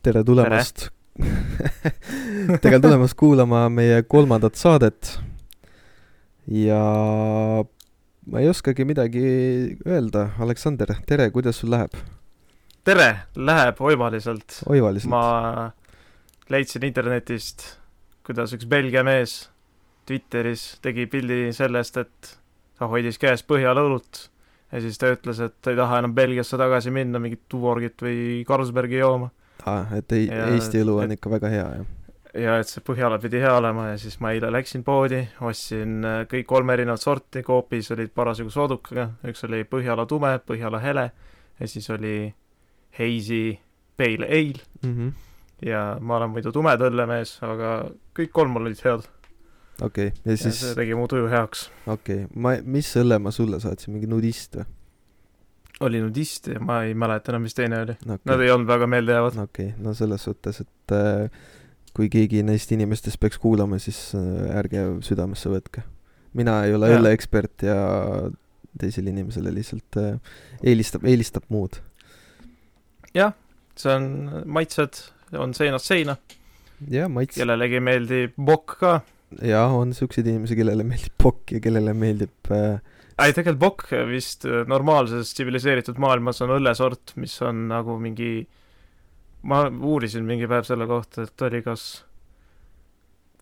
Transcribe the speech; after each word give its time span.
tere 0.00 0.22
tulemast 0.24 0.86
tere 2.64 2.78
tulemast 2.80 3.16
kuulama 3.20 3.66
meie 3.68 3.98
kolmandat 4.08 4.56
saadet. 4.56 5.18
ja 6.48 6.80
ma 8.30 8.40
ei 8.40 8.48
oskagi 8.48 8.86
midagi 8.88 9.24
öelda, 9.84 10.30
Aleksander, 10.40 10.94
tere, 11.06 11.28
kuidas 11.34 11.60
sul 11.60 11.74
läheb? 11.74 11.98
tere, 12.84 13.10
läheb 13.36 13.82
oivaliselt. 13.84 14.62
oivaliselt? 14.72 15.12
ma 15.12 15.68
leidsin 16.48 16.86
internetist, 16.88 17.66
kuidas 18.24 18.56
üks 18.56 18.64
Belgia 18.68 19.04
mees 19.04 19.50
Twitteris 20.08 20.78
tegi 20.80 21.04
pildi 21.12 21.50
sellest, 21.52 22.00
et 22.00 22.30
ta 22.80 22.88
hoidis 22.88 23.20
käes 23.20 23.44
Põhjala 23.44 23.84
õlut 23.84 24.22
ja 24.72 24.80
siis 24.80 24.96
ta 24.96 25.12
ütles, 25.12 25.44
et 25.44 25.58
ta 25.60 25.74
ei 25.74 25.78
taha 25.78 26.00
enam 26.00 26.16
Belgiasse 26.16 26.56
tagasi 26.56 26.88
minna 26.94 27.20
mingit 27.20 27.44
Tuborgit 27.52 28.00
või 28.00 28.40
Carlsbergi 28.48 29.02
jooma 29.02 29.28
aa, 29.66 29.86
et 29.96 30.12
ei, 30.12 30.28
Eesti 30.30 30.84
õlu 30.84 31.00
on 31.00 31.10
et, 31.10 31.18
ikka 31.18 31.32
väga 31.32 31.50
hea, 31.52 31.66
jah? 31.80 31.88
ja 32.34 32.56
et 32.60 32.70
see 32.70 32.82
Põhjala 32.86 33.18
pidi 33.22 33.40
hea 33.42 33.52
olema 33.58 33.88
ja 33.90 33.98
siis 34.00 34.18
ma 34.22 34.32
eile 34.34 34.50
läksin 34.54 34.84
poodi, 34.86 35.22
ostsin 35.46 36.04
äh, 36.06 36.20
kõik 36.30 36.46
kolm 36.50 36.70
erinevat 36.74 37.02
sorti, 37.02 37.42
Coopis 37.46 37.90
olid 37.94 38.12
parasjagu 38.14 38.52
soodukaga, 38.54 39.10
üks 39.30 39.44
oli 39.48 39.64
Põhjala 39.68 40.06
tume, 40.10 40.32
Põhjala 40.46 40.82
hele 40.82 41.10
ja 41.60 41.68
siis 41.68 41.90
oli 41.90 42.32
Hazy 42.98 43.58
Pale 43.96 44.26
Ale 44.26 44.60
mm. 44.82 44.92
-hmm. 44.96 45.12
ja 45.66 45.96
ma 46.00 46.16
olen 46.16 46.30
muidu 46.30 46.52
tumed 46.52 46.80
õllemees, 46.80 47.38
aga 47.44 47.90
kõik 48.16 48.32
kolm 48.32 48.56
olid 48.56 48.80
head. 48.84 49.06
okei 49.82 50.06
okay., 50.06 50.20
ja 50.24 50.36
siis 50.36 50.62
ja 50.62 50.68
see 50.68 50.74
tegi 50.74 50.94
mu 50.94 51.08
tuju 51.08 51.28
heaks. 51.28 51.70
okei 51.86 52.24
okay., 52.24 52.28
ma, 52.34 52.56
mis 52.64 52.94
õlle 52.96 53.18
ma 53.18 53.30
sulle 53.30 53.60
saatsin, 53.60 53.94
mingi 53.94 54.06
nudist 54.06 54.56
või? 54.56 54.64
Oli 55.80 56.00
nudist 56.02 56.50
ja 56.52 56.60
ma 56.60 56.82
ei 56.86 56.94
mäleta 56.98 57.32
enam, 57.32 57.46
mis 57.46 57.56
teine 57.56 57.80
oli 57.84 57.94
okay.. 57.96 58.20
Nad 58.28 58.44
ei 58.44 58.50
olnud 58.52 58.68
väga 58.68 58.88
meeldejäävad. 58.90 59.38
okei 59.44 59.70
okay., 59.72 59.84
no 59.84 59.94
selles 59.96 60.24
suhtes, 60.28 60.60
et 60.64 60.94
äh, 60.96 61.30
kui 61.96 62.10
keegi 62.12 62.42
neist 62.46 62.72
inimestest 62.74 63.20
peaks 63.20 63.40
kuulama, 63.40 63.80
siis 63.82 63.98
äh, 64.18 64.50
ärge 64.60 64.84
südamesse 65.06 65.52
võtke. 65.52 65.84
mina 66.36 66.60
ei 66.66 66.74
ole 66.76 66.92
õlleekspert 66.96 67.66
ja 67.66 67.78
teisele 68.78 69.10
inimesele 69.10 69.52
lihtsalt 69.54 70.00
äh, 70.00 70.18
eelistab, 70.62 71.06
eelistab 71.08 71.48
muud. 71.48 71.80
jah, 73.14 73.34
see 73.76 73.94
on, 73.94 74.10
maitsed 74.46 75.02
on 75.38 75.54
seinast 75.56 75.90
seina. 75.90 76.16
jah, 76.90 77.10
maits-. 77.10 77.40
kellelegi 77.40 77.82
meeldib 77.82 78.36
bokk 78.36 78.78
ka. 78.84 78.94
jah, 79.42 79.74
on 79.74 79.94
siukseid 79.96 80.28
inimesi, 80.30 80.58
kellele 80.60 80.86
meeldib 80.86 81.16
bokk 81.22 81.56
ja 81.56 81.64
kellele 81.64 81.96
meeldib 81.96 82.54
äh, 82.54 82.78
ei, 83.26 83.34
tegelikult 83.36 83.60
bokk 83.60 83.92
vist 84.08 84.46
äh, 84.48 84.62
normaalses 84.68 85.34
tsiviliseeritud 85.34 85.98
maailmas 86.02 86.40
on 86.44 86.54
õllesort, 86.56 87.14
mis 87.20 87.34
on 87.46 87.66
nagu 87.70 87.96
mingi, 88.02 88.44
ma 89.50 89.64
uurisin 89.68 90.26
mingi 90.28 90.48
päev 90.50 90.66
selle 90.68 90.88
kohta, 90.90 91.26
et 91.28 91.46
oli 91.46 91.62
kas, 91.66 91.86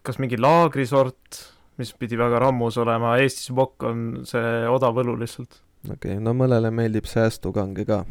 kas 0.07 0.21
mingi 0.23 0.41
laagrisort, 0.41 1.43
mis 1.79 1.93
pidi 1.99 2.19
väga 2.19 2.41
rammus 2.43 2.79
olema, 2.83 3.17
Eestis 3.23 3.53
bokk 3.55 3.89
on 3.89 4.07
see 4.29 4.55
odav 4.71 4.99
õlu 5.05 5.19
lihtsalt. 5.21 5.61
okei 5.87 6.17
okay,, 6.17 6.23
no 6.23 6.35
mõnele 6.37 6.73
meeldib 6.75 7.07
säästukange 7.11 7.87
ka. 7.89 8.03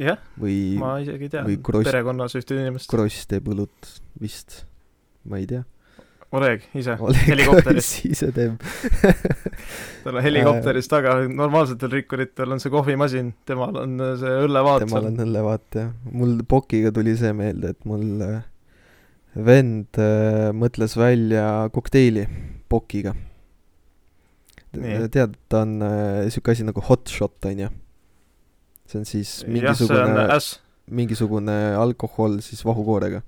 jah, 0.00 0.22
ma 0.40 0.96
isegi 1.02 1.30
tean 1.32 1.50
perekonnas 1.70 2.38
ühte 2.40 2.58
inimest. 2.58 2.90
kross 2.90 3.28
teeb 3.30 3.52
õlut 3.54 3.94
vist, 4.20 4.64
ma 5.24 5.38
ei 5.42 5.46
tea 5.50 5.66
Oleg 6.30 6.62
ise, 6.78 6.94
helikopteris. 7.26 7.88
ise 8.12 8.28
teeb 8.34 8.60
tal 10.04 10.14
on 10.14 10.22
helikopteris 10.22 10.86
taga, 10.90 11.16
normaalsetel 11.26 11.90
rikkuritel 11.90 12.54
on 12.54 12.62
see 12.62 12.70
kohvimasin, 12.70 13.32
temal 13.50 13.80
on 13.82 13.96
see 14.20 14.36
õllevaat. 14.46 14.84
temal 14.84 15.08
on 15.08 15.18
õllevaat, 15.26 15.66
jah. 15.74 15.88
mul 16.14 16.36
Pokiga 16.46 16.92
tuli 16.94 17.16
see 17.18 17.32
meelde, 17.34 17.72
et 17.74 17.88
mul 17.88 18.22
äh, 18.22 18.44
vend 19.34 19.98
äh, 19.98 20.52
mõtles 20.54 20.94
välja 21.00 21.48
kokteili 21.74 22.28
Pokiga. 22.70 23.16
tead, 24.70 25.34
ta 25.50 25.64
on 25.64 25.74
äh, 25.82 26.30
sihuke 26.30 26.54
asi 26.54 26.68
nagu 26.68 26.86
hot 26.86 27.10
shot, 27.10 27.40
on 27.50 27.64
ju. 27.64 27.72
see 28.86 29.02
on 29.02 29.10
siis 29.16 29.34
mingisugune, 29.50 30.30
mingisugune 30.86 31.58
alkohol 31.74 32.38
siis 32.46 32.62
vahukoorega. 32.62 33.24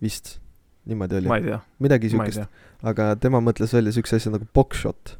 vist 0.00 0.38
niimoodi 0.86 1.20
oli? 1.20 1.58
midagi 1.78 2.10
siukest. 2.10 2.46
aga 2.82 3.14
tema 3.20 3.40
mõtles 3.44 3.74
välja 3.74 3.92
siukse 3.96 4.20
asja 4.20 4.32
nagu 4.34 4.46
bokkshot. 4.54 5.16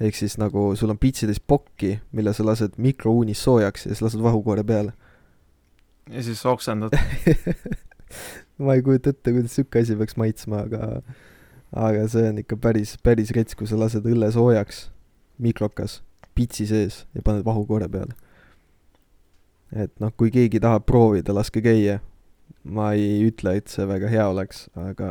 ehk 0.00 0.16
siis 0.16 0.38
nagu 0.40 0.70
sul 0.76 0.90
on 0.90 0.98
pitsitäis 0.98 1.40
pokki, 1.40 1.98
mille 2.12 2.34
sa 2.34 2.46
lased 2.46 2.76
mikrouunis 2.76 3.42
soojaks 3.44 3.86
ja 3.86 3.94
siis 3.94 4.02
lased 4.02 4.22
vahukoore 4.22 4.64
peale. 4.64 4.92
ja 6.10 6.22
siis 6.22 6.46
oksendad 6.46 6.96
ma 8.64 8.74
ei 8.74 8.82
kujuta 8.82 9.10
ette, 9.10 9.32
kuidas 9.32 9.54
siuke 9.54 9.82
asi 9.82 9.96
peaks 9.96 10.16
maitsma, 10.16 10.64
aga 10.66 11.02
aga 11.76 12.06
see 12.10 12.28
on 12.28 12.40
ikka 12.42 12.56
päris, 12.58 12.96
päris 13.02 13.30
rets, 13.36 13.54
kui 13.54 13.68
sa 13.70 13.78
lased 13.78 14.06
õlle 14.06 14.32
soojaks 14.34 14.88
mikrokas, 15.40 16.00
pitsi 16.34 16.66
sees 16.68 17.04
ja 17.14 17.22
paned 17.24 17.44
vahukoore 17.46 17.88
peale. 17.88 18.16
et 19.70 19.92
noh, 20.02 20.10
kui 20.16 20.32
keegi 20.34 20.58
tahab 20.60 20.82
proovida, 20.86 21.34
laske 21.34 21.62
käia, 21.62 22.00
ma 22.64 22.92
ei 22.96 23.22
ütle, 23.26 23.56
et 23.60 23.72
see 23.72 23.86
väga 23.88 24.10
hea 24.12 24.26
oleks, 24.30 24.66
aga 24.78 25.10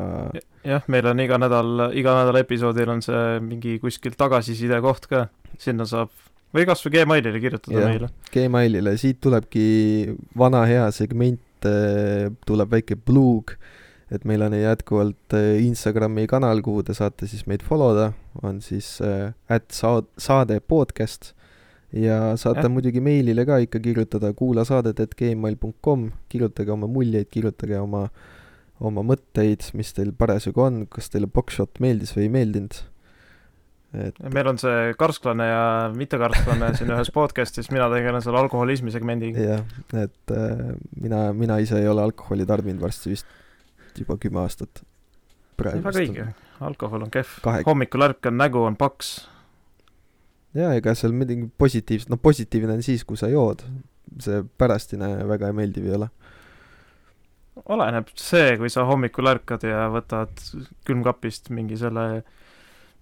jah, 0.68 0.86
meil 0.92 1.08
on 1.10 1.22
iga 1.24 1.40
nädal, 1.42 1.90
iga 1.98 2.16
nädala 2.22 2.44
episoodil 2.44 2.92
on 2.94 3.04
see 3.06 3.40
mingi 3.44 3.78
kuskil 3.84 4.18
tagasiside 4.20 4.80
koht 4.86 5.10
ka, 5.12 5.28
sinna 5.60 5.88
saab 5.90 6.14
või 6.56 6.66
kas 6.70 6.84
või 6.86 6.96
Gmailile 6.98 7.42
kirjutada 7.42 7.82
ja, 7.82 7.90
meile. 7.92 8.12
Gmailile, 8.34 8.96
siit 9.02 9.20
tulebki 9.24 9.66
vana 10.38 10.64
hea 10.70 10.88
segment, 10.96 11.42
eh, 11.68 12.30
tuleb 12.48 12.78
väike 12.78 12.98
plug, 12.98 13.56
et 14.10 14.26
meil 14.26 14.44
on 14.46 14.56
jätkuvalt 14.58 15.38
eh, 15.38 15.60
Instagrami 15.66 16.26
kanal, 16.30 16.64
kuhu 16.66 16.84
te 16.86 16.98
saate 16.98 17.30
siis 17.30 17.46
meid 17.50 17.66
follow 17.66 17.94
da, 17.98 18.12
on 18.42 18.62
siis 18.66 18.98
at 19.02 19.62
eh, 19.62 19.68
saad-, 19.76 20.10
saade 20.18 20.60
podcast 20.66 21.34
ja 21.96 22.18
saate 22.38 22.68
ja. 22.68 22.72
muidugi 22.72 23.02
meilile 23.04 23.46
ka 23.48 23.60
ikka 23.64 23.82
kirjutada 23.84 24.32
kuulasaadet.gmail.com, 24.38 26.10
kirjutage 26.30 26.74
oma 26.74 26.90
muljeid, 26.92 27.30
kirjutage 27.32 27.80
oma, 27.82 28.06
oma 28.80 29.04
mõtteid, 29.06 29.72
mis 29.78 29.92
teil 29.98 30.14
parasjagu 30.18 30.66
on, 30.66 30.84
kas 30.92 31.10
teile 31.14 31.30
Boxshot 31.32 31.82
meeldis 31.84 32.14
või 32.18 32.28
ei 32.28 32.34
meeldinud. 32.38 32.82
et 33.98 34.20
meil 34.34 34.52
on 34.52 34.62
see 34.62 34.94
karsklane 35.00 35.48
ja 35.50 35.64
mittekarsklane 35.96 36.76
siin 36.78 36.94
ühes 36.94 37.10
podcast'is, 37.14 37.72
mina 37.74 37.90
tegelen 37.90 38.22
seal 38.22 38.38
alkoholismi 38.38 38.94
segmendiga. 38.94 39.48
jah, 39.56 39.66
et 40.04 40.36
äh, 40.36 40.76
mina, 41.02 41.30
mina 41.34 41.58
ise 41.64 41.82
ei 41.82 41.90
ole 41.90 42.06
alkoholi 42.06 42.46
tarbinud 42.46 42.86
varsti 42.86 43.16
vist 43.16 43.34
juba 43.98 44.20
kümme 44.22 44.44
aastat. 44.46 44.84
väga 45.58 45.98
õige, 45.98 46.30
alkohol 46.62 47.10
on 47.10 47.12
kehv 47.12 47.42
Kahe..., 47.42 47.66
hommikul 47.66 48.06
ärkan, 48.12 48.38
nägu 48.38 48.62
on 48.62 48.78
paks 48.78 49.18
jaa, 50.58 50.74
ega 50.78 50.96
seal 50.98 51.14
midagi 51.16 51.48
positiivset, 51.58 52.10
noh 52.12 52.22
positiivne 52.22 52.78
on 52.78 52.84
siis, 52.86 53.06
kui 53.08 53.20
sa 53.20 53.30
jood, 53.32 53.64
see 54.24 54.42
pärastine 54.58 55.12
väga 55.30 55.52
meeldiv 55.56 55.90
ei 55.90 55.96
ole. 56.00 56.10
oleneb 57.70 58.12
see, 58.16 58.56
kui 58.58 58.72
sa 58.72 58.86
hommikul 58.88 59.30
ärkad 59.30 59.66
ja 59.68 59.88
võtad 59.94 60.42
külmkapist 60.88 61.52
mingi 61.54 61.78
selle 61.78 62.24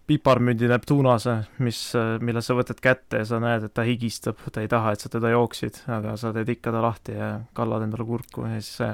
piparmündi 0.08 0.70
Neptunase, 0.72 1.36
mis, 1.64 1.82
mille 2.24 2.42
sa 2.42 2.56
võtad 2.56 2.80
kätte 2.82 3.22
ja 3.22 3.28
sa 3.28 3.42
näed, 3.44 3.68
et 3.68 3.74
ta 3.76 3.84
higistab, 3.84 4.40
ta 4.56 4.64
ei 4.64 4.72
taha, 4.72 4.96
et 4.96 5.04
sa 5.04 5.12
teda 5.12 5.34
jooksid, 5.34 5.84
aga 5.92 6.16
sa 6.20 6.32
teed 6.36 6.50
ikka 6.56 6.72
ta 6.74 6.82
lahti 6.84 7.18
ja 7.18 7.34
kallad 7.56 7.86
endale 7.86 8.08
kurku 8.08 8.48
ja 8.48 8.56
siis 8.56 8.72
see 8.80 8.94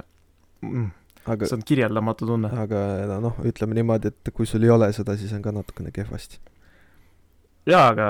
mm, 0.65 0.89
aga, 1.29 1.49
see 1.49 1.59
on 1.59 1.67
kirjeldamatu 1.69 2.29
tunne. 2.29 2.49
aga 2.65 3.19
noh, 3.23 3.37
ütleme 3.45 3.77
niimoodi, 3.77 4.09
et 4.13 4.33
kui 4.33 4.49
sul 4.49 4.65
ei 4.65 4.73
ole 4.73 4.89
seda, 4.93 5.15
siis 5.17 5.33
on 5.37 5.45
ka 5.45 5.53
natukene 5.55 5.93
kehvasti 5.95 6.41
jaa, 7.69 7.87
aga 7.93 8.07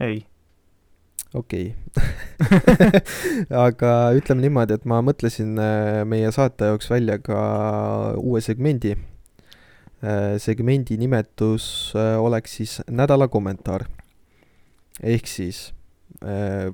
ei. 0.00 0.26
okei 1.34 1.74
okay. 1.74 1.84
aga 3.66 3.90
ütleme 4.18 4.44
niimoodi, 4.44 4.76
et 4.78 4.86
ma 4.88 5.00
mõtlesin 5.04 5.58
äh, 5.58 6.02
meie 6.08 6.30
saate 6.34 6.70
jaoks 6.72 6.90
välja 6.90 7.18
ka 7.22 7.38
uue 8.20 8.42
segmendi. 8.44 8.94
Äh, 10.04 10.36
segmendi 10.42 10.98
nimetus 11.00 11.66
äh, 11.98 12.14
oleks 12.20 12.58
siis 12.60 12.78
nädala 12.90 13.28
kommentaar. 13.28 13.88
ehk 15.02 15.26
siis 15.26 15.72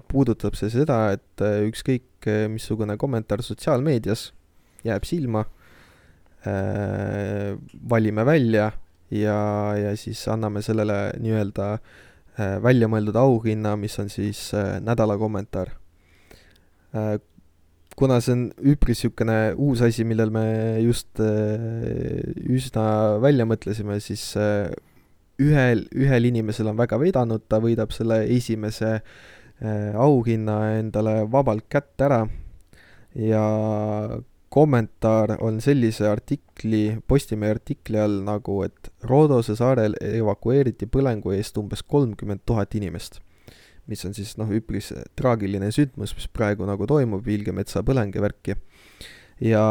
puudutab 0.06 0.55
see 0.55 0.69
seda, 0.70 1.17
et 1.17 1.43
ükskõik 1.43 2.26
missugune 2.53 2.94
kommentaar 3.00 3.41
sotsiaalmeedias 3.43 4.29
jääb 4.87 5.06
silma, 5.09 5.41
valime 7.91 8.26
välja 8.29 8.69
ja, 9.11 9.39
ja 9.77 9.95
siis 9.99 10.23
anname 10.31 10.62
sellele 10.65 11.11
nii-öelda 11.21 11.67
äh, 11.75 12.57
väljamõeldud 12.62 13.19
auhinna, 13.19 13.75
mis 13.81 13.99
on 14.03 14.11
siis 14.12 14.51
äh, 14.55 14.79
nädala 14.85 15.19
kommentaar. 15.21 15.75
Äh, 16.95 17.17
kuna 17.99 18.21
see 18.23 18.37
on 18.37 18.45
üpris 18.73 19.03
niisugune 19.03 19.39
uus 19.59 19.83
asi, 19.85 20.07
millel 20.09 20.31
me 20.33 20.45
just 20.81 21.21
üsna 21.21 22.85
välja 23.21 23.45
mõtlesime, 23.45 23.99
siis 24.01 24.23
ühel, 25.41 25.83
ühel 25.93 26.31
inimesel 26.31 26.71
on 26.71 26.79
väga 26.79 26.97
vedanud, 27.03 27.45
ta 27.51 27.59
võidab 27.61 27.93
selle 27.93 28.23
esimese 28.33 29.03
auhinna 30.01 30.57
endale 30.79 31.19
vabalt 31.29 31.67
kätte 31.69 32.07
ära 32.07 32.23
ja 33.12 33.45
kommentaar 34.50 35.37
on 35.41 35.61
sellise 35.62 36.08
artikli, 36.11 36.99
Postimehe 37.08 37.55
artikli 37.55 38.00
all 38.02 38.20
nagu, 38.26 38.61
et 38.67 38.91
Rodose 39.06 39.55
saarel 39.58 39.94
evakueeriti 40.02 40.88
põlengu 40.91 41.35
eest 41.37 41.58
umbes 41.61 41.85
kolmkümmend 41.87 42.43
tuhat 42.47 42.75
inimest. 42.75 43.20
mis 43.91 44.05
on 44.06 44.12
siis 44.14 44.37
noh, 44.38 44.47
üpris 44.55 44.93
traagiline 45.19 45.67
sündmus, 45.75 46.12
mis 46.14 46.29
praegu 46.31 46.67
nagu 46.69 46.87
toimub, 46.87 47.25
Vilge 47.26 47.50
metsa 47.50 47.82
põleng 47.82 48.14
ja 48.14 48.23
värki. 48.23 48.55
ja 49.41 49.64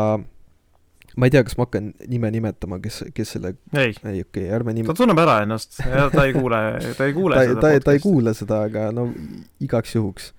ma 1.16 1.28
ei 1.28 1.34
tea, 1.34 1.44
kas 1.44 1.56
ma 1.60 1.68
hakkan 1.68 1.94
nime 2.08 2.31
nimetama, 2.31 2.80
kes, 2.84 3.04
kes 3.16 3.36
selle 3.36 3.54
ei, 3.74 3.94
ei 3.94 4.24
okei 4.24 4.24
okay,, 4.24 4.50
ärme 4.56 4.76
nime-. 4.76 4.92
ta 4.92 4.98
tunneb 4.98 5.20
ära 5.20 5.40
ennast 5.44 5.80
ta 5.80 6.26
ei 6.26 6.36
kuule, 6.36 6.60
ta 6.98 7.08
ei 7.08 7.16
kuule 7.16 7.40
ta, 7.40 7.48
seda 7.48 7.64
ta, 7.64 7.86
ta 7.86 7.96
ei 7.96 8.04
kuule 8.04 8.36
seda, 8.38 8.64
aga 8.70 8.90
no 8.96 9.10
igaks 9.64 9.96
juhuks. 9.96 10.34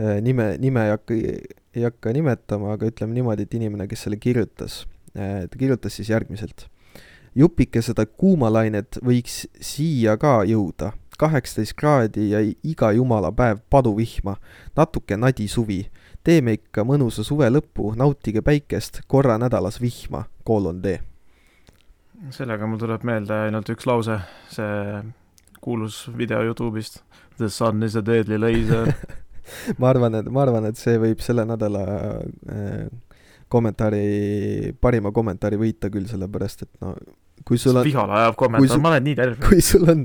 Äh, 0.00 0.20
nime, 0.24 0.52
nime 0.62 0.86
ei 0.86 0.94
hakka, 0.94 1.16
ei 1.74 1.82
hakka 1.86 2.12
nimetama, 2.12 2.72
aga 2.74 2.88
ütleme 2.90 3.14
niimoodi, 3.14 3.46
et 3.46 3.54
inimene, 3.54 3.86
kes 3.90 4.06
selle 4.06 4.18
kirjutas, 4.20 4.84
äh, 5.14 5.46
ta 5.50 5.58
kirjutas 5.58 5.96
siis 5.96 6.10
järgmiselt. 6.10 6.68
jupike 7.34 7.78
seda 7.78 8.02
kuumalainet 8.06 8.98
võiks 9.06 9.44
siia 9.62 10.16
ka 10.18 10.40
jõuda, 10.42 10.88
kaheksateist 11.18 11.76
kraadi 11.78 12.24
ja 12.32 12.40
iga 12.42 12.90
jumala 12.92 13.30
päev 13.32 13.60
paduvihma, 13.70 14.34
natuke 14.76 15.16
nadi 15.16 15.48
suvi. 15.48 15.86
teeme 16.24 16.52
ikka 16.52 16.82
mõnusa 16.84 17.24
suve 17.24 17.46
lõpu, 17.50 17.94
nautige 17.96 18.42
päikest, 18.42 19.00
korra 19.06 19.38
nädalas 19.38 19.80
vihma, 19.80 20.24
koolon 20.44 20.82
D. 20.82 20.98
sellega 22.30 22.66
mul 22.66 22.78
tuleb 22.78 23.04
meelde 23.04 23.34
ainult 23.46 23.68
üks 23.70 23.86
lause, 23.86 24.18
see 24.48 25.02
kuulus 25.60 26.10
video 26.16 26.42
Youtube'ist. 26.42 27.02
The 27.38 27.48
sun 27.48 27.82
is 27.82 27.96
a 27.96 28.02
deadly 28.02 28.38
laser 28.38 28.92
ma 29.78 29.92
arvan, 29.92 30.20
et, 30.20 30.28
ma 30.32 30.44
arvan, 30.46 30.68
et 30.70 30.80
see 30.80 30.98
võib 31.00 31.22
selle 31.24 31.46
nädala 31.48 31.86
äh, 31.86 32.84
kommentaari, 33.50 34.76
parima 34.80 35.12
kommentaari 35.14 35.58
võita 35.60 35.90
küll, 35.90 36.06
sellepärast 36.10 36.66
et 36.66 36.72
no 36.84 36.94
kui 37.46 37.58
sul 37.58 37.76
on, 37.76 37.86
vihale 37.86 38.16
ajab 38.18 38.36
kommentaar 38.38 38.80
ma 38.82 38.92
olen 38.92 39.04
nii 39.06 39.16
terve 39.16 39.48
kui 39.48 39.62
sul 39.64 39.86
on 39.88 40.02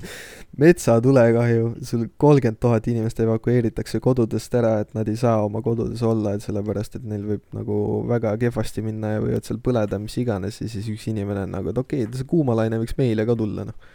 metsatulekahju, 0.61 1.71
sul 1.83 2.05
kolmkümmend 2.21 2.59
tuhat 2.63 2.87
inimest 2.87 3.19
evakueeritakse 3.25 3.99
kodudest 4.03 4.55
ära, 4.55 4.77
et 4.85 4.93
nad 4.95 5.09
ei 5.11 5.17
saa 5.19 5.41
oma 5.43 5.59
kodudes 5.65 6.03
olla, 6.07 6.35
et 6.35 6.45
sellepärast, 6.45 6.95
et 6.99 7.09
neil 7.11 7.25
võib 7.27 7.43
nagu 7.57 7.79
väga 8.07 8.37
kehvasti 8.45 8.85
minna 8.85 9.17
ja 9.17 9.23
võivad 9.23 9.47
seal 9.47 9.59
põleda, 9.65 9.99
mis 9.99 10.15
iganes, 10.21 10.61
ja 10.63 10.69
siis 10.71 10.87
üks 10.93 11.09
inimene 11.11 11.43
on 11.43 11.55
nagu, 11.57 11.73
et 11.73 11.81
okei 11.83 12.05
okay,, 12.05 12.21
see 12.21 12.29
kuumalaine 12.29 12.79
võiks 12.79 12.95
meile 12.99 13.27
ka 13.27 13.35
tulla, 13.39 13.67
noh. 13.67 13.91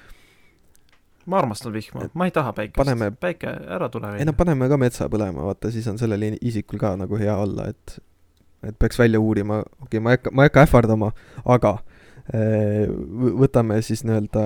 Ma 1.26 1.38
armastan 1.38 1.72
vihma. 1.72 2.08
Ma 2.14 2.25
ei 2.28 2.31
taha 2.34 2.52
päikest. 2.52 2.76
paneme- 2.81 3.11
päike 3.20 3.46
ära 3.76 3.88
tule 3.88 4.14
ei 4.19 4.25
no 4.25 4.32
paneme 4.32 4.69
ka 4.69 4.76
metsa 4.81 5.08
põlema, 5.08 5.44
vaata, 5.50 5.70
siis 5.70 5.87
on 5.88 5.99
sellel 5.99 6.22
isikul 6.40 6.78
ka 6.78 6.94
nagu 6.96 7.19
hea 7.20 7.37
olla, 7.37 7.69
et 7.69 7.99
et 8.62 8.76
peaks 8.78 8.99
välja 8.99 9.20
uurima, 9.20 9.62
okei 9.82 9.84
okay,, 9.84 10.00
ma 10.00 10.11
ei 10.11 10.19
hakka, 10.19 10.31
ma 10.37 10.43
ei 10.44 10.50
hakka 10.50 10.64
ähvardama, 10.67 11.12
aga 11.44 11.78
eh, 12.34 12.87
võ- 12.88 13.37
võtame 13.44 13.81
siis 13.82 14.05
nii-öelda 14.05 14.43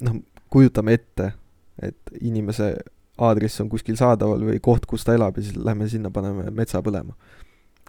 noh, 0.00 0.16
kujutame 0.50 0.92
ette, 0.98 1.32
et 1.82 2.14
inimese 2.20 2.72
aadress 3.18 3.60
on 3.60 3.68
kuskil 3.68 3.96
saadaval 3.98 4.42
või 4.46 4.60
koht, 4.62 4.86
kus 4.86 5.04
ta 5.06 5.14
elab 5.14 5.38
ja 5.38 5.42
siis 5.46 5.56
lähme 5.56 5.88
sinna, 5.90 6.10
paneme 6.10 6.50
metsa 6.54 6.82
põlema. 6.82 7.14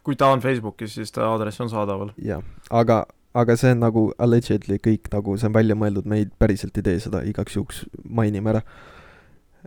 kui 0.04 0.16
ta 0.16 0.30
on 0.34 0.40
Facebookis 0.42 0.94
siis 0.96 1.12
ta 1.12 1.28
aadress 1.28 1.62
on 1.62 1.70
saadaval. 1.70 2.14
Jah, 2.18 2.42
aga, 2.70 3.04
aga 3.38 3.56
see 3.60 3.74
on 3.76 3.84
nagu 3.84 4.06
allegedly 4.18 4.80
kõik 4.82 5.10
nagu, 5.14 5.36
see 5.38 5.50
on 5.50 5.58
välja 5.58 5.78
mõeldud, 5.78 6.08
me 6.10 6.24
ei, 6.24 6.30
päriselt 6.42 6.78
ei 6.80 6.86
tee 6.86 7.02
seda, 7.04 7.22
igaks 7.28 7.58
juhuks 7.58 7.84
mainime 8.04 8.56
ära. 8.56 8.64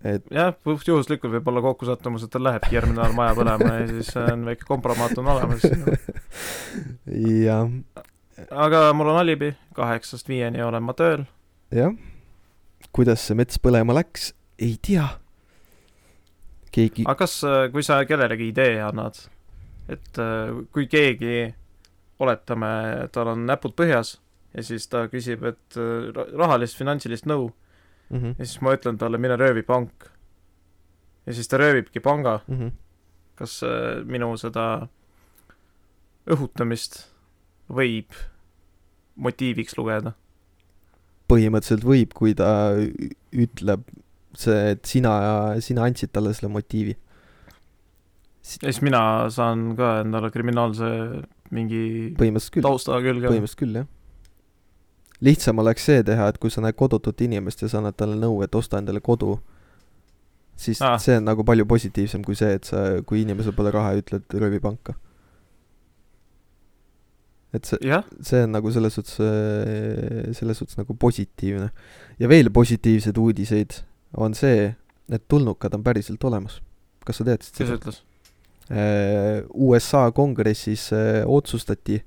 et 0.03 0.25
jah 0.32 0.55
puhtjuhuslikult 0.64 1.35
võib 1.37 1.50
olla 1.53 1.62
kokkusattumus 1.69 2.25
et 2.25 2.32
tal 2.32 2.47
lähebki 2.47 2.75
järgmine 2.75 2.99
nädal 2.99 3.14
maja 3.17 3.37
põlema 3.38 3.75
ja 3.81 3.91
siis 3.91 4.14
on 4.19 4.47
väike 4.49 4.67
kompromaat 4.67 5.19
on 5.20 5.29
olemas 5.35 5.67
jah, 7.47 7.69
aga 8.50 8.88
mul 8.97 9.12
on 9.12 9.20
alibi 9.20 9.53
kaheksast 9.76 10.29
viieni 10.32 10.64
olen 10.64 10.82
ma 10.82 10.97
tööl 10.97 11.26
jah, 11.73 11.93
kuidas 12.93 13.25
see 13.26 13.37
mets 13.38 13.61
põlema 13.62 13.94
läks, 13.97 14.32
ei 14.61 14.76
tea. 14.82 15.06
keegi, 16.73 17.05
aga 17.06 17.25
kas, 17.25 17.38
kui 17.73 17.85
sa 17.85 18.00
kellelegi 18.09 18.49
idee 18.53 18.79
annad, 18.85 19.19
et 19.93 20.20
äh, 20.20 20.53
kui 20.73 20.88
keegi, 20.91 21.53
oletame, 22.23 22.73
tal 23.13 23.33
on 23.35 23.47
näpud 23.49 23.75
põhjas 23.79 24.17
ja 24.53 24.65
siis 24.67 24.87
ta 24.93 25.07
küsib, 25.13 25.45
et 25.49 25.79
äh, 25.81 26.11
ra- 26.15 26.29
rahalist 26.45 26.79
finantsilist 26.79 27.29
nõu 27.29 27.51
mm 28.13 28.35
ja 28.39 28.45
siis 28.45 28.61
ma 28.61 28.75
ütlen 28.77 28.99
talle, 29.01 29.19
mine 29.19 29.37
röövi 29.41 29.63
pank. 29.63 30.11
ja 31.27 31.33
siis 31.35 31.49
ta 31.49 31.57
röövibki 31.57 32.01
panga, 32.01 32.41
-hmm. 32.49 32.73
kas 33.35 33.63
äh, 33.63 34.05
minu 34.05 34.37
seda 34.37 34.89
õhutamist 36.27 37.07
võib 37.69 38.13
motiiviks 39.17 39.77
lugeda? 39.79 40.13
põhimõtteliselt 41.33 41.85
võib, 41.85 42.13
kui 42.13 42.35
ta 42.35 42.75
ütleb 43.33 43.87
see, 44.37 44.73
et 44.75 44.85
sina, 44.85 45.13
sina 45.65 45.87
andsid 45.89 46.13
talle 46.13 46.35
selle 46.35 46.53
motiivi. 46.53 46.97
ja 48.63 48.73
siis 48.73 48.83
mina 48.83 49.31
saan 49.31 49.77
ka 49.77 50.01
endale 50.01 50.31
kriminaalse 50.31 50.91
mingi 51.52 51.82
tausta 52.16 52.99
külge. 53.04 53.28
põhimõtteliselt 53.28 53.60
küll, 53.60 53.78
jah. 53.82 53.88
lihtsam 55.25 55.62
oleks 55.62 55.87
see 55.88 56.02
teha, 56.06 56.28
et 56.32 56.40
kui 56.43 56.52
sa 56.52 56.64
näed 56.64 56.76
kodutut 56.78 57.20
inimest 57.25 57.62
ja 57.62 57.70
sa 57.70 57.81
annad 57.82 57.99
talle 57.99 58.19
nõu, 58.19 58.40
et 58.46 58.54
osta 58.58 58.81
endale 58.81 59.02
kodu, 59.04 59.37
siis 60.58 60.82
ah. 60.84 60.99
see 61.02 61.19
on 61.20 61.28
nagu 61.28 61.44
palju 61.46 61.66
positiivsem 61.69 62.25
kui 62.26 62.38
see, 62.38 62.58
et 62.58 62.69
sa, 62.69 62.84
kui 63.06 63.22
inimesel 63.22 63.56
pole 63.56 63.72
raha 63.75 63.94
ja 63.94 64.04
ütled 64.04 64.38
röövi 64.40 64.60
panka. 64.64 64.96
et 67.52 67.69
see, 67.69 67.81
jah, 67.84 68.06
see 68.25 68.46
on 68.46 68.54
nagu 68.56 68.72
selles 68.72 68.96
suhtes, 68.96 69.19
selles 70.38 70.62
suhtes 70.62 70.81
nagu 70.81 70.96
positiivne. 70.96 71.69
ja 72.19 72.28
veel 72.32 72.50
positiivseid 72.50 73.19
uudiseid 73.20 73.82
on 74.16 74.34
see, 74.37 74.72
et 75.12 75.28
tulnukad 75.28 75.75
on 75.76 75.84
päriselt 75.84 76.25
olemas. 76.25 76.62
kas 77.04 77.20
sa 77.20 77.28
teadsid 77.28 77.58
kes 77.58 77.69
seda? 77.69 77.78
ütles? 77.81 78.02
USA 79.55 80.11
kongressis 80.13 80.93
äh, 80.93 81.23
otsustati, 81.27 82.03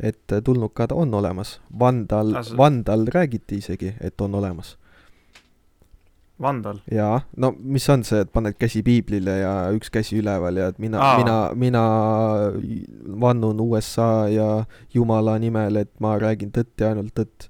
et 0.00 0.32
äh, 0.32 0.42
tulnukad 0.44 0.92
on 0.92 1.14
olemas. 1.14 1.60
Vandal 1.78 2.34
Vandal 2.56 3.06
räägiti 3.06 3.60
isegi, 3.60 3.94
et 4.00 4.20
on 4.20 4.34
olemas. 4.34 4.76
Vandal. 6.42 6.82
jaa, 6.92 7.20
no 7.36 7.54
mis 7.58 7.86
on 7.88 8.02
see, 8.04 8.20
et 8.20 8.28
paned 8.32 8.58
käsi 8.60 8.82
piiblile 8.84 9.38
ja 9.38 9.52
üks 9.72 9.88
käsi 9.88 10.18
üleval 10.20 10.58
ja 10.60 10.66
et 10.68 10.78
mina 10.78 11.14
mina, 11.16 11.36
mina 11.56 11.84
vannun 13.20 13.60
USA 13.64 14.28
ja 14.28 14.48
Jumala 14.92 15.38
nimel, 15.40 15.80
et 15.80 15.94
ma 16.00 16.18
räägin 16.20 16.52
tõtt 16.52 16.76
ja 16.80 16.90
ainult 16.92 17.14
tõtt. 17.16 17.48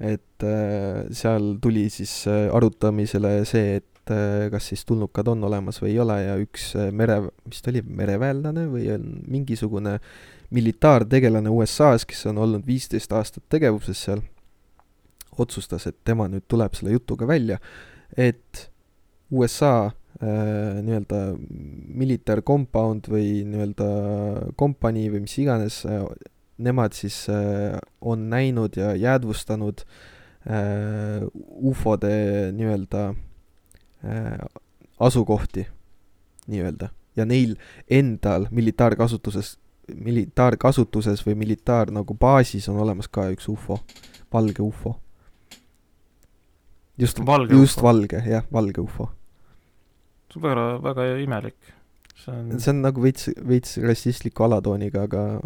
et 0.00 0.44
äh, 0.44 1.08
seal 1.12 1.54
tuli 1.60 1.88
siis 1.92 2.12
äh, 2.28 2.52
arutamisele 2.52 3.44
see, 3.48 3.80
et 3.80 3.99
äh, 4.10 4.48
kas 4.52 4.70
siis 4.72 4.84
tulnukad 4.88 5.28
on 5.28 5.44
olemas 5.44 5.80
või 5.82 5.92
ei 5.94 6.00
ole 6.02 6.16
ja 6.22 6.34
üks 6.40 6.72
äh, 6.78 6.90
mere, 6.94 7.20
mis 7.46 7.62
ta 7.62 7.72
oli, 7.72 7.82
mereväelane 7.84 8.66
või 8.70 8.88
on 8.94 9.06
mingisugune 9.30 9.98
militaartegelane 10.54 11.52
USA-s, 11.52 12.06
kes 12.08 12.24
on 12.30 12.40
olnud 12.42 12.66
viisteist 12.66 13.12
aastat 13.14 13.44
tegevuses 13.52 14.00
seal, 14.08 14.24
otsustas, 15.40 15.86
et 15.86 16.00
tema 16.04 16.26
nüüd 16.28 16.48
tuleb 16.50 16.74
selle 16.76 16.96
jutuga 16.96 17.28
välja, 17.28 17.60
et 18.18 18.66
USA 19.30 19.74
äh, 19.86 20.80
nii-öelda 20.82 21.22
military 22.00 22.42
compound 22.42 23.06
või 23.12 23.44
nii-öelda 23.46 23.88
kompanii 24.58 25.08
või 25.14 25.24
mis 25.28 25.38
iganes 25.38 25.84
äh,, 25.86 26.04
nemad 26.60 26.96
siis 26.98 27.22
äh, 27.30 27.78
on 28.00 28.28
näinud 28.32 28.76
ja 28.76 28.92
jäädvustanud 28.98 29.84
äh, 30.50 31.24
ufode 31.70 32.14
nii-öelda 32.56 33.08
äh, 33.10 33.26
asukohti 35.00 35.66
nii-öelda 36.50 36.88
ja 37.16 37.26
neil 37.26 37.54
endal 37.90 38.46
militaarkasutuses, 38.50 39.56
militaarkasutuses 39.94 41.22
või 41.26 41.36
militaar 41.42 41.92
nagu 41.94 42.14
baasis 42.14 42.68
on 42.70 42.80
olemas 42.80 43.08
ka 43.08 43.28
üks 43.34 43.48
ufo, 43.50 43.80
valge 44.32 44.62
ufo. 44.62 44.96
just, 46.98 47.20
Valge 47.26 47.54
just 47.54 47.78
ufo. 47.78 47.86
valge, 47.86 48.22
jah, 48.26 48.44
valge 48.52 48.80
ufo. 48.80 49.10
väga, 50.36 50.82
väga 50.82 51.16
imelik. 51.24 51.72
see 52.16 52.34
on, 52.34 52.60
see 52.60 52.70
on 52.70 52.82
nagu 52.84 53.02
veits, 53.02 53.30
veits 53.48 53.78
rassistliku 53.82 54.44
alatooniga, 54.44 55.02
aga, 55.08 55.40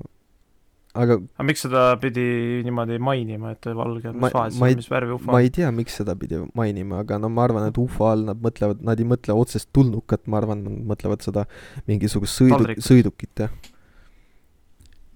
aga 0.94 1.16
aga 1.18 1.44
miks 1.48 1.64
seda 1.66 1.82
pidi 1.98 2.24
niimoodi 2.66 3.00
mainima, 3.02 3.50
et 3.56 3.66
valge, 3.74 4.12
Ma- 4.14 4.28
mis 4.28 4.34
vahet 4.36 4.58
ma 4.60 4.68
ei- 4.68 4.74
seal, 4.74 4.80
mis 4.82 4.90
värvi 4.92 5.14
ufo 5.16 5.32
ma 5.34 5.40
ei 5.42 5.50
tea, 5.50 5.70
miks 5.74 5.96
seda 6.00 6.14
pidi 6.18 6.38
mainima, 6.54 7.00
aga 7.02 7.18
no 7.18 7.30
ma 7.34 7.46
arvan, 7.48 7.66
et 7.70 7.78
ufo 7.82 8.06
all 8.10 8.22
nad 8.28 8.38
mõtlevad, 8.44 8.82
nad 8.86 9.02
ei 9.02 9.08
mõtle 9.10 9.34
otsest 9.34 9.72
tulnukat, 9.74 10.28
ma 10.30 10.38
arvan, 10.38 10.62
nad 10.62 10.84
mõtlevad 10.94 11.24
seda 11.26 11.46
mingisugust 11.90 12.38
sõidu- 12.38 12.78
sõidukit, 12.78 13.32
jah. 13.42 13.50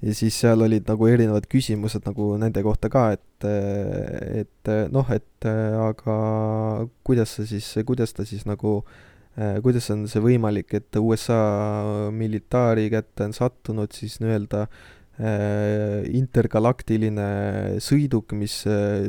ja 0.02 0.14
siis 0.14 0.35
seal 0.42 0.62
olid 0.66 0.87
nagu 0.90 1.06
erinevad 1.11 1.47
küsimused 1.50 2.04
nagu 2.06 2.32
nende 2.38 2.62
kohta 2.66 2.90
ka, 2.90 3.12
et, 3.14 3.49
et 4.42 4.75
noh, 4.94 5.06
et 5.14 5.47
aga 5.47 6.18
kuidas 7.06 7.38
sa 7.38 7.47
siis, 7.47 7.70
kuidas 7.87 8.12
ta 8.18 8.26
siis 8.26 8.47
nagu 8.50 8.80
kuidas 9.62 9.87
on 9.94 10.08
see 10.11 10.18
võimalik, 10.18 10.73
et 10.75 10.97
USA 10.99 12.11
militaari 12.11 12.88
kätte 12.90 13.28
on 13.28 13.35
sattunud 13.37 13.94
siis 13.94 14.16
nii-öelda 14.18 14.64
äh, 14.66 14.87
intergalaktiline 15.18 17.25
sõiduk, 17.82 18.30
mis 18.38 18.60
äh, 18.70 19.08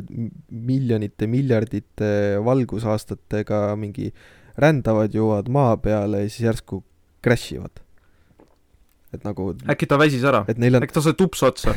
miljonite, 0.50 1.28
miljardite 1.30 2.40
valgusaastatega 2.42 3.76
mingi 3.78 4.08
rändavad, 4.58 5.14
jõuavad 5.14 5.52
maa 5.54 5.76
peale 5.78 6.24
ja 6.24 6.32
siis 6.32 6.48
järsku 6.48 6.80
crash 7.22 7.54
ivad. 7.54 7.78
et 9.14 9.22
nagu 9.26 9.52
äkki 9.70 9.86
ta 9.90 9.98
väsis 9.98 10.26
ära? 10.26 10.44
on 10.46 10.82
äkki 10.82 10.94
ta 10.94 11.02
sai 11.02 11.14
tupsu 11.14 11.46
otsa? 11.46 11.74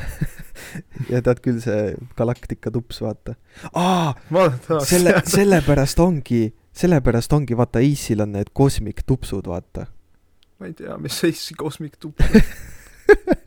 ja 1.13 1.21
tead 1.21 1.41
küll, 1.45 1.61
see 1.61 1.93
galaktika 2.17 2.73
tups, 2.73 3.03
vaata. 3.05 3.37
aa, 3.73 4.13
selle, 4.89 5.19
sellepärast 5.29 6.01
ongi, 6.01 6.47
sellepärast 6.73 7.33
ongi, 7.37 7.57
vaata, 7.57 7.85
Ace'il 7.85 8.25
on 8.25 8.33
need 8.39 8.49
kosmiktupsud, 8.53 9.45
vaata. 9.45 9.85
ma 10.57 10.69
ei 10.69 10.73
tea, 10.73 10.97
mis 10.97 11.21
Ace 11.21 11.53
Cosmic 11.53 12.01
tups 12.01 12.33
on 12.33 13.41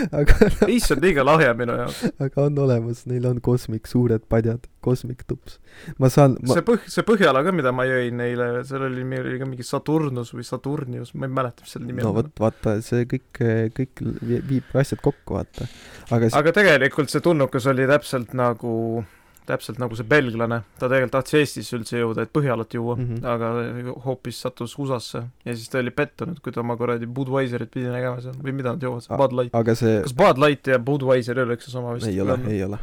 aga 0.20 0.36
Ace 0.66 0.94
on 0.94 1.00
liiga 1.04 1.24
lahja 1.26 1.52
minu 1.58 1.74
jaoks. 1.78 2.00
aga 2.26 2.46
on 2.48 2.58
olemas, 2.64 3.04
neil 3.10 3.26
on 3.30 3.40
kosmik 3.44 3.86
suured 3.90 4.24
padjad, 4.30 4.66
kosmiktups. 4.84 5.58
ma 5.98 6.08
saan 6.12 6.36
ma... 6.42 6.54
see 6.56 6.64
põh-, 6.66 6.88
see 6.90 7.04
Põhjala 7.06 7.42
ka, 7.46 7.52
mida 7.56 7.72
ma 7.76 7.86
jõin 7.88 8.16
neile, 8.20 8.50
seal 8.68 8.86
oli, 8.88 9.04
meil 9.04 9.26
oli 9.28 9.38
ka 9.42 9.48
mingi 9.50 9.66
Saturnus 9.66 10.32
või 10.36 10.46
Saturnius, 10.48 11.14
ma 11.14 11.28
ei 11.28 11.34
mäleta, 11.40 11.66
mis 11.66 11.76
selle 11.76 11.88
nimi 11.90 12.04
no 12.04 12.12
on. 12.14 12.18
vot, 12.22 12.32
vaata, 12.40 12.76
see 12.84 13.06
kõik, 13.10 13.42
kõik 13.76 14.04
vi- 14.26 14.42
viib 14.54 14.76
asjad 14.80 15.02
kokku, 15.04 15.36
vaata. 15.38 15.68
aga 16.10 16.30
s- 16.30 16.36
aga 16.40 16.52
tegelikult 16.60 17.12
see 17.12 17.20
tulnukas 17.24 17.66
oli 17.70 17.88
täpselt 17.90 18.34
nagu 18.38 19.04
täpselt 19.50 19.80
nagu 19.82 19.96
see 19.98 20.06
belglane, 20.08 20.60
ta 20.78 20.88
tegelikult 20.88 21.14
tahtis 21.18 21.36
Eestisse 21.40 21.76
üldse 21.78 22.00
jõuda, 22.00 22.24
et 22.24 22.32
Põhjalat 22.34 22.74
juua 22.76 22.96
mm. 22.96 23.06
-hmm. 23.08 23.28
aga 23.34 24.00
hoopis 24.06 24.40
sattus 24.46 24.76
USA-sse 24.78 25.22
ja 25.46 25.54
siis 25.54 25.70
ta 25.72 25.80
oli 25.82 25.92
pettunud, 25.94 26.40
kui 26.44 26.54
ta 26.54 26.62
oma 26.64 26.76
kuradi 26.80 27.08
Budweiserit 27.18 27.72
pidi 27.74 27.90
nägema 27.90 28.22
seal 28.24 28.36
või 28.40 28.56
mida 28.56 28.74
nad 28.74 28.82
joovad 28.86 29.06
seal, 29.06 29.20
Bud 29.20 29.36
Light. 29.36 29.54
aga 29.56 29.76
see 29.78 30.02
kas 30.06 30.16
Bud 30.16 30.42
Light 30.42 30.70
ja 30.70 30.78
Budweiser 30.90 31.38
ei 31.38 31.46
ole 31.46 31.58
üks 31.58 31.70
ja 31.70 31.76
sama 31.76 31.96
vist? 31.96 32.08
ei 32.10 32.20
ole, 32.20 32.38
ei 32.48 32.62
ole. 32.64 32.78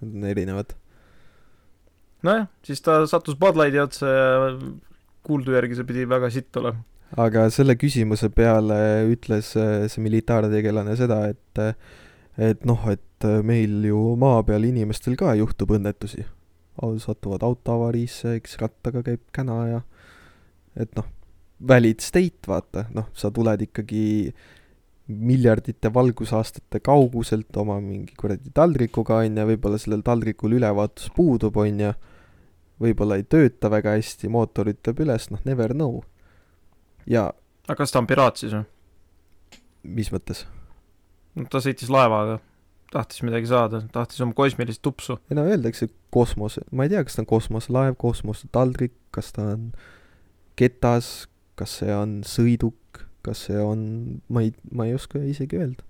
Need 0.00 0.14
on 0.14 0.28
erinevad. 0.30 0.76
nojah, 2.22 2.46
siis 2.62 2.84
ta 2.84 3.00
sattus 3.10 3.38
Bud 3.38 3.58
Lighti 3.58 3.82
otsa 3.82 4.12
ja 4.12 4.28
kuuldu 5.26 5.56
järgi 5.56 5.78
see 5.78 5.88
pidi 5.88 6.08
väga 6.08 6.30
sitt 6.30 6.56
olema. 6.60 6.84
aga 7.16 7.48
selle 7.54 7.74
küsimuse 7.80 8.28
peale 8.28 8.78
ütles 9.12 9.54
äh, 9.56 9.88
see 9.88 10.04
militaartegelane 10.04 10.96
seda, 10.96 11.24
et 11.32 11.62
äh, 11.62 11.74
et 12.38 12.64
noh, 12.68 12.78
et 12.92 13.02
äh, 13.26 13.40
meil 13.42 13.84
ju 13.84 13.98
maa 14.20 14.42
peal 14.46 14.66
inimestel 14.68 15.16
ka 15.18 15.34
juhtub 15.38 15.74
õnnetusi. 15.78 16.26
satuvad 16.78 17.42
autoavariisse, 17.42 18.36
eks 18.38 18.58
rattaga 18.60 19.02
käib 19.02 19.20
käna 19.34 19.56
ja 19.66 19.80
et 20.76 20.92
noh, 20.94 21.06
valid 21.68 22.00
state, 22.00 22.46
vaata, 22.46 22.84
noh, 22.94 23.08
sa 23.18 23.30
tuled 23.34 23.64
ikkagi 23.66 24.32
miljardite 25.08 25.90
valgusaastate 25.94 26.80
kauguselt 26.84 27.56
oma 27.56 27.80
mingi 27.80 28.14
kuradi 28.18 28.52
taldrikuga, 28.54 29.22
on 29.24 29.40
ju, 29.40 29.46
võib-olla 29.48 29.80
sellel 29.80 30.04
taldrikul 30.06 30.58
ülevaatus 30.58 31.10
puudub, 31.16 31.56
on 31.56 31.80
ju, 31.82 31.92
võib-olla 32.84 33.18
ei 33.18 33.24
tööta 33.24 33.72
väga 33.72 33.96
hästi, 33.96 34.30
mootor 34.30 34.70
ütleb 34.70 35.00
üles, 35.02 35.30
noh, 35.32 35.42
never 35.48 35.74
know. 35.74 36.02
ja 37.08 37.30
aga 37.66 37.82
kas 37.82 37.92
ta 37.92 38.02
on 38.02 38.06
piraat 38.08 38.40
siis 38.40 38.52
või? 38.54 38.66
mis 39.98 40.12
mõttes? 40.12 40.44
no 41.34 41.48
ta 41.50 41.62
sõitis 41.64 41.90
laevaga, 41.92 42.38
tahtis 42.92 43.22
midagi 43.26 43.48
saada, 43.50 43.82
tahtis 43.92 44.20
oma 44.24 44.34
kosmilist 44.36 44.82
tupsu. 44.82 45.18
ei 45.30 45.36
no 45.36 45.44
öeldakse 45.48 45.88
kosmose, 46.14 46.62
ma 46.72 46.86
ei 46.86 46.92
tea, 46.92 47.02
kas 47.04 47.18
ta 47.18 47.22
on 47.24 47.30
kosmoselaev, 47.30 47.96
kosmosetaldrik, 48.00 48.94
kas 49.14 49.32
ta 49.36 49.50
on 49.54 49.70
ketas, 50.58 51.28
kas 51.58 51.78
see 51.82 51.94
on 51.94 52.18
sõiduk, 52.26 53.02
kas 53.26 53.46
see 53.48 53.60
on, 53.60 53.82
ma 54.32 54.44
ei, 54.46 54.54
ma 54.72 54.88
ei 54.88 54.96
oska 54.96 55.20
isegi 55.20 55.60
öelda. 55.60 55.84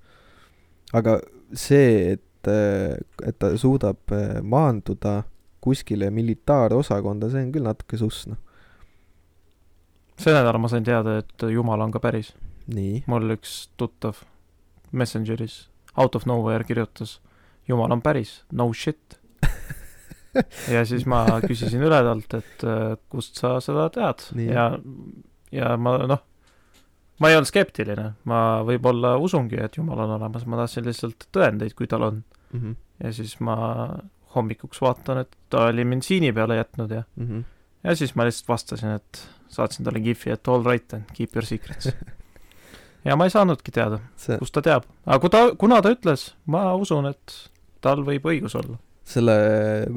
aga 0.96 1.18
see, 1.52 2.16
et, 2.16 2.50
et 2.50 3.38
ta 3.38 3.52
suudab 3.60 4.16
eh, 4.16 4.40
maanduda 4.42 5.22
kuskile 5.64 6.10
militaarosakonda, 6.14 7.30
see 7.30 7.46
on 7.46 7.54
küll 7.54 7.68
natuke 7.68 8.00
suss, 8.00 8.26
noh. 8.30 8.40
see 10.18 10.34
nädal 10.34 10.58
ma 10.58 10.70
sain 10.72 10.86
teada, 10.86 11.20
et 11.22 11.48
Jumal 11.54 11.86
on 11.86 11.94
ka 11.94 12.02
päris. 12.02 12.34
mul 13.06 13.38
üks 13.38 13.68
tuttav 13.80 14.24
Messengeris 14.92 15.68
out 15.98 16.16
of 16.18 16.26
nowhere 16.30 16.64
kirjutas 16.64 17.18
Jumal 17.68 17.92
on 17.92 18.02
päris, 18.02 18.42
no 18.52 18.70
shit. 18.72 19.18
ja 20.74 20.84
siis 20.88 21.04
ma 21.08 21.24
küsisin 21.44 21.82
üle 21.84 21.98
talt, 22.06 22.38
et 22.38 22.64
äh, 22.64 22.94
kust 23.12 23.40
sa 23.40 23.58
seda 23.64 23.88
tead 23.92 24.24
Nii. 24.38 24.48
ja, 24.48 24.70
ja 25.52 25.74
ma 25.80 25.96
noh, 26.08 26.22
ma 27.20 27.30
ei 27.30 27.36
olnud 27.36 27.50
skeptiline, 27.50 28.12
ma 28.30 28.40
võib-olla 28.66 29.16
usungi, 29.20 29.60
et 29.60 29.76
Jumal 29.76 30.06
on 30.06 30.16
olemas, 30.16 30.46
ma 30.48 30.62
tahtsin 30.62 30.86
lihtsalt 30.88 31.28
tõendeid, 31.34 31.76
kui 31.76 31.90
tal 31.90 32.08
on. 32.08 32.22
mhmh, 32.54 32.78
ja 33.04 33.12
siis 33.12 33.36
ma 33.44 33.58
hommikuks 34.34 34.80
vaatan, 34.84 35.24
et 35.24 35.36
ta 35.52 35.68
oli 35.68 35.84
mind 35.88 36.06
siini 36.06 36.32
peale 36.32 36.56
jätnud 36.60 36.92
ja, 36.92 37.04
mhmh. 37.20 37.44
ja 37.84 37.96
siis 37.96 38.14
ma 38.16 38.24
lihtsalt 38.28 38.48
vastasin, 38.48 38.96
et 38.96 39.26
saatsin 39.52 39.84
talle 39.84 40.00
gif'i, 40.04 40.32
et 40.32 40.48
all 40.48 40.64
right 40.64 40.88
then, 40.88 41.04
keep 41.12 41.36
your 41.36 41.44
secrets. 41.44 41.92
ja 43.08 43.16
ma 43.16 43.28
ei 43.28 43.32
saanudki 43.32 43.72
teada, 43.74 44.00
see, 44.20 44.36
kust 44.40 44.54
ta 44.56 44.62
teab, 44.64 44.88
aga 45.06 45.20
kui 45.22 45.32
ta, 45.32 45.44
kuna 45.60 45.80
ta 45.84 45.92
ütles, 45.94 46.32
ma 46.50 46.66
usun, 46.78 47.08
et 47.10 47.38
tal 47.84 48.04
võib 48.06 48.28
õigus 48.28 48.56
olla. 48.58 48.78
selle 49.08 49.34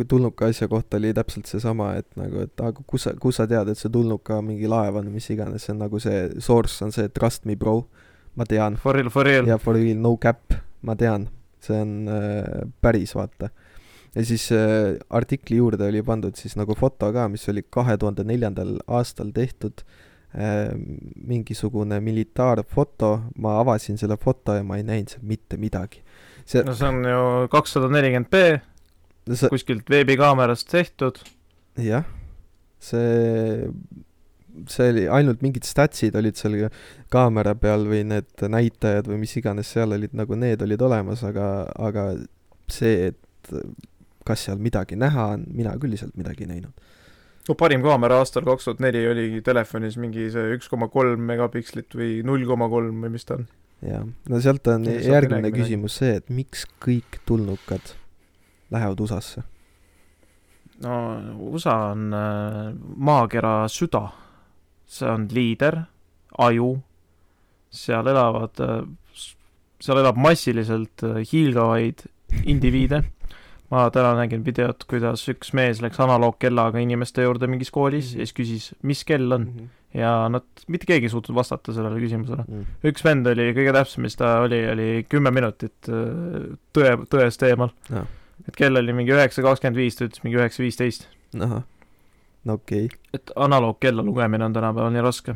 tulnuka 0.08 0.48
asja 0.48 0.70
kohta 0.72 0.96
oli 0.96 1.10
täpselt 1.14 1.50
seesama, 1.50 1.90
et 2.00 2.08
nagu, 2.16 2.46
et 2.46 2.62
aga 2.64 2.86
kus 2.88 3.08
sa, 3.08 3.12
kus 3.20 3.42
sa 3.42 3.48
tead, 3.50 3.74
et 3.74 3.80
see 3.80 3.92
tulnuka 3.92 4.40
mingi 4.46 4.70
laev 4.72 5.02
on, 5.02 5.10
mis 5.12 5.28
iganes, 5.34 5.66
see 5.66 5.74
on 5.74 5.82
nagu 5.84 6.00
see 6.00 6.30
source 6.40 6.80
on 6.86 6.96
see 6.96 7.10
trust 7.12 7.44
me 7.50 7.58
bro, 7.60 7.82
ma 8.40 8.48
tean. 8.48 8.78
For 8.80 8.96
real, 8.96 9.12
for 9.12 9.28
real. 9.28 9.50
ja 9.50 9.60
for 9.60 9.76
real 9.76 10.00
no 10.00 10.16
cap, 10.22 10.56
ma 10.88 10.96
tean, 10.96 11.28
see 11.60 11.82
on 11.84 12.08
äh, 12.08 12.64
päris, 12.82 13.12
vaata. 13.18 13.52
ja 14.16 14.24
siis 14.28 14.48
äh, 14.56 14.96
artikli 15.10 15.60
juurde 15.60 15.90
oli 15.92 16.04
pandud 16.08 16.40
siis 16.40 16.56
nagu 16.56 16.76
foto 16.80 17.12
ka, 17.12 17.28
mis 17.32 17.44
oli 17.52 17.66
kahe 17.68 17.98
tuhande 18.00 18.24
neljandal 18.28 18.78
aastal 18.88 19.36
tehtud 19.36 19.84
äh, 19.84 20.00
mingisugune 20.32 22.00
militaarfoto, 22.00 23.12
ma 23.44 23.58
avasin 23.60 23.98
selle 24.00 24.16
foto 24.18 24.56
ja 24.56 24.64
ma 24.64 24.78
ei 24.80 24.86
näinud 24.88 25.12
seal 25.12 25.26
mitte 25.28 25.58
midagi. 25.60 26.04
see 26.46 26.64
no 26.64 26.76
see 26.76 26.88
on 26.88 27.04
ju 27.06 27.48
kakssada 27.52 27.90
nelikümmend 27.92 28.30
B 28.32 28.62
see, 29.30 29.50
kuskilt 29.52 29.90
veebikaamerast 29.90 30.70
tehtud. 30.72 31.20
jah, 31.82 32.06
see, 32.80 33.68
see 34.72 34.90
oli 34.94 35.06
ainult 35.20 35.44
mingid 35.46 35.68
statsid 35.68 36.16
olid 36.20 36.40
seal 36.40 36.58
kaamera 37.14 37.56
peal 37.56 37.86
või 37.90 38.04
need 38.08 38.48
näitajad 38.56 39.10
või 39.12 39.22
mis 39.26 39.36
iganes 39.40 39.72
seal 39.76 39.96
olid, 39.98 40.16
nagu 40.18 40.38
need 40.40 40.64
olid 40.66 40.88
olemas, 40.88 41.24
aga, 41.28 41.52
aga 41.80 42.08
see, 42.72 43.12
et 43.12 43.54
kas 44.28 44.48
seal 44.48 44.60
midagi 44.62 44.98
näha 45.00 45.32
on, 45.36 45.46
mina 45.54 45.76
küll 45.82 45.98
sealt 46.00 46.18
midagi 46.20 46.46
ei 46.46 46.56
näinud. 46.56 46.90
No 47.50 47.56
parim 47.58 47.84
kaamera 47.86 48.22
aastal 48.22 48.46
kaks 48.48 48.68
tuhat 48.68 48.84
neli 48.84 49.02
oligi 49.10 49.42
telefonis 49.46 49.98
mingi 50.02 50.30
see 50.34 50.58
üks 50.58 50.70
koma 50.72 50.90
kolm 50.94 51.24
megapikslit 51.30 51.98
või 51.98 52.22
null 52.28 52.46
koma 52.50 52.70
kolm 52.72 53.02
või 53.06 53.16
mis 53.16 53.28
ta 53.28 53.40
on. 53.40 53.48
jah, 53.86 54.06
no 54.06 54.42
sealt 54.44 54.68
on 54.74 54.86
saa 54.90 55.16
järgmine 55.18 55.54
küsimus 55.56 56.02
see, 56.02 56.20
et 56.22 56.30
miks 56.30 56.68
kõik 56.84 57.22
tulnukad 57.30 57.96
lähevad 58.72 59.02
USA-sse? 59.04 59.44
no 60.82 60.96
USA 61.52 61.76
on 61.92 62.14
äh, 62.14 62.72
maakera 62.98 63.68
süda, 63.70 64.08
see 64.90 65.10
on 65.10 65.28
liider, 65.34 65.84
aju, 66.42 66.74
seal 67.72 68.10
elavad 68.12 68.64
äh,, 68.66 68.82
seal 69.82 70.02
elab 70.02 70.20
massiliselt 70.22 71.06
äh, 71.08 71.22
hiilgavaid 71.32 72.06
indiviide. 72.46 73.04
Ma 73.72 73.86
täna 73.94 74.14
nägin 74.20 74.46
videot, 74.46 74.84
kuidas 74.90 75.24
üks 75.32 75.54
mees 75.58 75.82
läks 75.84 76.00
analoogkellaga 76.04 76.82
inimeste 76.84 77.24
juurde 77.24 77.48
mingis 77.48 77.72
koolis 77.72 78.16
ja 78.16 78.26
siis 78.26 78.36
küsis, 78.36 78.72
mis 78.84 79.04
kell 79.08 79.32
on 79.32 79.48
ja 79.96 80.12
nad, 80.32 80.48
mitte 80.72 80.88
keegi 80.88 81.08
ei 81.10 81.12
suutnud 81.12 81.36
vastata 81.36 81.74
sellele 81.76 82.00
küsimusele. 82.00 82.46
Mm. 82.48 82.80
üks 82.92 83.04
vend 83.04 83.28
oli 83.32 83.52
kõige 83.56 83.76
täpsem, 83.76 84.06
mis 84.08 84.16
ta 84.20 84.38
oli, 84.46 84.64
oli 84.72 84.90
kümme 85.12 85.34
minutit 85.36 85.92
äh, 85.92 86.52
tõe, 86.76 86.98
tõest 87.12 87.48
eemal 87.48 87.72
et 88.48 88.58
kell 88.58 88.80
oli 88.80 88.96
mingi 88.96 89.14
üheksa 89.14 89.44
kakskümmend 89.46 89.80
viis, 89.80 89.98
ta 89.98 90.08
ütles 90.08 90.24
mingi 90.26 90.40
üheksa 90.40 90.64
viisteist. 90.64 91.08
ahah, 91.40 91.64
no 92.48 92.58
okei 92.60 92.88
okay., 92.88 93.00
et 93.14 93.34
analoogkella 93.36 94.04
lugemine 94.06 94.48
on 94.48 94.56
tänapäeval 94.56 94.94
nii 94.96 95.06
raske. 95.06 95.36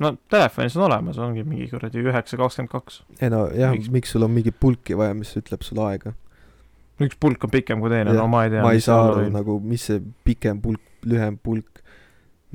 no 0.00 0.12
telefonis 0.30 0.76
on 0.76 0.86
olemas, 0.90 1.18
ongi 1.22 1.44
mingi 1.44 1.68
kuradi 1.72 2.04
üheksa 2.04 2.38
kakskümmend 2.40 2.72
kaks. 2.72 3.02
ei 3.20 3.32
no 3.32 3.46
jah, 3.54 3.74
Miks- 3.74 3.90
miks 3.92 4.14
sul 4.14 4.26
on 4.26 4.34
mingi 4.34 4.52
pulki 4.52 4.98
vaja, 4.98 5.14
mis 5.14 5.36
ütleb 5.38 5.64
sulle 5.66 5.86
aega? 5.90 6.14
Üks 7.04 7.18
pulk 7.20 7.44
on 7.44 7.52
pikem 7.52 7.82
kui 7.82 7.92
teine, 7.92 8.14
no 8.16 8.28
ma 8.30 8.44
ei 8.46 8.52
tea. 8.54 8.62
ma 8.64 8.72
ei 8.76 8.84
saa 8.84 9.10
aru. 9.10 9.26
nagu, 9.32 9.58
mis 9.60 9.88
see 9.90 10.00
pikem 10.26 10.60
pulk, 10.64 10.82
lühem 11.06 11.36
pulk, 11.42 11.82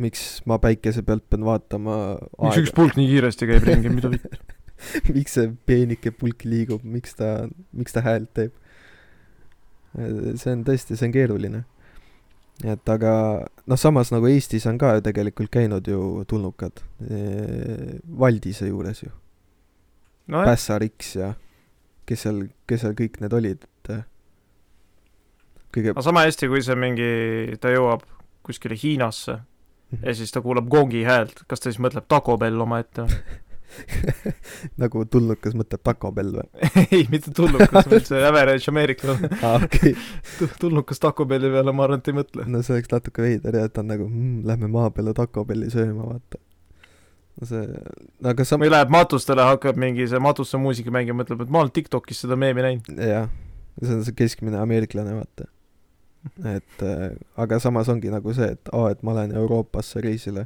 miks 0.01 0.41
ma 0.49 0.57
päikese 0.61 1.03
pealt 1.05 1.27
pean 1.29 1.45
vaatama 1.45 1.97
miks 2.39 2.63
üks 2.63 2.73
pulk 2.75 2.97
nii 2.97 3.09
kiiresti 3.11 3.49
käib 3.49 3.67
ringi, 3.69 3.91
mida 3.93 4.11
miks 5.15 5.37
see 5.37 5.51
peenike 5.69 6.13
pulk 6.15 6.45
liigub, 6.47 6.85
miks 6.87 7.13
ta, 7.19 7.45
miks 7.77 7.93
ta 7.93 8.05
häält 8.05 8.31
teeb? 8.37 8.57
see 9.91 10.55
on 10.55 10.63
tõesti, 10.65 10.95
see 10.95 11.09
on 11.09 11.13
keeruline. 11.13 11.63
et 12.63 12.91
aga 12.93 13.13
noh, 13.67 13.79
samas 13.79 14.13
nagu 14.13 14.29
Eestis 14.31 14.65
on 14.69 14.79
ka 14.81 14.95
ju 14.97 15.05
tegelikult 15.05 15.51
käinud 15.53 15.87
ju 15.87 16.23
tulnukad 16.29 16.81
eh, 17.09 17.99
Valdise 18.05 18.71
juures 18.71 19.03
ju, 19.03 19.11
nojah, 20.31 20.49
Pässar 20.49 20.85
X 20.87 21.15
ja 21.19 21.33
kes 22.09 22.25
seal, 22.25 22.47
kes 22.67 22.85
seal 22.85 22.95
kõik 22.97 23.21
need 23.21 23.35
olid, 23.37 23.67
et 23.67 23.93
kõige 25.73 25.95
aga 25.95 26.03
sama 26.05 26.25
hästi, 26.27 26.49
kui 26.51 26.63
see 26.65 26.77
mingi, 26.79 27.11
ta 27.61 27.73
jõuab 27.73 28.03
kuskile 28.45 28.77
Hiinasse 28.77 29.37
ja 29.99 30.15
siis 30.15 30.31
ta 30.31 30.41
kuulab 30.43 30.69
gongi 30.71 31.03
häält, 31.07 31.43
kas 31.47 31.63
ta 31.63 31.71
siis 31.71 31.81
mõtleb 31.83 32.07
Taco 32.09 32.37
Bell 32.41 32.63
omaette 32.63 33.07
nagu 34.81 35.03
tulnukas 35.09 35.55
mõtleb 35.57 35.83
Taco 35.85 36.11
Bell 36.15 36.35
või? 36.37 36.69
ei, 36.95 37.05
mitte 37.11 37.33
tulnukas, 37.35 37.87
vaid 37.89 38.07
see 38.07 38.21
average 38.27 38.71
ameeriklane. 38.71 39.31
aa, 39.45 39.59
okei. 39.65 39.93
tulnukas 40.61 41.01
Taco 41.01 41.25
Belli 41.29 41.51
peale, 41.53 41.73
ma 41.75 41.87
arvan, 41.87 42.01
et 42.03 42.11
ei 42.11 42.17
mõtle. 42.17 42.47
no 42.51 42.63
see 42.65 42.77
oleks 42.77 42.91
natuke 42.93 43.25
veider 43.25 43.59
jah, 43.59 43.69
et 43.69 43.75
ta 43.75 43.83
on 43.83 43.91
nagu 43.93 44.07
mm,, 44.07 44.41
lähme 44.49 44.71
maa 44.71 44.91
peale 44.95 45.15
Taco 45.17 45.45
Belli 45.47 45.71
sööma, 45.73 46.09
vaata. 46.13 46.41
no 47.39 47.51
see, 47.51 47.63
no 48.19 48.33
aga 48.33 48.47
sa, 48.47 48.59
või 48.61 48.73
läheb 48.73 48.93
matustele, 48.93 49.47
hakkab 49.53 49.79
mingi 49.81 50.09
see 50.11 50.21
matuste 50.23 50.59
muusika 50.61 50.93
mängima, 50.93 51.21
mõtleb, 51.23 51.45
et 51.45 51.53
ma 51.53 51.63
olen 51.63 51.73
Tiktokis 51.75 52.25
seda 52.25 52.39
meemi 52.39 52.65
näinud. 52.67 52.93
jah, 52.97 53.31
see 53.81 53.97
on 53.97 54.05
see 54.07 54.19
keskmine 54.23 54.59
ameeriklane, 54.61 55.15
vaata. 55.21 55.49
Et 56.45 56.83
äh, 56.85 57.11
aga 57.37 57.59
samas 57.59 57.89
ongi 57.89 58.11
nagu 58.13 58.33
see, 58.37 58.51
et 58.55 58.71
aa, 58.73 58.91
et 58.93 59.01
ma 59.03 59.15
lähen 59.17 59.33
Euroopasse 59.37 60.01
reisile, 60.03 60.45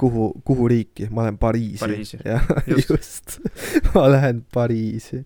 kuhu, 0.00 0.32
kuhu 0.44 0.68
riiki, 0.68 1.08
ma 1.10 1.26
lähen 1.26 1.38
Pariisi, 1.40 1.80
Pariisi. 1.80 2.18
jah, 2.24 2.46
Just. 2.68 2.90
just, 2.90 3.38
ma 3.94 4.06
lähen 4.12 4.44
Pariisi. 4.54 5.24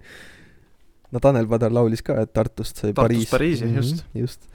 no 1.13 1.23
Tanel 1.25 1.49
Padar 1.51 1.73
laulis 1.75 2.03
ka, 2.05 2.19
et 2.23 2.33
Tartust 2.33 2.77
sai 2.83 2.93
Tartust 2.93 3.03
Pariis. 3.03 3.31
Pariisi, 3.31 3.73
just.. 3.75 4.05
just. 4.15 4.49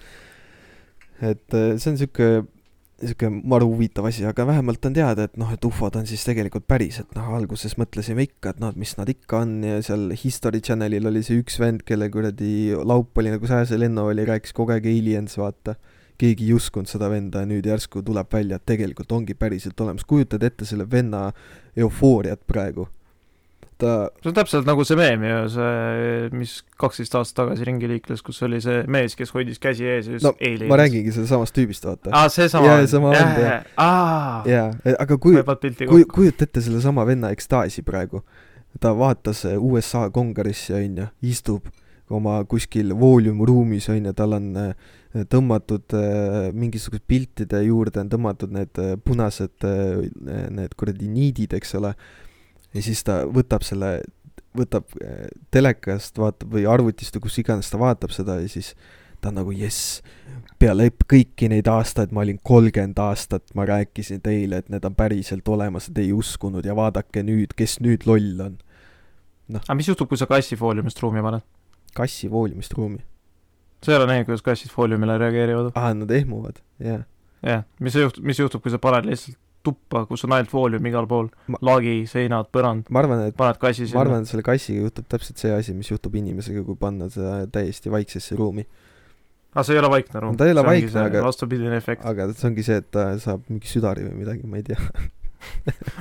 et 1.21 1.53
äh, 1.53 1.77
see 1.77 1.91
on 1.91 1.97
sihuke, 1.99 2.45
sihuke 3.03 3.29
maru 3.31 3.67
huvitav 3.73 4.07
asi, 4.09 4.25
aga 4.27 4.45
vähemalt 4.47 4.85
on 4.87 4.95
teada, 4.95 5.27
et 5.27 5.37
noh, 5.39 5.49
et 5.53 5.65
ufod 5.67 5.95
on 5.99 6.07
siis 6.09 6.23
tegelikult 6.25 6.65
päris, 6.69 6.99
et 7.01 7.17
noh, 7.17 7.29
alguses 7.37 7.75
mõtlesime 7.79 8.25
ikka, 8.27 8.53
et 8.53 8.61
noh, 8.63 8.73
et 8.73 8.79
mis 8.79 8.93
nad 8.99 9.09
ikka 9.09 9.41
on 9.43 9.55
ja 9.67 9.81
seal 9.85 10.13
History 10.17 10.63
Channelil 10.63 11.09
oli 11.09 11.23
see 11.25 11.41
üks 11.41 11.59
vend, 11.61 11.83
kelle 11.87 12.09
kuradi 12.13 12.73
laup 12.79 13.17
oli 13.21 13.33
nagu 13.33 13.49
sääse 13.49 13.79
lennu 13.79 14.07
oli, 14.11 14.25
rääkis 14.29 14.55
kogu 14.55 14.75
aeg 14.75 14.87
aliens, 14.89 15.37
vaata. 15.39 15.77
keegi 16.23 16.45
ei 16.45 16.53
uskunud 16.53 16.87
seda 16.87 17.09
venda 17.09 17.41
ja 17.41 17.47
nüüd 17.49 17.65
järsku 17.67 18.03
tuleb 18.05 18.29
välja, 18.31 18.59
et 18.59 18.65
tegelikult 18.69 19.11
ongi 19.11 19.33
päriselt 19.35 19.79
olemas, 19.81 20.05
kujutad 20.07 20.43
ette 20.45 20.65
selle 20.65 20.85
venna 20.89 21.31
eufooriat 21.75 22.45
praegu. 22.47 22.87
ta, 23.81 23.93
see 24.21 24.31
on 24.31 24.37
täpselt 24.37 24.67
nagu 24.67 24.85
see 24.87 24.97
meem 24.99 25.23
ju, 25.27 25.39
see, 25.55 26.29
mis 26.35 26.55
kaksteist 26.79 27.15
aastat 27.19 27.39
tagasi 27.41 27.67
ringi 27.67 27.89
liikles, 27.89 28.23
kus 28.25 28.41
oli 28.45 28.59
see 28.63 28.83
mees, 28.91 29.17
kes 29.19 29.33
hoidis 29.35 29.61
käsi 29.63 29.87
ees 29.87 30.09
ja 30.09 30.17
ütles 30.17 30.25
no 30.27 30.33
aliens. 30.37 30.69
ma 30.71 30.79
räägingi 30.81 31.13
sellest 31.15 31.55
tüübist, 31.57 31.85
vaata. 31.87 32.13
aa, 32.13 32.31
seesama 32.33 32.71
Jaa, 32.71 32.87
sama 32.91 33.13
vend, 33.13 33.37
jah. 33.43 33.69
aa, 33.81 34.41
jaa, 34.49 34.65
aga 34.95 35.17
ma 35.17 35.21
kui 35.25 35.37
ei, 35.37 35.45
pannud 35.45 35.63
pilti 35.65 35.87
kuj-, 35.89 36.07
kokku. 36.07 36.19
kujuta 36.21 36.47
ette 36.47 36.65
sellesama 36.65 37.05
venna 37.09 37.31
ekstaasi 37.35 37.85
praegu. 37.87 38.23
ta 38.81 38.93
vaatas 38.97 39.45
eh, 39.45 39.57
USA 39.61 40.07
kongaressi, 40.13 40.73
onju, 40.77 41.07
istub 41.29 41.69
oma 42.13 42.39
kuskil 42.49 42.91
volume 42.97 43.45
ruumis, 43.47 43.87
onju, 43.89 44.13
tal 44.17 44.35
on 44.37 44.49
eh, 44.59 44.73
tõmmatud 45.29 45.93
mingisugused 46.57 47.05
piltide 47.07 47.61
juurde 47.67 48.01
on 48.01 48.09
tõmmatud 48.09 48.53
need 48.53 48.79
punased 49.05 49.61
need 49.61 50.73
kuradi 50.77 51.09
niidid, 51.09 51.53
eks 51.53 51.75
ole. 51.77 51.93
Ja 52.73 52.83
siis 52.83 53.03
ta 53.05 53.21
võtab 53.29 53.65
selle, 53.65 53.99
võtab 54.57 54.89
eh, 55.01 55.29
telekast, 55.53 56.17
vaatab 56.19 56.53
või 56.55 56.65
arvutist 56.69 57.15
või 57.17 57.27
kus 57.27 57.39
iganes 57.43 57.71
ta 57.71 57.79
vaatab 57.81 58.13
seda 58.15 58.39
ja 58.41 58.49
siis 58.51 58.73
ta 59.23 59.31
on 59.31 59.39
nagu 59.39 59.53
jess, 59.55 60.01
peale 60.59 60.89
kõiki 61.09 61.47
neid 61.51 61.69
aastaid, 61.71 62.11
ma 62.11 62.25
olin 62.25 62.39
kolmkümmend 62.43 62.99
aastat, 62.99 63.45
ma 63.55 63.65
rääkisin 63.69 64.21
teile, 64.23 64.59
et 64.59 64.69
need 64.73 64.83
on 64.85 64.95
päriselt 64.97 65.47
olemas 65.47 65.87
te 65.93 66.03
ei 66.03 66.11
uskunud 66.15 66.65
ja 66.65 66.75
vaadake 66.75 67.23
nüüd, 67.23 67.55
kes 67.57 67.79
nüüd 67.83 68.07
loll 68.09 68.43
on. 68.43 68.59
aga 69.61 69.77
mis 69.79 69.87
juhtub, 69.87 70.11
kui 70.11 70.19
sa 70.19 70.27
kassi 70.29 70.59
fooliumist 70.59 70.99
ruumi 71.03 71.23
paned? 71.23 71.45
kassi 71.95 72.29
voolimist 72.31 72.73
ruumi. 72.73 72.99
sa 73.83 73.93
ei 73.93 73.97
ole 74.01 74.09
näinud, 74.11 74.27
kuidas 74.27 74.43
kassid 74.43 74.73
fooliumile 74.73 75.17
reageerivad? 75.21 75.71
aa, 75.75 75.93
nad 75.93 76.11
ehmuvad, 76.11 76.59
jah. 76.83 77.07
jah, 77.45 77.63
mis 77.79 77.95
juhtub, 77.95 78.27
mis 78.27 78.39
juhtub, 78.43 78.63
kui 78.65 78.75
sa 78.75 78.81
paned 78.81 79.07
lihtsalt 79.07 79.39
tuppa, 79.63 80.03
kus 80.09 80.25
on 80.27 80.35
ainult 80.35 80.51
foolium 80.51 80.85
igal 80.89 81.07
pool 81.09 81.29
Ma-, 81.51 81.59
lagi, 81.71 82.03
seinad, 82.09 82.49
põrand, 82.53 82.89
ma 82.93 83.03
paned 83.07 83.59
kassi 83.61 83.85
ma 83.85 83.89
sinna. 83.89 84.01
arvan, 84.03 84.25
et 84.25 84.31
selle 84.31 84.45
kassiga 84.45 84.83
juhtub 84.85 85.07
täpselt 85.11 85.41
see 85.41 85.53
asi, 85.55 85.75
mis 85.77 85.91
juhtub 85.91 86.15
inimesega, 86.19 86.65
kui 86.67 86.77
panna 86.79 87.09
seda 87.13 87.43
täiesti 87.53 87.93
vaiksesse 87.93 88.37
ruumi. 88.39 88.65
aga 89.53 89.65
see 89.67 89.75
ei 89.77 89.81
ole 89.83 89.91
vaikne 89.93 90.23
ruum. 90.23 90.37
Ta 90.37 90.47
ei 90.49 90.55
ole 90.55 90.65
vaikne, 90.67 91.03
aga- 91.07 91.25
vastupidine 91.25 91.75
efekt. 91.79 92.05
aga 92.05 92.29
see 92.33 92.49
ongi 92.51 92.65
see, 92.69 92.79
et 92.83 92.89
ta 92.91 93.11
saab 93.23 93.43
mingi 93.49 93.69
südari 93.71 94.07
või 94.07 94.23
midagi, 94.23 94.47
ma 94.49 94.59
ei 94.61 94.67
tea. 94.71 94.79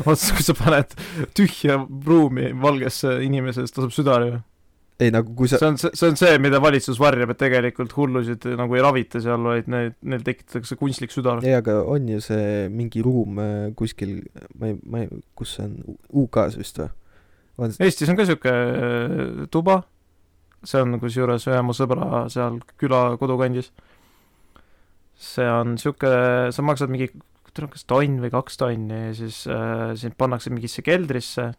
otsus, 0.07 0.31
kui 0.37 0.47
sa 0.47 0.55
paned 0.59 0.95
tühja 1.35 1.81
ruumi 2.07 2.53
valgesse 2.63 3.19
inimesest, 3.27 3.75
ta 3.75 3.87
saab 3.87 3.95
südari 3.95 4.33
või? 4.37 4.43
Ei 5.03 5.13
nagu 5.13 5.35
kui 5.37 5.51
sa, 5.51 5.59
see 5.61 5.69
on, 5.69 5.79
see 5.81 6.09
on 6.09 6.19
see, 6.19 6.39
mida 6.43 6.61
valitsus 6.63 7.01
varjab, 7.01 7.33
et 7.35 7.41
tegelikult 7.41 7.95
hullusid 7.97 8.47
nagu 8.59 8.77
ei 8.77 8.85
ravita 8.85 9.23
seal, 9.23 9.45
vaid 9.47 9.71
need, 9.73 9.97
neil 10.07 10.25
tekitatakse 10.27 10.79
kunstlik 10.81 11.15
südar. 11.15 11.43
ei 11.47 11.57
aga 11.59 11.81
on 11.89 12.09
ju 12.13 12.23
see 12.25 12.69
mingi 12.73 13.05
ruum 13.05 13.41
äh, 13.43 13.71
kuskil, 13.79 14.21
ma 14.59 14.73
ei, 14.73 14.77
ma 14.83 15.05
ei, 15.05 15.23
kus 15.39 15.57
see 15.59 15.67
on, 15.69 15.97
UK-s 16.25 16.59
vist 16.61 16.83
või? 16.83 16.93
on 17.63 17.75
see, 17.75 17.87
Eestis 17.89 18.13
on 18.13 18.19
ka 18.19 18.29
sihuke 18.29 18.53
äh, 18.53 19.25
tuba, 19.53 19.81
see 20.67 20.83
on 20.85 21.01
kusjuures 21.03 21.49
ühe 21.51 21.65
mu 21.67 21.77
sõbra 21.77 22.25
seal 22.33 22.61
küla 22.81 23.05
kodukandis. 23.21 23.73
see 25.19 25.49
on 25.49 25.77
sihuke, 25.81 26.15
sa 26.55 26.65
maksad 26.67 26.93
mingi, 26.93 27.11
kas 27.53 27.85
tonn 27.89 28.23
või 28.23 28.33
kaks 28.33 28.57
tonni 28.61 29.03
ja 29.09 29.17
siis 29.17 29.45
äh, 29.51 29.93
sind 29.99 30.17
pannakse 30.21 30.53
mingisse 30.53 30.85
keldrisse, 30.87 31.53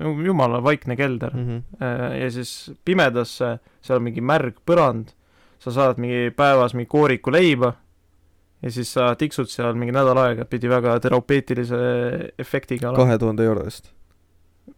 jumala 0.00 0.62
vaikne 0.62 0.96
kelder 0.96 1.34
mm. 1.34 1.48
-hmm. 1.48 2.16
Ja 2.20 2.30
siis 2.30 2.72
pimedasse, 2.84 3.58
seal 3.80 3.98
on 3.98 4.02
mingi 4.02 4.20
märg 4.20 4.58
põrand, 4.66 5.14
sa 5.58 5.70
saad 5.70 5.98
mingi 5.98 6.30
päevas 6.36 6.74
mingi 6.74 6.88
kooriku 6.90 7.32
leiba 7.32 7.74
ja 8.64 8.72
siis 8.72 8.92
sa 8.96 9.10
tiksud 9.18 9.50
seal 9.52 9.76
mingi 9.78 9.92
nädal 9.94 10.18
aega, 10.22 10.46
pidi 10.48 10.70
väga 10.72 10.96
terapeutilise 11.04 11.76
efektiga 12.40 12.90
olema. 12.90 13.04
kahe 13.04 13.18
tuhande 13.20 13.44
euro 13.44 13.64
eest. 13.68 13.90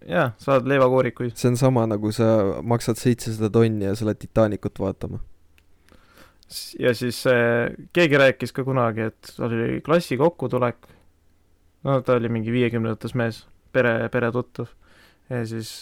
jaa, 0.08 0.32
saad 0.42 0.66
leivakoorikuid. 0.66 1.36
see 1.38 1.52
on 1.52 1.56
sama, 1.60 1.86
nagu 1.86 2.12
sa 2.12 2.28
maksad 2.62 2.98
seitsesada 3.00 3.50
tonni 3.52 3.86
ja 3.86 3.94
sa 3.94 4.08
lähed 4.08 4.22
Titanicut 4.24 4.80
vaatama. 4.82 5.20
ja 6.78 6.94
siis 6.94 7.22
äh, 7.30 7.70
keegi 7.92 8.18
rääkis 8.18 8.52
ka 8.52 8.64
kunagi, 8.64 9.10
et 9.12 9.34
oli 9.38 9.80
klassi 9.86 10.18
kokkutulek, 10.18 10.88
no 11.86 12.00
ta 12.02 12.18
oli 12.18 12.28
mingi 12.32 12.54
viiekümnendates 12.54 13.14
mees, 13.14 13.44
pere, 13.72 14.08
peretuttav, 14.10 14.72
ja 15.30 15.42
siis 15.48 15.74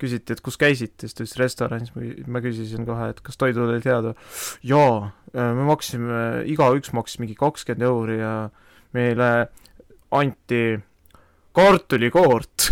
küsiti, 0.00 0.36
et 0.36 0.42
kus 0.44 0.58
käisite, 0.60 1.06
siis 1.06 1.16
ta 1.16 1.24
ütles 1.24 1.38
restoranis, 1.40 1.92
ma 2.28 2.42
küsisin 2.44 2.84
kohe, 2.88 3.10
et 3.12 3.22
kas 3.24 3.40
toidud 3.40 3.70
olid 3.70 3.86
head, 3.88 4.10
jaa, 4.66 5.10
me 5.32 5.68
maksime, 5.68 6.22
igaüks 6.52 6.92
maksis 6.96 7.20
mingi 7.22 7.36
kakskümmend 7.38 7.86
euri 7.88 8.20
ja 8.20 8.34
meile 8.96 9.30
anti 10.16 10.62
kartulikoort. 11.56 12.70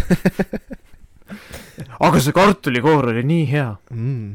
aga 2.05 2.21
see 2.23 2.35
kartulikoor 2.37 3.09
oli 3.13 3.23
nii 3.27 3.45
hea 3.49 3.71
mm.. 3.95 4.35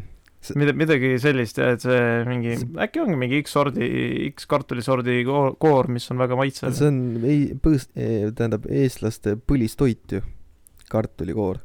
mida, 0.60 0.74
midagi 0.78 1.12
sellist 1.22 1.60
et 1.62 1.84
see 1.86 2.02
mingi, 2.28 2.56
äkki 2.82 3.04
ongi 3.04 3.18
mingi 3.20 3.44
X 3.44 3.54
sordi, 3.56 3.86
X 4.32 4.50
kartulisordi 4.50 5.22
koor, 5.28 5.54
koor, 5.62 5.90
mis 5.94 6.10
on 6.12 6.20
väga 6.22 6.40
maitsev. 6.40 6.74
see 6.76 6.90
on 6.90 7.00
ei, 7.22 7.40
põõs-, 7.62 7.90
tähendab 7.94 8.66
eestlaste 8.66 9.38
põlistoit 9.40 10.18
ju, 10.18 10.24
kartulikoor. 10.90 11.62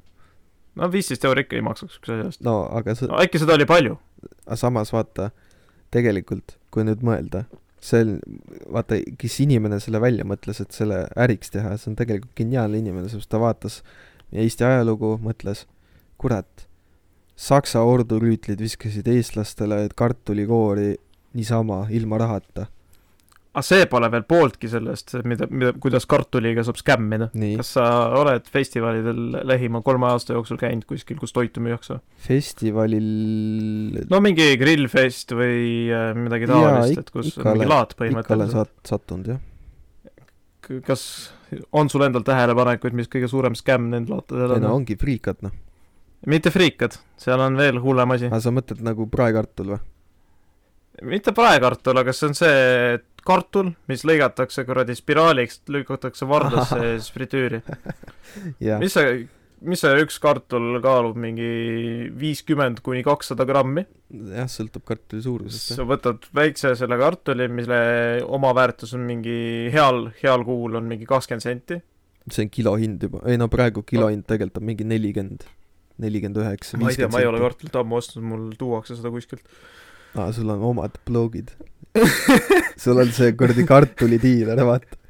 No 0.81 0.91
viisteist 0.93 1.25
euri 1.29 1.45
ikka 1.47 1.59
ei 1.59 1.65
maksaks 1.67 2.01
üks 2.01 2.15
asja 2.15 2.31
eest. 2.31 2.45
no 2.47 2.63
aga 2.79 2.97
see 2.99 3.11
no 3.11 3.21
äkki 3.23 3.43
seda 3.43 3.57
oli 3.59 3.67
palju? 3.69 3.99
aga 4.47 4.59
samas 4.61 4.93
vaata, 4.95 5.31
tegelikult, 5.95 6.57
kui 6.75 6.87
nüüd 6.87 7.05
mõelda, 7.07 7.45
see 7.85 8.03
on, 8.05 8.17
vaata, 8.75 8.99
kes 9.21 9.39
inimene 9.45 9.79
selle 9.83 10.01
välja 10.03 10.27
mõtles, 10.29 10.61
et 10.63 10.75
selle 10.75 11.05
äriks 11.21 11.53
teha, 11.55 11.77
see 11.79 11.93
on 11.93 11.99
tegelikult 12.01 12.35
geniaalne 12.39 12.81
inimene, 12.83 13.11
sest 13.13 13.31
ta 13.31 13.41
vaatas 13.43 13.83
Eesti 14.35 14.65
ajalugu, 14.67 15.15
mõtles, 15.23 15.67
kurat, 16.19 16.67
Saksa 17.39 17.81
ordurüütlid 17.83 18.61
viskasid 18.63 19.09
eestlastele 19.11 19.89
kartulikoori 19.99 20.93
niisama, 21.35 21.81
ilma 21.91 22.19
rahata. 22.23 22.69
Aga 23.55 23.63
see 23.63 23.87
pole 23.91 24.09
veel 24.11 24.25
pooltki 24.27 24.69
sellest, 24.71 25.15
mida, 25.31 25.47
mida, 25.47 25.71
kuidas 25.79 26.09
kartuliga 26.11 26.65
saab 26.67 26.79
skämmida. 26.81 27.29
kas 27.61 27.71
sa 27.77 27.87
oled 28.19 28.49
festivalidel 28.51 29.39
lähima 29.47 29.83
kolme 29.87 30.09
aasta 30.11 30.35
jooksul 30.35 30.59
käinud 30.59 30.87
kuskil, 30.91 31.21
kus 31.21 31.35
toitu 31.35 31.63
müüakse? 31.63 32.01
festivalil 32.27 34.03
no 34.11 34.21
mingi 34.25 34.49
grillfest 34.59 35.37
või 35.39 35.87
äh, 35.87 36.11
midagi 36.19 36.51
taolist, 36.51 37.05
et 37.05 37.15
kus 37.15 37.31
ikka 37.31 37.53
on 37.53 37.61
mingi 37.61 37.71
laat 37.71 37.95
ikka 37.95 38.03
olen 38.03 38.17
põhimõtteliselt. 38.17 38.75
sat-, 38.75 38.91
sattunud 38.91 39.33
jah. 39.35 39.41
kas 40.91 41.07
on 41.71 41.93
sul 41.93 42.09
endal 42.09 42.27
tähelepanekuid, 42.27 42.99
mis 42.99 43.11
kõige 43.13 43.31
suurem 43.31 43.55
skämm 43.59 43.93
nendel 43.95 44.19
laatadel 44.19 44.59
ei 44.59 44.67
no 44.67 44.75
on? 44.75 44.83
ongi 44.83 44.99
friikad 44.99 45.47
noh. 45.47 45.55
mitte 46.27 46.51
friikad, 46.51 46.99
seal 47.23 47.39
on 47.47 47.55
veel 47.61 47.79
hullem 47.87 48.19
asi. 48.19 48.35
aga 48.35 48.43
sa 48.43 48.55
mõtled 48.57 48.83
nagu 48.83 49.07
praekartul 49.15 49.77
või? 49.77 49.83
mitte 51.15 51.31
praekartul, 51.37 52.03
aga 52.03 52.13
see 52.15 52.33
on 52.33 52.39
see, 52.39 52.63
et 52.99 53.11
kartul, 53.27 53.73
mis 53.91 54.05
lõigatakse 54.07 54.67
kuradi 54.69 54.97
spiraaliks, 54.99 55.63
lükatakse 55.73 56.29
vardasse 56.29 56.97
fritüüri. 57.15 57.63
jah, 58.63 58.83
mis 58.83 58.95
see, 58.97 59.25
mis 59.65 59.83
see 59.85 60.03
üks 60.05 60.19
kartul 60.23 60.79
kaalub, 60.85 61.19
mingi 61.21 61.49
viiskümmend 62.21 62.83
kuni 62.85 63.05
kakssada 63.07 63.47
grammi? 63.49 63.87
jah, 64.35 64.49
sõltub 64.51 64.85
kartuli 64.89 65.25
suurusest, 65.25 65.75
sa 65.79 65.87
võtad 65.89 66.29
väikse 66.37 66.75
selle 66.79 66.99
kartuli, 67.01 67.49
mille 67.53 67.81
omaväärtus 68.25 68.95
on 68.99 69.07
mingi 69.09 69.71
heal, 69.75 70.09
heal 70.21 70.47
kuul 70.47 70.79
on 70.81 70.89
mingi 70.91 71.09
kakskümmend 71.09 71.45
senti. 71.45 71.81
see 72.31 72.47
on 72.47 72.53
kilohind 72.53 73.09
juba, 73.09 73.25
ei 73.29 73.41
no 73.41 73.49
praegu 73.53 73.85
kilohind 73.87 74.27
tegelikult 74.29 74.63
on 74.63 74.69
mingi 74.73 74.89
nelikümmend, 74.89 75.49
nelikümmend 76.05 76.43
üheksa, 76.45 76.81
ma 76.81 76.93
ei 76.93 77.01
tea, 77.01 77.11
ma 77.13 77.25
ei 77.25 77.31
ole 77.31 77.43
kartulit 77.43 77.81
ammu 77.81 78.01
ostnud, 78.01 78.27
mul 78.27 78.53
tuuakse 78.61 78.99
seda 79.01 79.13
kuskilt. 79.15 79.45
aa, 80.15 80.33
sul 80.33 80.51
on 80.55 80.63
omad 80.73 80.99
blogid. 81.07 81.55
sul 82.83 82.99
on 82.99 83.11
see 83.15 83.33
kuradi 83.39 83.65
kartulidiiler, 83.69 84.61
vaata. 84.67 85.01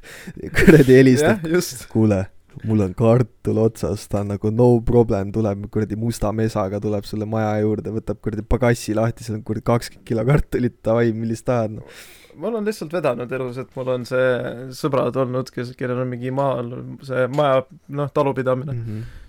kuradi 0.59 0.99
helistab, 0.99 1.45
kuule, 1.89 2.19
mul 2.63 2.83
on 2.85 2.93
kartul 2.97 3.61
otsas, 3.63 4.05
ta 4.11 4.21
on 4.21 4.35
nagu 4.35 4.51
no 4.53 4.67
problem, 4.85 5.31
tuleb 5.35 5.65
kuradi 5.73 5.97
musta 5.99 6.31
mesaga, 6.35 6.79
tuleb 6.83 7.07
sulle 7.09 7.25
maja 7.29 7.55
juurde, 7.63 7.93
võtab 7.95 8.21
kuradi 8.23 8.45
pagassi 8.45 8.93
lahti, 8.97 9.25
seal 9.25 9.39
on 9.39 9.47
kuradi 9.47 9.65
kakskümmend 9.71 10.05
kilo 10.07 10.27
kartulit, 10.29 10.77
davai, 10.85 11.09
millist 11.17 11.47
tahad, 11.49 11.79
noh. 11.79 12.05
mul 12.37 12.59
on 12.59 12.69
lihtsalt 12.69 12.93
vedanud 12.93 13.33
elus, 13.39 13.59
et 13.63 13.75
mul 13.79 13.91
on 13.95 14.05
see 14.05 14.29
sõbrad 14.77 15.17
olnud, 15.25 15.49
kes, 15.55 15.73
kellel 15.79 16.05
on 16.05 16.13
mingi 16.13 16.33
maal 16.35 16.71
see 17.07 17.25
maja, 17.33 17.65
noh, 17.97 18.13
talupidamine. 18.13 18.77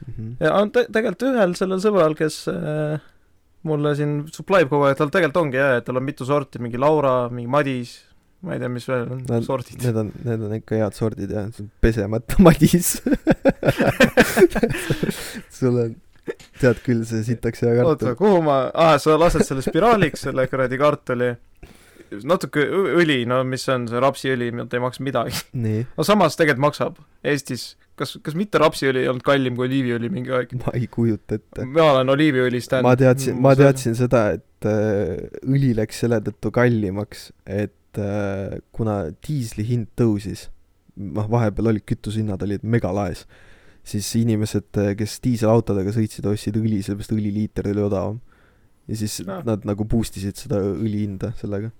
Mhm, 0.07 0.33
ja 0.45 0.55
on 0.61 0.77
te-, 0.77 0.89
tegelikult 0.93 1.31
ühel 1.33 1.57
sellel 1.59 1.81
sõbral, 1.83 2.19
kes 2.19 2.43
äh, 2.53 3.01
mulle 3.67 3.93
siin 3.99 4.19
supply 4.35 4.65
ib 4.65 4.71
kogu 4.73 4.87
aeg, 4.89 4.97
tal 4.99 5.11
tegelikult 5.13 5.43
ongi 5.45 5.59
jah, 5.61 5.79
et 5.81 5.87
tal 5.89 5.99
on 6.01 6.07
mitu 6.07 6.27
sorti, 6.29 6.61
mingi 6.63 6.79
Laura, 6.81 7.17
mingi 7.33 7.51
Madis, 7.51 7.97
ma 8.47 8.55
ei 8.55 8.61
tea, 8.63 8.69
mis 8.71 8.87
veel 8.89 9.07
on 9.17 9.23
Nad- 9.29 9.47
sordid. 9.47 9.81
Need 9.83 9.97
on, 10.03 10.11
need 10.27 10.43
on 10.49 10.57
ikka 10.59 10.81
head 10.83 10.97
sordid 10.99 11.33
jah, 11.35 11.47
pesemata 11.83 12.39
madis. 12.47 12.97
sul 15.51 15.79
on, 15.83 15.95
tead 16.61 16.81
küll, 16.85 17.03
see 17.09 17.23
sitaks 17.27 17.63
hea 17.65 17.75
oota, 17.83 18.13
kartul. 18.13 18.19
kuhu 18.21 18.43
ma, 18.47 18.59
aa, 18.75 18.97
sa 19.03 19.17
lased 19.21 19.45
selle 19.47 19.65
spiraaliks, 19.65 20.27
selle 20.27 20.47
kuradi 20.51 20.79
kartuli, 20.81 21.33
natuke 22.27 22.63
õli, 23.01 23.23
no 23.29 23.41
mis 23.49 23.65
see 23.67 23.75
on, 23.75 23.89
see 23.91 24.03
rapsiõli, 24.03 24.53
ei 24.53 24.83
maksa 24.83 25.05
midagi. 25.07 25.43
no 25.97 26.07
samas 26.07 26.39
tegelikult 26.39 26.67
maksab 26.69 27.01
Eestis, 27.27 27.73
kas, 27.99 28.17
kas 28.25 28.37
mitte 28.39 28.61
rapsiõli 28.61 29.03
ei 29.03 29.09
olnud 29.11 29.25
kallim 29.27 29.57
kui 29.57 29.69
oliiviõli 29.69 30.11
mingi 30.13 30.35
aeg? 30.37 30.53
ma 30.63 30.75
ei 30.77 30.87
kujuta 30.93 31.39
ette. 31.39 31.65
ma 31.69 31.91
olen 31.95 32.13
oliiviõli 32.17 32.61
stand. 32.65 32.87
ma 32.87 32.95
teadsin, 32.99 33.41
ma 33.43 33.55
teadsin 33.59 33.97
seda, 33.99 34.29
et 34.37 34.69
äh, 34.69 35.27
õli 35.47 35.73
läks 35.79 36.05
selle 36.05 36.21
tõttu 36.27 36.53
kallimaks, 36.55 37.31
et 37.47 38.01
äh, 38.03 38.59
kuna 38.77 39.03
diisli 39.27 39.67
hind 39.69 39.91
tõusis, 39.99 40.49
noh, 40.97 41.29
vahepeal 41.33 41.73
olid 41.75 41.87
kütusehinnad 41.89 42.45
olid 42.47 42.65
megalaes, 42.67 43.27
siis 43.87 44.09
inimesed, 44.19 44.73
kes 44.99 45.21
diiselautodega 45.23 45.93
sõitsid, 45.95 46.27
ostsid 46.27 46.57
õli, 46.59 46.81
sellepärast 46.83 47.15
õliliiter 47.15 47.71
oli 47.71 47.85
odavam. 47.87 48.21
ja 48.87 48.97
siis 48.97 49.21
Ah. 49.27 49.43
nad 49.45 49.65
nagu 49.67 49.85
boost 49.85 50.17
isid 50.17 50.37
seda 50.39 50.61
õli 50.63 51.07
hinda 51.07 51.33
sellega. 51.41 51.73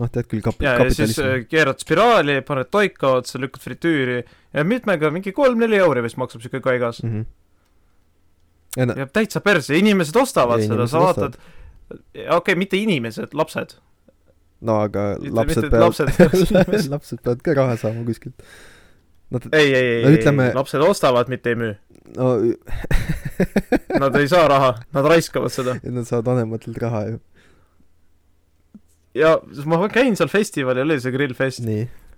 noh, 0.00 0.08
tead 0.12 0.28
küll, 0.30 0.42
kap-, 0.44 0.62
ja, 0.64 0.74
ja 0.78 0.86
siis 0.88 1.14
kapitalism 1.16 1.28
äh, 1.28 1.44
keerad 1.50 1.82
spiraali, 1.82 2.38
paned 2.46 2.70
toika 2.72 3.14
otsa, 3.20 3.40
lükkad 3.42 3.64
fritüüri 3.64 4.18
ja 4.22 4.64
mitmega, 4.66 5.12
mingi 5.14 5.34
kolm-neli 5.36 5.78
euri 5.80 6.04
vist 6.06 6.18
maksab 6.20 6.44
siuke 6.44 6.62
kaigas. 6.64 7.02
mm. 7.04 7.12
-hmm. 7.12 7.28
ja 8.80 8.86
no, 8.86 8.96
jääb 9.02 9.12
täitsa 9.12 9.40
perse, 9.44 9.76
inimesed 9.78 10.16
ostavad 10.16 10.60
Ja 10.64 10.72
seda, 10.72 10.86
sa 10.86 11.04
vaatad, 11.04 11.38
okei 11.90 12.36
okay,, 12.36 12.54
mitte 12.54 12.76
inimesed, 12.80 13.34
lapsed. 13.34 13.76
no 14.60 14.80
aga 14.80 15.14
Mitte- 15.20 15.34
lapsed 15.36 15.62
mitte 15.62 15.80
lapsed, 15.80 16.12
peavad, 16.16 16.90
lapsed 16.96 17.22
peavad 17.22 17.42
ka 17.42 17.54
raha 17.54 17.76
saama 17.76 18.04
kuskilt. 18.04 18.34
Nad, 19.30 19.44
ei, 19.52 19.74
ei, 19.74 19.86
ei 19.86 20.04
no,, 20.04 20.10
ütleme- 20.10 20.48
ei, 20.48 20.54
lapsed 20.54 20.82
ostavad, 20.82 21.28
mitte 21.28 21.50
ei 21.50 21.56
müü. 21.56 21.74
no 22.16 22.34
Nad 24.00 24.16
ei 24.16 24.28
saa 24.28 24.48
raha, 24.48 24.74
nad 24.92 25.06
raiskavad 25.06 25.52
seda. 25.52 25.76
nad 25.96 26.04
saavad 26.08 26.24
vanematelt 26.32 26.78
raha 26.82 27.04
ju. 27.08 27.18
Ja 29.16 29.38
siis 29.52 29.66
ma 29.70 29.80
käin 29.92 30.16
seal 30.18 30.30
festivalil, 30.30 30.86
oli 30.86 31.00
see 31.02 31.14
grillfest, 31.14 31.66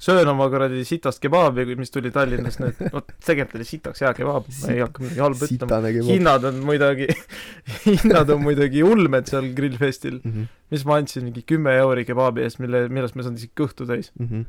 söön 0.03 0.29
oma 0.29 0.49
kuradi 0.51 0.83
sitast 0.87 1.23
kebaabi, 1.23 1.65
mis 1.79 1.93
tuli 1.95 2.11
Tallinnast 2.15 2.63
nüüd, 2.63 2.81
vot 2.95 3.13
tegelikult 3.23 3.61
oli 3.61 3.67
sitaks 3.69 4.03
hea 4.03 4.11
kebaab, 4.17 4.49
ma 4.49 4.73
ei 4.75 4.81
hakka 4.83 5.05
midagi 5.05 5.23
halba 5.23 5.49
ütlema. 5.49 5.93
hinnad 6.09 6.49
on 6.51 6.59
muidugi, 6.67 7.07
hinnad 7.87 8.33
on 8.35 8.43
muidugi 8.43 8.83
ulmed 8.87 9.31
seal 9.31 9.53
grillfestil, 9.57 10.19
mm. 10.19 10.33
-hmm. 10.33 10.51
mis 10.75 10.85
ma 10.89 10.99
andsin 10.99 11.29
mingi 11.29 11.45
kümme 11.47 11.77
euri 11.85 12.05
kebaabi 12.09 12.43
eest, 12.49 12.59
mille, 12.65 12.89
millest 12.91 13.17
ma 13.17 13.29
saan 13.29 13.39
isegi 13.39 13.55
kõhtu 13.63 13.87
täis. 13.87 14.11
Mm 14.19 14.29
-hmm. 14.29 14.45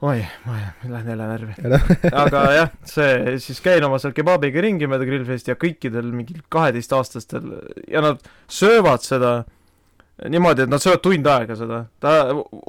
oi, 0.00 0.24
ma 0.46 0.58
lähen 0.96 1.12
jälle 1.12 1.30
närvi. 1.34 1.54
aga 2.24 2.44
jah, 2.56 2.76
see, 2.88 3.38
siis 3.38 3.60
käin 3.60 3.84
oma 3.84 4.00
seal 4.00 4.16
kebaabiga 4.16 4.64
ringi 4.64 4.88
mööda 4.88 5.04
grillfesti 5.04 5.52
ja 5.52 5.60
kõikidel 5.60 6.08
mingil 6.08 6.40
kaheteistaastastel 6.48 7.52
ja 7.84 8.00
nad 8.00 8.24
söövad 8.48 9.04
seda 9.04 9.42
niimoodi, 10.28 10.66
et 10.66 10.70
nad 10.70 10.82
söövad 10.82 11.02
tund 11.04 11.26
aega 11.26 11.56
seda. 11.58 11.80
ta 12.00 12.12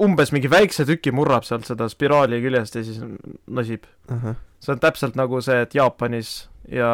umbes 0.02 0.32
mingi 0.34 0.50
väikse 0.50 0.86
tüki 0.88 1.12
murrab 1.14 1.46
sealt 1.46 1.68
seda 1.68 1.88
spiraali 1.92 2.40
küljest 2.44 2.78
ja 2.78 2.84
siis 2.86 3.00
nosib. 3.46 3.86
ahah, 4.10 4.38
see 4.64 4.74
on 4.74 4.82
täpselt 4.82 5.18
nagu 5.20 5.40
see, 5.44 5.60
et 5.66 5.74
Jaapanis 5.76 6.34
ja 6.72 6.90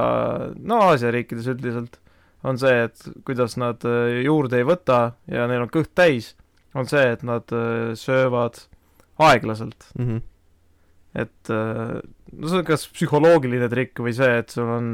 no 0.59 0.81
Aasia 0.89 1.13
riikides 1.15 1.49
üldiselt 1.53 2.01
on 2.45 2.59
see, 2.61 2.87
et 2.89 3.09
kuidas 3.29 3.57
nad 3.61 3.85
äh, 3.87 4.21
juurde 4.25 4.61
ei 4.61 4.67
võta 4.67 5.01
ja 5.31 5.47
neil 5.51 5.67
on 5.67 5.73
kõht 5.73 5.93
täis, 5.97 6.35
on 6.75 6.89
see, 6.89 7.05
et 7.15 7.25
nad 7.27 7.53
äh, 7.55 7.93
söövad 7.99 8.65
aeglaselt. 9.21 9.91
mhm. 9.99 10.23
et 11.15 11.51
äh, 11.51 11.99
no 12.33 12.49
see 12.49 12.63
on 12.63 12.69
kas 12.69 12.87
psühholoogiline 12.89 13.69
trikk 13.71 14.01
või 14.03 14.15
see, 14.17 14.41
et 14.43 14.55
sul 14.55 14.69
on 14.71 14.87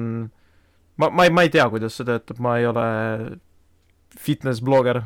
ma, 0.96 1.10
ma 1.10 1.26
ei, 1.26 1.32
ma 1.32 1.44
ei 1.46 1.52
tea, 1.52 1.68
kuidas 1.72 1.96
see 1.98 2.08
töötab, 2.08 2.40
ma 2.42 2.56
ei 2.60 2.66
ole 2.68 2.86
fitness 4.16 4.64
blogger. 4.64 5.04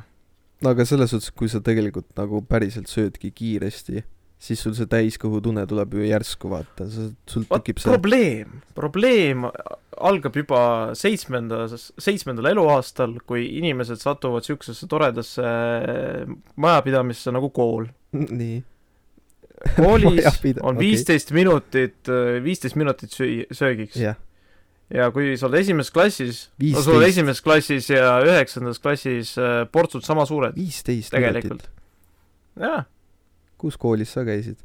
Aga 0.68 0.86
selles 0.88 1.12
suhtes, 1.12 1.32
kui 1.32 1.48
sa 1.48 1.62
tegelikult 1.64 2.10
nagu 2.18 2.42
päriselt 2.48 2.90
söödki 2.90 3.30
kiiresti, 3.36 4.02
siis 4.40 4.62
sul 4.64 4.74
see 4.76 4.88
täiskõhutunne 4.88 5.66
tuleb 5.68 5.98
ju 5.98 6.06
järsku, 6.08 6.50
vaata, 6.52 6.86
sul 6.88 7.44
tekib 7.48 7.80
see 7.80 7.92
probleem, 7.92 8.60
probleem 8.76 9.46
algab 10.00 10.36
juba 10.40 10.62
seitsmendas, 10.96 11.90
seitsmendal 12.00 12.50
eluaastal, 12.54 13.18
kui 13.28 13.44
inimesed 13.60 14.00
satuvad 14.00 14.44
niisugusesse 14.44 14.88
toredasse 14.90 15.54
majapidamisse 16.60 17.34
nagu 17.36 17.52
kool. 17.56 17.90
nii, 18.40 18.62
koolis 19.76 20.40
on 20.66 20.80
viisteist 20.80 21.34
minutit, 21.36 22.12
viisteist 22.44 22.80
minutit 22.80 23.12
söö-, 23.16 23.46
söögiks. 23.52 24.00
jah, 24.00 24.16
ja 24.94 25.10
kui 25.14 25.34
sa 25.38 25.48
oled 25.48 25.60
esimeses 25.60 25.92
klassis, 25.94 26.40
no 26.58 26.64
15. 26.64 26.86
sul 26.86 26.98
on 26.98 27.06
esimeses 27.06 27.44
klassis 27.44 27.90
ja 27.92 28.16
üheksandas 28.26 28.80
klassis 28.82 29.36
äh, 29.38 29.62
portsud 29.72 30.06
sama 30.06 30.26
suured, 30.28 30.56
viisteist 30.58 31.14
minutit.. 31.14 31.68
jaa, 32.60 32.82
kus 33.60 33.78
koolis 33.80 34.16
sa 34.16 34.26
käisid? 34.26 34.58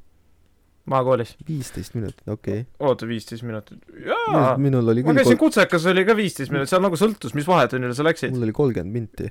maakoolis. 0.89 1.35
viisteist 1.47 1.97
minutit, 1.97 2.21
okei 2.29 2.65
oota, 2.79 3.07
viisteist 3.09 3.45
minutit. 3.45 3.81
okay. 3.89 4.05
jaa, 4.09 4.55
minul 4.61 4.93
oli 4.93 5.03
ma 5.05 5.13
küll 5.13 5.23
käisin 5.23 5.38
kol-, 5.38 5.49
kutsekas, 5.49 5.89
oli 5.91 6.05
ka 6.07 6.17
viisteist 6.17 6.53
minutit, 6.53 6.73
seal 6.73 6.85
nagu 6.85 6.99
sõltus, 6.99 7.35
mis 7.38 7.47
vahetunnile 7.49 7.97
sa 7.97 8.05
läksid. 8.05 8.33
mul 8.33 8.47
oli 8.49 8.55
kolmkümmend 8.55 8.97
minti. 8.97 9.29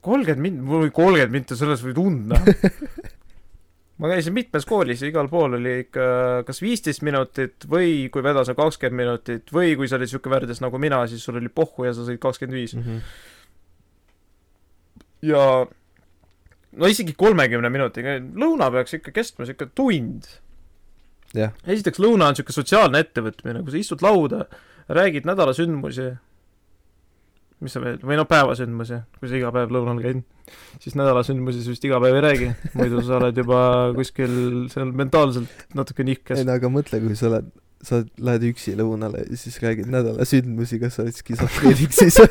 kolmkümmend 0.00 0.46
mint-, 0.46 0.62
mul 0.66 0.86
oli 0.86 0.94
kolmkümmend 0.94 1.34
minti, 1.40 1.58
selles 1.58 1.82
võid 1.86 1.98
und 2.02 2.30
näha. 2.34 2.54
ma 4.02 4.10
käisin 4.10 4.34
mitmes 4.34 4.64
koolis 4.66 5.04
ja 5.04 5.10
igal 5.12 5.28
pool 5.30 5.54
oli 5.60 5.76
ikka 5.84 6.04
kas 6.46 6.58
viisteist 6.62 7.04
minutit 7.06 7.68
või 7.70 8.08
kui 8.10 8.24
vedas 8.24 8.50
on 8.50 8.58
kakskümmend 8.58 8.98
minutit 8.98 9.52
või 9.54 9.76
kui 9.78 9.86
sa 9.90 10.00
olid 10.00 10.10
siuke 10.10 10.32
värdjas 10.32 10.62
nagu 10.64 10.80
mina, 10.82 11.04
siis 11.06 11.22
sul 11.22 11.38
oli 11.38 11.52
pohhu 11.52 11.86
ja 11.86 11.94
sa 11.94 12.06
sõid 12.08 12.18
kakskümmend 12.22 12.58
viis. 12.58 12.74
Mhm. 12.78 12.98
ja 15.30 15.44
no 16.72 16.90
isegi 16.90 17.14
kolmekümne 17.18 17.70
minutiga, 17.70 18.16
lõuna 18.18 18.72
peaks 18.74 18.98
ikka 18.98 19.14
kestma 19.14 19.46
siuke 19.46 19.70
tund. 19.76 20.26
esiteks 21.62 22.02
lõuna 22.02 22.32
on 22.32 22.38
siuke 22.38 22.52
sotsiaalne 22.52 23.04
ettevõtmine, 23.06 23.62
kui 23.62 23.76
sa 23.76 23.80
istud 23.80 24.02
lauda, 24.04 24.46
räägid 24.90 25.28
nädala 25.28 25.54
sündmusi, 25.56 26.10
mis 27.62 27.74
sa 27.74 27.82
veel, 27.82 27.98
või 28.02 28.18
no 28.18 28.24
päevasündmusi, 28.28 28.98
kui 29.18 29.30
sa 29.30 29.38
iga 29.38 29.50
päev 29.54 29.72
lõunal 29.74 30.00
käid, 30.02 30.22
siis 30.82 30.96
nädala 30.98 31.22
sündmusi 31.26 31.64
sa 31.64 31.72
vist 31.72 31.84
iga 31.86 32.00
päev 32.02 32.18
ei 32.18 32.24
räägi, 32.26 32.48
muidu 32.78 33.02
sa 33.06 33.18
oled 33.20 33.38
juba 33.38 33.60
kuskil 33.96 34.34
seal 34.72 34.94
mentaalselt 34.98 35.66
natuke 35.78 36.06
nihkes 36.06 36.40
ei. 36.40 36.48
no 36.48 36.56
aga 36.58 36.72
mõtle, 36.72 37.02
kui 37.04 37.18
sa 37.18 37.28
oled, 37.30 37.46
sa 37.82 38.02
lähed 38.22 38.48
üksi 38.52 38.76
lõunale 38.78 39.24
ja 39.28 39.38
siis 39.38 39.56
räägid 39.62 39.90
nädala 39.92 40.26
sündmusi, 40.28 40.80
kas 40.82 40.98
sa 40.98 41.06
oled 41.06 41.18
skisofreenik 41.18 41.92
siis? 41.96 42.20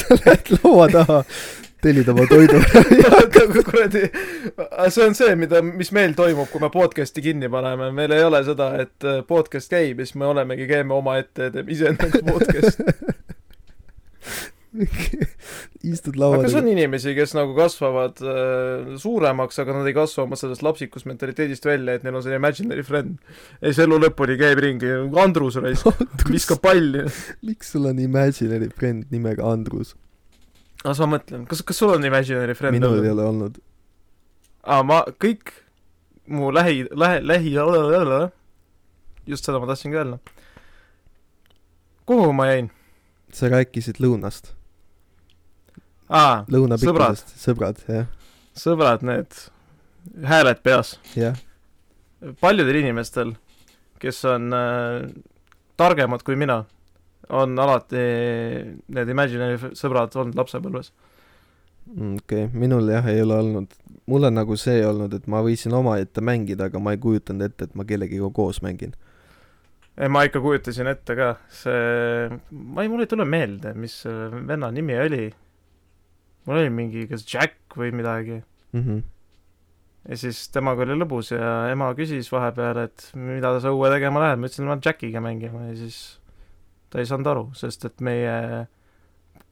sa 0.00 0.20
lähed 0.24 0.52
laua 0.58 0.86
taha, 0.92 1.22
tellid 1.82 2.08
oma 2.10 2.26
toidu 2.30 2.58
kuradi, 3.68 4.08
see 4.90 5.04
on 5.06 5.14
see, 5.18 5.34
mida, 5.38 5.62
mis 5.62 5.92
meil 5.94 6.14
toimub, 6.18 6.50
kui 6.50 6.62
me 6.62 6.70
podcast'i 6.74 7.22
kinni 7.24 7.50
paneme, 7.52 7.92
meil 7.94 8.14
ei 8.16 8.24
ole 8.26 8.42
seda, 8.46 8.72
et 8.82 9.06
äh, 9.06 9.20
podcast 9.26 9.70
käib 9.72 10.02
ja 10.02 10.08
siis 10.08 10.18
me 10.18 10.28
olemegi, 10.28 10.68
käime 10.70 10.96
omaette 10.96 11.48
ja 11.48 11.54
teeme 11.54 11.74
iseendaga 11.74 12.22
podcast'i. 12.32 12.96
istud 15.88 16.18
laua 16.20 16.36
aga 16.36 16.44
kas 16.44 16.52
taga 16.52 16.60
on 16.60 16.70
inimesi, 16.74 17.14
kes 17.16 17.32
nagu 17.38 17.54
kasvavad 17.56 18.20
äh, 18.20 18.90
suuremaks, 19.00 19.62
aga 19.62 19.78
nad 19.78 19.88
ei 19.88 19.96
kasva 19.96 20.26
oma 20.26 20.38
sellest 20.38 20.64
lapsikust 20.66 21.08
mentaliteedist 21.08 21.66
välja, 21.66 21.96
et 21.96 22.04
neil 22.06 22.18
on 22.18 22.24
selline 22.24 22.42
imaginary 22.42 22.84
friend. 22.86 23.16
ei, 23.62 23.72
see 23.72 23.86
elu 23.86 24.00
lõpuni 24.06 24.36
käib 24.40 24.62
ringi, 24.64 24.92
Andrus 25.22 25.58
raisk, 25.62 25.88
viskab 26.28 26.62
palli. 26.64 27.06
miks 27.46 27.72
sul 27.74 27.88
on 27.90 28.02
imaginary 28.02 28.70
friend 28.74 29.08
nimega 29.14 29.46
Andrus? 29.48 29.94
Las 30.84 31.00
ma 31.02 31.08
mõtlen, 31.16 31.46
kas, 31.50 31.62
kas 31.66 31.80
sul 31.80 31.94
on 31.96 32.06
imaginary 32.06 32.54
friend 32.58 32.78
minul 32.78 33.00
ei 33.02 33.12
ole 33.12 33.24
olnud. 33.26 33.58
aa, 34.62 34.82
ma, 34.86 35.02
kõik 35.22 35.52
mu 36.28 36.52
lähi, 36.54 36.84
lähe, 36.92 37.22
lähi, 37.24 37.54
just 39.26 39.48
seda 39.48 39.60
ma 39.60 39.68
tahtsingi 39.70 39.98
öelda. 39.98 40.18
kuhu 42.06 42.32
ma 42.32 42.48
jäin? 42.52 42.70
sa 43.32 43.50
rääkisid 43.52 44.00
lõunast, 44.00 44.52
aa, 46.08 46.44
lõunapikkusest, 46.48 47.34
sõbrad, 47.42 47.82
jah, 47.88 48.06
sõbrad, 48.56 49.04
need 49.04 49.42
hääled 50.24 50.62
peas. 50.62 50.96
jah, 51.16 51.36
paljudel 52.40 52.80
inimestel, 52.84 53.34
kes 53.98 54.24
on 54.30 54.52
äh, 54.54 55.08
targemad 55.76 56.24
kui 56.26 56.38
mina, 56.38 56.62
on 57.34 57.58
alati 57.60 58.04
need 58.94 59.12
imaginary 59.12 59.72
sõbrad 59.78 60.16
olnud 60.16 60.38
lapsepõlves. 60.38 60.92
Mm, 61.94 62.16
okei 62.22 62.46
okay., 62.46 62.60
minul 62.64 62.90
jah 62.92 63.06
ei 63.08 63.22
ole 63.24 63.38
olnud, 63.40 63.76
mul 64.10 64.28
on 64.28 64.36
nagu 64.36 64.56
see 64.60 64.82
olnud, 64.84 65.14
et 65.16 65.28
ma 65.30 65.40
võisin 65.44 65.72
omaette 65.76 66.24
mängida, 66.24 66.68
aga 66.68 66.82
ma 66.82 66.92
ei 66.92 67.00
kujutanud 67.00 67.46
ette, 67.48 67.68
et 67.68 67.78
ma 67.78 67.86
kellegiga 67.88 68.28
koos 68.34 68.60
mängin. 68.64 68.92
ei, 69.96 70.08
ma 70.12 70.26
ikka 70.28 70.42
kujutasin 70.44 70.92
ette 70.92 71.16
ka, 71.16 71.30
see, 71.48 72.28
ma 72.50 72.84
ei, 72.84 72.92
mul 72.92 73.06
ei 73.06 73.10
tule 73.10 73.24
meelde, 73.24 73.72
mis 73.74 74.02
venna 74.04 74.70
nimi 74.70 75.00
oli. 75.00 75.24
mul 76.46 76.60
oli 76.60 76.70
mingi 76.70 77.08
kas 77.08 77.24
Jack 77.24 77.76
või 77.76 77.92
midagi 77.96 78.42
Mm 78.72 78.82
-hmm. 78.84 79.02
ja 80.08 80.16
siis 80.16 80.48
temaga 80.52 80.82
oli 80.82 80.96
lõbus 81.00 81.32
ja 81.32 81.70
ema 81.72 81.92
küsis 81.94 82.32
vahepeal, 82.32 82.76
et 82.84 83.10
mida 83.14 83.60
sa 83.60 83.72
õue 83.72 83.88
tegema 83.92 84.20
lähed, 84.20 84.38
ma 84.38 84.46
ütlesin, 84.46 84.64
et 84.64 84.68
ma 84.68 84.74
lähen 84.74 84.84
Jackiga 84.84 85.20
mängima 85.20 85.62
ja 85.70 85.76
siis 85.76 86.20
ta 86.90 87.00
ei 87.00 87.08
saanud 87.08 87.30
aru, 87.32 87.44
sest 87.58 87.84
et 87.88 88.00
meie 88.04 88.66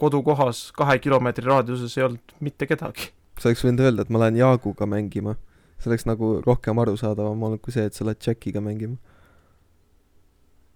kodukohas 0.01 0.71
kahe 0.77 0.99
kilomeetri 1.03 1.47
raadiuses 1.49 1.97
ei 1.99 2.07
olnud 2.07 2.37
mitte 2.41 2.69
kedagi. 2.69 3.11
sa 3.41 3.51
oleks 3.51 3.65
võinud 3.65 3.85
öelda, 3.85 4.07
et 4.07 4.13
ma 4.13 4.23
lähen 4.25 4.41
Jaaguga 4.41 4.89
mängima. 4.89 5.37
see 5.79 5.91
oleks 5.91 6.07
nagu 6.09 6.41
rohkem 6.47 6.79
arusaadavam 6.79 7.43
olnud 7.43 7.61
kui 7.61 7.73
see, 7.73 7.85
et 7.85 7.95
sa 7.95 8.05
lähed 8.05 8.21
Jackiga 8.27 8.61
mängima. 8.61 8.97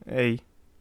ei, 0.07 0.39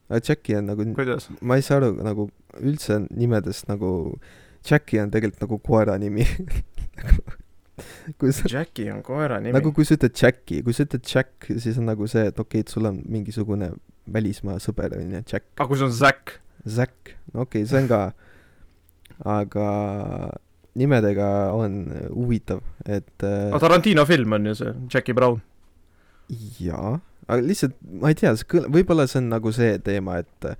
aga 0.09 0.21
Jacki 0.29 0.55
on 0.59 0.71
nagu, 0.73 0.87
kuidas? 0.95 1.29
ma 1.41 1.55
ei 1.55 1.65
saa 1.65 1.79
aru 1.81 1.93
nagu 2.03 2.29
üldse 2.59 3.01
nimedest 3.09 3.67
nagu, 3.71 4.19
Jacki 4.65 4.99
on 4.99 5.11
tegelikult 5.11 5.47
nagu 5.47 5.59
koera 5.63 5.97
nimi. 5.97 6.27
kui 8.19 8.33
sa, 8.35 8.49
Jacki 8.51 8.89
on 8.93 9.01
koera 9.05 9.39
nimi 9.43 9.55
nagu 9.55 9.71
kui 9.75 9.87
sa 9.87 9.97
ütled 9.97 10.15
Jacki, 10.17 10.61
kui 10.65 10.75
sa 10.75 10.85
ütled 10.87 11.05
Jack, 11.07 11.49
siis 11.49 11.79
on 11.81 11.89
nagu 11.89 12.07
see, 12.09 12.27
et 12.31 12.35
okei 12.35 12.61
okay,, 12.61 12.67
et 12.67 12.73
sul 12.73 12.89
on 12.89 12.99
mingisugune 13.09 13.71
välismaa 14.13 14.59
sõber 14.63 14.97
onju, 14.97 15.23
Jack. 15.23 15.47
aga 15.57 15.67
kui 15.69 15.79
see 15.79 15.87
on 15.87 15.95
Zack? 15.95 16.39
Zack, 16.67 17.15
no 17.33 17.45
okei 17.45 17.63
okay,, 17.63 17.69
see 17.69 17.83
on 17.83 17.89
ka, 17.91 18.01
aga 19.37 19.69
nimedega 20.79 21.29
on 21.55 21.79
huvitav, 22.13 22.63
et 22.85 23.25
äh, 23.25 23.49
aga 23.49 23.63
Tarantino 23.65 24.05
film 24.09 24.37
on 24.37 24.51
ju 24.51 24.57
see, 24.61 24.75
Jackie 24.93 25.17
Brown. 25.17 25.41
jaa, 26.61 26.99
aga 27.27 27.41
lihtsalt 27.45 27.79
ma 28.01 28.13
ei 28.13 28.19
tea, 28.19 28.35
see 28.37 28.51
kõl-, 28.53 28.69
võib-olla 28.73 29.07
see 29.09 29.21
on 29.23 29.33
nagu 29.33 29.53
see 29.55 29.73
teema, 29.85 30.19
et 30.23 30.53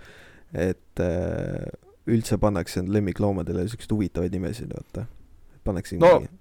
et 0.49 1.03
äh, 1.05 1.69
üldse 2.09 2.39
pannakse 2.41 2.81
lemmikloomadele 2.81 3.67
siukseid 3.69 3.91
huvitavaid 3.93 4.33
nimesid, 4.33 4.71
vaata. 4.73 5.05
pannakse 5.67 5.99
No, 5.99 6.15
mingi 6.17 6.31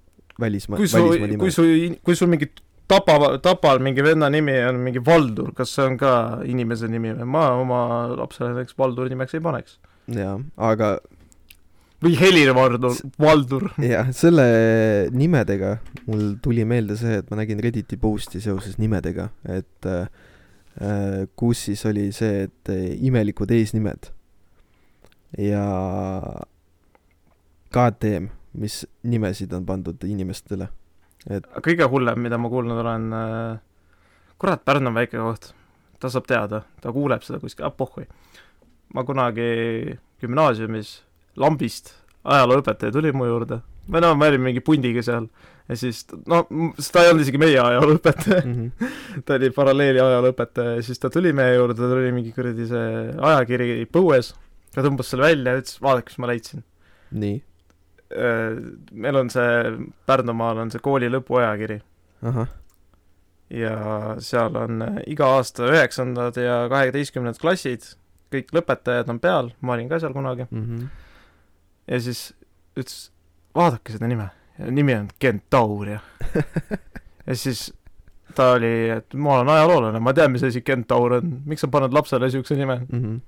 välismaa, 0.40 0.79
välismaa, 0.79 1.27
nime 1.27 1.42
kui. 1.42 1.53
su, 1.53 1.66
kui 2.03 2.16
sul 2.16 2.31
mingi 2.33 2.51
Tapa, 2.88 3.37
Tapal 3.44 3.83
mingi 3.85 4.01
venna 4.01 4.31
nimi 4.33 4.55
on 4.64 4.79
mingi 4.81 5.01
Valdur, 5.05 5.53
kas 5.57 5.74
see 5.77 5.85
on 5.85 5.98
ka 6.01 6.12
inimese 6.48 6.88
nimi 6.88 7.12
või? 7.18 7.27
ma 7.29 7.51
oma 7.61 7.81
lapsele 8.16 8.55
näiteks 8.55 8.79
Valdur 8.79 9.11
nimeks 9.12 9.37
ei 9.37 9.44
paneks. 9.44 9.77
jaa, 10.16 10.38
aga 10.70 10.94
või 12.05 12.14
Helir-Valdur, 12.18 12.96
Valdur. 13.20 13.68
jah, 13.83 14.09
selle 14.16 14.46
nimedega 15.12 15.77
mul 16.07 16.38
tuli 16.42 16.64
meelde 16.68 16.96
see, 16.96 17.20
et 17.20 17.29
ma 17.31 17.42
nägin 17.42 17.61
Redditi 17.62 17.98
post'i 18.01 18.40
seoses 18.40 18.79
nimedega, 18.81 19.29
et 19.51 19.90
äh, 19.90 20.07
äh, 20.81 21.27
kus 21.37 21.66
siis 21.68 21.85
oli 21.90 22.09
see, 22.16 22.46
et 22.48 22.72
äh, 22.72 22.87
imelikud 23.11 23.53
eesnimed 23.53 24.12
ja 25.37 25.66
KTM, 27.74 28.31
mis 28.58 28.82
nimesid 29.06 29.52
on 29.56 29.66
pandud 29.66 30.04
inimestele. 30.04 30.68
et 31.30 31.46
kõige 31.64 31.86
hullem, 31.90 32.20
mida 32.22 32.38
ma 32.38 32.50
kuulnud 32.50 32.80
olen 32.82 33.12
äh,, 33.12 33.60
kurat, 34.38 34.64
Pärnu 34.64 34.90
on 34.90 34.98
väike 34.98 35.18
koht, 35.18 35.52
ta 36.00 36.10
saab 36.12 36.28
teada, 36.30 36.62
ta 36.82 36.92
kuuleb 36.94 37.24
seda 37.26 37.40
kuskil, 37.42 37.66
ah 37.66 37.74
pohhui. 37.74 38.06
ma 38.94 39.04
kunagi 39.04 39.98
gümnaasiumis 40.22 40.94
lambist 41.36 41.92
ajalooõpetaja 42.24 42.94
tuli 42.94 43.12
mu 43.12 43.26
juurde, 43.28 43.60
või 43.88 44.02
no 44.04 44.14
ma 44.16 44.28
olin 44.30 44.44
mingi 44.44 44.62
pundiga 44.64 45.02
seal. 45.04 45.28
Ja 45.68 45.76
siis 45.76 46.00
no 46.24 46.46
ta 46.48 47.02
ei 47.02 47.10
olnud 47.10 47.26
isegi 47.26 47.40
meie 47.40 47.58
ajalooõpetaja, 47.60 48.40
mm 48.44 48.88
ta 49.28 49.36
oli 49.36 49.50
paralleeli 49.52 50.00
ajalooõpetaja 50.00 50.78
ja 50.78 50.84
siis 50.86 51.02
ta 51.02 51.10
tuli 51.12 51.34
meie 51.36 51.58
juurde, 51.58 51.76
tal 51.76 51.96
oli 51.98 52.12
mingi 52.14 52.32
kuradi 52.36 52.68
see 52.70 52.86
ajakiri 53.12 53.84
põues, 53.92 54.32
ta 54.72 54.84
tõmbas 54.86 55.12
selle 55.12 55.26
välja 55.26 55.56
ja 55.56 55.60
ütles, 55.60 55.76
vaadake, 55.84 56.14
mis 56.14 56.22
ma 56.22 56.30
leidsin. 56.30 56.64
nii, 57.10 57.42
meil 58.08 59.16
on 59.20 59.28
see, 59.28 59.74
Pärnumaal 60.08 60.62
on 60.62 60.70
see 60.72 60.80
kooli 60.80 61.10
lõpuajakiri 61.12 61.76
ja 63.50 64.16
seal 64.18 64.56
on 64.56 64.82
äh, 64.82 64.98
iga 65.06 65.32
aasta 65.38 65.68
üheksandad 65.70 66.36
ja 66.40 66.60
kaheteistkümnendad 66.70 67.40
klassid, 67.40 67.86
kõik 68.32 68.52
lõpetajad 68.56 69.08
on 69.12 69.20
peal, 69.22 69.52
ma 69.64 69.76
olin 69.76 69.88
ka 69.90 70.00
seal 70.02 70.14
kunagi, 70.16 70.48
mhm. 70.50 70.88
ja 71.88 72.00
siis 72.04 72.28
ütles, 72.76 73.08
vaadake 73.56 73.96
seda 73.96 74.10
nime, 74.10 74.28
nimi 74.58 74.94
on 74.98 75.08
Kentauria. 75.18 76.02
ja 77.28 77.36
siis 77.38 77.70
ta 78.36 78.52
oli, 78.58 78.90
et 78.98 79.16
ma 79.16 79.38
olen 79.38 79.54
ajaloolane, 79.56 80.02
ma 80.04 80.14
tean, 80.14 80.34
mis 80.34 80.44
asi 80.46 80.62
Kentaur 80.62 81.18
on, 81.18 81.38
miks 81.48 81.64
sa 81.64 81.72
paned 81.72 81.96
lapsele 81.96 82.28
niisuguse 82.28 82.58
nime? 82.60 82.82
Mhm. 82.86 83.18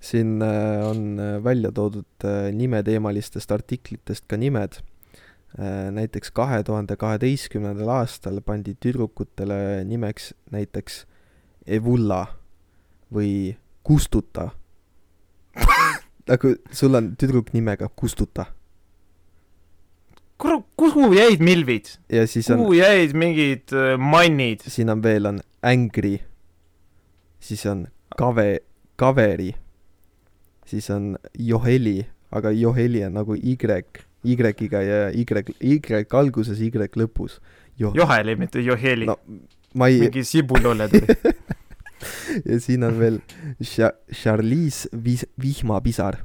Siin 0.00 0.42
äh, 0.42 0.88
on 0.88 1.18
äh, 1.18 1.44
välja 1.44 1.72
toodud 1.72 2.24
äh, 2.24 2.52
nimeteemalistest 2.52 3.52
artiklitest 3.52 4.24
ka 4.28 4.36
nimed. 4.36 4.82
näiteks 5.90 6.30
kahe 6.36 6.58
tuhande 6.62 6.98
kaheteistkümnendal 7.00 7.88
aastal 7.88 8.42
pandi 8.44 8.74
tüdrukutele 8.74 9.84
nimeks 9.88 10.34
näiteks 10.52 11.06
Evulla 11.66 12.26
või 13.14 13.56
Kustuta. 13.82 14.50
nagu 16.28 16.52
sul 16.72 16.98
on 16.98 17.14
tüdruk 17.16 17.54
nimega 17.54 17.88
Kustuta 17.88 18.44
kuhu, 20.38 20.60
kuhu 20.76 21.12
jäid 21.16 21.40
milvid? 21.40 21.88
siis 22.26 22.50
on, 22.50 22.66
kuhu 22.66 22.76
jäid 22.76 23.16
mingid 23.16 23.72
mannid? 23.96 24.60
siin 24.68 24.92
on 24.92 25.02
veel 25.02 25.26
on 25.26 25.40
Angry, 25.62 26.18
siis 27.40 27.64
on 27.66 27.86
Kave, 28.18 28.60
Kaveri, 28.96 29.54
siis 30.66 30.90
on 30.90 31.14
Joheli, 31.38 32.00
aga 32.30 32.50
Joheli 32.52 33.04
on 33.06 33.14
nagu 33.18 33.34
Y, 33.38 33.56
Y-iga 34.26 34.82
ja 34.82 35.10
Y, 35.10 35.26
Y 35.60 36.06
alguses, 36.10 36.60
Y 36.60 36.70
lõpus. 36.96 37.40
Joheli, 37.78 38.36
mitte 38.36 38.60
Joheli 38.60 39.06
no 39.76 39.84
ei, 39.86 40.00
mingi 40.00 40.24
sibulolja 40.24 40.88
tuli. 40.88 41.16
ja 42.50 42.58
siin 42.60 42.84
on 42.86 42.98
veel 43.00 43.20
Cha-, 43.62 43.94
Charlize 44.12 44.88
Vihmapisar. 45.42 46.20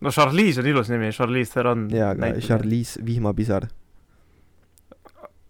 no 0.00 0.10
Charlize 0.10 0.60
on 0.60 0.66
ilus 0.66 0.90
nimi, 0.90 1.12
Charlize 1.12 1.52
Theron. 1.52 1.88
jaa, 1.90 2.10
aga 2.14 2.34
Charlize 2.40 3.00
Vihmapisar. 3.06 3.68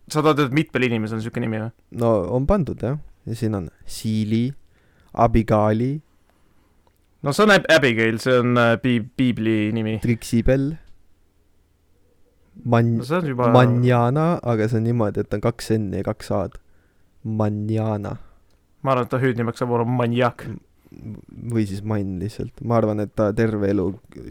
sa 0.09 0.21
tahad 0.23 0.45
et 0.45 0.53
mitmel 0.53 0.85
inimesel 0.91 1.17
on 1.17 1.23
niisugune 1.23 1.47
nimi 1.49 1.63
või? 1.63 1.73
no 2.01 2.13
on 2.37 2.47
pandud 2.47 2.83
jah, 2.83 2.99
ja 3.27 3.35
siin 3.39 3.57
on 3.57 3.71
Siili, 3.87 4.51
Abigaili, 5.15 6.03
no 7.25 7.33
see 7.33 7.47
on 7.47 7.55
Ab- 7.57 7.69
Abigail, 7.73 8.19
see 8.23 8.37
on 8.43 8.57
äh, 8.61 8.75
piib-, 8.83 9.09
piibli 9.17 9.57
nimi. 9.77 9.97
Trixibel, 10.05 10.75
Man- 12.65 12.99
no, 13.01 13.21
juba 13.27 13.49
Manjana, 13.55 14.27
aga 14.43 14.69
see 14.71 14.79
on 14.79 14.87
niimoodi, 14.87 15.25
et 15.25 15.35
on 15.35 15.43
kaks 15.43 15.73
N-i 15.79 16.03
ja 16.03 16.07
kaks 16.13 16.31
A-d. 16.37 16.61
Manjana 17.25 18.15
ma 18.85 18.93
arvan, 18.93 19.07
et 19.07 19.11
ta 19.15 19.19
hüüdnimeks 19.23 19.63
saab 19.63 19.71
olema 19.79 19.95
maniak. 20.05 20.45
või 21.51 21.65
siis 21.67 21.81
Mann 21.83 22.19
lihtsalt, 22.21 22.61
ma 22.63 22.77
arvan, 22.79 23.01
et 23.03 23.15
ta 23.17 23.31
terve 23.35 23.67
elu 23.73 23.87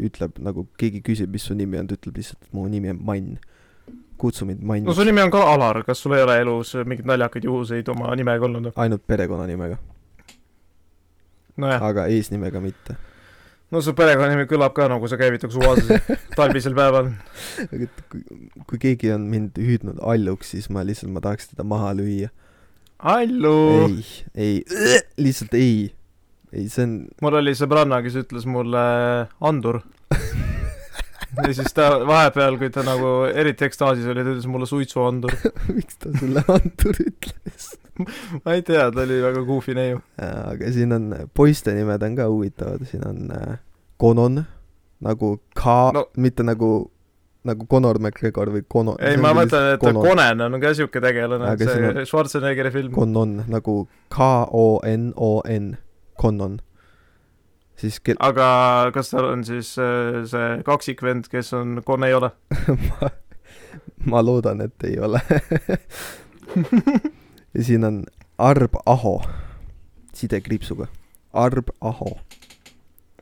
ütleb 0.08 0.38
nagu 0.46 0.64
keegi 0.80 1.02
küsib, 1.04 1.34
mis 1.34 1.44
su 1.50 1.58
nimi 1.58 1.76
on, 1.82 1.90
ta 1.90 1.98
ütleb 1.98 2.22
lihtsalt, 2.22 2.40
et 2.46 2.54
mu 2.56 2.68
nimi 2.72 2.94
on 2.94 3.02
Mann. 3.04 3.34
kutsu 4.22 4.46
mind 4.48 4.62
no 4.62 4.68
Manniks 4.70 4.96
su 4.96 5.04
nimi 5.04 5.20
on 5.26 5.32
ka 5.34 5.42
Alar, 5.52 5.82
kas 5.84 6.00
sul 6.00 6.14
ei 6.16 6.22
ole 6.24 6.38
elus 6.40 6.76
mingeid 6.86 7.10
naljakaid 7.10 7.44
juhuseid 7.50 7.90
oma 7.92 8.14
nimega 8.16 8.46
olnud? 8.46 8.70
ainult 8.80 9.04
perekonnanimega, 9.10 9.76
nojah, 11.62 11.82
aga 11.84 12.06
eesnimega 12.12 12.62
mitte. 12.64 12.96
no 13.74 13.82
su 13.82 13.96
perekonnanimi 13.98 14.46
kõlab 14.50 14.76
ka 14.78 14.88
nagu 14.92 15.08
sa 15.10 15.18
käivitaks 15.22 15.58
oaasi 15.62 15.98
talvisel 16.38 16.76
päeval. 16.78 17.12
aga 17.66 17.90
kui, 18.12 18.24
kui 18.70 18.82
keegi 18.88 19.14
on 19.16 19.28
mind 19.32 19.60
hüüdnud 19.62 20.02
alluks, 20.02 20.54
siis 20.56 20.70
ma 20.74 20.86
lihtsalt, 20.86 21.14
ma 21.14 21.24
tahaks 21.24 21.52
teda 21.54 21.66
maha 21.68 21.94
lüüa. 21.98 22.32
Allu! 23.04 23.90
ei, 24.36 24.64
ei, 24.64 25.02
lihtsalt 25.20 25.58
ei. 25.60 25.92
ei, 26.54 26.70
see 26.72 26.86
on, 26.86 26.94
mul 27.22 27.42
oli 27.42 27.56
sõbranna, 27.58 28.00
kes 28.06 28.22
ütles 28.24 28.48
mulle 28.50 28.84
andur. 29.44 29.82
Ja 31.38 31.54
siis 31.54 31.74
ta 31.76 31.90
vahepeal, 32.08 32.58
kui 32.62 32.70
ta 32.74 32.84
nagu 32.86 33.14
eriti 33.34 33.66
ekstaasis 33.68 34.08
oli, 34.12 34.26
ta 34.26 34.34
ütles 34.36 34.50
mulle 34.52 34.68
suitsuandur. 34.70 35.36
miks 35.78 36.00
ta 36.02 36.14
sulle 36.20 36.44
andur 36.48 37.00
ütles? 37.06 37.74
ma 38.44 38.56
ei 38.58 38.64
tea, 38.66 38.88
ta 38.92 39.04
oli 39.06 39.20
väga 39.22 39.44
goofy 39.48 39.76
neiu. 39.78 40.02
aga 40.22 40.72
siin 40.74 40.96
on, 40.96 41.12
poiste 41.34 41.76
nimed 41.78 42.04
on 42.06 42.18
ka 42.18 42.28
huvitavad, 42.32 42.88
siin 42.90 43.06
on 43.08 43.30
äh, 43.36 43.54
Konon, 44.02 44.42
nagu 45.06 45.36
K 45.58 45.78
no. 45.94 46.08
Mitte 46.18 46.46
nagu, 46.48 46.72
nagu 47.46 47.68
Conor 47.70 48.00
McGregor 48.02 48.52
või 48.56 48.66
Kono-. 48.66 48.98
ei, 49.00 49.18
ma 49.22 49.36
mõtlen, 49.38 49.76
et 49.76 49.86
Conan 49.86 50.42
on 50.48 50.60
ka 50.62 50.74
siuke 50.78 51.02
tegelane, 51.04 51.54
see 51.62 52.06
Schwarzeneggeri 52.10 52.74
film. 52.74 52.94
Konon 52.98 53.44
nagu 53.52 53.84
K-O-N-O-N, 54.14 55.74
Konon. 56.20 56.62
Siis 57.84 58.00
ke-, 58.00 58.16
aga 58.24 58.48
kas 58.96 59.12
tal 59.12 59.28
on 59.32 59.44
siis 59.48 59.74
äh, 59.82 60.24
see 60.30 60.58
kaksikvend, 60.68 61.28
kes 61.32 61.54
on 61.58 61.82
Con 61.86 62.06
ei 62.08 62.16
ole? 62.16 62.32
ma, 62.88 63.12
ma 64.14 64.24
loodan, 64.24 64.64
et 64.66 64.88
ei 64.88 64.98
ole. 65.04 65.22
ja 67.56 67.64
siin 67.64 67.88
on 67.88 68.04
Arb 68.42 68.76
Aho, 68.86 69.18
sidekriipsuga, 70.16 70.88
Arb 71.34 71.74
Aho. 71.82 72.18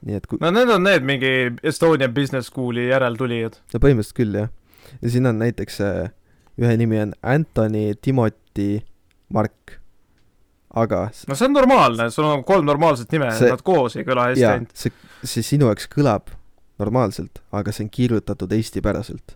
nii 0.02 0.18
et 0.18 0.26
kui, 0.26 0.40
no 0.42 0.50
need 0.54 0.70
on 0.74 0.82
need 0.88 1.06
mingi 1.06 1.32
Estonian 1.68 2.14
Business 2.14 2.50
School'i 2.50 2.88
järeltulijad. 2.88 3.60
no 3.74 3.82
põhimõtteliselt 3.84 4.18
küll 4.18 4.40
jah. 4.40 4.50
ja 4.98 5.12
siin 5.14 5.30
on 5.30 5.38
näiteks 5.42 5.78
äh, 5.86 6.10
ühe 6.62 6.78
nimi 6.78 7.02
on 7.02 7.14
Anthony 7.22 7.94
Timothy 8.02 8.82
Mark. 9.30 9.81
Aga 10.76 11.02
no 11.28 11.36
see 11.36 11.48
on 11.50 11.56
normaalne, 11.56 12.08
sul 12.14 12.28
on 12.28 12.44
kolm 12.48 12.66
normaalset 12.68 13.12
nime 13.12 13.28
nad 13.28 13.64
koos 13.66 13.98
ei 14.00 14.08
kõla 14.08 14.30
hästi 14.30 14.48
ainult., 14.48 14.72
see, 14.78 14.94
see 15.24 15.44
sinu 15.46 15.68
jaoks 15.68 15.90
kõlab 15.92 16.32
normaalselt, 16.82 17.44
aga 17.52 17.74
see 17.76 17.86
on 17.86 17.92
kirjutatud 17.94 18.52
eestipäraselt. 18.56 19.36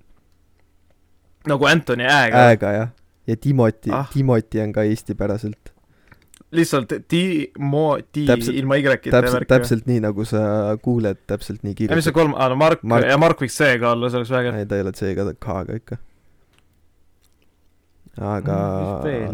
nagu 1.49 1.67
Anthony 1.69 2.07
Ääga. 2.09 2.47
Ääga 2.51 2.73
jah. 2.73 2.91
ja 3.27 3.37
Timothy 3.37 3.93
ah. 3.93 4.09
Timothy 4.13 4.61
on 4.63 4.73
ka 4.73 4.85
eestipäraselt. 4.87 5.73
lihtsalt 6.55 6.93
Timoti 7.11 8.25
ilma 8.53 8.79
Y-ita 8.79 9.11
täpselt, 9.11 9.47
täpselt 9.47 9.87
nii, 9.91 9.99
nagu 10.07 10.25
sa 10.25 10.41
kuuled, 10.81 11.25
täpselt 11.27 11.63
nii 11.63 11.75
ja 11.75 11.95
mis 11.95 12.07
see 12.07 12.13
kirjutatud. 12.13 12.17
kolm, 12.21 12.35
aa 12.39 12.49
no 12.49 12.55
Mark, 12.55 12.83
Mark. 12.83 13.07
Ja 13.09 13.17
Mark 13.19 13.43
võiks 13.43 13.57
C-ga 13.59 13.91
olla, 13.91 14.09
see 14.09 14.23
oleks 14.23 14.31
vägev. 14.31 14.59
ei, 14.61 14.69
ta 14.69 14.79
ei 14.79 14.85
ole 14.85 14.95
C-ga, 14.95 15.27
ta 15.27 15.35
on 15.35 15.41
K-ga 15.41 15.81
ikka. 15.83 15.99
aga, 18.21 18.57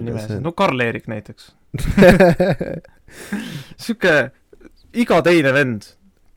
nimesid, 0.01 0.27
see 0.27 0.43
no 0.43 0.53
Karl-Erik 0.57 1.07
näiteks. 1.11 1.51
sihuke 3.81 4.15
iga 4.97 5.21
teine 5.25 5.53
vend, 5.55 5.87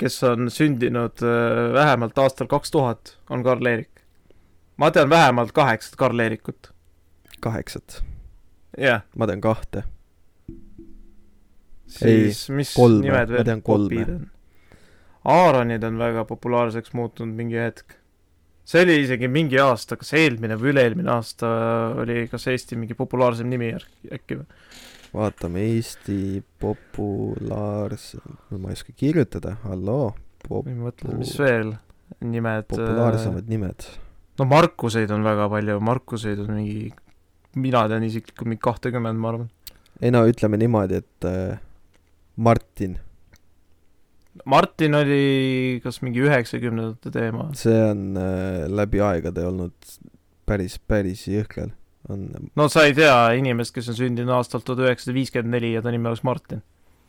kes 0.00 0.20
on 0.28 0.50
sündinud 0.52 1.24
äh, 1.24 1.72
vähemalt 1.74 2.18
aastal 2.18 2.50
kaks 2.50 2.74
tuhat, 2.74 3.16
on 3.30 3.44
Karl-Erik. 3.46 3.90
ma 4.76 4.90
tean 4.90 5.10
vähemalt 5.10 5.52
kaheksat 5.52 5.96
Karl-Erikut. 5.96 6.72
kaheksat, 7.40 8.02
jah, 8.78 9.02
ma 9.16 9.26
tean 9.26 9.40
kahte. 9.40 9.84
siis 11.86 12.48
mis 12.50 12.76
kolme, 12.76 13.08
nimed 13.08 13.28
ma 13.28 13.38
veel 13.38 13.50
tean 13.50 13.62
kolme. 13.62 14.06
Aaronid 15.24 15.82
on 15.82 15.98
väga 15.98 16.24
populaarseks 16.28 16.92
muutunud 16.92 17.34
mingi 17.34 17.56
hetk. 17.56 17.94
See 18.64 18.82
oli 18.84 18.96
isegi 19.04 19.28
mingi 19.28 19.58
aasta, 19.60 19.98
kas 20.00 20.14
eelmine 20.16 20.56
või 20.60 20.72
üle-eelmine 20.72 21.10
aasta 21.12 21.50
oli 22.02 22.24
kas 22.32 22.48
Eesti 22.52 22.78
mingi 22.80 22.96
populaarsem 22.98 23.50
nimi 23.50 23.72
äk- 23.76 24.12
äkki 24.18 24.40
või? 24.40 24.46
vaatame 25.14 25.62
Eesti 25.76 26.42
populaarse, 26.60 28.18
ma 28.58 28.72
ei 28.72 28.78
oska 28.78 28.94
kirjutada, 28.96 29.56
halloo, 29.62 30.08
ma 30.50 30.62
mõtlen, 30.88 31.20
mis 31.20 31.34
veel 31.38 31.74
nimed. 32.24 32.66
populaarsemad 32.72 33.48
nimed. 33.50 33.86
no 34.40 34.48
Markuseid 34.50 35.12
on 35.14 35.26
väga 35.26 35.48
palju, 35.52 35.78
Markuseid 35.84 36.42
on 36.44 36.56
mingi, 36.58 36.90
mina 37.60 37.84
tean 37.90 38.06
isiklikult 38.06 38.50
mingi 38.50 38.64
kahtekümmend, 38.64 39.20
ma 39.20 39.32
arvan. 39.34 39.48
ei 40.00 40.10
no 40.14 40.24
ütleme 40.28 40.58
niimoodi, 40.60 41.02
et 41.04 41.28
äh, 41.30 41.60
Martin, 42.36 42.98
Martin 44.44 44.96
oli 44.98 45.80
kas 45.84 46.00
mingi 46.02 46.24
üheksakümnendate 46.24 47.12
teema. 47.14 47.48
see 47.58 47.76
on 47.86 48.18
äh, 48.18 48.64
läbi 48.70 49.02
aegade 49.04 49.46
olnud 49.46 49.94
päris, 50.48 50.78
päris 50.78 51.24
jõhker, 51.30 51.70
on 52.10 52.26
no 52.56 52.68
sa 52.72 52.86
ei 52.88 52.96
tea 52.96 53.16
inimest, 53.38 53.74
kes 53.76 53.92
on 53.92 53.98
sündinud 53.98 54.34
aastal 54.36 54.64
tuhat 54.64 54.84
üheksasada 54.88 55.16
viiskümmend 55.16 55.56
neli 55.56 55.74
ja 55.76 55.84
ta 55.84 55.94
nimi 55.94 56.10
oleks 56.10 56.24
Martin. 56.26 56.64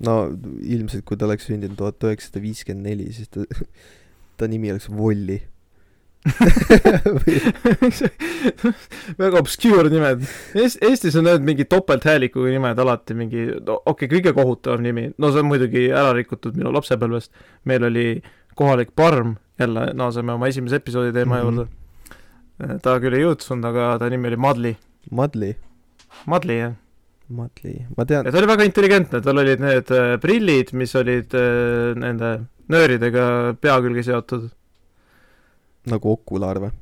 no 0.05 0.15
ilmselt 0.61 1.05
kui 1.07 1.17
ta 1.17 1.27
oleks 1.29 1.49
sündinud 1.49 1.79
tuhat 1.79 2.07
üheksasada 2.07 2.43
viiskümmend 2.45 2.91
neli, 2.91 3.09
siis 3.15 3.31
ta, 3.33 3.45
ta 4.39 4.49
nimi 4.51 4.71
oleks 4.73 4.89
Volli. 4.91 5.41
väga 9.21 9.39
obscure 9.39 9.89
nimed 9.93 10.23
Eest,. 10.57 10.81
Eestis 10.83 11.15
on 11.19 11.23
need 11.27 11.41
mingi 11.45 11.65
topelthäälikuga 11.69 12.49
nimed 12.53 12.79
alati 12.81 13.13
mingi, 13.17 13.41
no 13.59 13.73
okei 13.85 14.07
okay,, 14.07 14.11
kõige 14.15 14.31
kohutavam 14.37 14.81
nimi, 14.85 15.03
no 15.21 15.25
see 15.31 15.41
on 15.43 15.49
muidugi 15.51 15.83
ära 15.91 16.11
rikutud 16.17 16.53
minu 16.57 16.69
lapsepõlvest. 16.73 17.29
meil 17.69 17.81
oli 17.89 18.07
kohalik 18.57 18.91
parm, 18.95 19.29
jälle 19.59 19.81
naaseme 19.93 20.31
oma 20.33 20.47
esimese 20.49 20.75
episoodi 20.81 21.11
teema 21.13 21.35
mm 21.35 21.41
-hmm. 21.41 21.45
juurde. 21.45 21.65
ta 22.81 22.89
küll 23.03 23.13
ei 23.13 23.23
jõudnud, 23.25 23.65
aga 23.69 23.81
ta 23.99 24.05
nimi 24.09 24.27
oli 24.27 24.37
Madli. 24.37 24.77
Madli, 25.11 25.55
Madli 26.25 26.59
jah, 26.59 26.73
Madli, 27.27 27.85
ma 27.97 28.05
tean 28.05 28.25
ja, 28.25 28.31
ta 28.31 28.37
oli 28.37 28.47
väga 28.47 28.63
intelligentne, 28.63 29.21
tal 29.21 29.37
olid 29.37 29.59
need 29.59 29.91
äh, 29.91 30.19
prillid, 30.21 30.73
mis 30.73 30.95
olid 30.95 31.33
äh, 31.33 31.93
nende 31.97 32.39
nööridega 32.69 33.53
pea 33.61 33.81
külge 33.81 34.03
seotud. 34.05 34.49
Nagu 35.91 36.11
okulaar 36.15 36.61
või? 36.63 36.73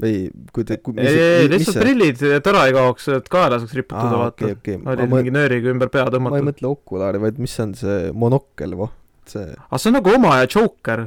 või 0.00 0.14
kui 0.54 0.66
te, 0.66 0.78
kui 0.80 0.96
ei, 1.00 1.16
ei, 1.20 1.48
lihtsalt 1.50 1.80
prillid, 1.82 2.22
et 2.38 2.46
ära 2.50 2.64
ei 2.68 2.74
kaoks, 2.76 3.08
et 3.18 3.26
kaela 3.32 3.58
saaks 3.60 3.74
riputada, 3.76 4.14
aa, 4.14 4.22
vaata 4.24 4.46
okei, 4.46 4.56
okei, 4.56 4.78
ma 4.80 4.94
olid 4.94 5.04
mõtlen 5.04 5.26
mingi 5.26 5.34
nööriga 5.34 5.74
ümber 5.74 5.90
pea 5.92 6.06
ma 6.06 6.08
ei 6.08 6.14
tõmmatud. 6.16 6.46
mõtle 6.48 6.70
okulaari, 6.70 7.20
vaid 7.26 7.40
mis 7.42 7.56
see 7.56 7.66
on 7.66 7.74
see 7.80 7.98
monokkel, 8.24 8.76
voh, 8.80 8.94
see, 9.28 9.44
aga 9.66 9.82
see 9.82 9.92
on 9.92 9.98
nagu 9.98 10.14
oma 10.16 10.38
ja 10.40 10.48
Joker, 10.48 11.04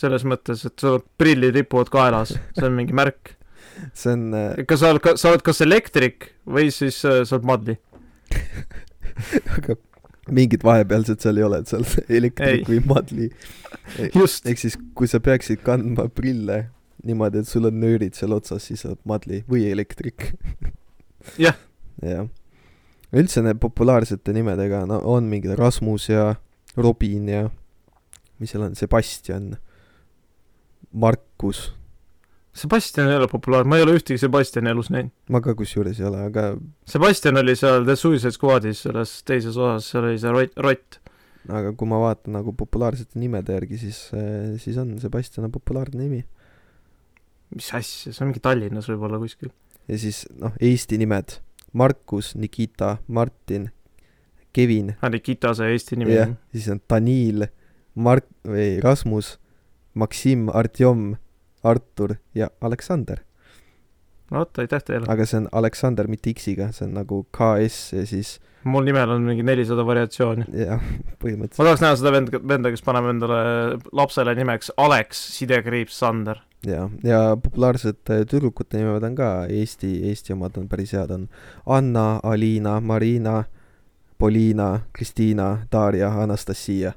selles 0.00 0.24
mõttes, 0.28 0.64
et 0.68 0.86
sul 0.86 1.02
prillid 1.20 1.58
ripuvad 1.58 1.92
kaelas, 1.92 2.32
see 2.56 2.66
on 2.66 2.78
mingi 2.78 2.96
märk. 2.96 3.34
see 4.00 4.16
on 4.16 4.26
äh, 4.36 4.64
kas 4.68 4.80
sa 4.82 4.94
oled, 4.94 5.12
sa 5.20 5.34
oled 5.34 5.44
kas 5.44 5.60
elektrik 5.66 6.32
või 6.48 6.72
siis 6.74 7.02
äh, 7.04 7.22
sa 7.28 7.36
oled 7.36 7.48
Madli. 7.50 7.76
aga 9.58 9.76
mingit 10.34 10.64
vahepealset 10.64 11.22
seal 11.22 11.40
ei 11.40 11.46
ole, 11.46 11.60
et 11.62 11.72
oled 11.76 11.94
elektrik 12.20 12.62
Ei. 12.62 12.66
või 12.68 12.82
madli. 12.86 13.30
just, 14.14 14.46
ehk 14.46 14.60
siis, 14.62 14.76
kui 14.94 15.10
sa 15.10 15.20
peaksid 15.22 15.64
kandma 15.66 16.08
prille 16.14 16.64
niimoodi, 17.06 17.40
et 17.40 17.48
sul 17.48 17.68
on 17.68 17.80
nöörid 17.80 18.16
seal 18.18 18.34
otsas, 18.36 18.66
siis 18.68 18.84
sa 18.84 18.92
oled 18.92 19.02
madli 19.08 19.42
või 19.48 19.66
elektrik. 19.70 20.30
Jah. 21.36 21.56
jah. 22.00 22.28
üldse 23.12 23.42
need 23.44 23.58
populaarsete 23.60 24.32
nimedega, 24.32 24.86
no 24.88 25.02
on 25.04 25.26
mingid 25.28 25.52
Rasmus 25.58 26.06
ja 26.08 26.30
Robin 26.80 27.26
ja 27.28 27.42
mis 28.40 28.54
seal 28.54 28.64
on, 28.64 28.76
Sebastian, 28.78 29.50
Markus, 30.96 31.74
Sebastian 32.50 33.06
ei 33.08 33.16
ole 33.20 33.28
populaarne, 33.30 33.70
ma 33.70 33.78
ei 33.78 33.84
ole 33.84 33.94
ühtegi 33.94 34.18
Sebastiani 34.18 34.72
elus 34.72 34.88
näinud. 34.90 35.12
ma 35.30 35.40
ka 35.44 35.54
kusjuures 35.58 36.00
ei 36.00 36.06
ole, 36.08 36.24
aga 36.26 36.48
Sebastian 36.88 37.38
oli 37.38 37.54
seal 37.58 37.86
The 37.86 37.94
Suicide 37.96 38.34
Squadis 38.34 38.82
selles 38.86 39.12
teises 39.26 39.54
osas, 39.54 39.86
seal 39.92 40.08
oli 40.08 40.18
see 40.18 40.32
rott, 40.34 40.58
rott. 40.66 40.98
aga 41.46 41.70
kui 41.78 41.90
ma 41.90 42.00
vaatan 42.02 42.34
nagu 42.40 42.54
populaarsete 42.58 43.22
nimede 43.22 43.54
järgi, 43.54 43.78
siis, 43.84 44.02
siis 44.62 44.80
on 44.82 44.96
Sebastian 45.02 45.46
on 45.46 45.54
populaarne 45.54 46.02
nimi. 46.02 46.24
mis 47.54 47.70
asja, 47.74 48.10
see 48.10 48.24
on 48.24 48.32
mingi 48.32 48.42
Tallinnas 48.42 48.90
võib-olla 48.90 49.22
kuskil. 49.22 49.54
ja 49.86 50.02
siis 50.02 50.24
noh, 50.34 50.56
Eesti 50.58 50.98
nimed, 50.98 51.38
Markus, 51.72 52.34
Nikita, 52.34 52.96
Martin, 53.06 53.70
Kevin, 54.52 54.96
Nikita 55.06 55.54
see 55.54 55.70
Eesti 55.70 56.02
nimi 56.02 56.18
jah, 56.18 56.34
siis 56.50 56.66
on 56.74 56.82
Danil, 56.90 57.46
Mark- 57.94 58.30
või 58.42 58.80
Rasmus, 58.82 59.36
Maksim, 59.94 60.48
Artjom, 60.50 61.12
Artur 61.64 62.16
ja 62.34 62.50
Aleksander. 62.60 63.24
no 64.30 64.38
vot, 64.38 64.58
aitäh 64.58 64.84
teile. 64.84 65.06
aga 65.08 65.26
see 65.26 65.42
on 65.42 65.48
Aleksander, 65.52 66.08
mitte 66.08 66.32
X-iga, 66.34 66.70
see 66.72 66.86
on 66.88 66.94
nagu 67.00 67.24
KS 67.36 67.92
ja 67.92 68.06
siis 68.06 68.38
mul 68.64 68.84
nimel 68.84 69.10
on 69.10 69.24
mingi 69.24 69.42
nelisada 69.46 69.84
variatsiooni. 69.86 70.46
jah, 70.64 70.80
ma 70.80 71.16
põhimõtteliselt 71.22 71.64
tahaks 71.64 71.84
näha 71.84 71.98
seda 72.00 72.12
venda, 72.14 72.40
venda, 72.52 72.72
kes 72.72 72.84
paneb 72.84 73.08
endale 73.12 73.40
lapsele 73.96 74.34
nimeks 74.36 74.72
Alex 74.76 75.22
sidekriips 75.36 75.98
Sander. 76.02 76.42
ja, 76.66 76.88
ja 77.04 77.22
populaarsed 77.40 78.02
äh, 78.12 78.24
tüdrukute 78.28 78.80
nimed 78.80 79.06
on 79.06 79.16
ka 79.16 79.30
Eesti, 79.48 79.94
Eesti 80.10 80.36
omad 80.36 80.58
on 80.60 80.68
päris 80.68 80.92
head, 80.96 81.10
on 81.14 81.28
Anna, 81.66 82.20
Aliina, 82.22 82.80
Marina, 82.80 83.44
Poliina, 84.20 84.80
Kristiina, 84.92 85.58
Darja, 85.72 86.12
Anastasia. 86.22 86.92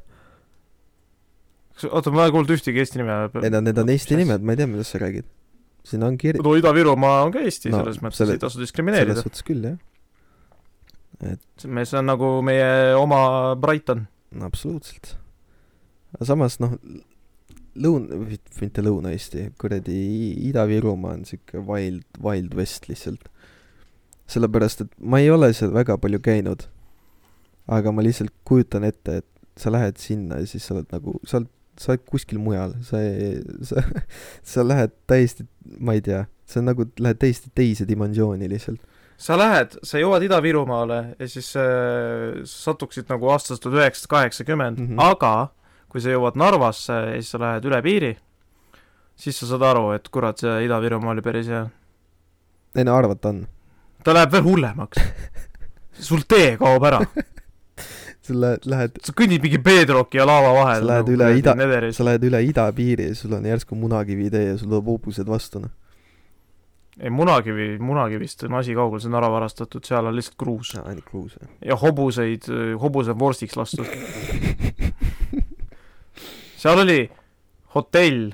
oota, 1.89 2.11
ma 2.13 2.25
ei 2.27 2.33
kuulnud 2.35 2.53
ühtegi 2.55 2.79
Eesti 2.83 3.01
nime. 3.01 3.15
ei 3.43 3.49
no 3.53 3.61
need 3.61 3.77
on 3.81 3.89
Eesti 3.93 4.17
nimed, 4.19 4.41
ma 4.45 4.55
ei 4.55 4.61
tea, 4.61 4.67
millest 4.71 4.95
sa 4.95 5.01
räägid. 5.03 5.25
siin 5.83 6.03
on 6.07 6.17
kiri-, 6.17 6.39
no 6.43 6.53
Ida-Virumaa 6.59 7.23
on 7.25 7.31
ka 7.35 7.39
Eesti 7.43 7.71
No, 7.73 7.81
selles 7.83 7.99
mõttes 8.03 8.21
selle- 8.23 8.37
ei 8.37 8.43
tasu 8.43 8.57
selles 8.57 8.69
diskrimineerida. 8.71 9.21
suhtes 9.21 9.43
küll 9.43 9.63
jah, 9.67 9.77
me, 11.67 11.85
see 11.85 11.97
on 11.99 12.05
nagu 12.11 12.29
meie 12.45 12.93
oma 12.99 13.55
Brighton. 13.59 14.05
no 14.31 14.45
absoluutselt. 14.49 15.15
aga 16.15 16.25
samas 16.29 16.59
noh, 16.63 16.77
lõun-, 17.75 18.07
mitte 18.61 18.83
Lõuna-Eesti, 18.85 19.49
kuradi 19.61 19.97
Ida-Virumaa 20.49 21.17
on 21.17 21.25
siuke 21.25 21.61
wild, 21.67 22.05
wild 22.23 22.53
west 22.57 22.87
lihtsalt. 22.89 23.27
sellepärast, 24.27 24.81
et 24.85 24.93
ma 24.99 25.19
ei 25.19 25.29
ole 25.33 25.51
seal 25.53 25.73
väga 25.75 25.97
palju 25.97 26.19
käinud. 26.23 26.67
aga 27.67 27.91
ma 27.91 28.01
lihtsalt 28.03 28.33
kujutan 28.47 28.83
ette, 28.83 29.17
et 29.23 29.25
sa 29.57 29.69
lähed 29.71 29.97
sinna 30.01 30.39
ja 30.41 30.47
siis 30.49 30.65
sa 30.65 30.73
oled 30.75 30.89
nagu, 30.91 31.19
sa 31.25 31.37
oled, 31.39 31.49
sa 31.79 31.91
oled 31.93 32.03
kuskil 32.09 32.39
mujal, 32.39 32.73
sa 32.85 32.99
sa, 33.65 33.81
sa 34.43 34.63
lähed 34.67 34.91
täiesti, 35.09 35.45
ma 35.79 35.93
ei 35.97 36.01
tea, 36.05 36.25
see 36.45 36.59
on 36.61 36.67
nagu, 36.71 36.85
lähed 36.99 37.17
täiesti 37.21 37.49
teise 37.55 37.87
dimensiooni 37.89 38.49
lihtsalt. 38.51 38.81
sa 39.17 39.37
lähed, 39.39 39.77
sa 39.85 39.97
jõuad 40.01 40.23
Ida-Virumaale 40.25 41.15
ja 41.19 41.27
siis 41.31 41.53
äh, 41.55 42.41
satuksid 42.49 43.07
nagu 43.09 43.29
aastast 43.31 43.63
tuhat 43.63 43.79
üheksasada 43.81 44.11
kaheksakümmend, 44.17 44.79
Mhm. 44.79 44.99
aga 44.99 45.49
kui 45.89 46.01
sa 46.01 46.09
jõuad 46.09 46.35
Narvasse 46.35 46.93
ja 46.93 47.13
siis 47.21 47.29
sa 47.31 47.39
lähed 47.39 47.65
üle 47.69 47.81
piiri, 47.85 48.13
siis 49.15 49.37
sa 49.39 49.45
saad 49.53 49.61
aru, 49.61 49.91
et 49.95 50.09
kurat, 50.09 50.37
see 50.41 50.65
Ida-Virumaa 50.67 51.13
oli 51.13 51.21
päris 51.21 51.47
hea. 51.47 51.67
ei 52.75 52.83
no 52.83 52.95
arvata 52.97 53.29
on. 53.29 53.43
ta 54.03 54.13
läheb 54.13 54.31
veel 54.33 54.43
hullemaks. 54.43 54.97
sul 55.99 56.23
tee 56.27 56.57
kaob 56.57 56.83
ära, 56.83 56.99
sa 58.23 58.35
lähed, 58.39 58.67
lähed, 58.71 58.99
sa 59.03 59.13
kõnnid 59.19 59.43
mingi 59.43 59.59
bedrocki 59.63 60.19
ja 60.19 60.25
laava 60.27 60.51
vahel. 60.55 60.83
Sa 60.83 60.89
lähed 60.89 61.13
üle 61.13 61.29
ida- 61.39 61.55
sa. 61.91 62.05
lähed 62.07 62.27
üle 62.29 62.43
idapiiri 62.47 63.09
ja 63.11 63.15
sul 63.19 63.33
on 63.37 63.47
järsku 63.47 63.75
munakivi 63.75 64.29
tee 64.33 64.51
ja 64.51 64.57
sul 64.57 64.69
tuleb 64.71 64.91
hobused 64.93 65.27
vastu, 65.27 65.63
noh. 65.63 65.73
ei, 66.99 67.09
Munakivi, 67.09 67.79
Munakivist 67.81 68.45
on 68.47 68.59
asi 68.59 68.75
kaugel, 68.77 69.01
see 69.01 69.09
on 69.11 69.17
ära 69.19 69.31
varastatud, 69.33 69.83
seal 69.85 70.07
on 70.07 70.15
lihtsalt 70.15 70.37
kruus. 70.39 70.75
ainult 70.79 71.09
kruus, 71.09 71.35
jah. 71.41 71.49
ja 71.71 71.79
hobuseid, 71.81 72.47
hobused 72.79 73.19
vorstiks 73.19 73.57
lastud. 73.59 73.89
seal 76.63 76.79
oli 76.85 77.01
hotell, 77.75 78.33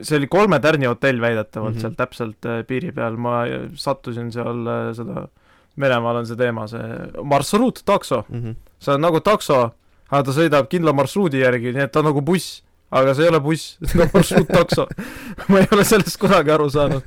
see 0.00 0.18
oli 0.18 0.28
kolme 0.30 0.60
tärni 0.60 0.88
hotell 0.90 1.20
väidetavalt 1.20 1.74
mm. 1.74 1.78
-hmm. 1.78 1.82
seal 1.86 1.96
täpselt 1.96 2.46
äh, 2.46 2.64
piiri 2.66 2.92
peal, 2.92 3.16
ma 3.16 3.44
sattusin 3.74 4.32
seal 4.32 4.66
äh, 4.66 4.90
seda, 4.96 5.28
Venemaal 5.78 6.16
on 6.22 6.26
see 6.26 6.36
teema, 6.36 6.66
see 6.68 6.80
marsruuttakso, 7.24 8.24
Mhm. 8.28 8.56
see 8.80 8.94
on 8.94 9.00
nagu 9.00 9.20
takso, 9.20 9.60
aga 10.10 10.22
ta 10.26 10.32
sõidab 10.34 10.66
kindla 10.68 10.92
marsruudi 10.96 11.40
järgi, 11.44 11.72
nii 11.76 11.82
et 11.86 11.92
ta 11.92 12.00
on 12.00 12.06
nagu 12.10 12.20
buss, 12.22 12.62
aga 12.90 13.14
see 13.14 13.24
ei 13.24 13.30
ole 13.30 13.40
buss, 13.40 13.76
see 13.88 14.00
on 14.02 14.10
marsruuttakso. 14.12 14.86
ma 15.48 15.58
ei 15.62 15.68
ole 15.72 15.84
sellest 15.84 16.18
kunagi 16.18 16.50
aru 16.50 16.68
saanud. 16.70 17.02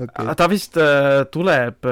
okei, 0.00 0.34
ta 0.36 0.46
vist 0.48 0.76
äh, 0.80 1.24
tuleb, 1.30 1.86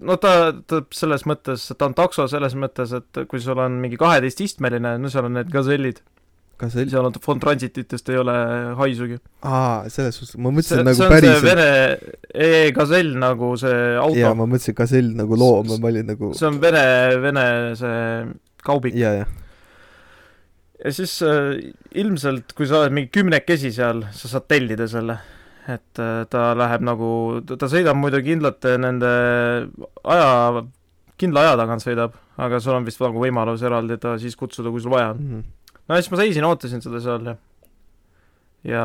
no 0.00 0.16
ta, 0.16 0.52
ta 0.66 0.82
selles 0.90 1.24
mõttes, 1.28 1.68
ta 1.78 1.86
on 1.86 1.94
takso 1.94 2.26
selles 2.28 2.54
mõttes, 2.58 2.92
et 2.96 3.26
kui 3.28 3.40
sul 3.40 3.58
on 3.60 3.72
mingi 3.82 3.96
kaheteististmeline, 4.00 4.96
no 4.98 5.08
seal 5.12 5.28
on 5.28 5.34
need 5.38 5.50
gazellid, 5.52 6.00
kas 6.62 6.76
see 6.76 6.86
seal 6.92 7.08
on 7.08 7.16
Fond 7.24 7.42
Transititest 7.42 8.08
ei 8.12 8.20
ole 8.22 8.34
haisugi. 8.78 9.18
aa, 9.42 9.90
selles 9.90 10.18
suhtes, 10.20 10.38
ma 10.38 10.52
mõtlesin 10.54 10.78
see, 10.78 10.86
nagu 10.86 11.00
see 11.00 11.10
päriselt, 11.10 11.46
Vene 11.48 11.68
e 12.46 12.72
gazell 12.76 13.12
nagu 13.18 13.52
see 13.58 13.74
jaa, 13.74 14.04
auto, 14.06 14.34
ma 14.38 14.46
mõtlesin 14.46 14.78
gasell 14.78 15.12
nagu 15.18 15.38
loom, 15.42 15.72
ma 15.74 15.90
olin 15.90 16.06
nagu, 16.14 16.30
see 16.38 16.46
on 16.48 16.60
Vene, 16.62 16.84
Vene 17.24 17.46
see 17.80 18.02
kaubik 18.62 18.94
jaa, 18.98 19.16
jah, 19.22 19.32
ja 20.84 20.92
siis 20.94 21.16
äh, 21.26 21.56
ilmselt, 21.98 22.54
kui 22.58 22.68
sa 22.70 22.82
oled 22.82 22.94
mingi 22.94 23.10
kümnekesi 23.14 23.72
seal, 23.74 24.04
sa 24.14 24.30
saad 24.30 24.46
tellida 24.50 24.86
selle. 24.90 25.18
et 25.70 25.98
äh, 26.02 26.24
ta 26.26 26.52
läheb 26.58 26.82
nagu, 26.82 27.08
ta 27.46 27.68
sõidab 27.70 27.94
muidu 27.94 28.18
kindlate 28.22 28.74
nende 28.82 29.10
aja, 30.10 30.62
kindla 31.18 31.44
aja 31.46 31.58
tagant 31.60 31.84
sõidab, 31.84 32.16
aga 32.42 32.58
sul 32.62 32.74
on 32.74 32.86
vist 32.86 33.02
nagu 33.02 33.22
võimalus 33.22 33.62
eraldi 33.62 33.98
ta 34.02 34.16
siis 34.18 34.34
kutsuda, 34.38 34.72
kui 34.74 34.82
sul 34.82 34.94
vaja 34.94 35.12
on. 35.14 35.26
Mhm. 35.26 35.44
No 35.88 35.98
siis 35.98 36.10
ma 36.12 36.20
seisin, 36.20 36.46
ootasin 36.48 36.84
seda 36.84 37.00
seal 37.02 37.32
ja 37.32 37.36
ja 38.66 38.84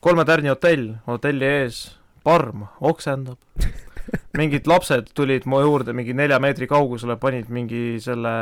kolme 0.00 0.24
tärni 0.28 0.52
hotell, 0.52 0.94
hotelli 1.06 1.48
ees 1.48 1.80
parm 2.26 2.66
oksendab. 2.80 3.40
mingid 4.38 4.68
lapsed 4.70 5.10
tulid 5.18 5.48
mu 5.50 5.58
juurde 5.64 5.94
mingi 5.96 6.14
nelja 6.14 6.38
meetri 6.42 6.68
kaugusele, 6.70 7.16
panid 7.18 7.48
mingi 7.50 7.98
selle, 8.02 8.32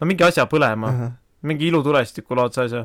no 0.00 0.08
mingi 0.08 0.24
asja 0.24 0.46
põlema, 0.48 0.92
mingi 1.44 1.68
ilutulestikulaadse 1.68 2.62
asja, 2.64 2.84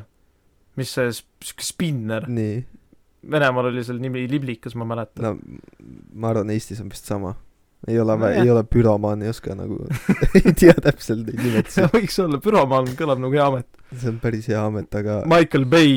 mis 0.76 0.92
see 0.92 1.14
siuke 1.16 1.64
spinner, 1.64 2.28
Venemaal 3.26 3.72
oli 3.72 3.82
selle 3.82 3.98
nimi 3.98 4.20
Liblikas, 4.30 4.76
ma 4.78 4.84
mäletan 4.86 5.24
no.. 5.24 5.32
no 5.34 6.20
ma 6.20 6.28
arvan, 6.30 6.52
Eestis 6.54 6.78
on 6.84 6.92
vist 6.92 7.08
sama. 7.08 7.32
Ei 7.86 7.98
ole 8.00 8.16
no,, 8.18 8.28
ei 8.28 8.50
ole 8.50 8.62
büromaan, 8.66 9.22
ei 9.22 9.30
oska 9.30 9.54
nagu, 9.58 9.78
ei 10.40 10.54
tea 10.56 10.74
täpselt 10.82 11.26
neid 11.26 11.42
nimetusi. 11.42 11.84
võiks 11.96 12.16
olla, 12.22 12.40
büromaan 12.42 12.88
kõlab 12.98 13.20
nagu 13.22 13.36
hea 13.36 13.46
amet. 13.50 13.68
see 13.92 14.10
on 14.12 14.18
päris 14.22 14.48
hea 14.50 14.62
amet, 14.62 14.88
aga 15.00 15.20
Michael 15.30 15.68
Bay, 15.70 15.92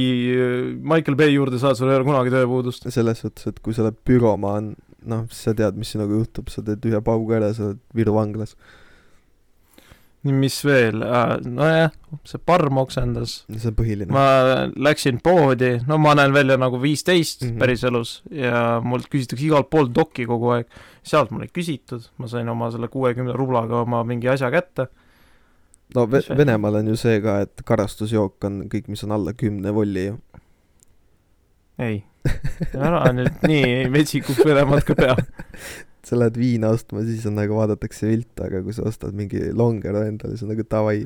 Michael 0.78 1.18
Bay 1.20 1.34
juurde 1.34 1.62
saad, 1.62 1.80
sul 1.80 1.92
ei 1.92 2.00
ole 2.00 2.08
kunagi 2.08 2.34
tööpuudust. 2.36 2.90
selles 2.94 3.24
suhtes, 3.24 3.50
et 3.50 3.64
kui 3.66 3.76
sa 3.76 3.86
oled 3.86 3.98
büromaan, 4.08 4.74
noh, 5.10 5.26
sa 5.34 5.56
tead, 5.58 5.80
mis 5.80 5.96
sinuga 5.96 6.20
juhtub, 6.20 6.52
sa 6.54 6.66
teed 6.66 6.86
ühe 6.92 7.02
paugu 7.06 7.34
ära, 7.38 7.54
sa 7.56 7.72
oled 7.72 7.82
Viru 7.96 8.16
vanglas. 8.18 8.56
Mis 10.28 10.58
veel, 10.66 11.00
nojah, 11.48 11.94
see 12.28 12.42
parm 12.44 12.80
oksendas. 12.82 13.44
see 13.48 13.70
on 13.70 13.76
põhiline. 13.78 14.12
ma 14.12 14.68
läksin 14.76 15.22
poodi, 15.24 15.78
no 15.88 15.98
ma 16.02 16.16
näen 16.20 16.34
välja 16.36 16.58
nagu 16.60 16.82
viisteist 16.82 17.44
mm. 17.44 17.50
-hmm. 17.50 17.60
päriselus 17.60 18.24
ja 18.32 18.82
mult 18.84 19.08
küsitakse 19.08 19.46
igalt 19.46 19.70
poolt 19.70 19.96
dokki 19.96 20.26
kogu 20.26 20.52
aeg. 20.58 20.68
sealt 21.04 21.32
mul 21.32 21.48
ei 21.48 21.54
küsitud, 21.54 22.10
ma 22.18 22.28
sain 22.28 22.50
oma 22.50 22.72
selle 22.72 22.88
kuuekümne 22.88 23.34
rublaga 23.34 23.82
oma 23.82 24.04
mingi 24.04 24.28
asja 24.28 24.52
kätte. 24.52 24.88
no 25.96 26.08
Ve-? 26.12 26.38
Venemaal 26.38 26.76
on 26.76 26.88
ju 26.88 26.96
see 26.96 27.22
ka, 27.22 27.40
et 27.42 27.62
karastusjook 27.66 28.44
on 28.44 28.64
kõik, 28.68 28.88
mis 28.88 29.04
on 29.04 29.12
alla 29.12 29.34
kümne 29.34 29.74
volli 29.74 30.06
ju. 30.06 30.20
ei, 31.80 32.04
ära 32.76 33.08
nüüd 33.14 33.48
nii 33.48 33.88
metsikuks 33.90 34.44
Venemaad 34.46 34.84
ka 34.84 34.96
pea. 34.96 35.16
sa 36.08 36.20
lähed 36.20 36.38
viina 36.40 36.72
ostma, 36.76 37.04
siis 37.08 37.26
on 37.30 37.36
nagu 37.40 37.58
vaadatakse 37.58 38.08
viltu, 38.10 38.44
aga 38.46 38.62
kui 38.66 38.76
sa 38.76 38.86
ostad 38.90 39.16
mingi 39.18 39.50
longero 39.56 40.04
endale, 40.08 40.36
siis 40.36 40.46
on 40.48 40.54
nagu 40.54 40.66
davai, 40.70 41.04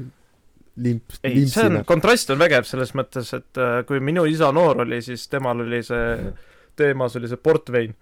limps, 0.83 1.19
ei, 1.25 1.45
see 1.49 1.67
on 1.69 1.83
kontrast 1.89 2.33
on 2.33 2.41
vägev 2.41 2.65
selles 2.69 2.93
mõttes, 2.97 3.29
et 3.37 3.61
äh, 3.61 3.81
kui 3.89 4.01
minu 4.03 4.25
isa 4.29 4.51
noor 4.55 4.83
oli, 4.85 5.01
siis 5.05 5.27
temal 5.31 5.61
oli 5.65 5.83
see, 5.85 6.33
teemas 6.79 7.17
oli 7.19 7.29
see 7.29 7.41
portvein, 7.41 7.93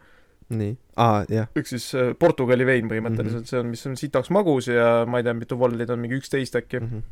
nii, 0.52 0.76
aa, 1.00 1.24
jah, 1.32 1.50
ehk 1.56 1.72
siis 1.72 1.88
äh, 1.96 2.12
Portugali 2.20 2.68
vein 2.68 2.92
põhimõtteliselt 2.92 3.42
mm, 3.42 3.48
-hmm. 3.48 3.52
see 3.54 3.64
on, 3.64 3.72
mis 3.72 3.86
on 3.88 3.98
sitaks 4.00 4.32
magus 4.36 4.68
ja 4.72 5.06
ma 5.08 5.22
ei 5.22 5.28
tea, 5.28 5.36
mitu 5.38 5.58
volli 5.60 5.88
ta 5.88 5.96
on, 5.96 6.04
mingi 6.04 6.20
üksteist 6.20 6.56
äkki 6.60 6.80
mm. 6.80 6.88
-hmm. 6.88 7.10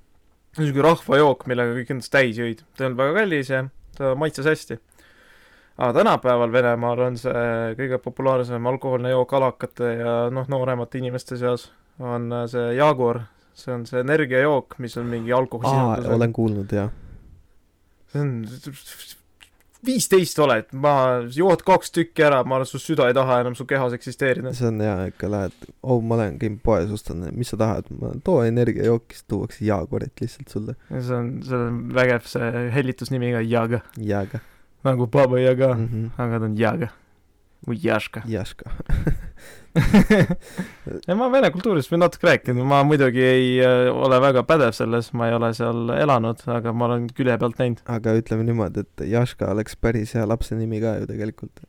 niisugune 0.60 0.88
rahvajook, 0.88 1.48
millega 1.48 1.76
kõik 1.78 1.94
endast 1.96 2.12
täis 2.12 2.40
jõid. 2.40 2.64
ta 2.76 2.84
ei 2.84 2.90
olnud 2.90 3.00
väga 3.04 3.20
kallis 3.22 3.52
ja 3.54 3.64
ta 3.96 4.16
maitses 4.16 4.48
hästi. 4.48 4.80
Aga 5.80 5.94
tänapäeval 5.96 6.52
Venemaal 6.52 7.04
on 7.08 7.18
see 7.20 7.44
kõige 7.80 8.00
populaarsem 8.04 8.66
alkohoolne 8.72 9.14
jook 9.14 9.36
alakate 9.38 9.94
ja 10.02 10.16
noh, 10.34 10.48
nooremate 10.52 11.00
inimeste 11.00 11.40
seas 11.40 11.70
on 12.00 12.28
see 12.52 12.74
Jaguar, 12.76 13.24
see 13.56 13.72
on 13.76 13.86
see 13.88 14.02
energiajook, 14.04 14.76
mis 14.84 14.98
on 15.00 15.08
mingi 15.12 15.34
alkoholisisaldusega. 15.36 16.18
olen 16.20 16.36
kuulnud, 16.36 16.76
jah. 16.76 16.92
see 18.12 18.26
on 18.26 18.36
viisteist 19.88 20.40
oled, 20.44 20.68
ma, 20.84 20.94
jood 21.32 21.64
kaks 21.64 21.94
tükki 21.96 22.28
ära, 22.28 22.42
ma 22.44 22.58
arvan, 22.58 22.68
su 22.68 22.82
süda 22.84 23.08
ei 23.08 23.16
taha 23.16 23.40
enam 23.46 23.56
su 23.56 23.64
kehas 23.68 23.96
eksisteerida. 23.96 24.52
see 24.58 24.68
on 24.68 24.84
hea, 24.84 24.98
ikka 25.14 25.32
lähed, 25.32 25.68
oh, 25.80 26.04
ma 26.04 26.20
lähen, 26.20 26.36
käin 26.44 26.60
poes, 26.64 26.92
ostan, 26.92 27.24
mis 27.40 27.56
sa 27.56 27.60
tahad, 27.62 27.88
ma 28.02 28.12
too 28.28 28.44
energiajooki, 28.44 29.16
siis 29.16 29.32
tuuakse 29.32 29.64
jaaguarit 29.72 30.28
lihtsalt 30.28 30.52
sulle. 30.52 30.80
see 30.92 31.16
on, 31.16 31.34
see 31.48 31.66
on 31.72 31.82
vägev, 31.96 32.28
see 32.28 32.70
hellitusnimi 32.76 33.32
ka 33.38 33.48
Jaga, 33.48 33.86
jääga 33.96 34.44
nagu 34.88 35.08
Baba 35.08 35.40
Jaga 35.40 35.74
mm, 35.74 35.82
mm. 35.82 35.90
-hmm. 35.94 36.24
aga 36.24 36.40
ta 36.40 36.46
on 36.46 36.58
Jaga 36.58 36.90
või 37.68 37.80
Jaška. 37.84 38.24
Jaška. 38.30 38.72
ja 41.08 41.16
ma 41.18 41.28
vene 41.32 41.52
kultuurist 41.54 41.92
võin 41.92 42.02
natuke 42.04 42.28
rääkida, 42.30 42.56
ma 42.66 42.82
muidugi 42.88 43.22
ei 43.24 43.50
ole 43.92 44.20
väga 44.24 44.44
pädev 44.48 44.74
selles, 44.78 45.12
ma 45.14 45.30
ei 45.30 45.36
ole 45.38 45.52
seal 45.58 45.92
elanud, 45.94 46.42
aga 46.50 46.74
ma 46.74 46.88
olen 46.90 47.08
külje 47.16 47.38
pealt 47.42 47.62
näinud. 47.62 47.84
aga 47.92 48.16
ütleme 48.20 48.48
niimoodi, 48.48 48.86
et 48.86 49.06
Jaška 49.12 49.52
oleks 49.54 49.78
päris 49.78 50.16
hea 50.18 50.26
lapse 50.30 50.58
nimi 50.58 50.82
ka 50.84 50.98
ju 51.02 51.10
tegelikult. 51.10 51.64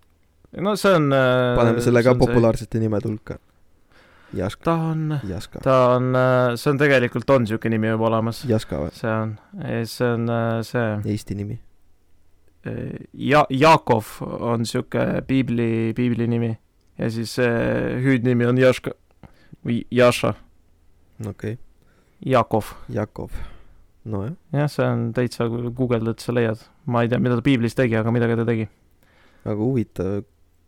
no 0.58 0.76
see 0.80 0.96
on 0.96 1.10
äh, 1.12 1.54
paneme 1.58 1.84
selle 1.84 2.04
ka 2.06 2.14
on 2.14 2.20
see- 2.20 2.26
populaarsete 2.26 2.82
nimede 2.82 3.10
hulka. 3.10 3.38
Jaška, 4.30 4.62
ta 4.62 4.74
on, 4.92 5.08
ta 5.64 5.76
on, 5.96 6.04
see 6.54 6.70
on 6.70 6.78
tegelikult 6.78 7.32
on 7.34 7.42
niisugune 7.42 7.74
nimi 7.74 7.90
juba 7.90 8.06
olemas. 8.12 8.44
See 8.46 9.10
on, 9.10 9.34
see 9.90 10.06
on 10.06 10.30
see 10.62 10.86
Eesti 11.16 11.34
nimi. 11.34 11.58
Ja-, 12.64 13.46
Jaakov 13.48 14.18
on 14.20 14.64
niisugune 14.64 15.22
piibli, 15.28 15.70
piibli 15.96 16.26
nimi 16.28 16.50
ja 17.00 17.08
siis 17.12 17.32
see 17.38 17.96
hüüdnimi 18.04 18.48
on 18.48 18.60
Jaška 18.60 18.92
või 19.64 19.80
Jaša, 19.94 20.34
okei 21.24 21.56
okay., 21.56 21.58
Jakov. 22.20 22.74
Jakov. 22.92 23.32
nojah, 24.04 24.34
jah, 24.52 24.68
see 24.68 24.84
on 24.84 25.06
täitsa, 25.16 25.46
guugeldad, 25.48 26.20
sa 26.20 26.34
leiad. 26.36 26.60
ma 26.84 27.04
ei 27.04 27.08
tea, 27.08 27.20
mida 27.20 27.38
ta 27.38 27.44
piiblis 27.44 27.76
tegi, 27.76 27.96
aga 27.96 28.12
midagi 28.12 28.36
ta 28.36 28.44
tegi. 28.48 28.68
aga 29.44 29.58
huvitav, 29.60 30.20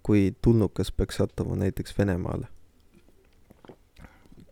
kui 0.03 0.31
tulnukas 0.43 0.93
peaks 0.93 1.21
sattuma 1.21 1.57
näiteks 1.61 1.99
Venemaale. 1.99 2.49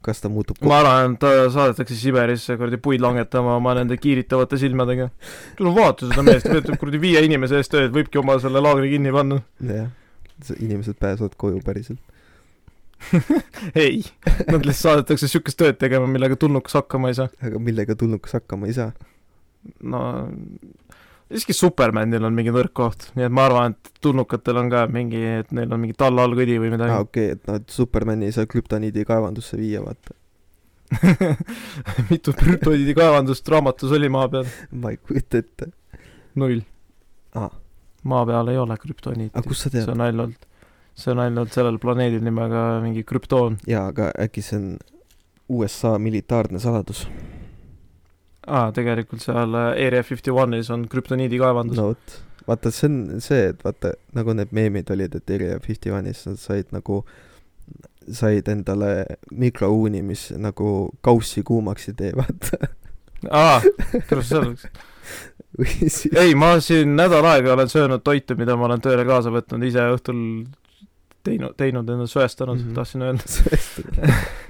Kas 0.05 0.23
ta 0.23 0.31
muutub 0.33 0.61
ma 0.65 0.81
arvan, 0.81 1.15
et 1.15 1.23
ta 1.23 1.33
saadetakse 1.53 1.97
Siberisse 1.99 2.57
kuradi 2.61 2.81
puid 2.83 3.03
langetama 3.05 3.57
oma 3.59 3.75
nende 3.79 3.99
kiiritavate 4.01 4.59
silmadega. 4.61 5.11
tule 5.59 5.75
vaata 5.77 6.09
seda 6.11 6.25
meest, 6.27 6.49
ta 6.49 6.63
teeb 6.65 6.79
kuradi 6.81 7.03
viie 7.03 7.25
inimese 7.27 7.61
eest 7.61 7.75
tööd, 7.75 7.93
võibki 7.97 8.21
oma 8.23 8.39
selle 8.43 8.63
laagri 8.65 8.95
kinni 8.95 9.13
panna. 9.15 9.43
jah, 9.73 9.91
inimesed 10.57 10.99
pääsevad 11.01 11.37
koju 11.41 11.61
päriselt. 11.67 12.01
ei, 13.85 14.03
nad 14.49 14.65
lihtsalt 14.67 14.81
saadetakse 14.81 15.29
siukest 15.31 15.61
tööd 15.61 15.79
tegema, 15.81 16.09
millega 16.09 16.37
tulnukas 16.41 16.77
hakkama 16.81 17.13
ei 17.13 17.21
saa. 17.21 17.31
aga 17.45 17.61
millega 17.63 17.97
tulnukas 17.97 18.37
hakkama 18.41 18.69
ei 18.69 18.77
saa? 18.77 18.93
no 19.85 20.01
siiski 21.31 21.55
Supermanil 21.55 22.25
on 22.27 22.35
mingi 22.35 22.53
nõrk 22.55 22.73
koht, 22.77 23.07
nii 23.17 23.29
et 23.29 23.35
ma 23.35 23.45
arvan, 23.47 23.77
et 23.77 24.01
tulnukatel 24.03 24.59
on 24.65 24.71
ka 24.73 24.85
mingi, 24.91 25.21
et 25.41 25.53
neil 25.55 25.71
on 25.73 25.81
mingi 25.83 25.95
talla 25.99 26.25
all 26.27 26.35
kõdi 26.39 26.59
või 26.63 26.73
aa 26.73 26.75
midagi 26.75 26.95
ah,. 26.97 27.05
okei 27.07 27.31
okay,, 27.31 27.39
et 27.39 27.47
noh, 27.47 27.61
et 27.61 27.75
Supermani 27.75 28.27
ei 28.29 28.35
saa 28.35 28.51
krüptoniidi 28.51 29.07
kaevandusse 29.09 29.59
viia, 29.61 29.83
vaata. 29.85 30.17
mitu 32.11 32.35
krüptoniidi 32.35 32.97
kaevandust 32.99 33.49
raamatus 33.49 33.95
oli 33.95 34.11
maa 34.11 34.27
peal? 34.33 34.51
ma 34.83 34.95
ei 34.95 34.99
kujuta 34.99 35.43
ette. 35.45 35.71
null. 36.41 36.63
aa, 37.39 37.51
maa 38.11 38.27
peal 38.27 38.51
ei 38.51 38.59
ole 38.59 38.79
krüptoniiti 38.83 39.59
see 39.71 39.87
on 39.87 40.07
ainult, 40.07 40.49
see 40.99 41.15
on 41.15 41.23
ainult 41.27 41.55
sellel 41.55 41.79
planeedil 41.83 42.25
nimega 42.27 42.81
mingi 42.83 43.07
krüptoon. 43.07 43.61
jaa, 43.71 43.87
aga 43.95 44.11
äkki 44.19 44.43
see 44.43 44.59
on 44.59 44.73
USA 45.51 45.99
militaarne 45.99 46.59
saladus? 46.63 47.07
aa, 48.51 48.67
tegelikult 48.77 49.23
seal 49.25 49.57
äh, 49.57 49.71
Area 49.87 50.05
Fifty 50.07 50.35
One'is 50.35 50.71
on 50.75 50.87
krüptoniidi 50.91 51.41
kaevandus 51.41 51.79
no.. 51.81 51.91
vot, 51.93 52.19
vaata, 52.49 52.73
see 52.75 52.91
on 52.91 53.25
see, 53.25 53.51
et 53.53 53.65
vaata, 53.67 53.95
nagu 54.17 54.35
need 54.37 54.55
meemid 54.57 54.93
olid, 54.95 55.17
et 55.19 55.35
Area 55.37 55.59
Fifty 55.65 55.95
One'is 55.95 56.25
nad 56.29 56.41
said 56.43 56.71
nagu, 56.75 57.03
said 58.11 58.51
endale 58.53 58.93
mikrouuni, 59.31 60.03
mis 60.07 60.31
nagu 60.39 60.91
kaussi 61.05 61.45
kuumaks 61.47 61.91
ei 61.93 61.99
tee, 62.03 62.15
vaata. 62.21 62.73
aa, 63.31 63.61
kuidas 64.09 64.31
see 64.33 64.41
oleks? 64.43 64.71
siis, 65.79 66.03
ei, 66.15 66.35
ma 66.39 66.55
siin 66.63 66.97
nädal 66.97 67.27
aega 67.27 67.55
olen 67.55 67.69
söönud 67.71 68.03
toitu, 68.07 68.37
mida 68.39 68.57
ma 68.57 68.69
olen 68.69 68.83
tööle 68.83 69.05
kaasa 69.09 69.33
võtnud, 69.35 69.65
ise 69.67 69.87
õhtul 69.95 70.21
teinud, 71.27 71.55
teinud 71.59 71.89
endale 71.89 72.09
söestanud 72.09 72.59
mm. 72.59 72.69
-hmm. 72.69 72.75
tahtsin 72.75 73.03
öelda. 73.03 73.23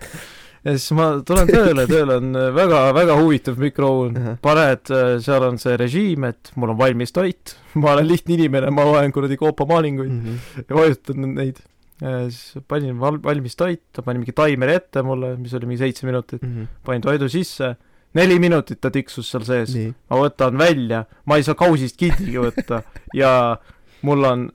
ja 0.65 0.75
siis 0.77 0.91
ma 0.97 1.07
tulen 1.27 1.49
tööle, 1.49 1.87
tööl 1.89 2.11
on 2.19 2.33
väga-väga 2.57 3.17
huvitav 3.21 3.59
mikrouun 3.61 4.17
Ahah.. 4.21 4.37
paned, 4.45 4.91
seal 5.25 5.47
on 5.49 5.59
see 5.63 5.77
režiim, 5.81 6.25
et 6.29 6.51
mul 6.61 6.75
on 6.75 6.79
valmis 6.81 7.13
toit, 7.17 7.55
ma 7.81 7.95
olen 7.95 8.09
lihtne 8.11 8.37
inimene, 8.37 8.71
ma 8.75 8.85
loen 8.89 9.13
kuradi 9.15 9.39
koopamaalinguid 9.41 10.11
Mhm. 10.11 10.41
ja 10.69 10.77
vajutan 10.77 11.35
neid. 11.35 11.61
siis 12.01 12.57
panin 12.69 12.97
val-, 13.01 13.19
valmis 13.21 13.57
toit, 13.61 13.83
ta 13.93 14.01
pani 14.03 14.19
mingi 14.23 14.33
taimeri 14.33 14.73
ette 14.79 15.03
mulle, 15.05 15.35
mis 15.37 15.53
oli 15.55 15.67
mingi 15.69 15.83
seitse 15.83 16.07
minutit, 16.09 16.41
panin 16.85 17.03
toidu 17.05 17.29
sisse, 17.29 17.75
neli 18.17 18.39
minutit 18.41 18.81
ta 18.81 18.89
tiksus 18.91 19.29
seal 19.31 19.45
sees, 19.45 19.75
ma 20.09 20.17
võtan 20.23 20.57
välja, 20.59 21.03
ma 21.29 21.37
ei 21.37 21.45
saa 21.45 21.55
kausist 21.61 21.97
kindigi 22.01 22.39
võtta 22.41 22.81
ja 23.21 23.35
mul 24.03 24.25
on 24.25 24.47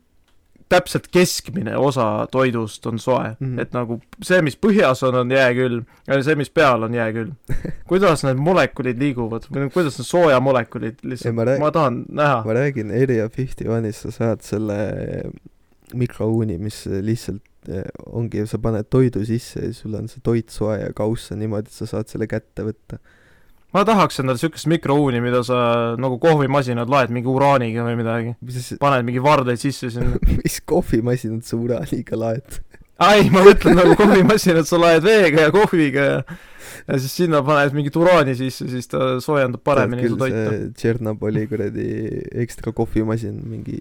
täpselt 0.75 1.07
keskmine 1.13 1.77
osa 1.79 2.27
toidust 2.31 2.85
on 2.85 2.99
soe 2.99 3.33
mm. 3.33 3.35
-hmm. 3.39 3.61
et 3.61 3.73
nagu 3.75 3.99
see, 4.21 4.41
mis 4.45 4.57
põhjas 4.59 5.03
on, 5.07 5.19
on 5.23 5.31
jääkülm 5.31 5.85
ja 6.07 6.19
see, 6.23 6.35
mis 6.39 6.51
peal 6.51 6.83
on 6.83 6.93
jääkülm. 6.93 7.33
kuidas 7.91 8.25
need 8.27 8.41
molekulid 8.41 9.01
liiguvad 9.01 9.49
või 9.49 9.71
kuidas 9.73 9.99
need 9.99 10.09
soojamolekulid 10.11 11.03
lihtsalt, 11.03 11.35
ma 11.35 11.57
ma 11.59 11.71
tahan 11.71 12.03
näha. 12.09 12.43
ma 12.45 12.57
räägin, 12.59 12.93
Area 13.03 13.29
Fifty 13.29 13.69
One'is 13.71 14.03
sa 14.05 14.11
saad 14.11 14.45
selle 14.45 14.79
mikrouuni, 15.93 16.57
mis 16.61 16.83
lihtsalt 16.85 17.69
eh, 17.69 17.85
ongi, 18.05 18.45
sa 18.49 18.59
paned 18.61 18.89
toidu 18.89 19.25
sisse 19.25 19.67
ja 19.67 19.73
sul 19.73 19.95
on 19.97 20.09
see 20.11 20.23
toit 20.23 20.49
soe 20.53 20.79
ja 20.81 20.93
kauss 20.95 21.31
on 21.33 21.41
niimoodi, 21.43 21.71
et 21.71 21.77
sa 21.77 21.89
saad 21.89 22.11
selle 22.11 22.27
kätte 22.31 22.65
võtta. 22.67 22.99
Ma 23.75 23.83
tahaks 23.87 24.21
endale 24.23 24.39
siukest 24.39 24.69
mikrouuni, 24.71 25.19
mida 25.23 25.41
sa 25.43 25.59
nagu 25.99 26.19
kohvimasinad 26.23 26.91
laed 26.91 27.11
mingi 27.15 27.31
uraaniga 27.31 27.83
või 27.87 27.99
midagi, 27.99 28.33
mis, 28.45 28.71
paned 28.81 29.07
mingi 29.07 29.23
vardeid 29.23 29.59
sisse 29.61 29.91
sinna. 29.93 30.15
mis 30.43 30.61
kohvimasinat 30.63 31.47
sa 31.47 31.59
uraaniga 31.59 32.19
laed? 32.19 32.61
ei, 33.03 33.27
ma 33.27 33.43
mõtlen 33.43 33.75
nagu 33.75 33.97
kohvimasinat, 33.99 34.67
sa 34.69 34.79
laed 34.79 35.03
veega 35.03 35.49
ja 35.49 35.55
kohviga 35.55 36.11
ja 36.11 36.19
ja 36.85 36.97
siis 37.01 37.15
sinna 37.17 37.41
paned 37.45 37.75
mingit 37.75 37.95
uraani 37.97 38.35
sisse, 38.37 38.67
siis 38.69 38.89
ta 38.91 39.15
soojendab 39.23 39.63
paremini 39.65 40.09
su 40.09 40.17
toitu. 40.19 40.57
Tšernobõli 40.77 41.45
kuradi 41.49 41.87
ekstra 42.45 42.73
kohvimasin, 42.75 43.39
mingi 43.49 43.79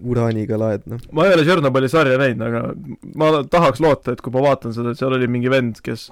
uraaniga 0.00 0.58
laed, 0.60 0.84
noh. 0.90 1.02
ma 1.16 1.26
ei 1.26 1.34
ole 1.36 1.44
Tšernobõli 1.46 1.90
sarja 1.90 2.18
näinud, 2.20 2.46
aga 2.46 2.62
ma 3.18 3.30
tahaks 3.50 3.80
loota, 3.82 4.14
et 4.14 4.22
kui 4.24 4.34
ma 4.34 4.44
vaatan 4.50 4.76
seda, 4.76 4.92
et 4.92 5.00
seal 5.00 5.16
oli 5.16 5.28
mingi 5.30 5.52
vend, 5.52 5.80
kes 5.84 6.10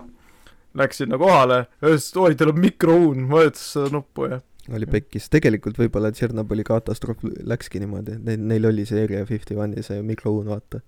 läks 0.78 1.02
sinna 1.02 1.18
kohale. 1.20 1.64
Ja 1.82 1.92
ütles, 1.92 2.10
et 2.10 2.20
oi, 2.20 2.34
teil 2.38 2.52
on 2.54 2.60
mikrouun, 2.62 3.28
vajutas 3.30 3.70
seda 3.76 3.92
nuppu 3.94 4.28
ja 4.32 4.40
oli 4.72 4.86
pekkis, 4.88 5.28
tegelikult 5.32 5.76
võib-olla 5.76 6.08
Tšernobõli 6.14 6.64
katastroof 6.64 7.24
läkski 7.44 7.82
niimoodi, 7.82 8.16
et 8.16 8.24
neil, 8.24 8.44
neil 8.48 8.68
oli 8.70 8.86
see 8.88 9.02
Area 9.04 9.24
Fifty 9.28 9.58
One'i 9.60 9.84
see 9.84 10.00
mikrouun, 10.04 10.48
vaata. 10.48 10.80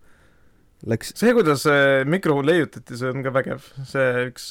Läks, 0.89 1.12
see, 1.16 1.32
kuidas 1.37 1.64
see 1.66 2.05
mikrouun 2.09 2.47
leiutati, 2.49 2.97
see 2.97 3.11
on 3.12 3.24
ka 3.24 3.32
vägev, 3.37 3.66
see 3.89 4.07
üks 4.30 4.49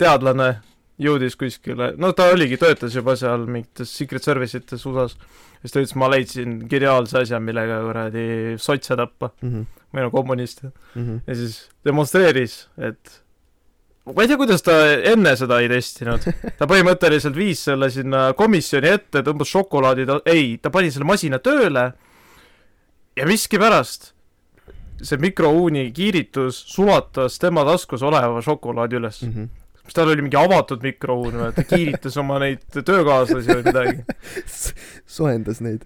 teadlane 0.00 0.54
jõudis 1.00 1.36
kuskile, 1.36 1.92
no 2.00 2.12
ta 2.16 2.30
oligi, 2.32 2.58
töötas 2.60 2.94
juba 2.94 3.16
seal 3.18 3.48
mingites 3.50 3.92
secret 3.92 4.24
service 4.24 4.56
ites 4.56 4.84
USA-s, 4.88 5.18
siis 5.60 5.74
ta 5.74 5.82
ütles, 5.82 5.96
ma 5.98 6.08
leidsin 6.12 6.60
geniaalse 6.70 7.24
asja, 7.24 7.40
millega 7.42 7.80
kuradi 7.84 8.26
sotse 8.62 8.96
tappa. 9.00 9.34
Mhm, 9.42 9.66
või 9.94 10.02
no 10.02 10.10
kommuniste 10.10 10.72
mhm. 10.94 11.20
ja 11.26 11.36
siis 11.38 11.58
demonstreeris, 11.86 12.64
et 12.82 13.20
ma 14.04 14.22
ei 14.22 14.28
tea, 14.28 14.36
kuidas 14.36 14.64
ta 14.64 14.74
enne 15.12 15.32
seda 15.40 15.60
ei 15.64 15.68
testinud, 15.72 16.26
ta 16.58 16.68
põhimõtteliselt 16.68 17.36
viis 17.36 17.62
selle 17.70 17.88
sinna 17.92 18.26
komisjoni 18.36 18.90
ette, 18.92 19.22
tõmbas 19.24 19.52
šokolaadi, 19.52 20.08
ei, 20.28 20.58
ta 20.60 20.72
pani 20.74 20.92
selle 20.92 21.08
masina 21.08 21.40
tööle 21.40 21.86
ja 23.16 23.28
miskipärast 23.28 24.10
see 25.04 25.20
mikrouuni 25.20 25.88
kiiritus 25.94 26.58
sulatas 26.70 27.38
tema 27.42 27.64
taskus 27.66 28.02
oleva 28.04 28.42
šokolaadi 28.44 29.00
üles. 29.00 29.22
Mhm. 29.26 29.52
kas 29.84 29.96
tal 29.98 30.08
oli 30.08 30.22
mingi 30.24 30.38
avatud 30.40 30.80
mikrouun 30.80 31.34
või, 31.36 31.50
ta 31.52 31.60
kiiritas 31.68 32.14
oma 32.16 32.38
neid 32.40 32.62
töökaaslasi 32.72 33.50
või 33.50 33.64
midagi. 33.66 34.04
soojendas 35.16 35.60
neid. 35.60 35.82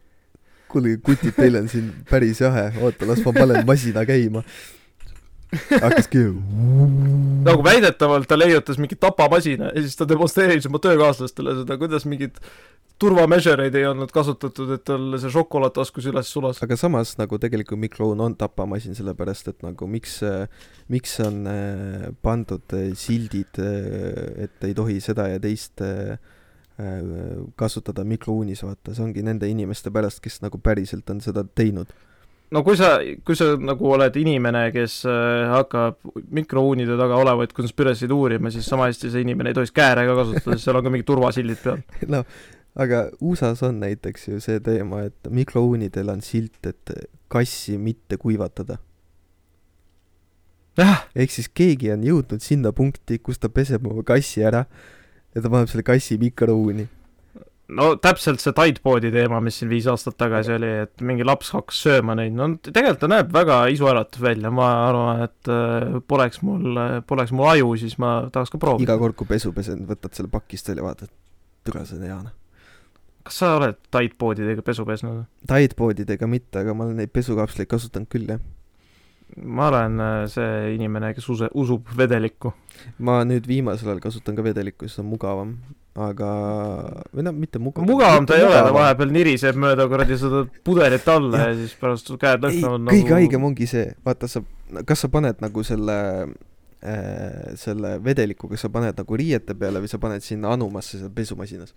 kuulge, 0.69 0.99
kutid, 1.03 1.35
teil 1.35 1.57
on 1.59 1.67
siin 1.73 1.89
päris 2.11 2.43
jahe, 2.45 2.69
oota, 2.83 3.07
las 3.09 3.25
ma 3.25 3.33
panen 3.33 3.67
masina 3.67 4.05
käima. 4.07 4.45
Hakkaski 5.53 6.25
nagu 7.49 7.65
väidetavalt 7.65 8.29
ta 8.29 8.39
leiutas 8.39 8.81
mingi 8.81 8.99
tapamasina 9.01 9.73
ja 9.75 9.85
siis 9.85 9.97
ta 9.97 10.09
demonstreeris 10.09 10.67
oma 10.69 10.81
töökaaslastele 10.83 11.61
seda, 11.63 11.79
kuidas 11.81 12.05
mingid 12.09 12.37
turvameasureid 12.99 13.75
ei 13.79 13.87
olnud 13.87 14.11
kasutatud, 14.15 14.73
et 14.75 14.83
tal 14.87 15.15
see 15.23 15.31
šokolaad 15.31 15.77
taskus 15.77 16.09
üles 16.11 16.31
sulas. 16.35 16.59
aga 16.65 16.77
samas 16.79 17.15
nagu 17.21 17.39
tegelikult 17.39 17.81
mikrouun 17.81 18.21
on 18.25 18.35
tapamasin, 18.39 18.97
sellepärast 18.99 19.53
et 19.53 19.63
nagu 19.63 19.87
miks, 19.91 20.19
miks 20.91 21.15
on 21.23 21.45
äh, 21.51 22.09
pandud 22.23 22.75
äh, 22.75 22.91
sildid, 22.99 23.61
et 23.63 24.67
ei 24.67 24.75
tohi 24.75 24.99
seda 25.05 25.29
ja 25.31 25.39
teist 25.43 25.85
äh, 25.85 26.19
äh, 26.83 27.15
kasutada 27.59 28.05
mikrouunis, 28.09 28.65
vaata, 28.67 28.97
see 28.97 29.07
ongi 29.07 29.23
nende 29.27 29.51
inimeste 29.51 29.95
pärast, 29.95 30.23
kes 30.25 30.43
nagu 30.43 30.59
päriselt 30.63 31.11
on 31.15 31.23
seda 31.25 31.47
teinud. 31.47 31.95
No 32.55 32.63
kui 32.65 32.77
sa, 32.81 32.97
kui 33.27 33.37
sa 33.39 33.51
nagu 33.61 33.91
oled 33.93 34.17
inimene, 34.21 34.69
kes 34.75 35.01
äh, 35.09 35.49
hakkab 35.53 35.99
mikrouunide 36.35 36.97
taga 37.01 37.19
olevaid 37.21 37.53
konspiratsioid 37.57 38.13
uurima, 38.15 38.53
siis 38.55 38.69
sama 38.69 38.89
hästi 38.89 39.13
see 39.13 39.25
inimene 39.27 39.53
ei 39.53 39.59
tohiks 39.59 39.75
kääre 39.77 40.07
ka 40.09 40.17
kasutada, 40.23 40.57
sest 40.57 40.69
seal 40.69 40.81
on 40.81 40.87
ka 40.87 40.95
mingid 40.95 41.09
turvasildid 41.09 41.63
peal. 41.65 41.83
noh, 42.15 42.27
aga 42.79 43.05
USA-s 43.21 43.65
on 43.69 43.81
näiteks 43.85 44.29
ju 44.31 44.43
see 44.45 44.61
teema, 44.65 45.05
et 45.11 45.33
mikrouunidel 45.33 46.13
on 46.15 46.25
silt, 46.25 46.61
et 46.69 46.95
kassi 47.29 47.79
mitte 47.79 48.17
kuivatada. 48.21 48.79
ehk 50.79 51.33
siis 51.35 51.49
keegi 51.51 51.91
on 51.93 52.05
jõudnud 52.07 52.45
sinna 52.45 52.73
punkti, 52.73 53.19
kus 53.19 53.41
ta 53.43 53.51
peseb 53.51 53.87
oma 53.91 54.05
kassi 54.07 54.45
ära 54.47 54.65
ja 55.35 55.43
ta 55.43 55.51
paneb 55.51 55.69
selle 55.69 55.85
kassi 55.85 56.19
mikrouuni. 56.19 56.87
No 57.77 57.89
täpselt 58.01 58.41
see 58.43 58.55
Tideboardi 58.57 59.11
teema, 59.13 59.41
mis 59.45 59.59
siin 59.61 59.71
viis 59.71 59.87
aastat 59.91 60.17
tagasi 60.21 60.55
oli, 60.57 60.71
et 60.87 61.05
mingi 61.05 61.27
laps 61.27 61.53
hakkas 61.57 61.83
sööma 61.85 62.17
neid, 62.19 62.35
no 62.37 62.51
tegelikult 62.65 63.03
ta 63.03 63.11
näeb 63.13 63.33
väga 63.35 63.61
isuäratav 63.75 64.25
välja, 64.25 64.53
ma 64.55 64.69
arvan, 64.87 65.23
et 65.27 65.53
äh, 65.53 65.99
poleks 66.09 66.43
mul, 66.47 66.83
poleks 67.09 67.35
mul 67.37 67.51
aju, 67.53 67.73
siis 67.81 67.99
ma 68.01 68.19
tahaks 68.33 68.55
ka 68.55 68.61
proovida 68.63 68.89
iga. 68.89 68.99
kord, 69.01 69.17
kui 69.19 69.29
pesu 69.29 69.53
pesen, 69.57 69.85
võtad 69.89 70.17
selle 70.17 70.33
pakist 70.33 70.71
välja, 70.73 70.87
vaatad, 70.87 71.13
türa 71.69 71.85
see 71.89 71.99
on 72.01 72.07
hea 72.09 72.21
noh. 72.29 72.37
kas 73.29 73.41
sa 73.43 73.57
oled 73.59 73.81
Tideboardidega 73.93 74.65
pesu 74.65 74.87
pesnud? 74.89 75.27
Tideboardidega 75.49 76.31
mitte, 76.31 76.63
aga 76.63 76.77
ma 76.77 76.89
olen 76.89 77.03
neid 77.03 77.13
pesukapsleid 77.13 77.69
kasutanud 77.69 78.09
küll 78.13 78.33
jah. 78.33 78.41
ma 79.45 79.69
olen 79.69 80.01
äh, 80.01 80.23
see 80.33 80.73
inimene, 80.79 81.13
kes 81.19 81.29
use-, 81.35 81.53
usub 81.53 81.93
vedelikku. 82.01 82.55
ma 83.05 83.21
nüüd 83.29 83.51
viimasel 83.51 83.93
ajal 83.93 84.01
kasutan 84.09 84.41
ka 84.41 84.47
vedelikku, 84.47 84.89
siis 84.89 85.05
on 85.05 85.13
mugavam. 85.13 85.59
Aga 86.09 86.31
või 87.13 87.25
noh, 87.27 87.35
mitte 87.37 87.61
mugav. 87.63 87.87
mugavam 87.89 88.27
ta 88.29 88.37
ei 88.39 88.45
ole, 88.47 88.59
ta 88.65 88.75
vahepeal 88.75 89.15
niriseb 89.15 89.59
mööda 89.61 89.89
kuradi 89.91 90.19
seda 90.21 90.45
pudelit 90.67 91.09
alla 91.13 91.43
ja, 91.43 91.49
ja 91.53 91.57
siis 91.59 91.75
pärast 91.81 92.11
käed 92.15 92.47
ei, 92.49 92.61
lõhnavad 92.63 92.93
kõige 92.93 93.17
haigem 93.17 93.49
ongi 93.49 93.69
see, 93.71 93.89
vaata 94.07 94.31
sa, 94.31 94.43
kas 94.89 95.05
sa 95.05 95.11
paned 95.13 95.43
nagu 95.45 95.65
selle 95.67 95.99
äh,, 96.83 97.55
selle 97.61 97.97
vedeliku, 98.05 98.51
kas 98.53 98.67
sa 98.67 98.73
paned 98.73 98.99
nagu 98.99 99.21
riiete 99.21 99.57
peale 99.59 99.83
või 99.83 99.91
sa 99.91 100.01
paned 100.03 100.25
sinna 100.25 100.55
anumasse 100.55 101.01
seal 101.01 101.13
pesumasinas. 101.15 101.75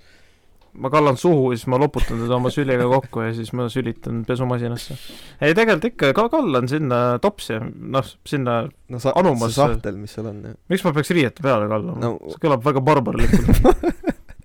Ma 0.73 0.89
kallan 0.93 1.17
suhu 1.19 1.51
ja 1.51 1.57
siis 1.59 1.67
ma 1.67 1.77
loputan 1.81 2.21
teda 2.23 2.35
oma 2.37 2.49
süliga 2.53 2.85
kokku 2.87 3.23
ja 3.25 3.33
siis 3.35 3.51
ma 3.57 3.65
sülitan 3.69 4.21
pesumasinasse. 4.27 4.95
ei, 5.41 5.53
tegelikult 5.57 5.89
ikka 5.91 6.11
ka 6.15 6.27
kallan 6.31 6.67
sinna 6.71 7.01
topsi, 7.23 7.57
noh, 7.75 8.05
sinna, 8.27 8.61
no 8.89 8.99
sa, 9.03 9.11
Anumasse. 9.19 9.57
sahtel, 9.59 9.97
mis 9.99 10.13
seal 10.15 10.29
on, 10.31 10.39
jah. 10.45 10.55
miks 10.71 10.85
ma 10.87 10.93
peaks 10.95 11.11
riiete 11.15 11.43
peale 11.43 11.67
kallama 11.71 11.99
No- 11.99 12.17
see 12.31 12.39
kõlab 12.45 12.63
väga 12.65 12.83
barbarlikult. 12.87 13.49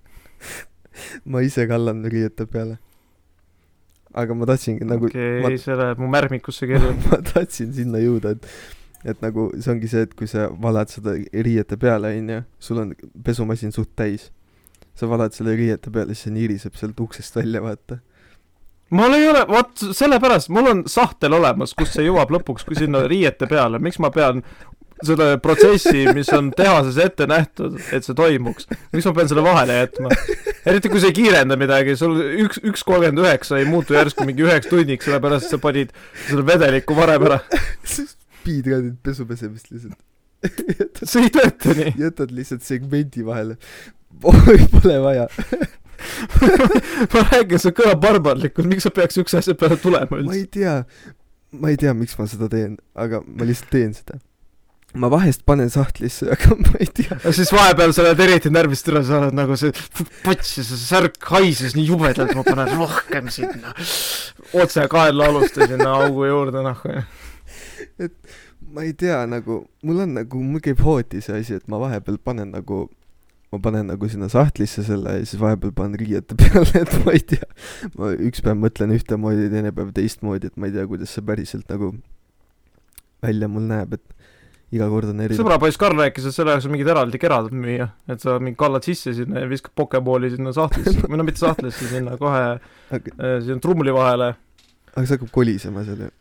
ma 1.30 1.42
ise 1.46 1.66
kallan 1.70 2.04
riiete 2.10 2.46
peale. 2.50 2.78
aga 4.16 4.34
ma 4.34 4.46
tahtsingi 4.48 4.86
nagu 4.88 5.06
okei 5.10 5.40
ma- 5.42 5.50
okay,, 5.50 5.58
see 5.60 5.76
läheb 5.76 5.98
mu 6.00 6.08
märmikusse 6.12 6.66
kirja. 6.70 6.94
ma 7.10 7.18
tahtsin 7.32 7.72
sinna 7.76 8.00
jõuda, 8.02 8.32
et 8.36 8.48
et 9.06 9.20
nagu 9.22 9.50
see 9.60 9.70
ongi 9.74 9.90
see, 9.92 10.02
et 10.08 10.14
kui 10.18 10.26
sa 10.30 10.48
valad 10.50 10.90
seda 10.90 11.12
riiete 11.46 11.76
peale, 11.78 12.10
onju, 12.18 12.40
sul 12.58 12.80
on 12.82 12.94
pesumasin 13.22 13.70
suht 13.76 13.92
täis. 13.94 14.30
Sa 14.96 15.08
valad 15.10 15.34
selle 15.36 15.56
riiete 15.58 15.92
peale, 15.92 16.14
siis 16.14 16.28
see 16.28 16.36
niriseb 16.36 16.76
sealt 16.78 17.00
uksest 17.00 17.36
välja, 17.36 17.62
vaata. 17.64 17.98
mul 18.96 19.16
ei 19.16 19.28
ole, 19.28 19.42
vot 19.50 19.84
sellepärast, 19.98 20.52
mul 20.54 20.70
on 20.72 20.86
sahtel 20.90 21.36
olemas, 21.36 21.74
kus 21.76 21.92
see 21.96 22.06
jõuab 22.06 22.32
lõpuks 22.36 22.66
kui 22.66 22.78
sinna 22.78 23.04
riiete 23.08 23.48
peale, 23.50 23.82
miks 23.82 24.00
ma 24.02 24.12
pean 24.14 24.42
selle 25.04 25.36
protsessi, 25.44 26.06
mis 26.16 26.28
on 26.32 26.48
tehases 26.56 26.96
ette 27.02 27.26
nähtud, 27.28 27.76
et 27.92 28.06
see 28.06 28.16
toimuks, 28.16 28.68
miks 28.94 29.08
ma 29.08 29.12
pean 29.18 29.28
selle 29.28 29.44
vahele 29.44 29.80
jätma? 29.82 30.12
eriti 30.66 30.90
kui 30.92 31.02
see 31.02 31.12
ei 31.12 31.18
kiirenda 31.18 31.58
midagi, 31.60 31.96
sul 32.00 32.16
üks, 32.46 32.62
üks 32.64 32.84
kolmkümmend 32.86 33.20
üheksa 33.26 33.60
ei 33.60 33.68
muutu 33.68 33.98
järsku 33.98 34.24
mingi 34.28 34.46
üheks 34.46 34.70
tunniks, 34.72 35.04
sellepärast 35.06 35.52
sa 35.52 35.60
panid 35.62 35.92
selle 36.26 36.46
vedeliku 36.48 36.96
varem 36.96 37.28
ära. 37.28 37.42
speedrun'id 38.46 38.96
pesupesemist 39.04 39.70
lihtsalt. 39.72 39.98
See 41.02 41.26
ei 41.26 41.32
tööta 41.34 41.74
nii. 41.76 41.96
jätad 42.00 42.32
lihtsalt 42.34 42.64
segmendi 42.66 43.24
vahele. 43.26 43.58
oi, 44.22 44.60
pole 44.72 45.00
vaja. 45.04 45.26
ma 47.12 47.24
räägin, 47.30 47.60
see 47.60 47.74
kõlab 47.76 48.00
barbarlikult, 48.02 48.68
miks 48.70 48.86
sa 48.86 48.92
peaks 48.94 49.16
siukse 49.18 49.40
asja 49.40 49.56
peale 49.58 49.78
tulema 49.80 50.08
ma 50.10 50.20
üldse? 50.20 50.38
ei 50.38 50.46
tea, 50.58 50.78
ma 51.56 51.72
ei 51.72 51.80
tea, 51.80 51.94
miks 51.96 52.16
ma 52.18 52.28
seda 52.30 52.48
teen, 52.52 52.76
aga 52.98 53.22
ma 53.26 53.48
lihtsalt 53.48 53.72
teen 53.72 53.94
seda. 53.96 54.18
ma 54.96 55.10
vahest 55.12 55.44
panen 55.48 55.70
sahtlisse, 55.72 56.28
aga 56.32 56.56
ma 56.64 56.74
ei 56.80 56.88
tea. 57.00 57.18
ja 57.24 57.34
siis 57.36 57.52
vahepeal 57.54 57.94
sa 57.96 58.04
oled 58.04 58.22
eriti 58.26 58.52
närvist 58.52 58.88
üle, 58.92 59.02
sa 59.08 59.20
oled 59.22 59.36
nagu 59.36 59.58
see 59.60 59.74
pots 60.24 60.56
ja 60.60 60.66
see 60.66 60.80
särk 60.80 61.20
haises 61.32 61.76
nii 61.78 61.88
jubedalt, 61.90 62.34
ma 62.36 62.44
panen 62.46 62.74
rohkem 62.76 63.30
sinna. 63.32 63.74
otse 64.56 64.86
kaenlaaluste 64.92 65.70
sinna 65.72 65.92
augu 66.00 66.28
juurde, 66.28 66.64
noh. 66.66 66.84
Ma 68.72 68.84
ei 68.86 68.94
tea, 68.98 69.22
nagu 69.30 69.62
mul 69.86 70.04
on 70.04 70.14
nagu, 70.18 70.42
mul 70.42 70.62
käib 70.64 70.80
hooti 70.84 71.22
see 71.24 71.40
asi, 71.40 71.58
et 71.60 71.68
ma 71.70 71.80
vahepeal 71.82 72.18
panen 72.22 72.52
nagu, 72.54 72.86
ma 73.54 73.60
panen 73.62 73.88
nagu 73.92 74.08
sinna 74.10 74.28
sahtlisse 74.32 74.84
selle 74.86 75.18
ja 75.18 75.24
siis 75.24 75.40
vahepeal 75.42 75.74
panen 75.76 75.98
riiete 76.00 76.36
peale, 76.40 76.82
et 76.82 76.92
ma 77.04 77.14
ei 77.14 77.22
tea. 77.34 77.48
ma 77.98 78.12
üks 78.28 78.44
päev 78.44 78.60
mõtlen 78.64 78.94
ühtemoodi, 78.96 79.48
teine 79.52 79.72
päev 79.76 79.94
teistmoodi, 79.96 80.50
et 80.50 80.60
ma 80.60 80.70
ei 80.70 80.76
tea, 80.76 80.86
kuidas 80.90 81.14
see 81.14 81.24
päriselt 81.26 81.70
nagu 81.72 81.94
välja 83.24 83.48
mul 83.50 83.66
näeb, 83.70 83.96
et 83.96 84.16
iga 84.74 84.88
kord 84.90 85.10
on 85.12 85.22
erinev. 85.22 85.38
sõbrapoiss 85.38 85.78
Karl 85.80 85.98
rääkis, 86.00 86.26
et 86.26 86.34
selle 86.34 86.54
jaoks 86.54 86.66
on 86.66 86.74
mingid 86.74 86.90
eraldi 86.90 87.20
kerad 87.22 87.52
müüa, 87.54 87.88
et 88.10 88.22
sa 88.22 88.36
mingi 88.42 88.58
kallad 88.58 88.86
sisse 88.86 89.14
sinna 89.16 89.44
ja 89.44 89.50
viskad 89.50 89.74
Pokeball'i 89.78 90.32
sinna 90.34 90.52
sahtlisse, 90.56 91.04
või 91.10 91.20
no 91.20 91.26
mitte 91.26 91.42
sahtlisse, 91.42 91.86
sinna 91.92 92.18
kohe 92.20 92.42
aga, 92.56 93.14
äh, 93.14 93.38
sinna 93.46 93.62
trumli 93.62 93.94
vahele. 93.94 94.32
aga 94.92 95.04
see 95.04 95.18
hakkab 95.18 95.32
kolisema 95.34 95.86
seal 95.86 96.06
ju. 96.08 96.12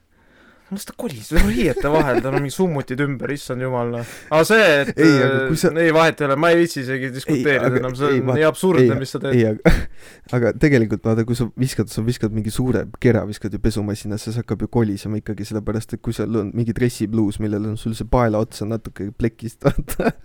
Las 0.73 0.85
ta 0.87 0.93
kolis, 0.97 1.27
riiete 1.35 1.89
vahel, 1.93 2.17
tal 2.25 2.33
on 2.33 2.41
mingid 2.41 2.55
summutid 2.55 3.01
ümber, 3.05 3.29
issand 3.35 3.61
jumal 3.61 3.91
noh. 3.93 4.13
aga 4.33 4.45
see, 4.49 4.63
et 4.81 4.89
Ei, 4.97 5.11
aga 5.21 5.43
kui 5.51 5.59
sa- 5.61 5.69
äh, 5.69 5.83
ei 5.85 5.91
vahet 5.93 6.21
ei 6.23 6.25
ole, 6.25 6.37
ma 6.41 6.49
ei 6.49 6.57
viitsi 6.63 6.79
isegi 6.81 7.11
diskuteerida 7.13 7.69
enam, 7.79 7.93
see 7.99 8.09
ei, 8.15 8.21
on 8.23 8.31
vaat- 8.31 8.39
nii 8.39 8.47
absurdne, 8.49 8.87
ei, 8.95 8.99
mis 9.03 9.13
sa 9.13 9.21
teed. 9.21 9.37
ei, 9.37 9.45
aga, 9.51 9.73
aga 10.39 10.53
tegelikult 10.65 11.05
vaata, 11.05 11.25
kui 11.29 11.37
sa 11.37 11.45
viskad, 11.61 11.91
sa 11.93 12.01
viskad 12.07 12.33
mingi 12.33 12.49
suure 12.55 12.81
kera, 13.03 13.21
viskad 13.29 13.53
ju 13.53 13.61
pesumasinasse, 13.61 14.33
see 14.33 14.41
hakkab 14.41 14.65
ju 14.65 14.71
kolisema 14.73 15.21
ikkagi, 15.21 15.45
sellepärast 15.51 15.93
et 15.99 16.01
kui 16.01 16.17
seal 16.17 16.33
on 16.41 16.49
mingi 16.57 16.73
dressipluus, 16.73 17.37
millel 17.45 17.69
on 17.69 17.77
sul 17.77 17.93
see 17.93 18.09
paela 18.09 18.41
ots 18.41 18.65
on 18.65 18.73
natuke 18.73 19.11
plekist, 19.13 19.61
vaata. 19.69 20.15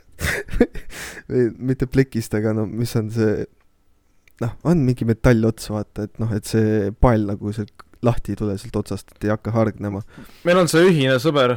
mitte 1.59 1.86
plekist, 1.91 2.34
aga 2.41 2.53
no 2.57 2.64
mis 2.66 2.97
on 2.99 3.12
see, 3.14 3.45
noh, 4.43 4.57
on 4.68 4.82
mingi 4.88 5.07
metallots, 5.09 5.68
vaata, 5.72 6.09
et 6.09 6.18
noh, 6.22 6.32
et 6.36 6.49
see 6.49 6.91
pael 7.01 7.28
nagu 7.28 7.53
sealt 7.57 7.76
lahti 8.07 8.35
ei 8.35 8.41
tule 8.41 8.57
sealt 8.59 8.77
otsast, 8.81 9.15
et 9.15 9.29
ei 9.29 9.33
hakka 9.35 9.53
hargnema. 9.55 10.03
meil 10.49 10.63
on 10.63 10.69
see 10.73 10.83
ühine 10.89 11.19
sõber, 11.23 11.57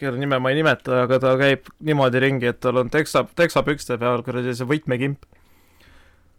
kelle 0.00 0.18
nime 0.20 0.40
ma 0.40 0.52
ei 0.52 0.60
nimeta, 0.60 1.04
aga 1.04 1.20
ta 1.22 1.34
käib 1.40 1.70
niimoodi 1.84 2.22
ringi, 2.24 2.50
et 2.52 2.60
tal 2.64 2.80
on 2.82 2.92
teksa, 2.92 3.26
teksapükste 3.36 3.98
peal 4.00 4.24
kuradi 4.26 4.54
see 4.56 4.68
võtmekimp. 4.68 5.26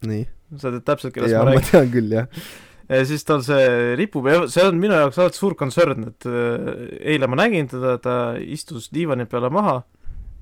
nii. 0.06 0.28
sa 0.62 0.72
tead 0.72 0.86
täpselt, 0.88 1.16
kellest 1.16 1.36
ma 1.36 1.44
ma 1.44 1.56
räägin. 1.56 1.68
tean 1.72 1.92
küll, 1.94 2.16
jah. 2.20 2.46
ja 2.90 3.02
siis 3.10 3.26
tal 3.28 3.44
see 3.46 3.96
ripub 4.00 4.30
ja 4.30 4.46
see 4.52 4.66
on 4.66 4.80
minu 4.82 4.98
jaoks 4.98 5.20
alati 5.22 5.42
suur 5.42 5.58
kontsern, 5.60 6.10
et 6.12 6.30
äh, 6.30 6.88
eile 7.16 7.30
ma 7.30 7.44
nägin 7.44 7.70
teda, 7.72 7.98
ta 8.02 8.16
istus 8.42 8.90
diivani 8.94 9.30
peale 9.30 9.54
maha 9.54 9.82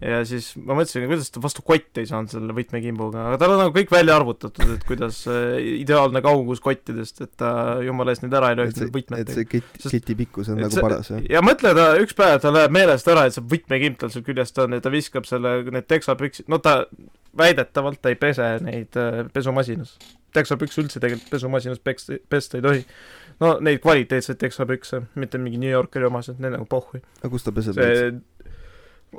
ja 0.01 0.21
siis 0.27 0.49
ma 0.59 0.75
mõtlesin, 0.77 1.05
kuidas 1.07 1.31
ta 1.33 1.41
vastu 1.43 1.63
kotti 1.65 2.03
ei 2.03 2.09
saanud 2.09 2.31
selle 2.33 2.55
võtmekimbuga, 2.55 3.27
aga 3.29 3.39
tal 3.41 3.55
on 3.55 3.61
nagu 3.63 3.75
kõik 3.75 3.91
välja 3.93 4.17
arvutatud, 4.19 4.73
et 4.75 4.85
kuidas 4.87 5.21
äh, 5.31 5.57
ideaalne 5.79 6.23
kaugus 6.25 6.63
kottidest, 6.63 7.21
et 7.23 7.33
ta 7.39 7.53
jumala 7.85 8.15
eest 8.15 8.25
neid 8.25 8.35
ära 8.39 8.51
ei 8.53 8.59
lööks, 8.59 8.83
võtmed 8.93 9.23
et 9.23 9.33
see 9.37 9.47
keti, 9.49 9.83
keti 9.85 10.17
pikkus 10.23 10.51
on 10.53 10.61
nagu 10.61 10.73
see- 10.73 10.85
paras, 10.85 11.11
jah. 11.13 11.23
ja 11.37 11.43
mõtle 11.45 11.75
ta 11.77 11.89
üks 12.03 12.17
päev, 12.17 12.41
ta 12.43 12.53
läheb 12.53 12.75
meelest 12.75 13.11
ära, 13.13 13.27
et 13.29 13.37
see 13.37 13.45
võtmekimp 13.55 14.01
tal 14.01 14.13
seal 14.13 14.25
küljest 14.27 14.63
on 14.63 14.75
ja 14.75 14.83
ta 14.83 14.93
viskab 14.93 15.29
selle, 15.29 15.59
need 15.71 15.87
teksapüksid, 15.91 16.49
no 16.51 16.59
ta 16.63 16.81
väidetavalt 17.37 18.01
ta 18.01 18.11
ei 18.13 18.19
pese 18.19 18.49
neid 18.65 18.99
äh, 18.99 19.23
pesumasinas. 19.33 19.97
teksapükse 20.33 20.81
üldse 20.81 20.99
tegelikult 20.99 21.29
pesumasinas 21.29 21.79
peksta, 21.79 22.17
pesta 22.29 22.57
ei 22.57 22.65
tohi. 22.65 22.85
no 23.39 23.57
neid 23.61 23.79
kvaliteetseid 23.81 24.37
teksapükse, 24.41 25.01
mitte 25.15 25.37
mingi 25.37 25.61
New 25.61 25.71
Yorkeri 25.71 26.05
omased, 26.05 26.39
need 26.41 26.55
nagu 26.57 26.65
pohhui. 26.69 27.01
aga 27.21 27.29
kus 27.29 27.45
ta 27.45 27.55
peseb 27.55 27.79
see...? 27.79 28.13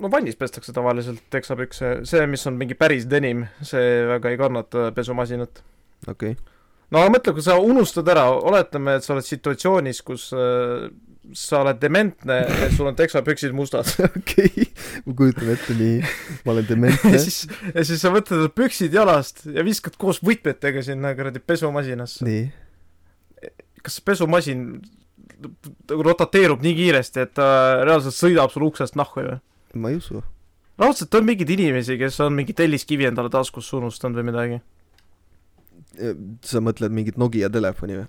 No 0.00 0.10
vannis 0.12 0.38
pestakse 0.38 0.74
tavaliselt 0.74 1.22
teksapükse, 1.32 2.00
see, 2.08 2.26
mis 2.30 2.44
on 2.50 2.58
mingi 2.60 2.76
päris 2.78 3.06
denim, 3.10 3.44
see 3.64 4.02
väga 4.08 4.32
ei 4.32 4.40
kannata 4.40 4.90
pesumasinat. 4.96 5.62
okei 6.08 6.34
okay.. 6.34 6.54
no 6.90 7.02
aga 7.02 7.14
mõtle, 7.16 7.34
kui 7.36 7.46
sa 7.46 7.58
unustad 7.62 8.08
ära, 8.12 8.26
oletame, 8.34 8.98
et 8.98 9.06
sa 9.06 9.14
oled 9.16 9.26
situatsioonis, 9.26 10.02
kus 10.06 10.30
äh, 10.36 10.88
sa 11.32 11.62
oled 11.62 11.78
dementne 11.80 12.40
ja 12.44 12.66
sul 12.74 12.90
on 12.90 12.96
teksapüksid 12.98 13.54
mustad 13.56 13.88
okei 14.08 14.50
okay., 14.50 14.66
ma 15.06 15.16
kujutan 15.16 15.54
ette 15.54 15.76
nii, 15.78 16.02
ma 16.44 16.52
olen 16.52 16.66
ja 16.66 16.72
dementne. 16.74 17.22
siis, 17.22 17.44
ja 17.70 17.86
siis 17.86 18.04
sa 18.04 18.12
võtad 18.14 18.44
püksid 18.56 18.94
jalast 18.94 19.46
ja 19.48 19.64
viskad 19.66 19.96
koos 20.00 20.20
võtmetega 20.24 20.84
sinna 20.84 21.14
kuradi 21.16 21.40
pesumasinasse. 21.40 22.26
nii, 22.28 22.44
kas 23.84 23.98
pesumasin 24.04 24.68
rotateerub 25.88 26.62
nii 26.64 26.76
kiiresti, 26.76 27.24
et 27.24 27.34
ta 27.36 27.48
reaalselt 27.84 28.16
sõidab 28.16 28.52
sul 28.52 28.68
uksest 28.68 28.96
nahku 29.00 29.24
ju? 29.24 29.40
Ma 29.80 29.92
ei 29.92 30.00
usu. 30.00 30.22
raudselt 30.78 31.14
on 31.14 31.26
mingeid 31.28 31.50
inimesi, 31.54 31.98
kes 31.98 32.20
on 32.24 32.34
mingi 32.34 32.56
telliskivi 32.56 33.06
endale 33.10 33.30
taskusse 33.30 33.76
unustanud 33.76 34.20
või 34.20 34.30
midagi. 34.32 34.60
sa 36.42 36.60
mõtled 36.64 36.90
mingit 36.90 37.18
Nokia 37.20 37.50
telefoni 37.50 38.00
või? 38.00 38.06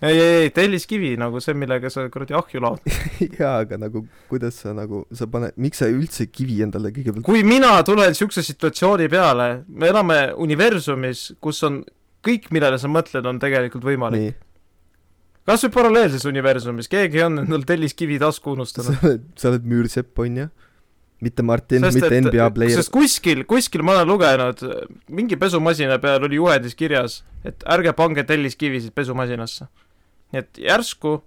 ei, 0.00 0.18
ei, 0.20 0.34
ei, 0.42 0.50
telliskivi 0.54 1.16
nagu 1.18 1.40
see, 1.42 1.54
millega 1.58 1.90
sa 1.90 2.04
kuradi 2.12 2.36
ahju 2.38 2.62
laod. 2.62 2.84
jaa, 3.40 3.58
aga 3.64 3.78
nagu 3.80 4.04
kuidas 4.30 4.60
sa 4.62 4.72
nagu, 4.76 5.04
sa 5.14 5.26
paned, 5.30 5.56
miks 5.60 5.82
sa 5.82 5.88
üldse 5.90 6.28
kivi 6.30 6.60
endale 6.64 6.92
kõigepealt 6.94 7.26
kui 7.26 7.42
mina 7.46 7.74
tulen 7.86 8.14
siukse 8.16 8.44
situatsiooni 8.46 9.08
peale, 9.12 9.48
me 9.68 9.90
elame 9.90 10.20
universumis, 10.38 11.32
kus 11.42 11.62
on 11.66 11.82
kõik, 12.26 12.50
millele 12.54 12.78
sa 12.80 12.90
mõtled, 12.90 13.26
on 13.26 13.40
tegelikult 13.42 13.86
võimalik. 13.86 14.38
kas 15.48 15.64
või 15.66 15.74
paralleelses 15.74 16.26
universumis, 16.28 16.90
keegi 16.92 17.24
on 17.24 17.42
endal 17.44 17.66
telliskivi 17.66 18.20
tasku 18.22 18.50
sa 18.52 18.56
unustanud. 18.56 19.02
oled, 19.02 19.28
sa 19.40 19.52
oled 19.52 19.68
müürsepp, 19.68 20.14
onju. 20.24 20.48
Mitte 21.24 21.42
Martin, 21.42 21.82
mitte 21.82 22.20
NBA 22.22 22.50
player. 22.54 22.78
sest 22.78 22.92
kuskil, 22.94 23.42
kuskil 23.48 23.82
ma 23.86 23.96
olen 23.96 24.08
lugenud, 24.12 24.62
mingi 25.10 25.38
pesumasina 25.40 25.98
peal 26.02 26.26
oli 26.28 26.38
juhendis 26.38 26.78
kirjas, 26.78 27.22
et 27.46 27.64
ärge 27.74 27.92
pange 27.98 28.24
telliskivisid 28.28 28.94
pesumasinasse. 28.94 29.66
nii 30.32 30.42
et 30.44 30.60
järsku 30.62 31.18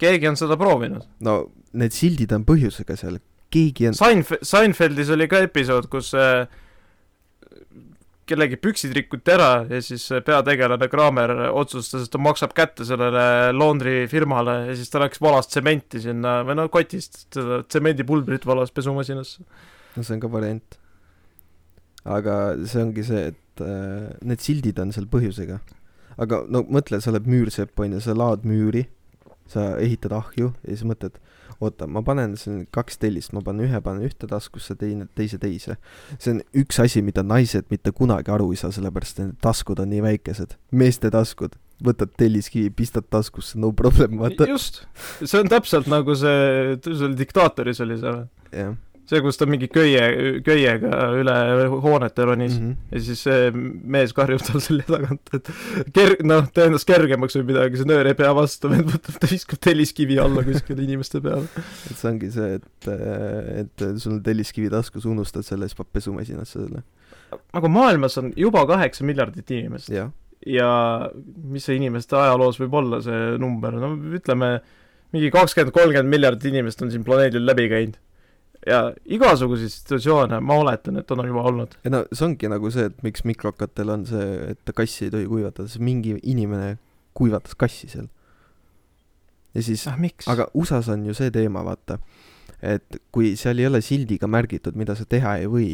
keegi 0.00 0.28
on 0.28 0.38
seda 0.40 0.58
proovinud. 0.60 1.06
no 1.20 1.38
need 1.76 1.94
sildid 1.94 2.32
on 2.34 2.46
põhjusega 2.48 2.96
seal, 2.98 3.20
keegi 3.52 3.90
on, 3.90 3.98
Seinf-, 3.98 4.38
Seinfeldis 4.42 5.12
oli 5.14 5.28
ka 5.30 5.44
episood, 5.46 5.90
kus 5.92 6.12
äh, 6.18 6.46
kellegi 8.26 8.58
püksid 8.58 8.94
rikuti 8.96 9.32
ära 9.34 9.50
ja 9.70 9.78
siis 9.84 10.04
see 10.10 10.22
peategelane 10.26 10.88
Kramer 10.90 11.32
otsustas, 11.48 12.06
et 12.06 12.12
ta 12.12 12.20
maksab 12.22 12.54
kätte 12.56 12.86
sellele 12.88 13.52
laundrifirmale 13.54 14.56
ja 14.70 14.74
siis 14.78 14.90
ta 14.90 15.02
läks 15.02 15.22
valas 15.22 15.50
tsementi 15.50 16.02
sinna 16.02 16.40
või 16.46 16.58
no 16.58 16.66
kotist 16.72 17.22
seda 17.36 17.62
tsemendipulbrit 17.66 18.46
valas 18.48 18.74
pesumasinasse. 18.74 19.46
no 19.96 20.02
see 20.02 20.16
on 20.16 20.24
ka 20.24 20.32
variant. 20.32 20.78
aga 22.16 22.36
see 22.66 22.82
ongi 22.82 23.06
see, 23.06 23.22
et 23.32 23.62
äh, 23.62 24.10
need 24.26 24.42
sildid 24.42 24.82
on 24.82 24.92
seal 24.96 25.06
põhjusega. 25.12 25.60
aga 26.18 26.42
no 26.50 26.64
mõtle, 26.66 27.00
sa 27.00 27.14
oled 27.14 27.30
müürsepp 27.30 27.78
onju, 27.86 28.02
sa 28.02 28.16
laod 28.18 28.46
müüri, 28.48 28.88
sa 29.46 29.76
ehitad 29.78 30.16
ahju 30.18 30.50
ja 30.50 30.74
siis 30.74 30.86
mõtled, 30.88 31.22
oota, 31.60 31.88
ma 31.90 32.02
panen 32.06 32.36
siin 32.40 32.64
kaks 32.74 33.00
tellist, 33.02 33.34
ma 33.36 33.42
panen 33.44 33.66
ühe 33.68 33.80
panen 33.84 34.06
ühte 34.06 34.28
taskusse, 34.30 34.76
teine 34.78 35.08
teise 35.18 35.38
teise. 35.42 35.76
see 36.18 36.36
on 36.36 36.42
üks 36.62 36.80
asi, 36.82 37.02
mida 37.02 37.24
naised 37.26 37.68
mitte 37.72 37.92
kunagi 37.96 38.32
aru 38.32 38.50
ei 38.52 38.60
saa, 38.60 38.72
sellepärast 38.74 39.20
et 39.20 39.26
need 39.26 39.38
taskud 39.44 39.80
on 39.82 39.92
nii 39.92 40.02
väikesed, 40.04 40.56
meeste 40.72 41.12
taskud, 41.14 41.58
võtad 41.84 42.12
telliskivi, 42.18 42.72
pistad 42.76 43.08
taskusse, 43.12 43.58
no 43.60 43.72
problem, 43.76 44.18
vaata. 44.22 44.48
just, 44.50 44.84
see 45.22 45.40
on 45.40 45.52
täpselt 45.52 45.90
nagu 45.92 46.16
see, 46.18 46.76
see 46.84 47.08
oli 47.08 47.18
diktaatoris 47.18 47.84
oli 47.84 48.00
see, 48.02 48.18
jah 48.56 48.74
see, 49.06 49.20
kus 49.24 49.38
ta 49.40 49.46
mingi 49.48 49.68
köie, 49.72 50.02
köiega 50.46 51.10
üle 51.20 51.36
hoonete 51.84 52.26
ronis 52.26 52.56
mm. 52.58 52.72
-hmm. 52.72 52.96
ja 52.96 53.02
siis 53.08 53.22
see 53.26 53.52
mees 53.96 54.14
karjub 54.16 54.42
tal 54.46 54.62
selja 54.64 54.86
tagant, 54.88 55.32
et 55.36 55.50
ker-, 55.96 56.18
noh, 56.26 56.48
tee 56.54 56.66
ennast 56.70 56.88
kergemaks 56.88 57.38
või 57.38 57.46
midagi, 57.52 57.80
see 57.80 57.90
nöör 57.90 58.10
ei 58.10 58.18
pea 58.18 58.32
vastu, 58.36 58.72
ta 59.06 59.30
viskab 59.30 59.62
telliskivi 59.62 60.18
alla 60.22 60.44
kuskile 60.46 60.84
inimeste 60.86 61.22
peale. 61.24 61.46
et 61.90 61.96
see 61.96 62.10
ongi 62.10 62.30
see, 62.34 62.60
et, 62.60 62.92
et 63.62 63.88
sul 64.02 64.18
on 64.18 64.22
telliskivi 64.26 64.70
taskus, 64.72 65.08
unustad 65.08 65.46
selle, 65.46 65.68
siis 65.68 65.78
paned 65.78 65.94
pesumasinasse 65.96 66.60
selle. 66.60 66.84
aga 67.56 67.68
maailmas 67.68 68.18
on 68.22 68.32
juba 68.36 68.66
kaheksa 68.68 69.04
miljardit 69.04 69.50
inimest 69.50 69.90
ja 70.46 70.70
mis 71.50 71.66
see 71.66 71.78
inimeste 71.80 72.16
ajaloos 72.18 72.58
võib 72.60 72.74
olla, 72.80 73.00
see 73.04 73.36
number, 73.42 73.76
no 73.80 73.92
ütleme, 74.18 74.56
mingi 75.14 75.30
kakskümmend, 75.34 75.74
kolmkümmend 75.74 76.12
miljardit 76.12 76.50
inimest 76.52 76.82
on 76.84 76.92
siin 76.92 77.06
planeedil 77.06 77.46
läbi 77.46 77.68
käinud. 77.72 77.98
Ja 78.66 78.80
igasuguseid 79.04 79.70
situatsioone, 79.72 80.40
ma 80.42 80.58
oletan, 80.60 80.98
et 81.00 81.10
on 81.14 81.24
juba 81.26 81.46
olnud. 81.50 81.76
ja 81.84 81.92
no 81.92 82.02
see 82.12 82.26
ongi 82.26 82.50
nagu 82.50 82.70
see, 82.74 82.88
et 82.90 83.02
miks 83.06 83.24
mikrokatel 83.28 83.92
on 83.94 84.06
see, 84.08 84.28
et 84.52 84.74
kassi 84.76 85.06
ei 85.06 85.14
tohi 85.14 85.28
kuivatada, 85.30 85.68
sest 85.70 85.84
mingi 85.84 86.16
inimene 86.22 86.76
kuivatas 87.16 87.54
kassi 87.58 87.88
seal. 87.92 88.08
ja 89.54 89.62
siis, 89.62 89.86
ah 89.88 90.00
aga 90.32 90.48
USA-s 90.54 90.90
on 90.92 91.06
ju 91.06 91.14
see 91.14 91.30
teema, 91.34 91.64
vaata, 91.66 91.98
et 92.62 92.98
kui 93.14 93.36
seal 93.36 93.62
ei 93.62 93.70
ole 93.70 93.82
sildiga 93.84 94.26
märgitud, 94.26 94.76
mida 94.76 94.96
sa 94.98 95.06
teha 95.08 95.38
ei 95.42 95.46
või, 95.50 95.70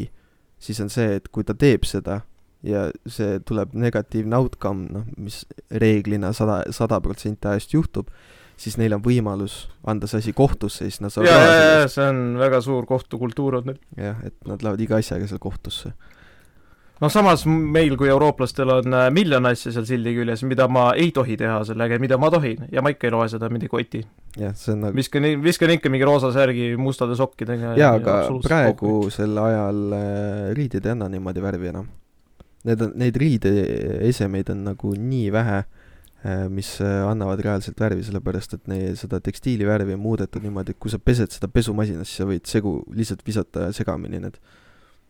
siis 0.61 0.79
on 0.83 0.93
see, 0.93 1.17
et 1.17 1.27
kui 1.33 1.43
ta 1.43 1.57
teeb 1.57 1.87
seda 1.87 2.21
ja 2.63 2.87
see 3.09 3.39
tuleb 3.43 3.73
negatiivne 3.75 4.37
outcome, 4.37 4.87
noh, 4.93 5.09
mis 5.19 5.41
reeglina 5.83 6.31
sada, 6.35 6.61
sada 6.71 7.01
protsenti 7.03 7.49
ajast 7.49 7.73
juhtub, 7.75 8.13
siis 8.63 8.79
neil 8.79 8.95
on 8.95 9.03
võimalus 9.03 9.63
anda 9.89 10.07
see 10.09 10.23
asi 10.23 10.33
kohtusse, 10.35 10.87
siis 10.87 11.01
nad 11.03 11.11
ja, 11.11 11.15
saavad 11.17 11.29
ja, 11.29 11.53
ja 11.53 11.77
eest. 11.83 11.97
see 11.97 12.09
on 12.09 12.23
väga 12.39 12.63
suur 12.63 12.87
kohtukultuur 12.89 13.59
on 13.59 13.71
neil. 13.71 13.79
jah, 13.99 14.19
et 14.25 14.35
nad 14.49 14.63
lähevad 14.63 14.83
iga 14.83 14.99
asjaga 15.01 15.27
seal 15.29 15.41
kohtusse. 15.43 15.93
noh, 17.03 17.11
samas 17.11 17.45
meil 17.47 17.97
kui 17.99 18.11
eurooplastel 18.13 18.71
on 18.77 18.97
äh, 18.99 19.09
miljon 19.15 19.49
asja 19.49 19.73
seal 19.75 19.87
sildi 19.89 20.15
küljes, 20.15 20.45
mida 20.47 20.69
ma 20.71 20.89
ei 20.99 21.11
tohi 21.15 21.37
teha 21.39 21.59
sellega 21.67 21.99
ja 21.99 22.03
mida 22.03 22.19
ma 22.21 22.31
tohin 22.33 22.67
ja 22.71 22.83
ma 22.85 22.93
ikka 22.93 23.09
ei 23.09 23.15
loe 23.15 23.27
seda 23.31 23.49
mingi 23.53 23.71
koti. 23.71 24.03
jah, 24.39 24.55
see 24.57 24.75
on 24.75 24.87
nagu 24.87 24.97
viskan, 24.99 25.27
viskan 25.43 25.75
ikka 25.75 25.91
mingi 25.93 26.07
roosa 26.07 26.31
särgi 26.35 26.73
mustade 26.79 27.19
sokkidega. 27.19 27.75
jaa, 27.79 27.97
aga 27.99 28.21
praegusel 28.47 29.37
ajal 29.47 29.99
äh, 29.99 30.47
riided 30.57 30.87
ei 30.87 30.95
anna 30.95 31.11
niimoodi 31.11 31.43
värvi 31.43 31.73
enam. 31.73 31.91
Need 32.63 32.79
on, 32.79 32.93
neid 32.95 33.17
riideesemeid 33.19 34.47
on 34.53 34.61
nagu 34.69 34.93
nii 34.95 35.31
vähe, 35.35 35.63
mis 36.49 36.75
äh, 36.81 37.01
annavad 37.03 37.41
reaalselt 37.43 37.79
värvi, 37.79 38.03
sellepärast 38.07 38.57
et 38.57 38.67
neil 38.71 38.97
seda 38.99 39.19
tekstiilivärvi 39.23 39.97
on 39.97 40.03
muudetud 40.03 40.43
niimoodi, 40.45 40.75
et 40.75 40.79
kui 40.79 40.91
sa 40.91 40.99
pesed 40.99 41.33
seda 41.35 41.49
pesumasinas, 41.51 42.07
siis 42.07 42.23
sa 42.23 42.29
võid 42.29 42.47
segu 42.47 42.77
lihtsalt 42.95 43.25
visata 43.27 43.71
segamini 43.75 44.21
need. 44.23 44.39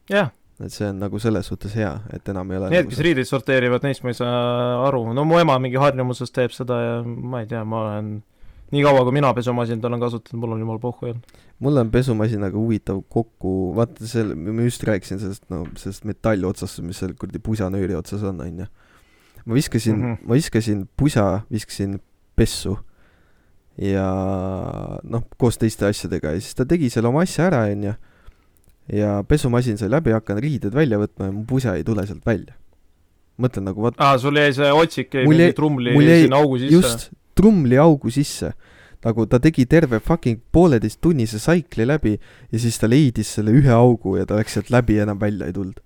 jah, 0.09 0.31
et 0.59 0.73
see 0.73 0.87
on 0.89 0.99
nagu 1.01 1.21
selles 1.21 1.47
suhtes 1.49 1.75
hea, 1.77 1.93
et 2.13 2.29
enam 2.33 2.51
ei 2.51 2.59
ole 2.59 2.69
need, 2.69 2.83
nagu 2.83 2.93
kes 2.93 3.03
riideid 3.05 3.29
sorteerivad, 3.29 3.85
neist 3.85 4.05
ma 4.05 4.13
ei 4.13 4.17
saa 4.17 4.43
aru, 4.87 5.05
no 5.13 5.25
mu 5.29 5.37
ema 5.41 5.59
mingi 5.61 5.81
harjumusest 5.81 6.33
teeb 6.33 6.53
seda 6.55 6.79
ja 6.81 6.95
ma 7.05 7.43
ei 7.43 7.49
tea, 7.49 7.63
ma 7.67 7.85
olen 7.87 8.13
nii 8.73 8.83
kaua, 8.85 9.03
kui 9.05 9.13
mina 9.13 9.33
pesumasinat 9.37 9.85
olen 9.85 10.01
kasutanud, 10.01 10.41
mul 10.41 10.55
on 10.55 10.63
jumala 10.63 10.81
pohhu 10.81 11.09
olnud. 11.11 11.41
mul 11.63 11.77
on 11.77 11.91
pesumasinaga 11.91 12.57
huvitav 12.57 13.03
kokku, 13.09 13.51
vaata 13.77 14.07
selle, 14.09 14.35
ma 14.35 14.65
just 14.65 14.83
rääkisin 14.87 15.21
sellest, 15.21 15.45
no 15.53 15.63
sellest 15.79 16.07
metalli 16.09 16.47
otsast, 16.49 16.81
mis 16.85 16.99
seal 17.01 17.13
kuradi 17.19 17.41
pusanööri 17.43 17.95
otsas 17.97 18.25
on, 18.25 18.41
onju. 18.41 18.65
Ma 19.45 19.53
viskasin 19.53 19.95
mm. 19.95 20.13
-hmm. 20.13 20.27
ma 20.27 20.39
viskasin 20.39 20.87
pusa, 20.97 21.41
viskasin 21.51 21.99
pessu 22.35 22.77
ja 23.77 24.07
noh, 25.03 25.23
koos 25.37 25.57
teiste 25.61 25.87
asjadega 25.89 26.35
ja 26.35 26.41
siis 26.41 26.57
ta 26.57 26.65
tegi 26.69 26.89
selle 26.93 27.09
oma 27.09 27.23
asja 27.25 27.47
ära, 27.49 27.63
onju. 27.71 27.93
ja 28.93 29.23
pesumasin 29.27 29.79
sai 29.79 29.89
läbi, 29.89 30.13
hakkan 30.13 30.41
riided 30.43 30.75
välja 30.75 30.99
võtma 31.01 31.29
ja 31.29 31.33
mu 31.33 31.45
pusa 31.49 31.75
ei 31.77 31.83
tule 31.87 32.05
sealt 32.07 32.25
välja. 32.25 32.53
mõtlen 33.37 33.65
nagu 33.65 33.81
vot 33.81 33.97
aa, 33.97 34.17
sul 34.21 34.37
jäi 34.37 34.53
see 34.53 34.69
otsik 34.69 35.15
jäi 35.17 35.25
mingi 35.27 35.53
trumli 35.57 35.95
jäi 35.97 36.21
sinna 36.27 36.37
augu 36.43 36.59
sisse. 36.61 36.75
just 36.75 37.09
trumliaugu 37.35 38.11
sisse. 38.13 38.53
nagu 39.03 39.25
ta 39.25 39.39
tegi 39.41 39.65
terve 39.65 39.99
fucking 39.99 40.39
pooleteist 40.51 41.01
tunnise 41.01 41.39
saikli 41.41 41.87
läbi 41.87 42.19
ja 42.51 42.59
siis 42.59 42.77
ta 42.79 42.87
leidis 42.87 43.33
selle 43.39 43.51
ühe 43.51 43.73
augu 43.73 44.19
ja 44.19 44.25
ta 44.25 44.37
läks 44.37 44.53
sealt 44.59 44.69
läbi 44.69 44.99
ja 44.99 45.07
enam 45.07 45.19
välja 45.19 45.49
ei 45.49 45.53
tulnud. 45.53 45.81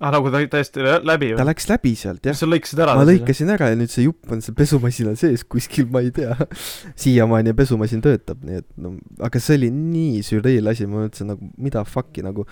ah, 0.00 0.10
nagu 0.14 0.30
ta 0.32 0.40
täiesti 0.52 0.84
lä- 0.84 1.00
läbi 1.06 1.30
ta 1.32 1.42
või? 1.42 1.48
läks 1.50 1.68
läbi 1.70 1.92
sealt 1.98 2.26
jah. 2.28 2.36
sa 2.38 2.48
lõikasid 2.48 2.82
ära 2.84 2.96
ma? 2.98 3.06
lõikasin 3.08 3.52
ära 3.54 3.70
ja 3.72 3.78
nüüd 3.78 3.92
see 3.92 4.06
jupp 4.06 4.34
on 4.34 4.42
seal 4.44 4.56
pesumasina 4.58 5.14
sees 5.18 5.44
kuskil, 5.44 5.88
ma 5.92 6.02
ei 6.04 6.12
tea. 6.14 6.36
siiamaani 7.04 7.54
pesumasin 7.58 8.04
töötab, 8.04 8.42
nii 8.46 8.62
et 8.62 8.68
no 8.80 8.96
aga 9.24 9.42
see 9.42 9.58
oli 9.60 9.72
nii 9.74 10.22
süreel 10.26 10.70
asi, 10.70 10.86
ma 10.90 11.06
mõtlesin 11.06 11.32
nagu 11.34 11.50
mida 11.58 11.84
fuck'i 11.88 12.24
nagu, 12.26 12.46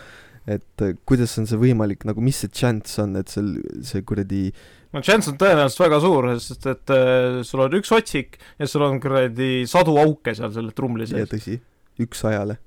et 0.46 0.86
äh, 0.86 0.96
kuidas 1.08 1.36
on 1.40 1.46
see 1.50 1.60
võimalik, 1.60 2.06
nagu 2.08 2.24
mis 2.24 2.42
see 2.42 2.52
chance 2.52 2.98
on, 3.02 3.16
et 3.20 3.30
seal 3.32 3.54
see 3.86 4.02
kuradi 4.06 4.48
no 4.94 5.02
chance 5.04 5.30
on 5.30 5.38
tõenäoliselt 5.40 5.82
väga 5.86 6.00
suur, 6.02 6.30
sest 6.42 6.70
et 6.72 6.94
äh, 6.94 7.40
sul 7.46 7.64
on 7.66 7.78
üks 7.78 7.92
otsik 7.94 8.38
ja 8.58 8.68
sul 8.70 8.86
on 8.86 9.00
kuradi 9.02 9.66
sadu 9.70 9.96
auke 10.02 10.34
seal 10.36 10.52
selle 10.54 10.74
trumli 10.76 11.08
sees. 11.10 11.30
tõsi, 11.30 11.58
üks 12.02 12.24
ajale. 12.28 12.58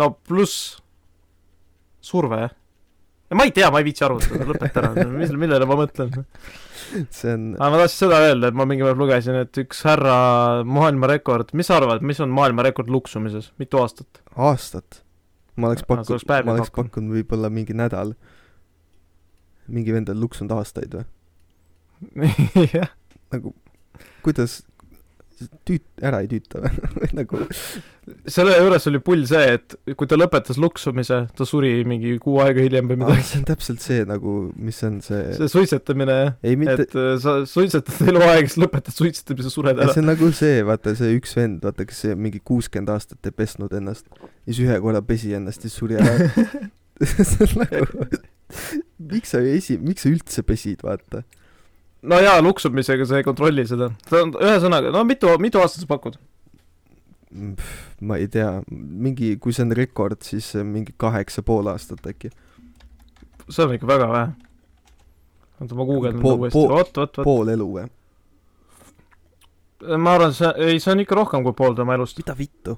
no 0.00 0.12
pluss 0.24 0.78
surve. 2.02 2.48
Ma 3.38 3.46
ei 3.48 3.54
tea, 3.54 3.70
ma 3.72 3.80
ei 3.80 3.86
viitsi 3.86 4.04
arvutada, 4.06 4.46
lõpeta 4.48 4.82
ära, 4.82 5.06
mis, 5.20 5.32
millele 5.44 5.68
ma 5.68 5.78
mõtlen. 5.78 6.12
see 7.14 7.32
on 7.32 7.46
aga 7.56 7.70
ma 7.72 7.80
tahtsin 7.82 7.98
seda 8.04 8.20
öelda, 8.26 8.50
et 8.50 8.58
ma 8.58 8.66
mingi 8.68 8.86
päev 8.86 9.00
lugesin, 9.00 9.38
et 9.44 9.62
üks 9.62 9.84
härra 9.88 10.16
maailmarekord, 10.68 11.54
mis 11.58 11.70
sa 11.70 11.78
arvad, 11.80 12.04
mis 12.06 12.20
on 12.24 12.34
maailmarekord 12.34 12.92
luksumises, 12.92 13.50
mitu 13.62 13.80
aastat? 13.82 14.22
aastat. 14.36 15.02
ma 15.56 15.70
oleks 15.72 15.86
pakkunud 15.88 16.28
ma 16.46 16.56
oleks 16.58 16.74
pakkunud 16.74 17.16
võib-olla 17.18 17.52
mingi 17.52 17.76
nädal. 17.76 18.14
mingi 19.72 19.94
vend 19.94 20.12
on 20.12 20.20
luksunud 20.22 20.54
aastaid 20.58 20.98
või? 20.98 21.08
jah, 22.76 22.90
nagu 23.32 23.54
kuidas 24.26 24.62
tüüt-, 25.68 26.04
ära 26.04 26.22
ei 26.24 26.28
tüüta 26.30 26.62
nagu 27.18 27.40
selle 28.26 28.56
juures 28.56 28.86
oli 28.90 28.98
pull 29.04 29.22
see, 29.30 29.56
et 29.56 29.76
kui 29.98 30.08
ta 30.10 30.16
lõpetas 30.18 30.58
luksumise, 30.60 31.20
ta 31.38 31.46
suri 31.46 31.70
mingi 31.86 32.16
kuu 32.22 32.40
aega 32.42 32.64
hiljem 32.64 32.90
või 32.90 32.96
ah, 32.96 33.02
midagi. 33.04 33.26
see 33.28 33.40
on 33.40 33.46
täpselt 33.52 33.84
see 33.84 34.06
nagu, 34.08 34.34
mis 34.58 34.80
on 34.88 34.98
see, 35.06 35.20
see 35.38 35.50
suitsetamine, 35.52 36.18
ei 36.42 36.58
mitte 36.58 36.88
et 36.88 36.96
äh, 36.98 37.14
sa 37.22 37.36
suitsetad 37.48 38.02
eluaeg, 38.10 38.50
siis 38.50 38.58
lõpetad 38.64 38.98
suitsetamise, 38.98 39.54
sured 39.54 39.78
ära 39.78 39.94
see. 39.94 40.02
on 40.02 40.10
nagu 40.10 40.32
see, 40.34 40.60
vaata 40.66 40.96
see 40.98 41.14
üks 41.20 41.36
vend, 41.38 41.62
vaata 41.62 41.86
kes 41.86 42.04
see 42.06 42.18
mingi 42.18 42.42
kuuskümmend 42.42 42.90
aastat 42.96 43.30
ei 43.30 43.38
pesnud 43.38 43.74
ennast, 43.78 44.08
siis 44.48 44.62
ühe 44.66 44.78
korra 44.82 45.04
pesi 45.06 45.34
ennast, 45.38 45.62
siis 45.62 45.78
suri 45.78 46.00
ära. 46.02 46.16
see 47.06 47.46
on 47.46 47.62
nagu, 47.62 48.10
miks 49.12 49.32
sa 49.34 49.40
esi-, 49.46 49.78
miks 49.80 50.04
sa 50.04 50.12
üldse 50.12 50.44
pesid, 50.46 50.82
vaata. 50.86 51.22
No 52.02 52.18
jaa, 52.22 52.42
luksumisega 52.42 53.06
sa 53.06 53.20
ei 53.20 53.26
kontrolli 53.26 53.64
seda. 53.68 53.90
ta 54.08 54.22
on, 54.24 54.34
ühesõnaga, 54.40 54.92
no 54.94 55.04
mitu, 55.08 55.30
mitu 55.42 55.62
aastat 55.62 55.84
sa 55.84 55.90
pakud? 55.90 56.18
ma 58.04 58.18
ei 58.20 58.28
tea, 58.28 58.58
mingi, 58.68 59.34
kui 59.40 59.54
see 59.56 59.64
on 59.64 59.74
rekord, 59.76 60.20
siis 60.26 60.50
mingi 60.68 60.92
kaheksa 61.00 61.44
pool 61.46 61.70
aastat 61.72 62.04
äkki. 62.10 62.32
see 63.48 63.64
on 63.64 63.74
ikka 63.78 63.88
väga 63.88 64.08
vähe. 64.12 64.30
oota, 65.60 65.74
ma 65.78 65.88
guugeldan 65.88 66.24
uuesti, 66.34 66.58
vot, 66.58 66.72
vot, 66.76 66.96
vot. 67.02 67.24
pool 67.24 67.52
elu 67.54 67.68
või? 67.78 67.88
ma 69.98 70.16
arvan, 70.18 70.34
see, 70.36 70.50
ei, 70.62 70.80
see 70.82 70.92
on 70.94 71.04
ikka 71.04 71.18
rohkem 71.18 71.46
kui 71.46 71.56
pool 71.56 71.78
tema 71.78 71.96
elust. 71.98 72.18
mida 72.20 72.36
vittu? 72.38 72.76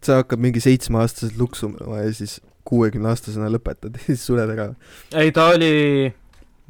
sa 0.00 0.22
hakkad 0.22 0.40
mingi 0.40 0.62
seitsmeaastaselt 0.64 1.36
luksuma 1.36 2.00
ja 2.00 2.08
siis 2.16 2.38
kuuekümneaastasena 2.70 3.50
lõpetad 3.52 3.94
ja 3.98 4.06
siis 4.06 4.24
sured 4.24 4.48
ära. 4.54 4.70
ei, 5.12 5.32
ta 5.34 5.50
oli, 5.52 6.08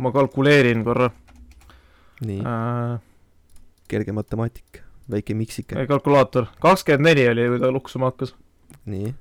ma 0.02 0.10
kalkuleerin 0.16 0.82
korra 0.86 1.12
nii, 2.26 2.40
äh,, 2.46 3.00
kerge 3.90 4.14
matemaatika, 4.16 4.84
väike 5.10 5.34
miksike. 5.38 5.86
kalkulaator, 5.90 6.50
kakskümmend 6.62 7.10
neli 7.10 7.26
oli, 7.30 7.48
kui 7.54 7.60
ta 7.62 7.72
luksuma 7.74 8.12
hakkas. 8.12 8.34
nii, 8.90 9.12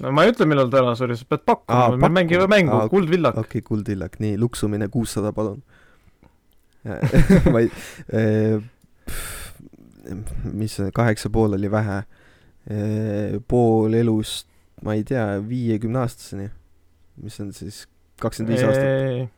no 0.00 0.12
ma 0.14 0.24
ei 0.24 0.34
ütle, 0.34 0.48
millal 0.50 0.72
ta 0.72 0.82
ära 0.82 0.96
suri, 0.98 1.18
sa 1.18 1.28
pead 1.28 1.46
pakkuma, 1.46 1.96
me 2.00 2.12
mängime 2.20 2.48
mängu 2.50 2.82
kuldvillak 2.92 3.38
okei 3.40 3.60
okay,, 3.60 3.68
kuldvillak, 3.70 4.18
nii, 4.24 4.38
luksumine 4.40 4.88
kuussada, 4.92 5.34
palun. 5.36 5.62
ma 7.52 7.62
ei, 7.64 7.70
mis 10.52 10.74
see 10.76 10.90
kaheksa 10.94 11.30
pool 11.32 11.56
oli 11.56 11.70
vähe, 11.72 12.02
pool 13.48 13.96
elust, 13.96 14.48
ma 14.84 14.96
ei 14.96 15.04
tea, 15.06 15.24
viiekümne 15.48 16.02
aastaseni. 16.04 16.50
mis 17.22 17.40
on 17.40 17.52
siis 17.54 17.84
kakskümmend 18.20 18.54
viis 18.54 18.64
aastat. 18.66 19.32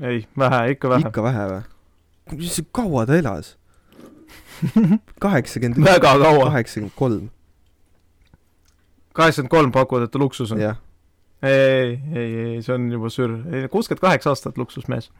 ei, 0.00 0.26
vähe, 0.38 0.70
ikka 0.70 0.90
vähe. 0.92 1.08
ikka 1.08 1.22
vähe 1.24 1.46
või? 1.52 1.62
mis, 2.40 2.58
kaua 2.74 3.06
ta 3.08 3.16
elas? 3.16 3.54
kaheksakümmend, 5.24 5.84
väga 5.84 6.16
kaua. 6.20 6.50
kaheksakümmend 6.50 6.96
kolm, 6.96 7.28
kaheksakümmend 9.16 9.52
kolm 9.52 9.72
pakud, 9.72 10.06
et 10.06 10.12
ta 10.12 10.20
luksus 10.20 10.52
on. 10.52 10.60
ei, 10.60 11.96
ei, 12.12 12.26
ei, 12.26 12.58
see 12.64 12.74
on 12.74 12.90
juba 12.92 13.12
sür. 13.12 13.38
kuuskümmend 13.72 14.04
kaheksa 14.04 14.32
aastat 14.34 14.58
luksusmees. 14.60 15.10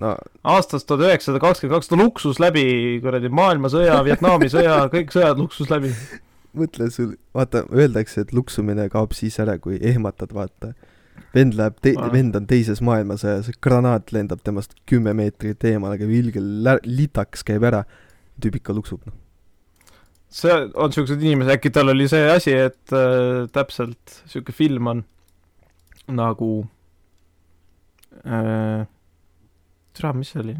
no 0.00 0.16
aastast 0.44 0.88
tuhat 0.88 1.06
üheksasada 1.06 1.42
kakskümmend 1.42 1.78
kaks 1.78 1.92
ta 1.92 2.00
luksus 2.00 2.42
läbi 2.42 2.66
kuradi 3.04 3.30
maailmasõja, 3.30 4.00
Vietnami 4.06 4.50
sõja, 4.52 4.82
kõik 4.94 5.14
sõjad 5.14 5.42
luksus 5.42 5.70
läbi. 5.70 5.92
mõtle 6.56 6.90
sul, 6.90 7.14
vaata, 7.36 7.66
öeldakse, 7.74 8.26
et 8.26 8.34
luksumine 8.34 8.88
kaob 8.92 9.14
siis 9.14 9.38
ära, 9.42 9.58
kui 9.62 9.78
ehmatad, 9.82 10.32
vaata. 10.34 10.72
Vend 11.34 11.56
läheb 11.58 11.76
te- 11.82 11.94
Ah., 11.98 12.10
vend 12.12 12.36
on 12.38 12.46
teises 12.48 12.80
maailmasõjas, 12.84 13.50
granaat 13.62 14.12
lendab 14.12 14.42
temast 14.44 14.74
kümme 14.88 15.12
meetrit 15.16 15.64
eemale, 15.64 15.98
käib 16.00 16.10
ilge 16.10 16.40
lä-, 16.42 16.80
litaks 16.84 17.44
käib 17.46 17.64
ära, 17.68 17.84
tüüp 18.42 18.60
ikka 18.60 18.74
luksub, 18.76 19.04
noh. 19.06 19.14
see 20.28 20.52
on 20.74 20.92
siuksed 20.92 21.22
inimesed, 21.22 21.54
äkki 21.56 21.70
tal 21.72 21.92
oli 21.92 22.08
see 22.10 22.24
asi, 22.30 22.52
et 22.68 22.92
äh, 22.96 23.46
täpselt 23.52 24.20
siuke 24.28 24.52
film 24.56 24.86
on 24.92 25.04
nagu 26.12 26.50
äh,, 28.24 28.86
tere, 29.96 30.12
mis 30.16 30.32
see 30.34 30.42
oli? 30.42 30.56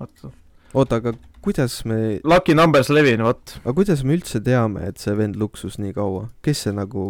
oota, 0.00 0.30
oota, 0.74 1.00
aga 1.02 1.14
kuidas 1.48 1.78
me, 1.88 1.98
Lucky 2.28 2.54
Numbers 2.56 2.90
Levin, 2.92 3.24
vot. 3.24 3.56
aga 3.62 3.74
kuidas 3.80 4.04
me 4.04 4.14
üldse 4.18 4.40
teame, 4.44 4.84
et 4.90 5.00
see 5.00 5.14
vend 5.18 5.38
luksus 5.40 5.78
nii 5.80 5.94
kaua? 5.96 6.26
kes 6.44 6.66
see 6.66 6.74
nagu, 6.76 7.06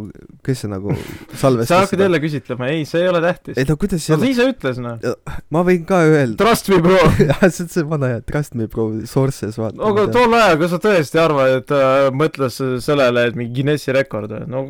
kes 0.46 0.64
see 0.64 0.70
nagu 0.70 0.94
salvestas 1.42 1.72
sa 1.74 1.82
hakkad 1.84 2.04
jälle 2.06 2.22
küsitlema, 2.22 2.70
ei, 2.72 2.84
see 2.88 3.02
ei 3.02 3.10
ole 3.10 3.22
tähtis 3.24 3.58
ei. 3.58 3.66
no 3.68 3.78
kuidas 3.80 4.06
no 4.06 4.14
ta 4.14 4.18
jälle, 4.20 4.32
ise 4.34 4.48
ütles, 4.52 4.82
noh. 4.84 5.08
ma 5.54 5.64
võin 5.66 5.82
ka 5.88 6.02
öelda. 6.06 6.38
Trust 6.40 6.70
me, 6.72 6.78
bro. 6.84 7.00
jah, 7.30 7.42
see 7.48 7.66
on 7.66 7.72
see 7.74 7.88
vana 7.90 8.12
hea 8.14 8.22
Trust 8.28 8.54
me 8.58 8.68
bro 8.70 8.90
sources 9.10 9.58
vaata. 9.58 9.80
no 9.80 9.90
aga 9.92 10.06
tol 10.14 10.38
ajal, 10.38 10.60
kas 10.62 10.74
sa 10.76 10.82
tõesti 10.86 11.22
arvad, 11.22 11.56
et 11.58 11.68
ta 11.72 11.82
mõtles 12.14 12.62
sellele, 12.84 13.26
et 13.28 13.38
mingi 13.38 13.58
Guinessi 13.58 13.94
rekord 13.96 14.32
või? 14.36 14.46
no 14.48 14.64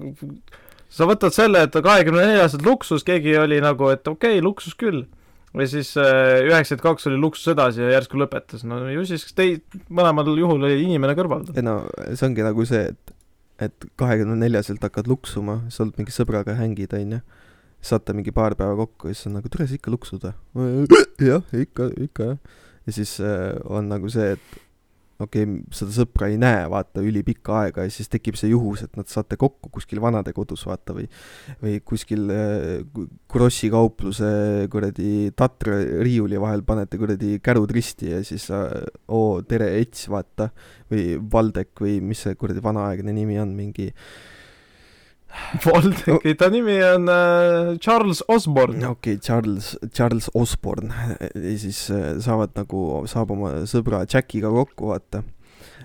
sa 0.93 1.07
võtad 1.09 1.35
selle, 1.37 1.67
et 1.67 1.77
kahekümne 1.77 2.25
neljaselt 2.25 2.65
luksus, 2.67 3.05
keegi 3.07 3.37
oli 3.39 3.61
nagu, 3.65 3.91
et 3.93 4.07
okei 4.09 4.39
okay,, 4.39 4.45
luksus 4.45 4.77
küll. 4.79 5.05
Või 5.57 5.69
siis 5.71 5.95
äh, 6.01 6.45
üheksakümmend 6.47 6.85
kaks 6.85 7.09
oli 7.11 7.21
luksus 7.21 7.53
edasi 7.55 7.83
ja 7.83 7.93
järsku 7.95 8.21
lõpetas, 8.21 8.65
no 8.69 8.81
ju 8.93 9.05
siis 9.09 9.25
tei-, 9.37 9.59
mõlemal 9.89 10.29
juhul 10.37 10.69
oli 10.69 10.83
inimene 10.85 11.17
kõrval. 11.19 11.47
ei 11.55 11.65
no 11.65 11.81
see 12.13 12.29
ongi 12.29 12.45
nagu 12.47 12.67
see, 12.69 12.93
et, 12.93 13.15
et 13.69 13.89
kahekümne 14.01 14.37
neljaselt 14.41 14.85
hakkad 14.85 15.11
luksuma, 15.11 15.63
sa 15.73 15.85
oled 15.87 15.99
mingi 16.01 16.15
sõbraga 16.15 16.59
hängid, 16.59 16.95
onju. 16.99 17.21
saate 17.81 18.17
mingi 18.17 18.35
paar 18.35 18.59
päeva 18.59 18.77
kokku 18.81 19.11
ja 19.11 19.17
siis 19.17 19.31
on 19.31 19.39
nagu, 19.39 19.51
tule 19.53 19.69
sa 19.69 19.79
ikka 19.79 19.93
luksud 19.95 20.31
või? 20.59 20.87
jah, 21.31 21.45
ikka, 21.53 21.93
ikka 22.09 22.33
jah. 22.33 22.57
ja 22.87 22.97
siis 23.01 23.19
äh, 23.25 23.55
on 23.65 23.89
nagu 23.93 24.11
see, 24.13 24.35
et 24.37 24.68
okei 25.19 25.45
okay,, 25.45 25.75
seda 25.75 25.95
sõpra 25.95 26.29
ei 26.31 26.39
näe, 26.41 26.63
vaata, 26.71 27.03
ülipikka 27.05 27.57
aega 27.63 27.87
ja 27.87 27.93
siis 27.93 28.11
tekib 28.13 28.39
see 28.39 28.53
juhus, 28.53 28.85
et 28.87 28.95
nad 28.99 29.11
saate 29.11 29.39
kokku 29.41 29.71
kuskil 29.75 30.01
vanadekodus, 30.03 30.63
vaata, 30.69 30.95
või 30.95 31.09
või 31.63 31.81
kuskil 31.87 32.31
äh, 32.31 33.03
Krossi 33.31 33.71
kaupluse 33.73 34.31
kuradi 34.71 35.33
Tatra 35.37 35.81
riiuli 36.07 36.39
vahel 36.41 36.63
panete 36.67 37.01
kuradi 37.01 37.39
kärud 37.43 37.75
risti 37.75 38.13
ja 38.13 38.23
siis 38.27 38.49
äh, 38.55 38.71
oo, 39.15 39.43
tere, 39.43 39.73
Ets, 39.83 40.07
vaata 40.13 40.51
või 40.91 41.19
Valdek 41.33 41.75
või 41.83 41.99
mis 42.05 42.23
see 42.27 42.39
kuradi 42.39 42.63
vanaaegne 42.65 43.15
nimi 43.15 43.41
on, 43.43 43.57
mingi 43.59 43.91
Voldeki, 45.65 46.35
ta 46.41 46.49
nimi 46.53 46.77
on 46.85 47.09
äh, 47.09 47.77
Charles 47.79 48.23
Osborne. 48.29 48.87
okei 48.89 49.15
okay,, 49.15 49.19
Charles, 49.19 49.77
Charles 49.93 50.31
Osborne 50.35 50.95
ja 51.35 51.59
siis 51.59 51.91
äh, 51.91 52.17
saavad 52.25 52.57
nagu, 52.57 53.05
saab 53.11 53.33
oma 53.37 53.53
sõbra 53.69 54.05
Jackiga 54.09 54.51
kokku, 54.55 54.93
vaata. 54.93 55.23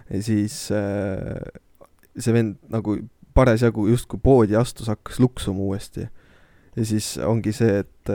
ja 0.09 0.23
siis 0.23 0.65
äh, 0.71 1.43
see 2.15 2.35
vend 2.35 2.57
nagu 2.71 2.97
parasjagu 3.33 3.87
justkui 3.89 4.21
poodi 4.23 4.55
astus, 4.55 4.91
hakkas 4.91 5.19
luksuma 5.19 5.65
uuesti. 5.67 6.07
ja 6.75 6.85
siis 6.85 7.15
ongi 7.17 7.53
see, 7.53 7.83
et 7.83 8.11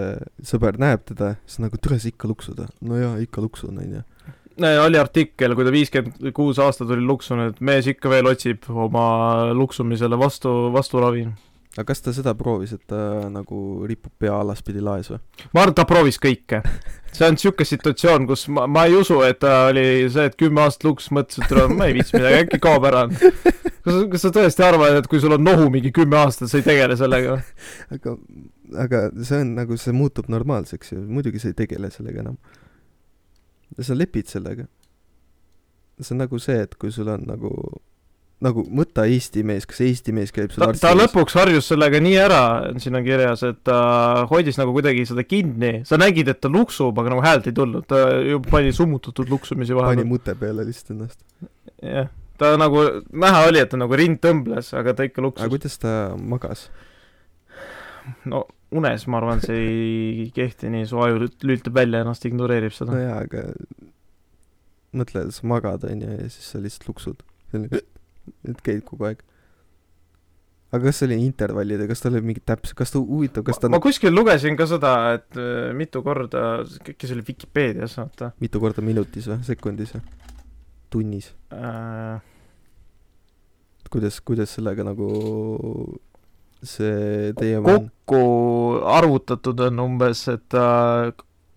sõber 0.46 0.78
näeb 0.80 1.04
teda, 1.08 1.34
siis 1.46 1.62
nagu 1.64 1.78
tule 1.82 1.98
sa 1.98 2.10
ikka 2.10 2.30
luksud 2.30 2.62
no 2.80 3.00
jaa, 3.00 3.16
ikka 3.22 3.42
luksun, 3.44 3.78
onju. 3.78 4.04
Oli 4.66 4.98
artikkel, 4.98 5.54
kui 5.56 5.66
ta 5.66 5.72
viiskümmend 5.74 6.32
kuus 6.36 6.58
aastat 6.62 6.90
oli 6.94 7.04
luksunud, 7.06 7.60
mees 7.64 7.88
ikka 7.90 8.10
veel 8.12 8.30
otsib 8.30 8.66
oma 8.70 9.52
luksumisele 9.56 10.18
vastu, 10.18 10.72
vasturavi. 10.74 11.26
aga 11.78 11.84
kas 11.86 12.02
ta 12.02 12.12
seda 12.16 12.34
proovis, 12.34 12.72
et 12.74 12.82
ta 12.90 13.28
nagu 13.30 13.86
ripub 13.86 14.12
pea 14.18 14.40
alaspidi 14.40 14.82
laes 14.82 15.12
või? 15.12 15.20
ma 15.52 15.62
arvan, 15.62 15.74
et 15.74 15.78
ta 15.78 15.86
proovis 15.88 16.18
kõike. 16.22 16.62
see 17.12 17.28
on 17.28 17.38
siuke 17.40 17.64
situatsioon, 17.68 18.26
kus 18.30 18.48
ma, 18.52 18.66
ma 18.66 18.84
ei 18.88 18.98
usu, 18.98 19.20
et 19.26 19.40
ta 19.44 19.68
oli 19.70 20.08
see, 20.10 20.28
et 20.30 20.36
kümme 20.38 20.64
aastat 20.64 20.88
luks, 20.90 21.10
mõtles, 21.14 21.44
et 21.44 21.74
ma 21.76 21.88
ei 21.88 21.98
viitsi 21.98 22.18
midagi, 22.18 22.44
äkki 22.44 22.62
kaob 22.62 22.88
ära. 22.90 23.06
kas, 23.12 24.04
kas 24.12 24.26
sa 24.26 24.34
tõesti 24.34 24.66
arvad, 24.66 25.00
et 25.00 25.10
kui 25.10 25.22
sul 25.22 25.38
on 25.38 25.44
nohu 25.44 25.70
mingi 25.74 25.94
kümme 25.94 26.18
aastat, 26.24 26.50
sa 26.50 26.60
ei 26.60 26.66
tegele 26.66 26.98
sellega? 26.98 27.40
aga, 27.94 28.16
aga 28.86 29.04
see 29.22 29.42
on 29.44 29.54
nagu, 29.60 29.78
see 29.80 29.94
muutub 29.96 30.30
normaalseks 30.32 30.96
ju, 30.96 31.04
muidugi 31.06 31.42
sa 31.42 31.52
ei 31.52 31.58
tegele 31.62 31.92
sellega 31.94 32.26
enam. 32.26 32.40
Sa 33.86 33.96
lepid 33.96 34.30
sellega. 34.30 34.66
see 36.00 36.14
on 36.14 36.20
nagu 36.22 36.38
see, 36.38 36.62
et 36.62 36.74
kui 36.78 36.92
sul 36.94 37.08
on 37.10 37.24
nagu, 37.26 37.50
nagu 38.44 38.62
võta 38.62 39.02
Eesti 39.10 39.42
mees, 39.46 39.66
kas 39.66 39.80
Eesti 39.82 40.12
mees 40.14 40.30
käib 40.34 40.52
sul 40.54 40.62
ta, 40.62 40.70
ta 40.78 40.92
lõpuks 40.94 41.34
harjus 41.34 41.70
sellega 41.72 41.98
nii 42.02 42.18
ära, 42.22 42.42
siin 42.78 42.98
on 42.98 43.06
kirjas, 43.06 43.42
et 43.48 43.58
ta 43.66 43.78
hoidis 44.30 44.60
nagu 44.60 44.74
kuidagi 44.76 45.02
seda 45.10 45.24
kinni, 45.26 45.80
sa 45.88 45.98
nägid, 45.98 46.30
et 46.30 46.38
ta 46.38 46.50
luksub, 46.52 46.98
aga 47.02 47.14
nagu 47.16 47.24
häält 47.24 47.50
ei 47.50 47.56
tulnud, 47.56 47.86
ta 47.90 48.04
juba 48.22 48.54
pani 48.58 48.70
summutatud 48.76 49.32
luksumisi 49.32 49.74
pani 49.74 49.82
vahepeal. 49.82 50.10
mute 50.12 50.36
peale 50.38 50.68
lihtsalt 50.68 50.94
ennast. 50.94 51.18
jah, 51.82 52.12
ta 52.38 52.52
nagu, 52.62 52.84
näha 53.10 53.42
oli, 53.48 53.64
et 53.64 53.74
ta 53.74 53.80
nagu 53.80 53.98
rind 53.98 54.22
tõmbles, 54.22 54.70
aga 54.78 54.94
ta 54.94 55.08
ikka 55.08 55.18
aga 55.18 55.26
luksus. 55.26 55.50
kuidas 55.56 55.82
ta 55.82 55.96
magas? 56.14 56.68
no 58.24 58.46
unes, 58.74 59.06
ma 59.08 59.20
arvan, 59.20 59.40
see 59.44 59.60
ei 59.64 60.26
kehti 60.34 60.70
nii, 60.72 60.86
su 60.88 61.00
aju 61.00 61.22
lülitab 61.24 61.78
välja, 61.78 62.02
ennast 62.04 62.26
ignoreerib 62.28 62.74
seda 62.76 62.92
no. 62.92 63.00
jaa, 63.00 63.22
aga 63.24 63.46
mõtle, 64.98 65.24
sa 65.32 65.48
magad, 65.48 65.86
onju, 65.88 66.12
ja 66.18 66.28
siis 66.32 66.52
sa 66.52 66.60
lihtsalt 66.62 66.88
luksud. 66.90 67.24
et 68.50 68.62
käid 68.64 68.84
kogu 68.86 69.08
aeg. 69.08 69.22
aga 70.68 70.82
kas 70.84 70.98
see 71.00 71.08
oli 71.08 71.16
intervallide, 71.24 71.86
kas 71.88 72.02
tal 72.04 72.16
oli 72.18 72.28
mingi 72.28 72.42
täpse, 72.44 72.74
kas 72.76 72.92
ta, 72.92 73.00
huvitav, 73.00 73.44
kas 73.46 73.60
ta 73.60 73.70
ma 73.72 73.80
kuskil 73.80 74.12
lugesin 74.12 74.56
ka 74.58 74.66
seda, 74.68 74.94
et 75.16 75.38
äh, 75.40 75.70
mitu 75.76 76.02
korda, 76.04 76.42
äkki 76.92 77.08
see 77.08 77.16
oli 77.16 77.24
Vikipeedias, 77.30 77.96
vaata 77.96 78.34
mitu 78.44 78.60
korda 78.60 78.84
minutis 78.84 79.30
või, 79.30 79.40
sekundis 79.48 79.94
või, 79.96 80.02
tunnis? 80.92 81.30
äh,. 81.56 82.20
kuidas, 83.88 84.20
kuidas 84.20 84.52
sellega 84.58 84.84
nagu 84.84 85.08
see 86.62 87.32
teie 87.38 87.58
on? 87.60 87.66
kokku 87.66 88.20
arvutatud 88.98 89.60
on 89.68 89.82
umbes, 89.84 90.24
et 90.32 90.44
ta 90.52 90.66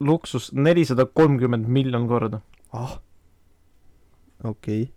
luksus 0.01 0.51
nelisada 0.53 1.05
kolmkümmend 1.05 1.67
miljon 1.67 2.07
korda. 2.09 2.41
ah, 2.73 2.97
okei 4.43 4.81
okay.. 4.83 4.91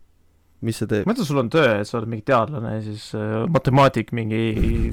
mis 0.64 0.80
see 0.80 0.90
teeb? 0.90 1.08
mõtle, 1.08 1.26
sul 1.28 1.40
on 1.42 1.50
töö, 1.52 1.78
et 1.80 1.88
sa 1.88 1.98
oled 2.00 2.10
mingi 2.12 2.26
teadlane 2.28 2.76
ja 2.76 2.82
siis 2.84 3.06
äh, 3.18 3.36
matemaatik 3.52 4.12
mingi 4.16 4.42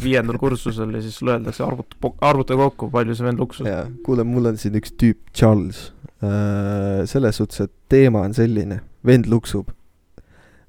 viiendal 0.04 0.40
kursusel 0.42 0.96
ja 0.98 1.04
siis 1.04 1.20
sulle 1.20 1.38
öeldakse 1.38 1.66
arvuta, 1.66 2.14
arvuta 2.28 2.60
kokku, 2.60 2.92
palju 2.94 3.18
see 3.18 3.28
vend 3.28 3.44
luksus. 3.44 3.68
kuule, 4.06 4.28
mul 4.28 4.52
on 4.54 4.60
siin 4.62 4.80
üks 4.80 4.96
tüüp, 4.96 5.24
Charles 5.36 5.90
äh,. 6.24 7.04
selles 7.10 7.42
suhtes, 7.42 7.68
et 7.68 7.76
teema 7.92 8.26
on 8.28 8.36
selline, 8.38 8.82
vend 9.08 9.30
luksub. 9.32 9.72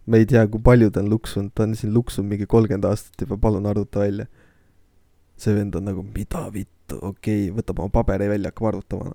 Me 0.06 0.22
ei 0.22 0.26
tea, 0.28 0.44
kui 0.50 0.62
palju 0.64 0.90
ta 0.92 1.02
on 1.02 1.10
luksunud, 1.12 1.52
ta 1.54 1.66
on 1.66 1.76
siin 1.78 1.92
luksunud 1.94 2.30
mingi 2.30 2.48
kolmkümmend 2.50 2.88
aastat 2.88 3.24
juba, 3.24 3.38
palun 3.40 3.68
arvuta 3.70 4.02
välja. 4.02 4.26
see 5.42 5.54
vend 5.56 5.74
on 5.74 5.88
nagu, 5.88 6.04
mida 6.06 6.44
vittu, 6.54 6.98
okei 7.00 7.48
okay,, 7.48 7.54
võtab 7.56 7.80
oma 7.82 7.90
paberi 7.90 8.28
välja, 8.30 8.52
hakkab 8.52 8.68
arvutama. 8.72 9.14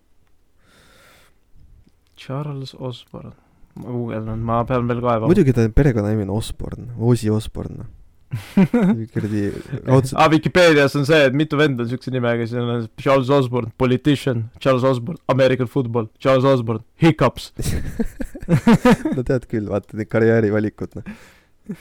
Charles 2.18 2.74
Osborne, 2.74 3.32
ma 3.78 3.94
guugeldan, 3.94 4.42
ma 4.44 4.64
pean 4.68 4.90
veel 4.90 5.00
kaevama. 5.04 5.30
muidugi 5.30 5.54
ta 5.56 5.68
perekonnanimi 5.70 6.26
on 6.28 6.34
Osborne, 6.36 6.90
Ozzy 6.98 7.32
Osborne. 7.32 7.88
kuradi 9.14 9.46
raudselt 9.86 10.18
aa, 10.20 10.28
Vikipeedias 10.34 10.98
on 11.00 11.06
see, 11.08 11.20
et 11.30 11.36
mitu 11.38 11.56
venda 11.60 11.86
on 11.86 11.92
siukse 11.94 12.12
nimega, 12.12 12.48
siin 12.50 12.60
on 12.60 12.90
Charles 13.00 13.30
Osborne, 13.32 13.72
politician, 13.80 14.50
Charles 14.60 14.84
Osborne, 14.84 15.22
American 15.32 15.70
football, 15.72 16.10
Charles 16.20 16.44
Osborne, 16.44 16.84
hiccups, 17.00 17.54
no 19.16 19.24
tead 19.28 19.48
küll, 19.52 19.70
vaata 19.70 19.98
neid 20.00 20.10
karjäärivalikud, 20.12 20.98
noh. 21.00 21.80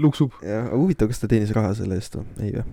luksub 0.00 0.34
ja 0.44 0.64
huvitav, 0.72 1.10
kas 1.10 1.22
ta 1.22 1.30
teenis 1.30 1.54
raha 1.56 1.74
selle 1.78 1.98
eest 2.00 2.18
või? 2.18 2.26
ei 2.42 2.52
või? 2.56 2.66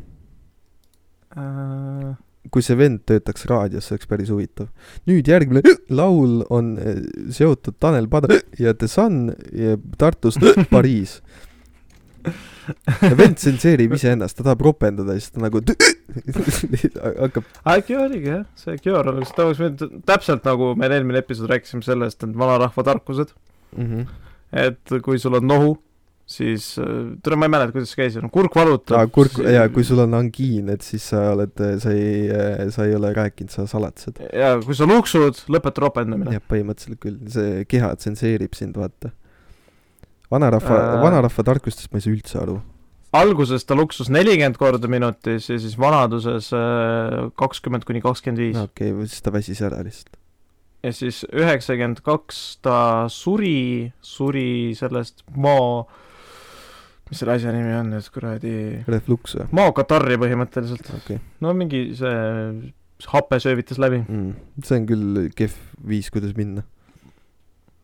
äh,. 1.37 2.11
kui 2.53 2.65
see 2.65 2.77
vend 2.77 3.03
töötaks 3.09 3.45
raadios, 3.49 3.87
see 3.87 3.97
oleks 3.97 4.09
päris 4.09 4.31
huvitav. 4.33 4.71
nüüd 5.09 5.29
järgmine 5.29 5.63
laul 6.01 6.41
on 6.49 6.73
eh, 6.81 7.03
seotud 7.33 7.77
Tanel 7.81 8.09
Padar 8.11 8.39
ja 8.59 8.73
The 8.73 8.89
Sun 8.91 9.23
ja 9.55 9.77
Tartust 9.97 10.43
Pariis. 10.73 11.19
Vend 13.19 13.37
tsenseerib 13.39 13.95
iseennast, 13.97 14.37
ta 14.37 14.45
tahab 14.47 14.63
ropendada 14.67 15.15
ja 15.15 15.23
siis 15.23 15.33
ta 15.35 15.43
nagu 15.43 15.61
hakkab, 17.25 17.47
äkki 17.75 17.97
oligi 17.99 18.33
jah, 18.33 18.43
see 18.59 18.77
Cure 18.81 19.13
oleks, 19.13 19.35
ta 19.35 19.47
oleks 19.47 19.61
võinud 19.61 20.01
täpselt 20.07 20.47
nagu 20.47 20.73
me 20.79 20.89
eelmine 20.91 21.23
episood 21.23 21.51
rääkisime 21.51 21.85
sellest, 21.85 22.23
et 22.23 22.35
vanarahva 22.37 22.85
tarkused, 22.87 23.33
mm 23.77 24.19
et 24.51 24.93
kui 24.99 25.15
sul 25.15 25.37
on 25.37 25.45
nohu, 25.47 25.69
siis 26.27 26.73
äh, 26.79 26.87
tule 27.23 27.37
ma 27.39 27.47
ei 27.47 27.53
mäleta, 27.53 27.71
kuidas 27.75 27.93
see 27.93 28.01
käis, 28.01 28.17
kurk 28.33 28.55
valutab 28.55 28.97
-hmm. 28.97 29.11
kurk 29.15 29.37
ja 29.47 29.67
kui 29.69 29.83
sul 29.87 29.99
on 30.03 30.13
angiin, 30.13 30.69
et 30.69 30.81
siis 30.81 31.05
sa 31.09 31.31
oled, 31.31 31.55
sa 31.79 31.91
ei, 31.91 32.27
sa 32.69 32.85
ei 32.85 32.95
ole 32.95 33.13
rääkinud, 33.13 33.51
sa 33.51 33.67
salatad. 33.67 34.19
ja 34.33 34.57
kui 34.65 34.75
sa 34.75 34.87
luksud, 34.87 35.43
lõpeta 35.47 35.85
ropendamine. 35.85 36.35
jah, 36.35 36.43
põhimõtteliselt 36.51 36.99
küll, 36.99 37.17
see 37.27 37.65
keha 37.65 37.95
tsenseerib 37.95 38.53
sind, 38.53 38.75
vaata. 38.75 39.11
Vanarahva 40.31 40.77
Äh. 40.77 40.97
äh..., 40.97 41.03
vanarahva 41.03 41.45
tarkustest 41.47 41.91
ma 41.91 41.99
ei 41.99 42.05
saa 42.05 42.13
üldse 42.15 42.39
aru. 42.41 42.59
alguses 43.13 43.65
ta 43.67 43.75
luksus 43.75 44.09
nelikümmend 44.09 44.57
korda 44.57 44.87
minutis 44.87 45.49
ja 45.49 45.59
siis 45.59 45.77
vanaduses 45.79 46.51
kakskümmend 47.35 47.83
kuni 47.87 48.01
kakskümmend 48.01 48.39
viis 48.39 48.59
okei 48.59 48.93
okay,, 48.93 49.07
siis 49.07 49.21
ta 49.25 49.33
väsis 49.35 49.61
ära 49.61 49.81
lihtsalt. 49.83 50.15
ja 50.83 50.93
siis 50.95 51.25
üheksakümmend 51.27 52.03
kaks 52.05 52.61
ta 52.63 53.07
suri, 53.11 53.91
suri 54.01 54.71
sellest 54.79 55.25
maa, 55.35 55.83
mis 57.11 57.19
selle 57.19 57.35
asja 57.35 57.51
nimi 57.51 57.75
on 57.75 57.91
nüüd 57.91 58.07
kuradi, 58.15 58.55
Reflux 58.87 59.35
või? 59.39 59.49
maokatarri 59.59 60.19
põhimõtteliselt. 60.21 60.87
okei 60.95 61.19
okay. 61.19 61.25
no 61.43 61.51
mingi 61.57 61.89
see 61.99 62.71
hape 63.11 63.39
söövitas 63.39 63.79
läbi. 63.81 64.03
mm.. 64.07 64.33
see 64.63 64.79
on 64.79 64.87
küll 64.89 65.21
kehv 65.35 65.59
viis, 65.87 66.09
kuidas 66.13 66.35
minna. 66.37 66.63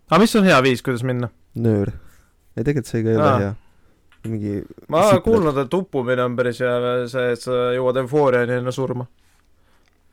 aga 0.09 0.23
mis 0.23 0.35
on 0.39 0.47
hea 0.47 0.59
viis, 0.63 0.83
kuidas 0.85 1.03
minna? 1.07 1.31
nöör. 1.57 1.91
ei, 2.57 2.65
tegelikult 2.65 2.91
see 2.91 3.05
ka 3.05 3.13
ei 3.13 3.21
ole 3.21 3.29
hea. 3.43 3.53
mingi 4.27 4.57
ma 4.91 5.05
olen 5.11 5.23
kuulnud, 5.23 5.61
et 5.61 5.77
uppumine 5.77 6.25
on 6.25 6.35
päris 6.39 6.59
hea, 6.63 6.97
see, 7.11 7.31
et 7.35 7.45
sa 7.45 7.69
jõuad 7.77 8.01
eufooriani 8.03 8.59
enne 8.59 8.73
surma. 8.75 9.07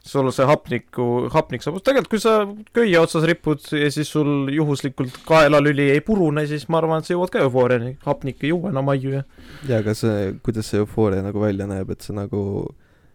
sul 0.04 0.28
see 0.36 0.44
hapniku, 0.44 1.04
hapnik 1.32 1.62
saab, 1.64 1.78
tegelikult 1.80 2.10
kui 2.12 2.20
sa 2.20 2.34
köie 2.76 2.98
otsas 3.00 3.24
ripud 3.24 3.62
ja 3.72 3.88
siis 3.88 4.10
sul 4.12 4.50
juhuslikult 4.52 5.22
kaelalüli 5.24 5.88
ei 5.94 6.02
purune, 6.04 6.44
siis 6.46 6.68
ma 6.68 6.82
arvan, 6.82 7.00
et 7.00 7.08
sa 7.08 7.14
jõuad 7.14 7.32
ka 7.32 7.40
eufooriani, 7.46 7.96
hapnik 8.04 8.44
ei 8.44 8.52
juua 8.52 8.74
enam 8.74 8.92
aiu 8.92 9.14
ja 9.16 9.22
jaa, 9.64 9.80
aga 9.80 9.96
see, 9.96 10.34
kuidas 10.44 10.68
see 10.68 10.82
eufooria 10.84 11.24
nagu 11.24 11.40
välja 11.40 11.68
näeb, 11.70 11.96
et 11.96 12.04
sa 12.04 12.12
nagu 12.12 12.44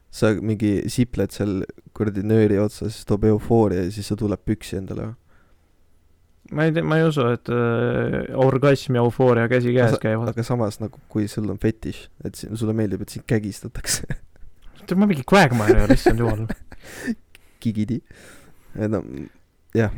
sa 0.10 0.34
mingi 0.42 0.90
sipled 0.90 1.34
seal 1.34 1.60
kuradi 1.94 2.24
nööri 2.26 2.58
otsas, 2.62 2.96
siis 2.96 3.08
toob 3.10 3.28
eufooria 3.30 3.86
ja 3.86 3.94
siis 3.94 4.10
see 4.10 4.18
tuleb 4.20 4.42
püksi 4.46 4.80
endale. 4.82 5.12
Ma 6.56 6.66
ei 6.66 6.74
tea, 6.76 6.84
ma 6.84 6.98
ei 7.00 7.06
usu, 7.08 7.26
et 7.34 7.50
äh, 7.54 8.20
orgasm 8.40 8.98
ja 8.98 9.04
eufooria 9.06 9.48
käsikäes 9.52 9.98
käivad. 10.02 10.32
aga 10.34 10.44
samas 10.48 10.80
nagu, 10.82 11.02
kui 11.12 11.28
sul 11.32 11.50
on 11.52 11.60
fetiš, 11.62 12.06
et 12.26 12.36
si- 12.40 12.50
sulle 12.58 12.74
meeldib, 12.78 13.04
et 13.06 13.10
sind 13.14 13.28
kägistatakse 13.30 14.08
tead, 14.86 14.96
ma 14.98 15.06
mingi 15.10 15.26
Quagmire 15.30 15.76
ei 15.82 15.86
ole, 15.90 16.00
issand 16.00 16.24
jumal. 16.24 16.48
gigidi. 17.62 18.00
no 18.80 19.04
jah, 19.76 19.92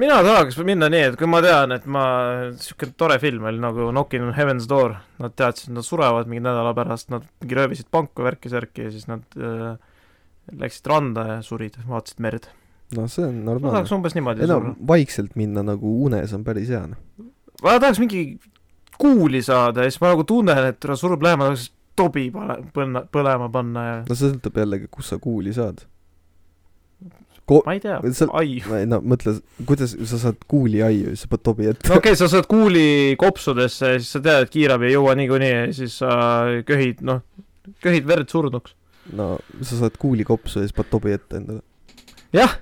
mina 0.00 0.18
tahaks 0.26 0.58
minna 0.66 0.88
nii, 0.92 1.04
et 1.12 1.16
kui 1.20 1.28
ma 1.30 1.40
tean, 1.44 1.72
et 1.76 1.84
ma, 1.86 2.04
siuke 2.60 2.90
tore 2.98 3.16
film 3.22 3.46
oli 3.48 3.60
nagu 3.62 3.88
Knocking 3.92 4.26
on 4.26 4.34
Heaven's 4.36 4.66
Door, 4.68 4.96
nad 5.22 5.36
teadsid, 5.38 5.72
nad 5.76 5.86
surevad 5.86 6.28
mingi 6.30 6.42
nädala 6.44 6.74
pärast, 6.76 7.08
nad 7.14 7.24
mingi 7.40 7.56
röövisid 7.60 7.88
panku 7.94 8.26
värki-särki 8.26 8.88
ja 8.88 8.92
siis 8.92 9.06
nad 9.08 9.24
äh, 9.38 9.76
läksid 10.52 10.90
randa 10.90 11.24
ja 11.36 11.40
surid, 11.46 11.78
vaatasid 11.88 12.20
merd. 12.20 12.50
No 12.96 13.06
see 13.08 13.24
on 13.26 13.40
ma 13.40 13.50
normaalne 13.52 13.80
tahaks. 13.80 13.94
umbes 13.96 14.14
niimoodi 14.16 14.44
ei 14.44 14.50
no 14.50 14.58
surra. 14.60 14.74
vaikselt 14.88 15.36
minna 15.40 15.64
nagu 15.66 15.94
unes 16.06 16.34
on 16.36 16.44
päris 16.44 16.68
hea 16.72 16.84
noh. 16.90 17.30
ma 17.62 17.78
tahaks 17.80 18.02
mingi 18.02 18.24
kuuli 18.98 19.42
saada 19.42 19.84
ja 19.84 19.90
siis 19.90 20.02
ma 20.02 20.12
nagu 20.12 20.26
tunnen, 20.28 20.70
et 20.70 20.78
ta 20.80 20.96
surub 20.98 21.24
lähema, 21.24 21.50
tahaks 21.50 21.70
tobi 21.98 22.28
pane-, 22.34 22.60
põlema, 22.74 23.04
põlema 23.10 23.50
panna 23.52 23.88
ja 23.88 23.98
no 24.04 24.16
see 24.16 24.30
sõltub 24.30 24.62
jällegi, 24.62 24.88
kus 24.92 25.12
sa 25.12 25.18
kuuli 25.22 25.54
saad. 25.56 25.84
ma 27.66 27.74
ei 27.74 27.82
tea 27.82 27.98
ai. 28.38 28.54
no 28.88 29.00
mõtle, 29.04 29.36
kuidas 29.68 29.96
sa 30.10 30.20
saad 30.22 30.40
kuuli 30.48 30.82
aiu 30.84 31.12
ja 31.12 31.18
sa 31.20 31.28
paned 31.32 31.44
tobi 31.50 31.68
ette 31.72 31.90
no 31.90 31.98
okei 31.98 32.14
okay,, 32.14 32.20
sa 32.20 32.30
saad 32.32 32.48
kuuli 32.50 32.86
kopsudesse 33.20 33.94
ja 33.94 34.00
siis 34.00 34.14
sa 34.16 34.22
tead, 34.24 34.46
et 34.46 34.54
kiirabi 34.54 34.90
ei 34.90 34.96
jõua 34.96 35.16
niikuinii 35.18 35.52
ja 35.52 35.66
siis 35.76 35.98
sa 36.00 36.14
köhid, 36.66 37.04
noh, 37.04 37.22
köhid 37.84 38.08
verd 38.08 38.32
surnuks. 38.32 38.76
no 39.12 39.36
sa 39.60 39.84
saad 39.84 40.00
kuuli 40.00 40.26
kopsu 40.26 40.62
ja 40.62 40.68
siis 40.68 40.76
paned 40.76 40.92
tobi 40.94 41.16
ette 41.16 41.42
endale. 41.42 41.62
Jah 42.34 42.58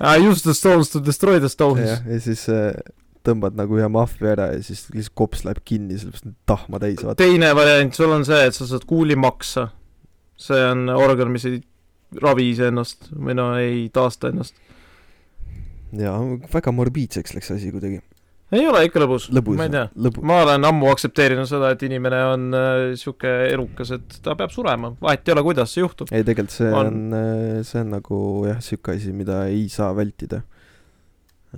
I 0.00 0.22
use 0.28 0.44
the 0.46 0.54
stones 0.54 0.92
to 0.94 1.02
destroy 1.04 1.40
the 1.42 1.50
stones 1.52 1.86
jah, 1.86 2.04
ja 2.06 2.20
siis 2.22 2.46
äh, 2.52 2.72
tõmbad 3.26 3.56
nagu 3.58 3.78
ühe 3.78 3.88
mahvi 3.92 4.30
ära 4.30 4.52
ja 4.54 4.60
siis 4.64 4.86
lihtsalt 4.94 5.16
kops 5.18 5.44
läheb 5.46 5.60
kinni, 5.66 5.98
sellepärast 5.98 6.30
et 6.30 6.36
tahma 6.48 6.80
täis 6.82 7.02
teine 7.18 7.50
variant 7.58 7.96
sul 7.96 8.14
on 8.14 8.24
see, 8.28 8.46
et 8.48 8.56
sa 8.56 8.68
saad 8.68 8.86
kuuli 8.88 9.18
maksa. 9.18 9.68
see 10.38 10.62
on 10.70 10.86
organ, 10.94 11.32
mis 11.34 11.48
ei 11.48 11.60
ravi 12.22 12.50
iseennast 12.52 13.10
või 13.12 13.36
no 13.36 13.50
ei 13.60 13.88
taasta 13.92 14.32
ennast. 14.32 14.54
ja 15.98 16.14
väga 16.52 16.72
morbiidseks 16.72 17.34
läks 17.36 17.52
asi 17.56 17.72
kuidagi. 17.74 18.00
Ei 18.56 18.64
ole 18.68 18.80
ikka 18.88 19.02
lõbus, 19.02 19.26
lõbus 19.34 19.58
ma 19.58 19.66
ei 19.68 19.72
tea. 19.74 19.86
lõbu-, 20.06 20.22
ma 20.28 20.38
olen 20.44 20.64
ammu 20.68 20.88
aktsepteerinud 20.92 21.48
seda, 21.50 21.72
et 21.74 21.82
inimene 21.84 22.20
on 22.30 22.46
äh, 22.56 22.76
sihuke 22.98 23.32
elukas, 23.50 23.92
et 23.98 24.20
ta 24.24 24.36
peab 24.38 24.52
surema, 24.54 24.94
vahet 25.04 25.28
ei 25.28 25.34
ole, 25.34 25.44
kuidas 25.50 25.74
see 25.74 25.82
juhtub. 25.84 26.12
ei 26.14 26.24
tegelikult 26.26 26.54
see 26.56 26.70
On- 26.72 26.88
on, 27.18 27.18
see 27.68 27.82
on 27.82 27.92
nagu 27.98 28.20
jah, 28.48 28.62
sihuke 28.64 28.94
asi, 28.96 29.12
mida 29.16 29.42
ei 29.52 29.66
saa 29.72 29.90
vältida. 29.96 30.40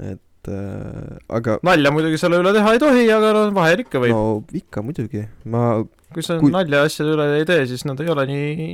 et 0.00 0.50
äh, 0.50 1.20
aga 1.36 1.58
nalja 1.66 1.92
muidugi 1.94 2.18
selle 2.20 2.40
üle 2.42 2.54
teha 2.56 2.74
ei 2.74 2.82
tohi, 2.82 3.06
aga 3.14 3.30
no 3.36 3.44
vahel 3.54 3.84
ikka 3.84 4.02
võib 4.02 4.16
no.. 4.16 4.24
ikka 4.62 4.82
muidugi, 4.86 5.24
ma 5.50 5.68
kui 6.14 6.26
sa 6.26 6.40
kui- 6.42 6.52
nalja 6.54 6.82
asjade 6.88 7.14
üle 7.14 7.28
ei 7.38 7.46
tee, 7.46 7.68
siis 7.70 7.86
nad 7.86 8.02
ei 8.02 8.10
ole 8.10 8.26
nii, 8.30 8.66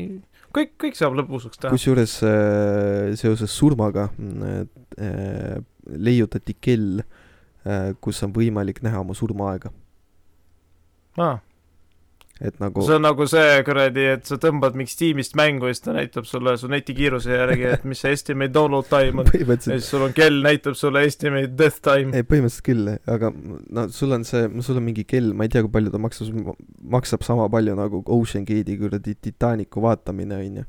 kõik, 0.56 0.72
kõik 0.86 0.96
saab 0.96 1.16
lõbusaks 1.20 1.60
teha. 1.60 1.74
kusjuures 1.76 2.16
äh, 2.24 3.12
seoses 3.20 3.52
surmaga 3.52 4.08
äh, 4.16 5.60
leiutati 5.86 6.56
kell 6.64 7.00
äh,, 7.04 7.22
kus 8.00 8.22
on 8.22 8.32
võimalik 8.36 8.82
näha 8.86 9.00
oma 9.02 9.14
surmaaega, 9.16 9.72
Ah, 11.16 11.38
et 12.44 12.58
nagu 12.60 12.82
see 12.84 12.96
on 12.98 13.04
nagu 13.06 13.24
see 13.30 13.52
kuradi, 13.64 14.02
et 14.12 14.28
sa 14.28 14.36
tõmbad 14.40 14.74
mingist 14.76 14.98
tiimist 15.00 15.32
mängu 15.38 15.70
ja 15.70 15.72
siis 15.72 15.84
ta 15.86 15.94
näitab 15.96 16.26
sulle 16.28 16.52
su 16.60 16.68
netikiiruse 16.68 17.32
järgi, 17.32 17.64
et 17.72 17.86
mis 17.88 18.02
see 18.04 18.12
estimate 18.12 18.52
download 18.52 18.90
time 18.90 19.22
on. 19.22 19.24
ja 19.24 19.32
põhimõtteliselt 19.32 19.80
siis 19.80 19.88
sul 19.94 20.04
on 20.04 20.12
kell, 20.16 20.42
näitab 20.44 20.76
sulle 20.76 21.06
estimate 21.08 21.54
death 21.56 21.80
time. 21.80 22.12
ei, 22.12 22.26
põhimõtteliselt 22.28 22.66
küll, 22.68 22.90
aga 23.14 23.30
no 23.32 23.86
sul 23.96 24.12
on 24.18 24.28
see, 24.28 24.50
sul 24.68 24.82
on 24.82 24.84
mingi 24.90 25.06
kell, 25.08 25.32
ma 25.32 25.48
ei 25.48 25.54
tea, 25.54 25.64
kui 25.64 25.72
palju 25.78 25.94
ta 25.94 26.02
maksab, 26.02 26.52
maksab 26.98 27.24
sama 27.24 27.48
palju 27.52 27.78
nagu 27.80 28.02
Ocean 28.18 28.44
Gate'i 28.44 28.76
kuradi 28.84 29.16
Titanicu 29.16 29.80
vaatamine, 29.86 30.42
onju. 30.44 30.68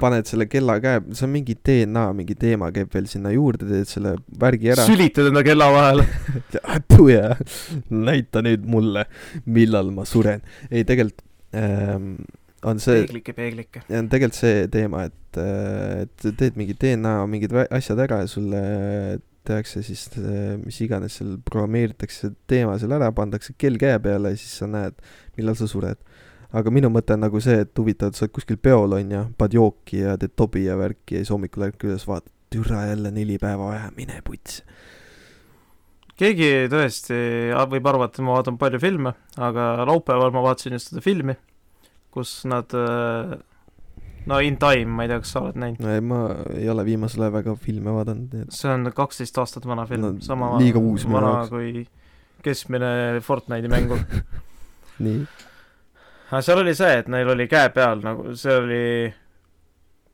Paned 0.00 0.28
selle 0.30 0.48
kella 0.50 0.78
käe, 0.82 1.02
see 1.12 1.26
on 1.26 1.32
mingi 1.34 1.56
DNA 1.66 2.04
mingi 2.16 2.36
teema 2.38 2.70
käib 2.74 2.92
veel 2.94 3.08
sinna 3.10 3.32
juurde, 3.34 3.68
teed 3.68 3.90
selle 3.90 4.16
värgi 4.40 4.72
ära. 4.74 4.86
sülitad 4.88 5.30
enda 5.30 5.44
kella 5.46 5.70
vahele. 5.74 6.08
ja 7.16 7.36
näita 7.90 8.42
nüüd 8.44 8.66
mulle, 8.68 9.06
millal 9.46 9.92
ma 9.94 10.06
suren. 10.08 10.44
ei, 10.70 10.84
tegelikult 10.88 11.24
ähm, 11.56 12.14
on 12.66 12.82
see, 12.82 13.04
peeglike, 13.04 13.34
peeglike. 13.36 13.84
ja 13.88 14.02
on 14.02 14.10
tegelikult 14.12 14.40
see 14.40 14.66
teema, 14.72 15.06
et, 15.08 15.40
et 16.02 16.28
teed 16.28 16.58
mingi 16.58 16.76
DNA 16.78 17.14
mingid 17.30 17.54
asjad 17.68 18.06
ära 18.06 18.22
ja 18.24 18.30
sulle 18.30 18.62
tehakse 19.48 19.82
siis 19.86 20.08
äh, 20.18 20.56
mis 20.60 20.80
iganes 20.84 21.18
seal 21.18 21.36
programmeeritakse 21.46 22.32
teema 22.50 22.76
seal 22.80 22.94
ära, 22.98 23.10
pandakse 23.16 23.54
kell 23.60 23.78
käe 23.80 23.96
peale 24.04 24.34
ja 24.34 24.40
siis 24.40 24.58
sa 24.60 24.68
näed, 24.70 24.98
millal 25.38 25.56
sa 25.58 25.68
sured. 25.70 26.00
Aga 26.56 26.72
minu 26.72 26.90
mõte 26.92 27.16
on 27.16 27.24
nagu 27.26 27.40
see, 27.44 27.62
et 27.64 27.72
huvitav, 27.78 28.12
et 28.12 28.18
sa 28.18 28.24
oled 28.24 28.34
kuskil 28.36 28.60
peol 28.62 28.96
onju, 28.98 29.24
paned 29.38 29.56
jooki 29.58 30.02
ja 30.04 30.16
teed 30.20 30.34
tobi 30.38 30.64
ja 30.64 30.78
värki 30.80 31.18
ja 31.18 31.24
siis 31.24 31.32
hommikul 31.34 31.66
ärkad 31.68 31.90
üles, 31.90 32.06
vaatad, 32.08 32.32
türa 32.52 32.86
jälle 32.88 33.12
neli 33.12 33.36
päeva 33.40 33.72
aja, 33.74 33.90
mine 33.96 34.22
puts. 34.24 34.62
keegi 36.18 36.70
tõesti 36.72 37.18
võib 37.74 37.90
arvata, 37.90 38.16
et 38.16 38.26
ma 38.26 38.38
vaatan 38.38 38.56
palju 38.60 38.80
filme, 38.82 39.12
aga 39.36 39.68
laupäeval 39.88 40.32
ma 40.34 40.46
vaatasin 40.48 40.78
just 40.78 40.92
seda 40.92 41.04
filmi, 41.04 41.36
kus 42.14 42.40
nad 42.48 42.72
äh, 42.74 43.36
no 44.28 44.40
In 44.40 44.56
Time, 44.60 44.88
ma 44.92 45.04
ei 45.04 45.12
tea, 45.12 45.20
kas 45.22 45.34
sa 45.34 45.42
oled 45.44 45.60
näinud? 45.60 45.84
ei, 45.84 46.00
ma 46.04 46.22
ei 46.56 46.68
ole 46.72 46.84
viimasel 46.88 47.26
ajal 47.26 47.36
väga 47.38 47.54
filme 47.60 47.92
vaadanud, 47.94 48.32
nii 48.32 48.48
et 48.48 48.56
see 48.56 48.72
on 48.72 48.88
kaksteist 48.96 49.38
aastat 49.44 49.68
vana 49.68 49.84
film 49.90 50.08
No, 50.08 50.14
sama 50.24 50.54
liiga 50.62 50.80
uus 50.80 51.04
vana 51.08 51.42
kui 51.50 51.84
keskmine 52.44 53.20
Fortnite'i 53.24 53.70
mängur. 53.72 54.02
nii. 55.04 55.22
Aga 56.30 56.42
seal 56.44 56.58
oli 56.62 56.74
see, 56.76 56.98
et 57.02 57.08
neil 57.08 57.28
oli 57.32 57.46
käe 57.48 57.70
peal 57.74 58.00
nagu, 58.04 58.34
see 58.36 58.54
oli 58.56 58.82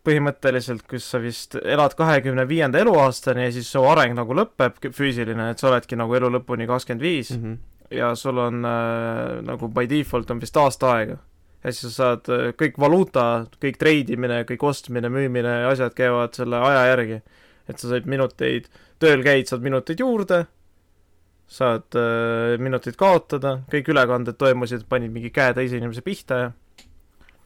põhimõtteliselt, 0.04 0.82
kus 0.88 1.06
sa 1.08 1.18
vist 1.22 1.56
elad 1.62 1.94
kahekümne 1.96 2.44
viienda 2.48 2.80
eluaastani 2.82 3.46
ja 3.46 3.52
siis 3.54 3.70
su 3.72 3.80
areng 3.88 4.16
nagu 4.18 4.36
lõpeb, 4.36 4.76
füüsiline, 4.92 5.50
et 5.54 5.62
sa 5.62 5.70
oledki 5.70 5.96
nagu 5.96 6.12
elu 6.18 6.28
lõpuni 6.38 6.66
kakskümmend 6.68 7.04
viis 7.04 7.30
Mhm. 7.32 7.54
ja 7.90 8.14
sul 8.14 8.38
on 8.38 8.64
äh, 8.64 9.40
nagu 9.44 9.68
by 9.68 9.86
default 9.88 10.30
on 10.30 10.40
vist 10.40 10.56
aasta 10.56 10.92
aega. 10.98 11.16
ja 11.64 11.72
siis 11.72 11.94
sa 11.94 12.02
saad 12.02 12.28
äh, 12.28 12.52
kõik 12.52 12.76
valuuta, 12.78 13.46
kõik 13.60 13.78
treidimine, 13.80 14.44
kõik 14.44 14.62
ostmine, 14.68 15.08
müümine, 15.08 15.64
asjad 15.70 15.94
käivad 15.94 16.34
selle 16.34 16.56
aja 16.56 16.86
järgi. 16.92 17.22
et 17.68 17.78
sa 17.78 17.88
said 17.88 18.04
minuteid, 18.06 18.68
tööl 19.00 19.22
käid, 19.24 19.48
saad 19.48 19.62
minuteid 19.62 19.98
juurde, 20.00 20.46
saad 21.54 21.94
äh, 21.98 22.58
minutid 22.58 22.98
kaotada, 22.98 23.60
kõik 23.70 23.92
ülekanded 23.94 24.38
toimusid, 24.40 24.88
panid 24.90 25.14
mingi 25.14 25.30
käe 25.34 25.54
teise 25.54 25.78
inimese 25.78 26.02
pihta 26.02 26.40
ja 26.40 26.52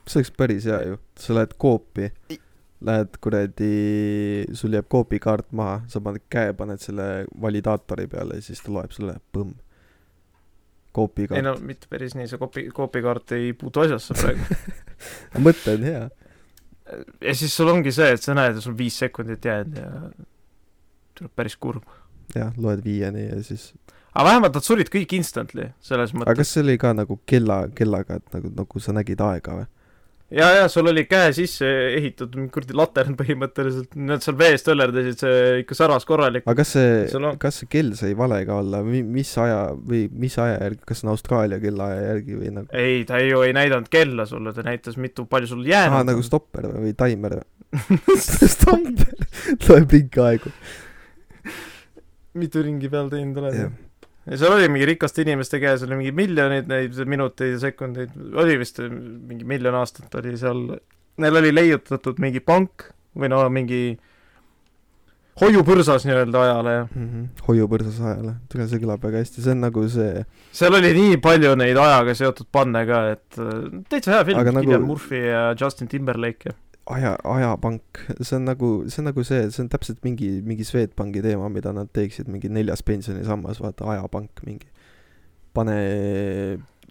see 0.08 0.20
oleks 0.20 0.34
päris 0.36 0.66
hea 0.68 0.78
ju, 0.86 0.98
sa 1.20 1.36
lähed 1.36 1.54
Coopi, 1.60 2.10
lähed 2.88 3.16
kuradi, 3.22 3.70
sul 4.56 4.76
jääb 4.76 4.88
Coopi 4.90 5.20
kaart 5.22 5.50
maha, 5.56 5.80
sa 5.90 6.02
paned 6.04 6.24
käe, 6.32 6.54
paned 6.56 6.82
selle 6.82 7.26
validaatori 7.40 8.08
peale 8.10 8.38
ja 8.38 8.44
siis 8.44 8.62
ta 8.64 8.72
loeb 8.74 8.94
sulle, 8.94 9.18
põmm. 9.34 9.56
Coopi 10.96 11.28
ei 11.36 11.44
no 11.44 11.52
mitte 11.62 11.90
päris 11.90 12.16
nii, 12.16 12.26
see 12.30 12.40
kopi, 12.40 12.64
koopikaart 12.74 13.36
ei 13.36 13.52
puutu 13.54 13.84
asjasse 13.84 14.16
praegu. 14.18 14.56
mõte 15.46 15.76
on 15.76 15.84
hea. 15.86 16.06
ja 17.22 17.34
siis 17.36 17.54
sul 17.54 17.70
ongi 17.70 17.92
see, 17.94 18.08
et 18.16 18.24
sa 18.24 18.34
näed, 18.34 18.56
et 18.56 18.64
sul 18.64 18.72
on 18.72 18.80
viis 18.80 18.96
sekundit 18.98 19.44
jäänud 19.44 19.76
ja 19.78 19.92
tuleb 21.18 21.34
päris 21.36 21.58
kurb. 21.60 21.84
jah, 22.34 22.56
loed 22.56 22.82
viieni 22.84 23.28
ja 23.28 23.42
siis, 23.44 23.70
aga 24.18 24.28
vähemalt 24.32 24.58
nad 24.58 24.66
surid 24.66 24.88
kõik 24.92 25.14
instantly, 25.18 25.70
selles 25.84 26.12
aga 26.12 26.24
mõttes. 26.24 26.38
kas 26.42 26.54
see 26.54 26.62
oli 26.64 26.78
ka 26.80 26.92
nagu 26.96 27.20
kella, 27.28 27.64
kellaga, 27.74 28.18
et 28.18 28.38
nagu, 28.38 28.50
nagu 28.56 28.82
sa 28.82 28.94
nägid 28.96 29.20
aega 29.22 29.60
või? 29.60 29.68
ja, 30.34 30.48
ja 30.56 30.64
sul 30.68 30.90
oli 30.90 31.04
käe 31.08 31.30
sisse 31.36 31.68
ehitatud 31.94 32.48
kuradi 32.52 32.76
latern 32.76 33.14
põhimõtteliselt, 33.18 33.94
nad 34.08 34.24
seal 34.24 34.36
vees 34.40 34.66
töllerdasid, 34.66 35.22
see 35.22 35.62
ikka 35.62 35.78
säras 35.78 36.08
korralik. 36.08 36.44
aga 36.48 36.58
kas 36.60 36.74
see 36.74 37.06
on-, 37.20 37.38
kas 37.40 37.62
see 37.62 37.70
kell 37.70 37.94
sai 37.98 38.12
vale 38.18 38.42
ka 38.48 38.58
olla 38.64 38.82
või 38.84 39.04
mis 39.06 39.32
aja 39.40 39.62
või 39.78 40.04
mis 40.10 40.38
aja 40.42 40.58
järgi, 40.58 40.82
kas 40.90 41.00
see 41.00 41.08
on 41.08 41.14
Austraalia 41.14 41.62
kellaaja 41.62 42.04
järgi 42.10 42.42
või 42.42 42.52
nagu 42.58 42.82
ei, 42.82 43.04
ta 43.08 43.22
ju 43.22 43.46
ei 43.46 43.54
näidanud 43.56 43.88
kella 43.92 44.26
sulle, 44.28 44.52
ta 44.56 44.66
näitas 44.66 44.98
mitu, 45.00 45.28
palju 45.30 45.54
sul 45.54 45.64
jäänud 45.68 46.10
nagu 46.10 46.26
stopper 46.26 46.72
või, 46.74 46.92
taimer 46.98 47.38
või? 47.38 47.48
stopper, 48.58 49.28
loeb 49.68 49.90
pikka 49.94 50.32
aegu. 50.32 50.56
mitu 52.38 52.66
ringi 52.66 52.90
peal 52.90 53.12
teinud 53.12 53.44
oled 53.44 53.86
ja 54.28 54.38
seal 54.40 54.56
oli 54.56 54.68
mingi 54.72 54.86
rikaste 54.92 55.24
inimeste 55.24 55.60
käes 55.62 55.82
oli 55.86 55.98
mingi 56.00 56.12
miljoneid 56.16 56.68
neid 56.70 56.98
minuteid 57.08 57.56
ja 57.56 57.62
sekundeid, 57.68 58.14
oli 58.38 58.58
vist 58.60 58.80
mingi 58.82 59.46
miljon 59.48 59.78
aastat 59.78 60.14
oli 60.20 60.36
seal, 60.40 60.64
neil 61.18 61.40
oli 61.42 61.54
leiutatud 61.54 62.20
mingi 62.22 62.40
pank 62.44 62.90
või 63.18 63.32
no 63.32 63.40
mingi 63.52 63.82
hoiupõrsas 65.38 66.06
nii-öelda 66.06 66.40
ajale. 66.42 66.72
Ja 66.74 66.84
Mhm. 66.94 67.24
hoiupõrsas 67.48 68.00
ajale, 68.02 68.34
tule 68.50 68.68
see 68.68 68.80
kõlab 68.82 69.02
väga 69.02 69.22
hästi, 69.22 69.42
see 69.42 69.52
on 69.54 69.60
nagu 69.62 69.88
see, 69.88 70.24
seal 70.52 70.74
oli 70.74 70.92
nii 70.96 71.18
palju 71.22 71.54
neid 71.56 71.76
ajaga 71.76 72.14
seotud 72.14 72.48
panne 72.52 72.84
ka, 72.86 73.02
et 73.14 73.38
äh, 73.38 73.82
täitsa 73.88 74.16
hea 74.16 74.24
film. 74.24 74.40
Aga, 74.40 74.52
nagu... 74.58 74.80
Murphy 74.86 75.22
ja 75.28 75.54
Justin 75.60 75.88
Timberlake 75.88 76.50
ja 76.50 76.56
aja, 76.94 77.12
ajapank, 77.24 78.02
see 78.20 78.38
on 78.38 78.48
nagu, 78.48 78.70
see 78.88 79.02
on 79.02 79.08
nagu 79.10 79.24
see, 79.26 79.44
see 79.52 79.62
on 79.64 79.70
täpselt 79.72 80.00
mingi, 80.06 80.30
mingi 80.46 80.66
Swedbanki 80.66 81.22
teema, 81.24 81.50
mida 81.52 81.72
nad 81.76 81.90
teeksid, 81.94 82.30
mingi 82.32 82.50
neljas 82.52 82.84
pensionisammas, 82.86 83.62
vaata, 83.64 83.88
ajapank 83.94 84.44
mingi. 84.46 84.70
pane 85.56 85.74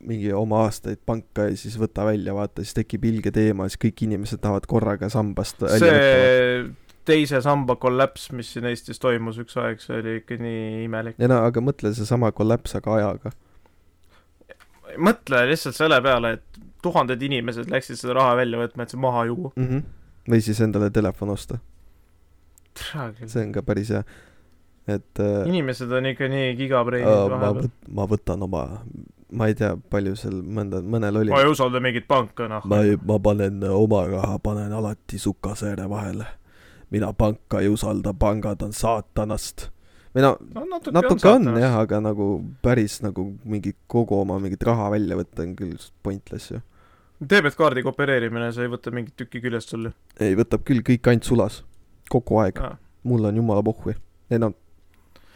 mingi 0.07 0.31
oma 0.35 0.63
aastaid 0.65 0.99
panka 1.07 1.47
ja 1.47 1.55
siis 1.57 1.77
võta 1.79 2.05
välja, 2.05 2.33
vaata, 2.37 2.61
siis 2.65 2.75
tekib 2.77 3.05
ilge 3.09 3.31
teema, 3.33 3.65
siis 3.69 3.79
kõik 3.81 4.03
inimesed 4.05 4.41
tahavad 4.43 4.67
korraga 4.69 5.09
sambast 5.09 5.63
välja 5.63 5.93
võtta. 5.93 6.11
see 6.11 6.87
teise 7.07 7.41
samba 7.43 7.77
kollaps, 7.79 8.29
mis 8.35 8.51
siin 8.53 8.67
Eestis 8.69 8.99
toimus 9.01 9.39
üks 9.41 9.57
aeg, 9.61 9.81
see 9.83 9.99
oli 10.01 10.17
ikka 10.21 10.37
nii 10.41 10.85
imelik. 10.85 11.17
ja 11.21 11.29
no 11.31 11.41
aga 11.47 11.63
mõtle 11.63 11.93
seesama 11.95 12.33
kollaps, 12.35 12.75
aga 12.79 12.97
ajaga. 12.99 13.33
mõtle 14.97 15.43
lihtsalt 15.51 15.77
selle 15.77 16.01
peale, 16.03 16.35
et 16.37 16.46
tuhanded 16.87 17.27
inimesed 17.29 17.71
läksid 17.73 17.99
seda 17.99 18.17
raha 18.17 18.37
välja 18.41 18.63
võtma, 18.63 18.87
et 18.87 18.95
see 18.95 19.03
maha 19.03 19.25
juua. 19.29 19.51
mm. 19.55 19.67
-hmm. 19.67 19.83
või 20.31 20.41
siis 20.43 20.63
endale 20.63 20.89
telefon 20.95 21.35
osta, 21.35 21.59
see 23.25 23.43
on 23.43 23.53
ka 23.55 23.63
päris 23.67 23.93
hea. 23.93 24.03
et 24.87 25.19
äh, 25.19 25.43
inimesed 25.49 25.91
on 25.91 26.05
ikka 26.13 26.31
nii 26.31 26.55
gigabreinid 26.59 27.11
äh, 27.11 27.29
ma 27.29 27.39
vahepeal. 27.43 27.71
ma 27.99 28.07
võtan 28.07 28.43
oma, 28.47 28.63
ma 29.31 29.47
ei 29.47 29.55
tea, 29.57 29.73
palju 29.91 30.15
seal 30.19 30.39
mõnda, 30.41 30.81
mõnel 30.83 31.21
oli 31.21 31.33
ma 31.33 31.41
ei 31.43 31.51
usalda 31.51 31.81
mingit 31.83 32.07
panka, 32.09 32.47
noh. 32.51 32.65
ma 32.69 32.81
ei, 32.85 32.95
ma 33.07 33.17
panen 33.23 33.63
oma 33.69 34.03
raha, 34.11 34.37
panen 34.43 34.73
alati 34.73 35.19
sukasääre 35.19 35.89
vahele. 35.89 36.27
mina 36.89 37.11
panka 37.13 37.59
ei 37.59 37.67
usalda, 37.67 38.13
pangad 38.13 38.63
on 38.63 38.73
saatanast. 38.73 39.67
või 40.15 40.23
no 40.23 40.37
no 40.55 40.63
natuke, 40.65 40.95
natuke 40.95 41.17
on, 41.17 41.19
saatanast. 41.19 41.61
jah, 41.65 41.77
aga 41.83 42.01
nagu 42.07 42.29
päris 42.63 43.01
nagu 43.03 43.27
mingi 43.43 43.75
kogu 43.87 44.21
oma 44.21 44.39
mingit 44.39 44.63
raha 44.63 44.91
välja 44.95 45.19
võtta 45.19 45.43
on 45.43 45.55
küll 45.59 45.89
pointless 46.03 46.55
ju. 46.55 46.63
Debetkaardi 47.17 47.83
koopereerimine, 47.85 48.51
sa 48.53 48.65
ei 48.65 48.71
võta 48.71 48.93
mingit 48.93 49.15
tükki 49.17 49.41
küljest 49.41 49.73
sul 49.73 49.89
ju. 49.89 49.95
ei, 50.21 50.37
võtab 50.37 50.65
küll 50.67 50.83
kõik 50.85 51.09
ainult 51.09 51.27
sulas, 51.27 51.59
kogu 52.11 52.41
aeg, 52.43 52.61
mul 53.07 53.29
on 53.29 53.39
jumala 53.41 53.63
pohhui. 53.65 53.95
ei 54.29 54.41
no, 54.41 54.51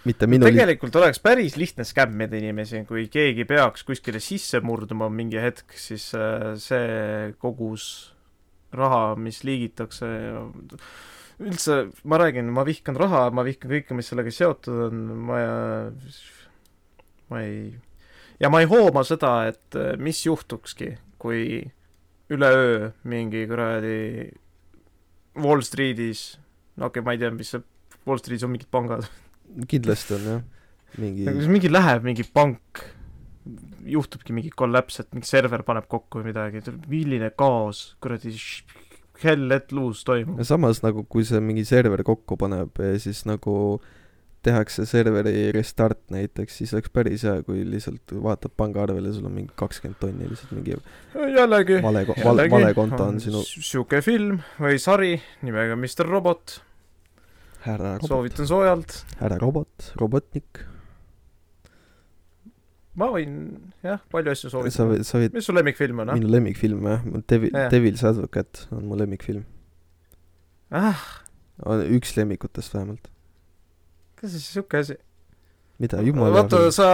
mitte 0.06 0.30
minu 0.30 0.46
li-, 0.46 0.54
tegelikult 0.54 0.96
oleks 1.02 1.22
päris 1.24 1.58
lihtne 1.60 1.86
skämmida 1.88 2.38
inimesi, 2.38 2.84
kui 2.90 3.08
keegi 3.12 3.46
peaks 3.50 3.86
kuskile 3.88 4.22
sisse 4.24 4.62
murduma 4.66 5.10
mingi 5.14 5.42
hetk, 5.42 5.74
siis 5.78 6.12
äh, 6.18 6.52
see 6.62 7.32
kogus 7.42 8.14
raha, 8.72 9.16
mis 9.20 9.42
liigitakse, 9.44 10.08
üldse 11.42 11.78
ma 12.08 12.20
räägin, 12.22 12.52
ma 12.54 12.64
vihkan 12.68 12.96
raha, 13.00 13.26
ma 13.36 13.44
vihkan 13.48 13.74
kõike, 13.74 13.98
mis 13.98 14.12
sellega 14.12 14.32
seotud 14.34 14.86
on, 14.88 15.02
ma, 15.28 15.40
ma 17.34 17.42
ei, 17.44 17.72
ja 18.40 18.52
ma 18.54 18.62
ei 18.62 18.70
hooma 18.72 19.04
seda, 19.08 19.34
et 19.52 19.80
äh, 19.80 19.96
mis 20.00 20.24
juhtukski, 20.28 20.94
kui 21.22 21.62
üleöö 22.32 22.92
mingi 23.12 23.44
kuradi 23.50 23.98
Wall 25.42 25.64
Streetis, 25.66 26.24
no 26.80 26.90
okei 26.90 27.00
okay,, 27.00 27.06
ma 27.06 27.16
ei 27.16 27.22
tea, 27.22 27.32
mis 27.36 27.54
see 27.54 27.64
Wall 28.08 28.22
Streetis 28.22 28.48
on 28.48 28.54
mingid 28.56 28.72
pangad, 28.74 29.06
kindlasti 29.72 30.18
on 30.18 30.28
jah, 30.28 30.42
mingi 31.02 31.28
nagu 31.28 31.52
mingi 31.52 31.72
läheb 31.72 32.08
mingi 32.08 32.26
pank, 32.28 32.84
juhtubki 33.88 34.36
mingi 34.36 34.52
kollaps, 34.56 35.02
et 35.04 35.12
mingi 35.16 35.30
server 35.30 35.66
paneb 35.68 35.88
kokku 35.92 36.22
või 36.22 36.32
midagi, 36.32 36.64
milline 36.92 37.32
kaos, 37.38 37.92
kuradi 38.04 38.34
hell 39.22 39.48
let 39.52 39.74
loose 39.76 40.06
toimub. 40.08 40.42
Samas 40.48 40.82
nagu, 40.82 41.04
kui 41.06 41.26
see 41.28 41.42
mingi 41.44 41.64
server 41.68 42.02
kokku 42.08 42.40
paneb 42.42 42.80
siis 43.02 43.24
nagu 43.30 43.56
tehakse 44.46 44.86
serveri 44.90 45.52
restart 45.54 46.00
näiteks, 46.14 46.58
siis 46.62 46.74
oleks 46.74 46.90
päris 46.94 47.26
hea, 47.28 47.44
kui 47.46 47.62
lihtsalt 47.68 48.14
vaatad 48.24 48.54
pangaarvele, 48.58 49.14
sul 49.14 49.28
on 49.30 49.36
mingi 49.36 49.54
kakskümmend 49.60 50.00
tonni 50.02 50.30
lihtsalt 50.30 50.56
mingi 50.58 50.76
jällegi, 51.36 51.78
vale, 51.84 52.04
vale, 52.10 52.48
vale 52.54 52.74
konto 52.78 53.06
on 53.06 53.22
sinu 53.22 53.44
sihuke 53.46 54.02
film 54.06 54.42
või 54.62 54.82
sari 54.82 55.14
nimega 55.46 55.78
Mr 55.78 56.10
Robot, 56.10 56.58
härra 57.68 57.96
robot, 58.00 58.10
soovitan 58.10 58.50
soojalt. 58.50 58.98
härra 59.22 59.38
robot, 59.42 59.92
robotnik. 60.02 60.66
ma 62.98 63.12
võin 63.14 63.38
jah, 63.86 64.02
palju 64.12 64.34
asju 64.34 64.54
soovitada. 64.56 64.98
võid, 65.22 65.38
mis 65.38 65.50
su 65.52 65.58
lemmikfilm 65.58 66.02
on, 66.02 66.16
ah? 66.16 66.18
minu 66.18 66.34
lemmikfilm 66.34 66.92
jah, 66.96 67.08
Devil, 67.30 67.54
Jah. 67.54 67.70
Devil's 67.74 68.06
Advocate 68.10 68.66
on 68.74 68.90
mu 68.90 68.98
lemmikfilm. 68.98 69.46
ah, 70.74 71.10
üks 71.86 72.18
lemmikutest 72.18 72.74
vähemalt. 72.74 73.12
Kas 74.22 74.36
see 74.36 74.46
sihuke 74.46 74.82
asi? 74.82 74.98
mida, 75.82 76.02
jumala 76.06 76.42
vaata, 76.42 76.64
sa, 76.74 76.88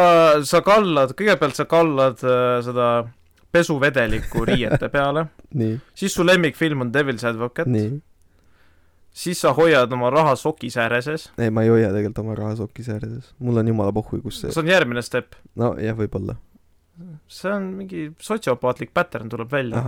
sa 0.48 0.62
kallad, 0.66 1.14
kõigepealt 1.18 1.58
sa 1.60 1.68
kallad 1.70 2.24
äh, 2.24 2.58
seda 2.66 2.90
pesuvedelikku 3.52 4.46
riiete 4.50 4.90
peale, 4.94 5.28
nii, 5.60 5.78
siis 5.98 6.16
su 6.16 6.26
lemmikfilm 6.28 6.86
on 6.86 6.94
Devil's 6.94 7.26
Advocate, 7.28 7.70
nii. 7.72 7.98
siis 9.12 9.44
sa 9.44 9.54
hoiad 9.58 9.92
oma 9.98 10.12
raha 10.14 10.36
sokis 10.40 10.80
ääreses, 10.80 11.30
ei, 11.36 11.52
ma 11.52 11.66
ei 11.68 11.74
hoia 11.74 11.92
tegelikult 11.92 12.24
oma 12.24 12.38
raha 12.40 12.58
sokis 12.64 12.92
ääres. 12.96 13.34
mul 13.40 13.60
on 13.64 13.74
jumala 13.74 13.96
pohhui, 13.96 14.22
kus 14.24 14.42
see, 14.44 14.54
see 14.54 14.64
on 14.64 14.72
järgmine 14.72 15.04
step. 15.06 15.36
no 15.60 15.76
jah, 15.82 15.98
võib-olla. 15.98 16.40
See 17.28 17.52
on 17.52 17.66
mingi 17.76 18.06
sotsiopaatlik 18.24 18.94
pattern 18.96 19.30
tuleb 19.30 19.52
välja. 19.52 19.82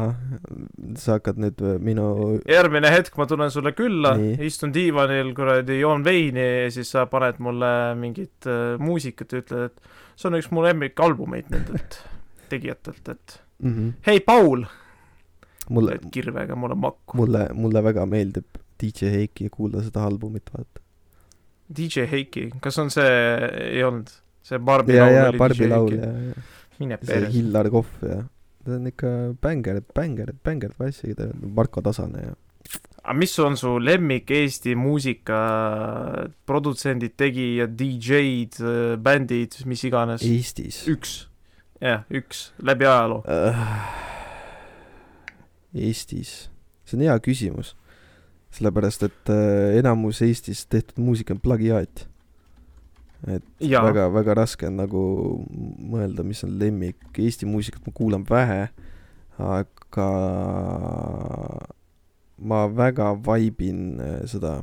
sa 0.99 1.18
hakkad 1.18 1.40
nüüd 1.40 1.61
äh, 1.64 1.78
minu 1.84 2.06
järgmine 2.49 2.91
hetk 2.91 3.16
ma 3.20 3.28
tulen 3.30 3.52
sulle 3.53 3.72
külla 3.78 4.14
istun 4.44 4.74
diivanil, 4.76 5.32
kuradi 5.38 5.80
joon 5.80 6.03
veini 6.03 6.45
ja 6.66 6.74
siis 6.74 6.91
sa 6.95 7.06
paned 7.11 7.40
mulle 7.44 7.72
mingit 7.99 8.48
äh, 8.49 8.76
muusikat 8.82 9.36
ja 9.36 9.44
ütled, 9.44 9.72
et 9.72 10.20
see 10.20 10.30
on 10.30 10.40
üks 10.41 10.52
mu 10.52 10.66
lemmikalbumeid 10.68 11.52
nendelt 11.53 12.02
tegijatelt, 12.52 13.07
et 13.07 13.40
mm 13.64 13.74
-hmm. 13.74 13.91
hei, 14.07 14.20
Paul, 14.20 14.66
mulle, 15.70 15.99
kirvega 16.11 16.56
mulle 16.56 16.76
makku. 16.76 17.18
mulle, 17.18 17.48
mulle 17.53 17.84
väga 17.84 18.06
meeldib 18.06 18.60
DJ 18.84 19.11
Heiki 19.16 19.44
ja 19.44 19.49
kuulda 19.49 19.84
seda 19.84 20.03
albumit, 20.03 20.49
vaata. 20.57 20.82
DJ 21.78 22.07
Heiki, 22.11 22.49
kas 22.61 22.78
on 22.80 22.90
see, 22.91 23.10
ei 23.72 23.84
olnud, 23.84 24.10
see 24.44 24.60
Barbi 24.60 24.95
ja, 24.95 25.06
laul 25.06 25.16
ja 25.16 25.28
oli 25.30 25.38
Barbi 25.38 25.64
DJ 25.64 25.70
laul 25.70 25.91
Heiki? 25.91 26.48
Mine 26.80 26.99
see 27.01 27.14
perse. 27.14 27.31
Hillar 27.35 27.72
Kohv 27.73 28.06
ja 28.07 28.22
ta 28.65 28.76
on 28.76 28.91
ikka 28.91 29.15
bängar, 29.41 29.81
bängar, 29.95 30.34
bängar 30.45 30.76
asjagi, 30.85 31.15
ta 31.15 31.31
on 31.31 31.51
Marko 31.56 31.81
Tasane 31.85 32.30
ja 32.30 32.38
aga 33.03 33.15
mis 33.18 33.34
on 33.39 33.56
su 33.57 33.77
lemmik 33.81 34.30
Eesti 34.31 34.76
muusika 34.77 35.39
produtsendid, 36.45 37.15
tegijad, 37.18 37.73
DJ-d, 37.80 38.97
bändid, 39.01 39.57
mis 39.69 39.84
iganes? 39.88 40.23
Eestis 40.26 40.84
üks, 40.91 41.15
jah, 41.81 42.06
üks 42.11 42.49
läbi 42.61 42.88
ajaloo. 42.89 43.23
äh,. 43.26 43.65
Eestis, 45.73 46.49
see 46.85 46.97
on 46.97 47.06
hea 47.07 47.18
küsimus. 47.23 47.76
sellepärast, 48.49 49.03
et 49.06 49.30
äh, 49.30 49.77
enamus 49.77 50.23
Eestis 50.26 50.65
tehtud 50.65 50.97
muusika 51.06 51.35
on 51.35 51.41
plagiaat. 51.41 52.07
Et 53.27 53.43
jaa, 53.59 53.83
väga, 53.83 54.07
väga 54.13 54.33
raske 54.43 54.67
on 54.67 54.77
nagu 54.79 55.01
mõelda, 55.91 56.23
mis 56.23 56.43
on 56.47 56.57
lemmik, 56.59 57.01
Eesti 57.17 57.45
muusikat 57.49 57.83
ma 57.87 57.93
kuulan 57.95 58.23
vähe, 58.29 58.69
aga 59.39 60.09
ma 62.39 62.65
väga 62.71 63.11
vaibin 63.25 63.99
äh, 63.99 64.19
seda 64.29 64.61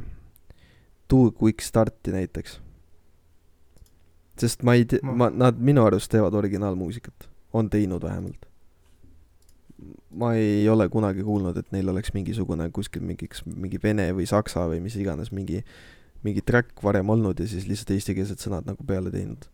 Too 1.08 1.30
Quick 1.36 1.60
Starti 1.60 2.12
näiteks. 2.12 2.60
sest 4.38 4.62
ma 4.62 4.74
ei 4.74 4.84
tea, 4.84 5.00
Ma- 5.02 5.30
nad 5.30 5.56
minu 5.60 5.84
arust 5.86 6.10
teevad 6.12 6.34
originaalmuusikat, 6.34 7.28
on 7.52 7.70
teinud 7.70 8.02
vähemalt. 8.02 8.46
ma 10.10 10.34
ei 10.34 10.68
ole 10.68 10.88
kunagi 10.88 11.22
kuulnud, 11.22 11.56
et 11.56 11.72
neil 11.72 11.88
oleks 11.88 12.14
mingisugune 12.14 12.70
kuskil 12.72 13.02
mingiks, 13.04 13.42
mingi 13.46 13.78
vene 13.82 14.08
või 14.16 14.24
saksa 14.26 14.64
või 14.68 14.80
mis 14.80 14.96
iganes 14.96 15.28
mingi, 15.32 15.60
mingi 16.24 16.43
track 16.47 16.82
varem 16.84 17.10
olnud 17.12 17.40
ja 17.40 17.48
siis 17.48 17.66
lihtsalt 17.68 17.93
eestikeelsed 17.97 18.43
sõnad 18.43 18.66
nagu 18.68 18.86
peale 18.86 19.12
teinud. 19.14 19.47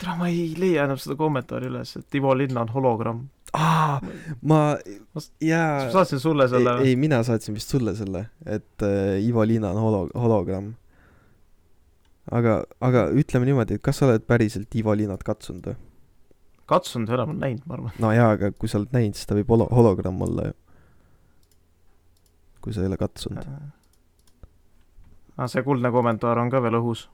tere, 0.00 0.16
ma 0.16 0.30
ei 0.32 0.54
leia 0.58 0.86
enam 0.88 0.98
seda 1.00 1.16
kommentaari 1.20 1.68
üles, 1.70 1.96
et 2.00 2.18
Ivo 2.18 2.34
Linna 2.36 2.64
on 2.64 2.72
hologramm. 2.74 3.24
aa, 3.54 4.00
ma, 4.42 4.60
ma 5.14 5.24
jaa, 5.44 5.90
saatsin 5.92 6.22
sulle 6.22 6.46
ei, 6.46 6.54
selle 6.54 6.76
ei, 6.86 6.96
mina 6.96 7.22
saatsin 7.26 7.56
vist 7.56 7.72
sulle 7.72 7.94
selle, 7.98 8.28
et 8.46 8.86
äh, 8.86 9.18
Ivo 9.26 9.44
Liina 9.46 9.74
on 9.74 9.82
holo-, 9.82 10.10
hologramm. 10.14 10.72
aga, 12.30 12.62
aga 12.80 13.08
ütleme 13.10 13.50
niimoodi, 13.50 13.80
et 13.80 13.84
kas 13.84 14.00
sa 14.00 14.08
oled 14.08 14.26
päriselt 14.28 14.74
Ivo 14.78 14.94
Liinat 14.96 15.26
katsunud 15.26 15.72
või? 15.72 15.80
katsunud 16.70 17.10
ei 17.10 17.16
ole 17.18 17.26
ma 17.26 17.34
näinud, 17.34 17.66
ma 17.66 17.76
arvan. 17.76 17.98
no 18.02 18.12
jaa, 18.14 18.30
aga 18.36 18.52
kui 18.54 18.70
sa 18.70 18.78
oled 18.78 18.94
näinud, 18.94 19.18
siis 19.18 19.28
ta 19.28 19.36
võib 19.38 19.50
holo-, 19.50 19.68
hologramm 19.74 20.22
olla 20.26 20.48
ju. 20.50 20.56
kui 22.64 22.76
sa 22.76 22.84
ei 22.84 22.90
ole 22.90 22.98
katsunud. 23.00 23.46
Aga 25.40 25.48
see 25.48 25.64
kuldne 25.64 25.88
kommentaar 25.92 26.38
on 26.42 26.52
ka 26.52 26.60
veel 26.60 26.76
õhus. 26.82 27.08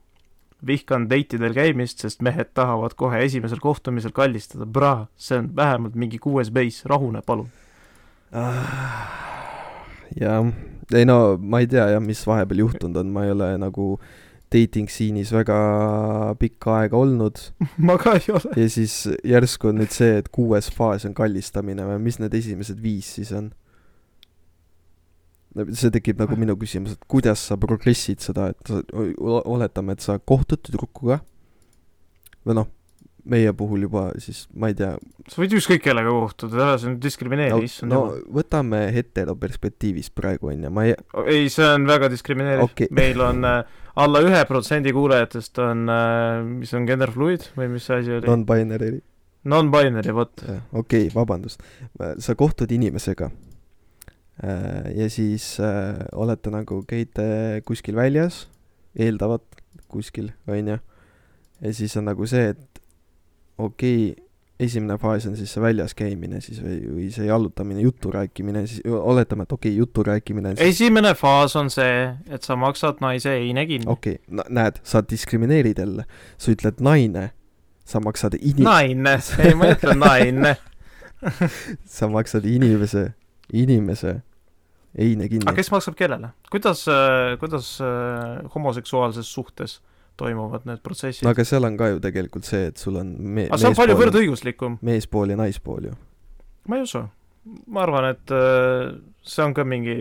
vihkan 0.67 1.03
date'idel 1.05 1.53
käimist, 1.53 2.01
sest 2.01 2.23
mehed 2.25 2.49
tahavad 2.57 2.95
kohe 2.97 3.19
esimesel 3.21 3.59
kohtumisel 3.61 4.09
kallistada, 4.09 4.65
braa, 4.65 5.03
see 5.13 5.37
on 5.37 5.51
vähemalt 5.55 5.93
mingi 5.95 6.17
kuues 6.17 6.49
beis, 6.51 6.81
rahune 6.89 7.21
palun. 7.21 7.51
jah, 10.17 10.49
ei 10.97 11.05
no 11.05 11.37
ma 11.37 11.61
ei 11.61 11.69
tea 11.69 11.85
jah, 11.93 12.01
mis 12.01 12.25
vahepeal 12.27 12.65
juhtunud 12.65 12.97
on, 12.97 13.13
ma 13.13 13.27
ei 13.27 13.35
ole 13.35 13.51
nagu 13.61 13.99
dating 14.51 14.89
scene'is 14.89 15.31
väga 15.35 15.59
pikka 16.41 16.73
aega 16.81 16.97
olnud 16.97 17.39
ma 17.87 17.99
ka 18.01 18.17
ei 18.17 18.33
ole. 18.33 18.57
ja 18.57 18.67
siis 18.71 19.05
järsku 19.23 19.71
on 19.71 19.83
nüüd 19.83 19.93
see, 19.93 20.17
et 20.23 20.31
kuues 20.33 20.71
faas 20.73 21.05
on 21.07 21.13
kallistamine 21.13 21.85
või 21.85 22.01
mis 22.09 22.19
need 22.23 22.33
esimesed 22.33 22.81
viis 22.81 23.13
siis 23.19 23.31
on? 23.35 23.53
See 25.77 25.93
tekib 25.93 26.21
nagu 26.21 26.37
minu 26.39 26.55
küsimus, 26.59 26.97
et 26.97 27.09
kuidas 27.09 27.47
sa 27.49 27.57
progressid 27.61 28.23
seda, 28.23 28.51
et 28.53 28.71
sa, 28.71 28.81
oletame, 29.23 29.97
et 29.97 30.05
sa 30.05 30.17
kohtud 30.19 30.61
tüdrukuga 30.65 31.21
või 32.47 32.59
noh, 32.59 32.69
meie 33.27 33.51
puhul 33.57 33.83
juba 33.87 34.05
siis 34.23 34.45
ma 34.55 34.69
ei 34.71 34.77
tea, 34.77 34.93
sa 35.27 35.41
võid 35.41 35.55
ükskõik 35.57 35.83
kellega 35.83 36.11
kohtuda, 36.13 36.69
see 36.79 36.91
on 36.91 36.95
diskrimineeriv, 37.03 37.65
issand 37.67 37.91
no 37.91 37.99
jumal. 38.03 38.21
võtame 38.39 38.81
hetero 38.95 39.35
perspektiivist 39.39 40.13
praegu 40.17 40.51
onju, 40.53 40.71
ma 40.73 40.87
ei, 40.87 40.95
ei, 41.25 41.49
see 41.53 41.67
on 41.67 41.87
väga 41.89 42.11
diskrimineeriv 42.13 42.67
okay. 42.69 42.91
meil 42.99 43.21
on 43.23 43.43
äh, 43.47 43.59
alla 43.99 44.23
ühe 44.25 44.43
protsendi 44.49 44.93
kuulajatest 44.95 45.59
on 45.63 45.91
äh,, 45.91 46.45
mis 46.63 46.73
on 46.77 46.87
gender 46.89 47.11
fluid 47.13 47.49
või 47.57 47.71
mis 47.75 47.87
see 47.89 48.01
asi 48.01 48.15
oli 48.15 48.25
non...? 48.25 48.43
non-binary, 48.45 48.95
Non-binary, 49.47 50.11
vot. 50.11 50.41
okei 50.43 50.71
okay,, 50.81 51.11
vabandust, 51.13 51.61
sa 51.95 52.33
kohtud 52.35 52.71
inimesega 52.73 53.29
ja 54.95 55.09
siis 55.09 55.59
äh, 55.59 55.97
olete 56.13 56.51
nagu, 56.53 56.83
käite 56.87 57.61
kuskil 57.65 57.97
väljas, 57.97 58.45
eeldavalt 58.97 59.57
kuskil, 59.89 60.31
onju, 60.47 60.77
ja 61.61 61.73
siis 61.73 61.95
on 61.97 62.09
nagu 62.11 62.27
see, 62.29 62.51
et 62.53 62.81
okei 63.57 64.11
okay,, 64.11 64.23
esimene 64.59 64.97
faas 64.97 65.25
on 65.29 65.35
siis 65.37 65.51
see 65.53 65.61
väljas 65.61 65.93
käimine 65.97 66.41
siis 66.41 66.59
või, 66.61 66.77
või 66.89 67.07
see 67.13 67.27
jalutamine, 67.27 67.81
jutu 67.85 68.11
rääkimine, 68.13 68.65
siis 68.69 68.85
oletame, 68.89 69.45
et 69.45 69.57
okei 69.57 69.71
okay,, 69.71 69.79
jutu 69.79 70.05
rääkimine 70.05 70.55
siis 70.55 70.77
esimene 70.77 71.13
faas 71.17 71.55
on 71.59 71.69
see, 71.73 72.07
et 72.29 72.45
sa 72.45 72.57
maksad 72.59 73.01
naise 73.01 73.33
heine 73.37 73.65
kinni. 73.69 73.89
okei 73.89 74.19
okay,, 74.19 74.47
näed, 74.53 74.81
sa 74.85 75.01
diskrimineerid 75.05 75.81
jälle, 75.81 76.07
sa 76.37 76.53
ütled 76.53 76.81
naine, 76.85 77.29
sa 77.85 78.01
maksad 78.03 78.37
ini-, 78.41 78.65
naine, 78.65 79.17
ei 79.41 79.57
ma 79.57 79.69
ei 79.69 79.77
ütle 79.77 79.97
naine. 79.97 80.57
sa 81.97 82.05
maksad 82.13 82.45
inimese, 82.45 83.07
inimese 83.53 84.21
heine 84.97 85.27
aga 85.27 85.33
kinni. 85.33 85.55
kes 85.59 85.71
maksab 85.71 85.97
kellele? 85.99 86.31
kuidas, 86.51 86.85
kuidas 87.39 87.75
äh, 87.81 88.47
homoseksuaalses 88.55 89.33
suhtes 89.33 89.79
toimuvad 90.17 90.65
need 90.67 90.81
protsessid 90.85 91.25
no? 91.25 91.33
aga 91.33 91.45
seal 91.47 91.67
on 91.67 91.77
ka 91.79 91.91
ju 91.93 92.01
tegelikult 92.03 92.47
see, 92.47 92.71
et 92.71 92.81
sul 92.81 92.97
on 93.01 93.13
me-, 93.19 93.47
aga 93.49 93.59
see 93.61 93.71
on 93.71 93.77
palju 93.77 93.97
võrdõiguslikum. 93.99 94.79
meespool 94.85 95.33
ja 95.33 95.39
naispool 95.39 95.91
ju. 95.91 95.93
ma 96.67 96.79
ei 96.79 96.87
usu. 96.87 97.03
ma 97.73 97.85
arvan, 97.85 98.09
et 98.15 98.35
äh, 98.35 98.97
see 99.27 99.45
on 99.45 99.55
ka 99.57 99.65
mingi 99.67 99.97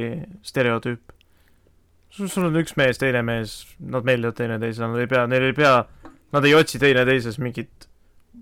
stereotüüp. 0.47 1.17
sul 2.17 2.49
on 2.49 2.61
üks 2.63 2.77
mees, 2.81 3.01
teine 3.03 3.23
mees, 3.27 3.59
nad 3.79 4.07
meeldivad 4.09 4.39
teineteisele, 4.41 4.93
nad 4.95 5.05
ei 5.05 5.11
pea, 5.11 5.27
neil 5.31 5.51
ei 5.51 5.57
pea, 5.57 5.75
nad 6.37 6.49
ei 6.49 6.55
otsi 6.57 6.81
teineteises 6.83 7.41
mingit 7.43 7.91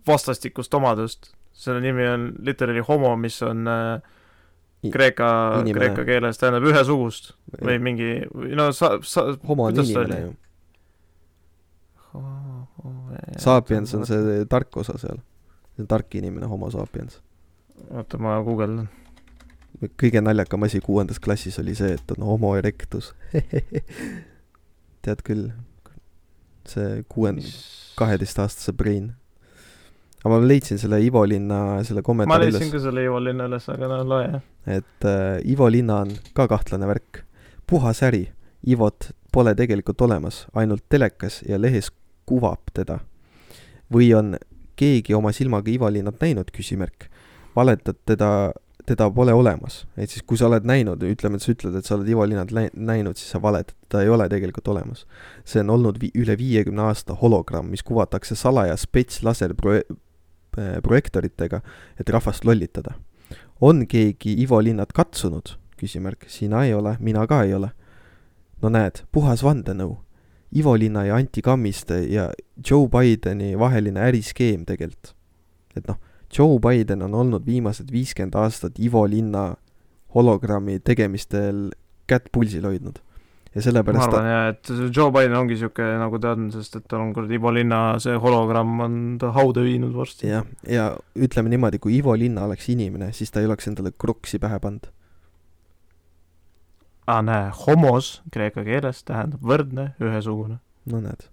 vastastikust 0.06 0.74
omadust. 0.74 1.32
selle 1.54 1.80
nimi 1.82 2.06
on 2.10 2.32
literaali 2.42 2.82
homo, 2.86 3.16
mis 3.16 3.42
on 3.46 3.68
äh, 3.70 4.13
kreeka, 4.92 5.28
kreeka 5.64 6.04
keeles 6.06 6.40
tähendab 6.40 6.66
ühesugust 6.68 7.32
või 7.60 7.78
mingi, 7.82 8.10
no 8.56 8.70
sa, 8.76 8.96
sa 9.06 9.30
homo 9.48 9.68
on 9.70 9.80
inimene 9.84 10.20
ju. 10.20 10.32
Sapiens 13.42 13.94
on 13.96 14.04
see 14.06 14.44
tark 14.50 14.76
osa 14.78 14.98
seal. 15.00 15.18
see 15.74 15.82
on 15.82 15.90
tark 15.90 16.14
inimene, 16.14 16.46
homo 16.46 16.70
sapiens. 16.70 17.20
oota, 17.90 18.18
ma 18.18 18.36
guugeldan. 18.44 18.88
kõige 20.00 20.22
naljakam 20.22 20.62
asi 20.62 20.80
kuuendas 20.80 21.18
klassis 21.18 21.58
oli 21.58 21.74
see, 21.74 21.96
et 21.98 22.16
on 22.16 22.26
homo 22.26 22.54
erectus. 22.56 23.12
tead 25.04 25.22
küll, 25.26 25.50
see 26.68 27.02
kuuend-, 27.10 27.50
kaheteistaastase 27.98 28.72
brain. 28.72 29.12
Aga 30.24 30.38
ma 30.40 30.48
leidsin 30.48 30.80
selle 30.80 31.02
Ivo 31.04 31.24
Linna 31.28 31.82
selle 31.84 32.00
ma 32.00 32.08
kommentaari 32.08 32.48
leidsin 32.48 32.70
üles, 32.70 32.72
ka 32.72 32.84
selle 32.86 33.04
Ivo 33.04 33.20
Linna 33.20 33.48
üles, 33.50 33.68
aga 33.68 33.90
no 33.90 34.00
loe 34.08 34.22
jah. 34.24 34.46
et 34.78 35.08
äh, 35.10 35.52
Ivo 35.52 35.68
Linna 35.68 36.00
on 36.06 36.14
ka 36.32 36.48
kahtlane 36.48 36.88
värk. 36.88 37.24
puhas 37.66 38.02
äri, 38.02 38.30
Ivot 38.66 39.10
pole 39.32 39.54
tegelikult 39.54 40.00
olemas, 40.00 40.46
ainult 40.54 40.84
telekas 40.88 41.42
ja 41.48 41.60
lehes 41.60 41.90
kuvab 42.26 42.72
teda. 42.72 43.00
või 43.92 44.14
on 44.16 44.36
keegi 44.80 45.14
oma 45.14 45.32
silmaga 45.32 45.70
Ivo 45.70 45.90
Linnat 45.92 46.20
näinud, 46.20 46.50
küsimärk. 46.54 47.10
valetad 47.56 48.00
teda, 48.06 48.52
teda 48.86 49.10
pole 49.10 49.32
olemas. 49.32 49.86
et 49.96 50.10
siis, 50.10 50.22
kui 50.22 50.38
sa 50.40 50.46
oled 50.48 50.64
näinud, 50.64 51.02
ütleme, 51.04 51.36
et 51.36 51.42
sa 51.42 51.52
ütled, 51.52 51.76
et 51.76 51.84
sa 51.84 51.98
oled 51.98 52.08
Ivo 52.08 52.24
Linnat 52.24 52.50
näinud, 52.72 53.20
siis 53.20 53.30
sa 53.36 53.42
valetad, 53.42 53.76
ta 53.88 54.02
ei 54.02 54.08
ole 54.08 54.28
tegelikult 54.28 54.68
olemas. 54.68 55.06
see 55.44 55.60
on 55.60 55.70
olnud 55.70 56.00
vi-, 56.00 56.14
üle 56.14 56.38
viiekümne 56.38 56.88
aasta 56.88 57.14
hologramm, 57.20 57.68
mis 57.70 57.82
kuvatakse 57.82 58.34
salaja 58.34 58.74
spetslaserpro-, 58.80 59.84
projektoritega, 60.82 61.60
et 62.00 62.08
rahvast 62.08 62.44
lollitada. 62.44 62.94
on 63.60 63.86
keegi 63.86 64.34
Ivo 64.42 64.62
Linnat 64.62 64.92
katsunud? 64.92 65.56
küsimärk, 65.76 66.24
sina 66.28 66.64
ei 66.64 66.74
ole, 66.74 66.96
mina 67.00 67.26
ka 67.26 67.42
ei 67.42 67.54
ole. 67.54 67.70
no 68.62 68.68
näed, 68.68 69.04
puhas 69.12 69.42
vandenõu. 69.42 69.98
Ivo 70.54 70.76
Linna 70.78 71.04
ja 71.04 71.16
Anti 71.16 71.42
Kammiste 71.42 71.98
ja 72.06 72.28
Joe 72.70 72.88
Bideni 72.88 73.58
vaheline 73.58 74.00
äriskeem 74.00 74.64
tegelikult. 74.64 75.14
et 75.76 75.86
noh, 75.88 75.98
Joe 76.38 76.58
Biden 76.58 77.02
on 77.02 77.14
olnud 77.14 77.46
viimased 77.46 77.90
viiskümmend 77.92 78.34
aastat 78.34 78.78
Ivo 78.78 79.06
Linna 79.06 79.56
hologrammi 80.14 80.78
tegemistel 80.80 81.70
kätt 82.06 82.30
pulsil 82.32 82.64
hoidnud. 82.64 82.98
Ja 83.54 83.60
ma 83.60 83.64
sellepärast 83.68 84.08
arvan 84.08 84.24
ta, 84.26 84.32
jah, 84.32 84.48
et 84.50 84.96
Joe 84.96 85.12
Biden 85.14 85.36
ongi 85.38 85.58
siuke, 85.60 85.86
nagu 86.00 86.18
ta 86.22 86.34
on, 86.34 86.48
sest 86.54 86.80
et 86.80 86.86
tal 86.90 87.04
on 87.04 87.12
kuradi 87.14 87.38
Ivo 87.38 87.52
Linna 87.54 87.82
see 88.02 88.16
hologramm 88.20 88.82
on 88.82 88.96
ta 89.22 89.30
hauda 89.36 89.62
viinud 89.66 89.94
varsti. 89.94 90.28
jah, 90.32 90.48
ja 90.68 90.90
ütleme 91.14 91.52
niimoodi, 91.52 91.78
kui 91.82 91.98
Ivo 92.00 92.16
Linna 92.18 92.48
oleks 92.48 92.68
inimene, 92.74 93.12
siis 93.14 93.30
ta 93.30 93.42
ei 93.42 93.50
oleks 93.50 93.70
endale 93.70 93.94
kruksi 93.94 94.42
pähe 94.42 94.58
pannud. 94.62 94.90
aa, 97.06 97.22
näe, 97.22 97.52
homos 97.66 98.16
kreeka 98.34 98.66
keeles 98.66 99.04
tähendab 99.06 99.44
võrdne, 99.44 99.92
ühesugune. 100.02 100.58
no 100.90 101.04
näed, 101.04 101.28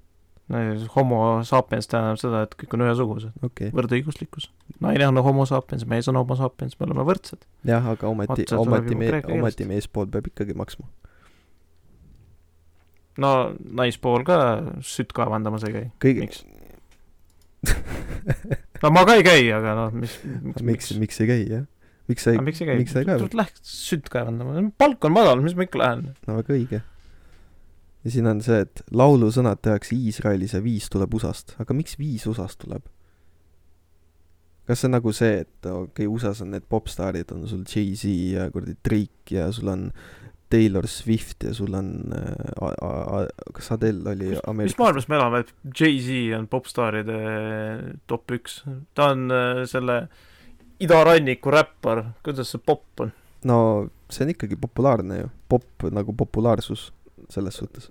homo 0.95 1.41
sapiens 1.47 1.87
tähendab 1.89 2.19
seda, 2.21 2.45
et 2.45 2.55
kõik 2.59 2.73
on 2.75 2.85
ühesugused, 2.85 3.35
okay.. 3.45 3.73
võrdõiguslikkus. 3.75 4.49
naine 4.83 5.07
on 5.09 5.21
homo 5.25 5.45
sapiens, 5.49 5.85
mees 5.89 6.09
on 6.11 6.19
homo 6.19 6.37
sapiens, 6.37 6.77
me 6.79 6.89
oleme 6.89 7.05
võrdsed. 7.07 7.49
jah, 7.67 7.93
aga 7.95 8.13
ometi 8.13 8.45
ometi 8.45 8.49
juba 8.53 8.81
me- 8.81 9.23
ometi 9.39 9.65
meespool 9.69 10.09
peab 10.11 10.29
ikkagi 10.29 10.53
maksma. 10.57 10.85
No 13.19 13.31
naispool 13.75 14.23
ka 14.27 14.37
sütt 14.85 15.11
kaevandamas 15.17 15.65
ei 15.67 15.75
käi. 15.75 15.85
kõige, 16.03 16.27
miks? 16.27 16.45
no 18.81 18.93
ma 18.93 19.03
ka 19.07 19.17
ei 19.19 19.25
käi, 19.25 19.43
aga 19.55 19.75
noh, 19.77 19.97
mis, 19.97 20.15
miks, 20.63 20.93
miks 21.01 21.21
ei 21.23 21.29
käi, 21.29 21.41
jah? 21.49 21.65
miks 22.11 22.25
sa 22.25 22.33
ei 22.33 22.39
aga, 22.39 22.47
miks 22.47 22.63
miks 22.69 22.95
sa 22.95 23.03
ei 23.03 23.09
kaeva? 23.09 23.27
Lähed 23.41 23.59
sütt 23.67 24.07
kaevandama, 24.13 24.63
palk 24.79 25.03
on 25.07 25.15
madal, 25.15 25.43
mis 25.43 25.57
ma 25.57 25.67
ikka 25.67 25.83
lähen. 25.83 26.07
no 26.27 26.39
väga 26.39 26.55
õige. 26.55 26.81
ja 28.05 28.15
siin 28.15 28.31
on 28.31 28.41
see, 28.45 28.63
et 28.65 28.81
laulusõnad 28.95 29.61
tehakse 29.65 29.97
Iisraelis 29.97 30.55
ja 30.57 30.63
viis 30.63 30.89
tuleb 30.93 31.13
USA-st, 31.19 31.57
aga 31.61 31.77
miks 31.77 31.99
viis 32.01 32.25
USA-st 32.31 32.63
tuleb? 32.65 32.87
kas 34.69 34.81
see 34.81 34.87
on 34.87 34.95
nagu 34.95 35.11
see, 35.15 35.41
et 35.43 35.67
okei 35.67 36.05
okay,, 36.05 36.07
USA-s 36.07 36.45
on 36.45 36.53
need 36.55 36.65
popstaarid, 36.71 37.31
on 37.35 37.47
sul 37.49 37.63
Jay-Z 37.67 38.07
ja 38.31 38.47
kuradi 38.53 38.77
Drake 38.85 39.35
ja 39.35 39.49
sul 39.51 39.71
on 39.71 39.89
Taylor 40.51 40.87
Swift 40.87 41.45
ja 41.47 41.53
sul 41.55 41.73
on 41.77 41.91
äh,, 42.15 43.27
kas 43.55 43.71
Adele 43.75 44.11
oli 44.11 44.33
mis 44.33 44.43
Ameerika, 44.47 44.83
maailmas 44.83 45.07
me 45.11 45.17
elame, 45.17 45.43
et 45.45 45.53
Jay-Z 45.79 46.35
on 46.37 46.49
popstaaride 46.51 47.21
top 48.11 48.35
üks, 48.35 48.61
ta 48.97 49.11
on 49.15 49.31
äh, 49.31 49.63
selle 49.69 50.01
idaranniku 50.81 51.53
räppar, 51.53 52.03
kuidas 52.25 52.53
see 52.53 52.63
popp 52.65 53.05
on? 53.05 53.13
no 53.47 53.57
see 54.11 54.25
on 54.27 54.35
ikkagi 54.35 54.59
populaarne 54.59 55.23
ju, 55.23 55.31
pop 55.49 55.87
nagu 55.93 56.13
populaarsus 56.17 56.89
selles 57.31 57.57
suhtes. 57.61 57.89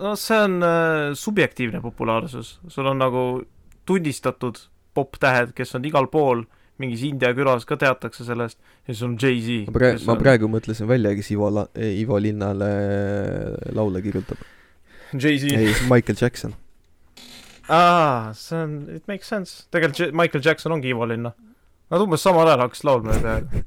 no 0.00 0.16
see 0.16 0.40
on 0.48 0.58
äh, 0.64 1.12
subjektiivne 1.18 1.82
populaarsus, 1.84 2.58
sul 2.68 2.90
on 2.90 3.00
nagu 3.04 3.24
tunnistatud 3.88 4.60
popp-tähed, 4.96 5.54
kes 5.56 5.76
on 5.78 5.86
igal 5.86 6.08
pool, 6.10 6.42
mingis 6.78 7.02
India 7.08 7.32
külas 7.34 7.64
ka 7.66 7.76
teatakse 7.80 8.24
sellest 8.26 8.58
ja 8.86 8.92
siis 8.94 9.02
on 9.06 9.16
Jay-Z. 9.18 9.66
ma 9.68 9.74
praegu, 9.78 10.04
ma 10.06 10.16
praegu 10.20 10.50
mõtlesin 10.52 10.86
välja, 10.90 11.14
kes 11.18 11.32
Ivo 11.34 11.50
La-, 11.50 11.66
Ivo 11.74 12.18
Linnale 12.22 12.70
laule 13.74 14.02
kirjutab. 14.04 14.38
Jay-Z. 15.14 15.50
ei, 15.56 15.74
Michael 15.90 16.18
Jackson. 16.20 16.54
aa, 17.68 18.32
see 18.38 18.56
on, 18.62 18.78
it 18.94 19.04
makes 19.10 19.28
sense, 19.28 19.64
tegelikult 19.74 20.14
Michael 20.16 20.44
Jackson 20.44 20.72
ongi 20.76 20.92
Ivo 20.94 21.06
Linna. 21.10 21.34
Nad 21.88 22.02
umbes 22.04 22.20
samal 22.24 22.46
ajal 22.48 22.62
hakkasid 22.66 22.84
laulma 22.88 23.16
ju 23.16 23.24
peaaegu. 23.24 23.62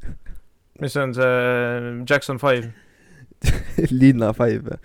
mis 0.82 0.96
on 0.98 1.14
see 1.14 2.04
Jackson 2.10 2.40
Five, 2.42 2.72
Linna 4.02 4.32
Five, 4.34 4.78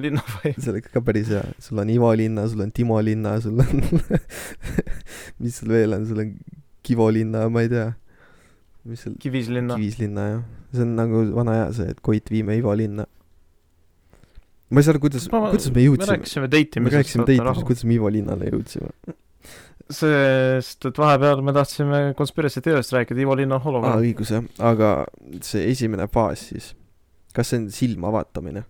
Linna 0.00 0.20
Five. 0.24 0.56
see 0.58 0.72
oleks 0.72 0.92
ka 0.92 1.00
päris 1.04 1.28
hea, 1.32 1.44
sul 1.60 1.78
on 1.80 1.90
Ivo 1.92 2.10
Linna, 2.16 2.46
sul 2.48 2.64
on 2.64 2.72
Timo 2.72 2.98
Linna, 3.04 3.38
sul 3.40 3.60
on 3.60 3.84
mis 5.40 5.60
sul 5.60 5.72
veel 5.76 5.96
on, 5.96 6.06
sul 6.08 6.24
on 6.24 6.34
Kivo 6.82 7.10
Linna, 7.12 7.48
ma 7.52 7.62
ei 7.62 7.68
tea. 7.68 7.92
mis 8.88 9.02
seal, 9.04 9.14
Kivislinna. 9.20 9.74
Kivislinna 9.76 10.22
jah, 10.30 10.42
see 10.72 10.82
on 10.86 10.94
nagu 10.96 11.24
vana 11.36 11.52
hea 11.58 11.72
see, 11.76 11.88
et 11.92 11.98
Koit 12.00 12.30
viime 12.32 12.56
Ivo 12.56 12.72
linna. 12.76 13.04
ma 14.70 14.80
ei 14.80 14.86
saa 14.86 14.94
aru, 14.94 15.00
kuidas, 15.02 15.26
kuidas 15.28 15.66
me 15.68 15.74
me 15.80 15.84
jõudsime, 15.88 16.14
rääkisime 16.14 16.46
me 16.46 16.50
deitimisest. 16.54 16.96
rääkisime 16.96 17.26
teitmisest, 17.28 17.66
kuidas 17.68 17.84
me 17.84 17.94
Ivo 17.98 18.08
linnale 18.14 18.48
jõudsime. 18.54 18.88
sest, 19.90 20.86
et 20.86 20.98
vahepeal 21.02 21.42
me 21.42 21.52
tahtsime 21.52 22.00
Conspiracy 22.18 22.60
Theory'st 22.64 22.92
rääkida, 22.94 23.20
Ivo 23.24 23.34
Linna 23.36 23.56
on 23.56 23.60
aa, 23.60 23.64
hologramm. 23.64 24.00
õigus 24.04 24.30
jah, 24.32 24.44
aga 24.58 24.92
see 25.42 25.66
esimene 25.72 26.06
faas 26.08 26.46
siis, 26.52 26.70
kas 27.34 27.50
see 27.52 27.58
on 27.64 27.68
silma 27.74 28.12
vaatamine? 28.14 28.64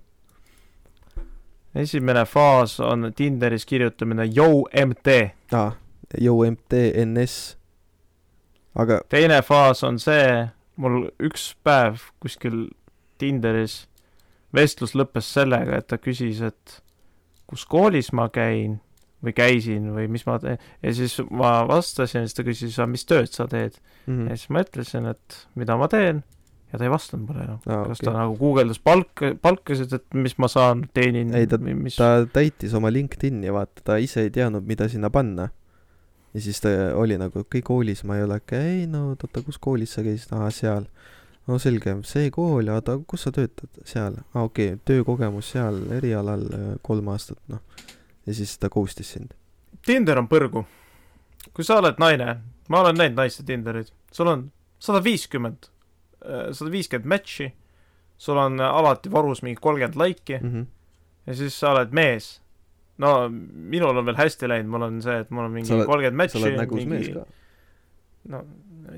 esimene 1.75 2.25
faas 2.27 2.81
on 2.83 3.13
Tinderis 3.17 3.67
kirjutamine 3.67 4.25
Yo 4.35 4.65
MT. 4.87 5.21
aa, 5.55 5.73
Yo 6.19 6.41
MTNS. 6.51 7.57
Aga 8.75 9.01
teine 9.09 9.41
faas 9.43 9.83
on 9.87 9.99
see, 9.99 10.47
mul 10.81 11.09
üks 11.23 11.55
päev 11.65 12.05
kuskil 12.23 12.69
Tinderis 13.21 13.85
vestlus 14.55 14.95
lõppes 14.99 15.29
sellega, 15.35 15.79
et 15.79 15.89
ta 15.91 15.99
küsis, 16.01 16.41
et 16.43 16.81
kus 17.51 17.67
koolis 17.69 18.13
ma 18.17 18.29
käin 18.33 18.79
või 19.21 19.35
käisin 19.37 19.91
või 19.93 20.07
mis 20.09 20.25
ma 20.27 20.39
teen 20.41 20.59
ja 20.83 20.93
siis 20.97 21.19
ma 21.29 21.61
vastasin, 21.69 22.25
siis 22.25 22.39
ta 22.39 22.45
küsis, 22.47 22.79
mis 22.89 23.05
tööd 23.05 23.29
sa 23.35 23.47
teed 23.51 23.77
mm, 24.07 24.31
ja 24.31 24.37
siis 24.39 24.51
ma 24.55 24.63
ütlesin, 24.65 25.11
et 25.11 25.43
mida 25.61 25.77
ma 25.77 25.91
teen 25.93 26.23
ja 26.73 26.79
ta 26.79 26.87
ei 26.87 26.93
vastanud 26.93 27.29
mulle 27.29 27.45
enam. 27.45 27.59
aa, 27.67 27.85
kas 27.91 28.01
okei. 28.01 28.07
ta 28.07 28.15
nagu 28.17 28.37
guugeldas 28.39 28.81
palk, 28.83 29.25
palkasid, 29.43 29.93
et 29.99 30.07
mis 30.17 30.37
ma 30.41 30.49
saan, 30.51 30.87
teenin 30.95 31.35
Ei, 31.37 31.49
ta- 31.51 31.59
mis 31.61 31.99
ta 31.99 32.25
täitis 32.33 32.75
oma 32.79 32.93
LinkedIn'i, 32.95 33.51
vaata, 33.55 33.85
ta 33.85 33.99
ise 34.03 34.25
ei 34.27 34.31
teadnud, 34.35 34.67
mida 34.69 34.89
sinna 34.89 35.11
panna. 35.11 35.49
Ja 36.35 36.41
siis 36.41 36.61
ta 36.61 36.69
oli 36.95 37.19
nagu, 37.19 37.43
okei, 37.45 37.63
koolis 37.63 38.05
ma 38.05 38.17
ei 38.17 38.25
ole 38.25 38.41
käinud, 38.47 39.23
oota, 39.25 39.43
kus 39.43 39.59
koolis 39.59 39.95
sa 39.97 40.05
käisid, 40.07 40.33
aa, 40.37 40.51
seal. 40.55 40.87
no 41.47 41.59
selge, 41.59 41.97
see 42.07 42.31
kool, 42.31 42.69
oota, 42.71 42.99
kus 43.07 43.27
sa 43.27 43.33
töötad, 43.35 43.71
seal, 43.85 44.21
aa, 44.35 44.45
okei 44.45 44.75
okay,, 44.75 44.83
töökogemus 44.85 45.51
seal 45.57 45.81
erialal 45.97 46.47
äh, 46.55 46.69
kolm 46.87 47.09
aastat, 47.11 47.41
noh. 47.49 47.63
ja 48.27 48.35
siis 48.35 48.57
ta 48.59 48.71
ghost'is 48.71 49.17
sind. 49.17 49.35
Tinder 49.87 50.19
on 50.21 50.29
põrgu. 50.29 50.65
kui 51.57 51.65
sa 51.65 51.81
oled 51.81 51.99
naine, 51.99 52.37
ma 52.69 52.81
olen 52.85 52.99
näinud 53.01 53.19
naiste 53.19 53.43
Tinderit, 53.47 53.93
sul 54.13 54.29
on 54.31 54.51
sada 54.79 55.03
viiskümmend, 55.05 55.71
sada 56.21 56.71
viiskümmend 56.71 57.09
match'i, 57.09 57.51
sul 58.21 58.39
on 58.39 58.61
alati 58.61 59.11
varus 59.13 59.43
mingi 59.43 59.61
kolmkümmend 59.61 59.97
laiki 59.97 60.39
Mm 60.43 60.53
-hmm. 60.53 60.67
ja 61.27 61.35
siis 61.35 61.61
sa 61.61 61.71
oled 61.71 61.93
mees. 61.93 62.41
No 63.01 63.11
minul 63.31 63.97
on 64.01 64.05
veel 64.09 64.19
hästi 64.19 64.49
läinud, 64.51 64.71
mul 64.75 64.83
on 64.89 64.99
see, 65.05 65.19
et 65.25 65.31
mul 65.35 65.47
on 65.49 65.55
mingi 65.55 65.69
Sa 65.71 65.79
kolmkümmend 65.89 66.17
sa 66.31 66.39
match'i 66.39 66.43
oled 66.45 66.59
nägus 66.61 66.87
mees 66.91 67.09
ka. 67.15 67.25
no 68.35 68.43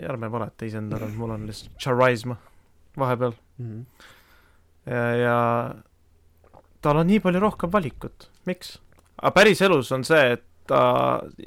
ärme 0.08 0.30
valeta 0.32 0.66
iseendale, 0.66 1.08
mul 1.18 1.30
on 1.36 1.46
lihtsalt 1.50 1.76
charisma 1.82 2.36
vahepeal 2.98 3.34
Mm 3.62 3.66
-hmm. 3.72 3.84
ja, 4.90 5.02
ja 5.16 5.74
tal 6.82 6.96
on 6.96 7.06
nii 7.06 7.20
palju 7.20 7.40
rohkem 7.40 7.70
valikut, 7.72 8.30
miks? 8.48 8.78
aga 9.22 9.30
päriselus 9.36 9.92
on 9.92 10.04
see, 10.04 10.32
et 10.32 10.42
ta 10.66 10.80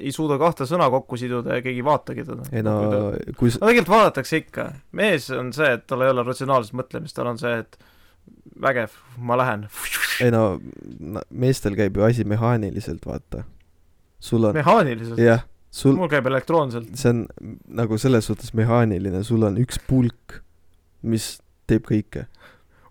ei 0.00 0.12
suuda 0.12 0.38
kahte 0.38 0.64
sõna 0.68 0.86
kokku 0.92 1.16
siduda 1.16 1.54
ja 1.58 1.62
keegi 1.64 1.80
ei 1.82 1.84
vaatagi 1.84 2.24
teda. 2.24 2.42
ei 2.52 2.62
no 2.62 3.12
kui 3.36 3.50
s- 3.50 3.58
no 3.60 3.66
tegelikult 3.66 3.88
vaadatakse 3.96 4.36
ikka, 4.36 4.66
mees 4.92 5.30
on 5.30 5.52
see, 5.52 5.72
et 5.72 5.86
tal 5.86 6.02
ei 6.02 6.10
ole 6.10 6.22
ratsionaalset 6.22 6.74
mõtlemist, 6.78 7.14
tal 7.16 7.26
on 7.26 7.38
see, 7.38 7.58
et 7.58 7.78
vägev, 8.62 8.94
ma 9.18 9.36
lähen. 9.40 9.66
ei 10.24 10.30
no 10.32 10.58
meestel 11.30 11.76
käib 11.76 11.96
ju 11.96 12.04
asi 12.06 12.24
mehaaniliselt, 12.24 13.04
vaata. 13.06 13.44
sul 14.20 14.44
on, 14.48 14.54
mehaaniliselt, 14.56 15.18
jah, 15.20 15.42
sul, 15.70 15.96
mul 15.98 16.08
käib 16.12 16.26
elektroonselt. 16.30 16.92
see 16.96 17.10
on 17.12 17.26
nagu 17.82 17.98
selles 18.00 18.26
suhtes 18.30 18.54
mehaaniline, 18.56 19.22
sul 19.24 19.42
on 19.48 19.58
üks 19.60 19.78
pulk, 19.88 20.40
mis 21.02 21.36
teeb 21.68 21.84
kõike. 21.88 22.26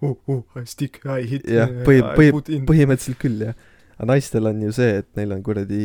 oh, 0.01 0.43
I 0.59 0.65
stick, 0.69 1.01
I 1.05 1.23
hit. 1.29 1.47
Jah, 1.49 1.71
põhi- 1.87 2.03
põhi- 2.17 2.61
põhimõtteliselt 2.67 3.17
küll 3.21 3.41
jah. 3.47 3.55
Aga 3.95 4.07
naistel 4.11 4.47
on 4.49 4.61
ju 4.61 4.71
see, 4.75 4.97
et 5.01 5.07
neil 5.15 5.31
on 5.31 5.43
kuradi, 5.45 5.81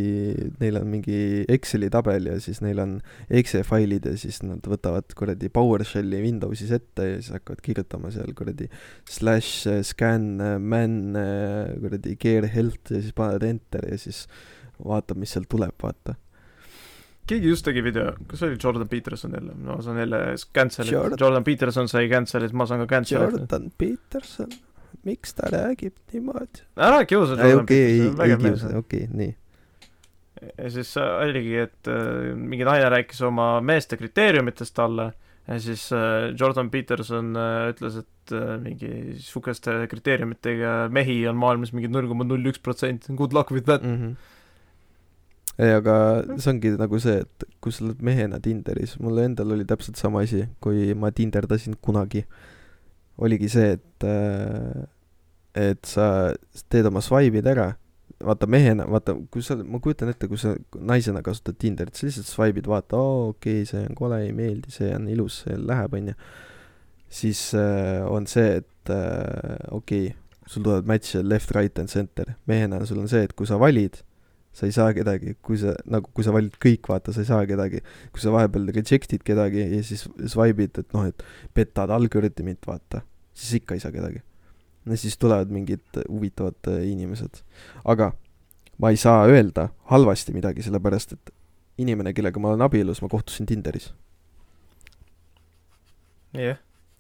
neil 0.61 0.79
on 0.81 0.89
mingi 0.91 1.45
Exceli 1.49 1.91
tabel 1.95 2.27
ja 2.27 2.39
siis 2.43 2.59
neil 2.65 2.81
on 2.83 2.97
exe 3.31 3.63
failid 3.67 4.09
ja 4.11 4.17
siis 4.19 4.41
nad 4.43 4.65
võtavad 4.67 5.15
kuradi 5.19 5.49
PowerShelli 5.55 6.23
Windowsis 6.25 6.73
ette 6.75 7.07
ja 7.07 7.21
siis 7.21 7.35
hakkavad 7.37 7.63
kirjutama 7.63 8.11
seal 8.15 8.33
kuradi 8.35 8.67
slash 9.09 9.69
scan 9.87 10.27
man 10.63 10.97
kuradi 11.83 12.17
care 12.19 12.51
health 12.51 12.91
ja 12.91 12.99
siis 13.05 13.15
panevad 13.15 13.47
enter 13.47 13.87
ja 13.93 13.99
siis 13.99 14.25
vaatab, 14.81 15.19
mis 15.21 15.31
sealt 15.37 15.49
tuleb, 15.53 15.75
vaata. 15.83 16.15
keegi 17.31 17.47
just 17.53 17.63
tegi 17.63 17.83
video, 17.85 18.15
kas 18.27 18.41
oli 18.43 18.57
Jordan 18.59 18.89
Peterson 18.91 19.35
jälle, 19.37 19.53
no 19.55 19.77
ma 19.77 19.83
saan 19.87 19.99
jälle 20.03 20.19
cancel'it 20.59 20.91
Jordan- 20.97 21.21
Jordan., 21.21 21.45
Peterson 21.45 21.89
sai 21.89 22.09
cancel'it, 22.11 22.53
ma 22.53 22.67
saan 22.67 22.81
ka 22.87 22.89
cancel'it. 22.97 23.37
Jordan 23.37 23.69
Peterson, 23.79 24.49
miks 25.05 25.35
ta 25.39 25.51
räägib 25.53 25.97
niimoodi? 26.13 26.65
ära 26.77 27.05
kiusa 27.05 27.39
Jordan 27.39 27.65
okei, 27.65 27.87
ei, 28.01 28.11
ei 28.31 28.37
kiusa, 28.37 28.75
okei, 28.79 29.07
nii. 29.13 29.33
ja 30.51 30.71
siis 30.71 30.93
oligi, 31.01 31.57
et 31.67 31.91
äh, 31.91 32.31
mingi 32.37 32.69
naine 32.69 32.93
rääkis 32.93 33.23
oma 33.27 33.53
meeste 33.65 33.99
kriteeriumitest 34.01 34.75
talle 34.77 35.13
ja 35.51 35.59
siis 35.61 35.93
äh, 35.93 36.31
Jordan 36.41 36.71
Peterson 36.71 37.35
äh, 37.37 37.71
ütles, 37.73 37.97
et 38.03 38.35
äh, 38.37 38.57
mingi 38.63 38.91
sihukeste 39.19 39.87
kriteeriumitega 39.91 40.75
mehi 40.95 41.23
on 41.29 41.39
maailmas 41.41 41.73
mingi 41.75 41.91
null 41.91 42.09
koma 42.11 42.27
null 42.27 42.53
üks 42.53 42.63
protsent, 42.63 43.09
good 43.19 43.35
luck 43.37 43.51
with 43.51 43.67
that. 43.67 43.83
mm. 43.83 43.97
-hmm. 43.97 44.15
ei, 45.59 45.75
aga 45.75 45.97
see 46.37 46.53
ongi 46.55 46.75
nagu 46.79 47.01
see, 47.03 47.19
et 47.25 47.49
kui 47.61 47.73
sa 47.73 47.85
oled 47.85 48.03
mehena 48.03 48.41
Tinderis, 48.41 48.99
mul 49.01 49.19
endal 49.25 49.57
oli 49.57 49.67
täpselt 49.67 49.97
sama 49.97 50.23
asi, 50.23 50.47
kui 50.61 50.95
ma 50.95 51.11
tinderdasin 51.11 51.77
kunagi. 51.83 52.25
Oligi 53.21 53.51
see, 53.53 53.77
et, 53.77 54.07
et 55.59 55.89
sa 55.89 56.07
teed 56.73 56.89
oma 56.89 57.03
swipe'id 57.05 57.49
ära, 57.51 57.71
vaata 58.25 58.49
mehena, 58.51 58.87
vaata, 58.91 59.15
kui 59.33 59.45
sa, 59.45 59.57
ma 59.65 59.81
kujutan 59.83 60.13
ette, 60.13 60.29
kui 60.29 60.41
sa 60.41 60.55
naisena 60.77 61.23
kasutad 61.25 61.57
Tinderit, 61.61 61.97
sa 61.97 62.09
lihtsalt 62.09 62.29
swipe'id, 62.29 62.69
vaata, 62.71 63.01
oo 63.01 63.31
okei 63.33 63.63
okay,, 63.63 63.69
see 63.69 63.85
on 63.89 63.97
kole, 63.99 64.21
ei 64.27 64.35
meeldi, 64.37 64.73
see 64.75 64.91
on 64.97 65.09
ilus, 65.13 65.43
see 65.45 65.57
läheb, 65.57 65.97
onju. 66.01 66.17
siis 67.21 67.43
äh, 67.59 68.05
on 68.07 68.29
see, 68.31 68.61
et 68.61 68.93
äh, 68.93 69.57
okei 69.71 70.11
okay,, 70.11 70.45
sul 70.51 70.65
tulevad 70.67 70.89
match'e 70.91 71.23
left, 71.25 71.55
right 71.57 71.79
and 71.79 71.89
center. 71.89 72.35
mehena 72.47 72.85
sul 72.87 73.01
on 73.03 73.09
see, 73.09 73.25
et 73.25 73.35
kui 73.37 73.49
sa 73.49 73.59
valid, 73.61 74.01
sa 74.53 74.67
ei 74.67 74.75
saa 74.75 74.91
kedagi, 74.95 75.37
kui 75.47 75.59
sa 75.61 75.75
nagu, 75.91 76.11
kui 76.15 76.27
sa 76.27 76.35
valid 76.35 76.57
kõik, 76.63 76.89
vaata, 76.91 77.15
sa 77.15 77.23
ei 77.23 77.29
saa 77.29 77.45
kedagi. 77.47 77.83
kui 78.11 78.23
sa 78.23 78.33
vahepeal 78.35 78.73
reject'id 78.75 79.23
kedagi 79.27 79.63
ja 79.63 79.83
siis 79.87 80.07
swipe'id, 80.27 80.83
et 80.83 80.97
noh, 80.97 81.07
et 81.07 81.23
petad 81.55 81.91
algoritmit, 81.95 82.61
vaata, 82.67 83.05
siis 83.35 83.61
ikka 83.61 83.79
ei 83.79 83.85
saa 83.85 83.95
kedagi. 83.95 84.23
ja 84.91 84.97
siis 84.97 85.19
tulevad 85.21 85.53
mingid 85.53 86.03
huvitavad 86.09 86.59
äh, 86.73 86.83
inimesed. 86.91 87.43
aga 87.85 88.13
ma 88.81 88.91
ei 88.91 88.97
saa 88.97 89.27
öelda 89.29 89.69
halvasti 89.93 90.33
midagi, 90.33 90.65
sellepärast 90.67 91.13
et 91.13 91.35
inimene, 91.79 92.13
kellega 92.17 92.41
ma 92.41 92.53
olen 92.53 92.67
abielus, 92.67 93.03
ma 93.03 93.09
kohtusin 93.09 93.47
Tinderis. 93.47 93.93
jah, 96.35 96.59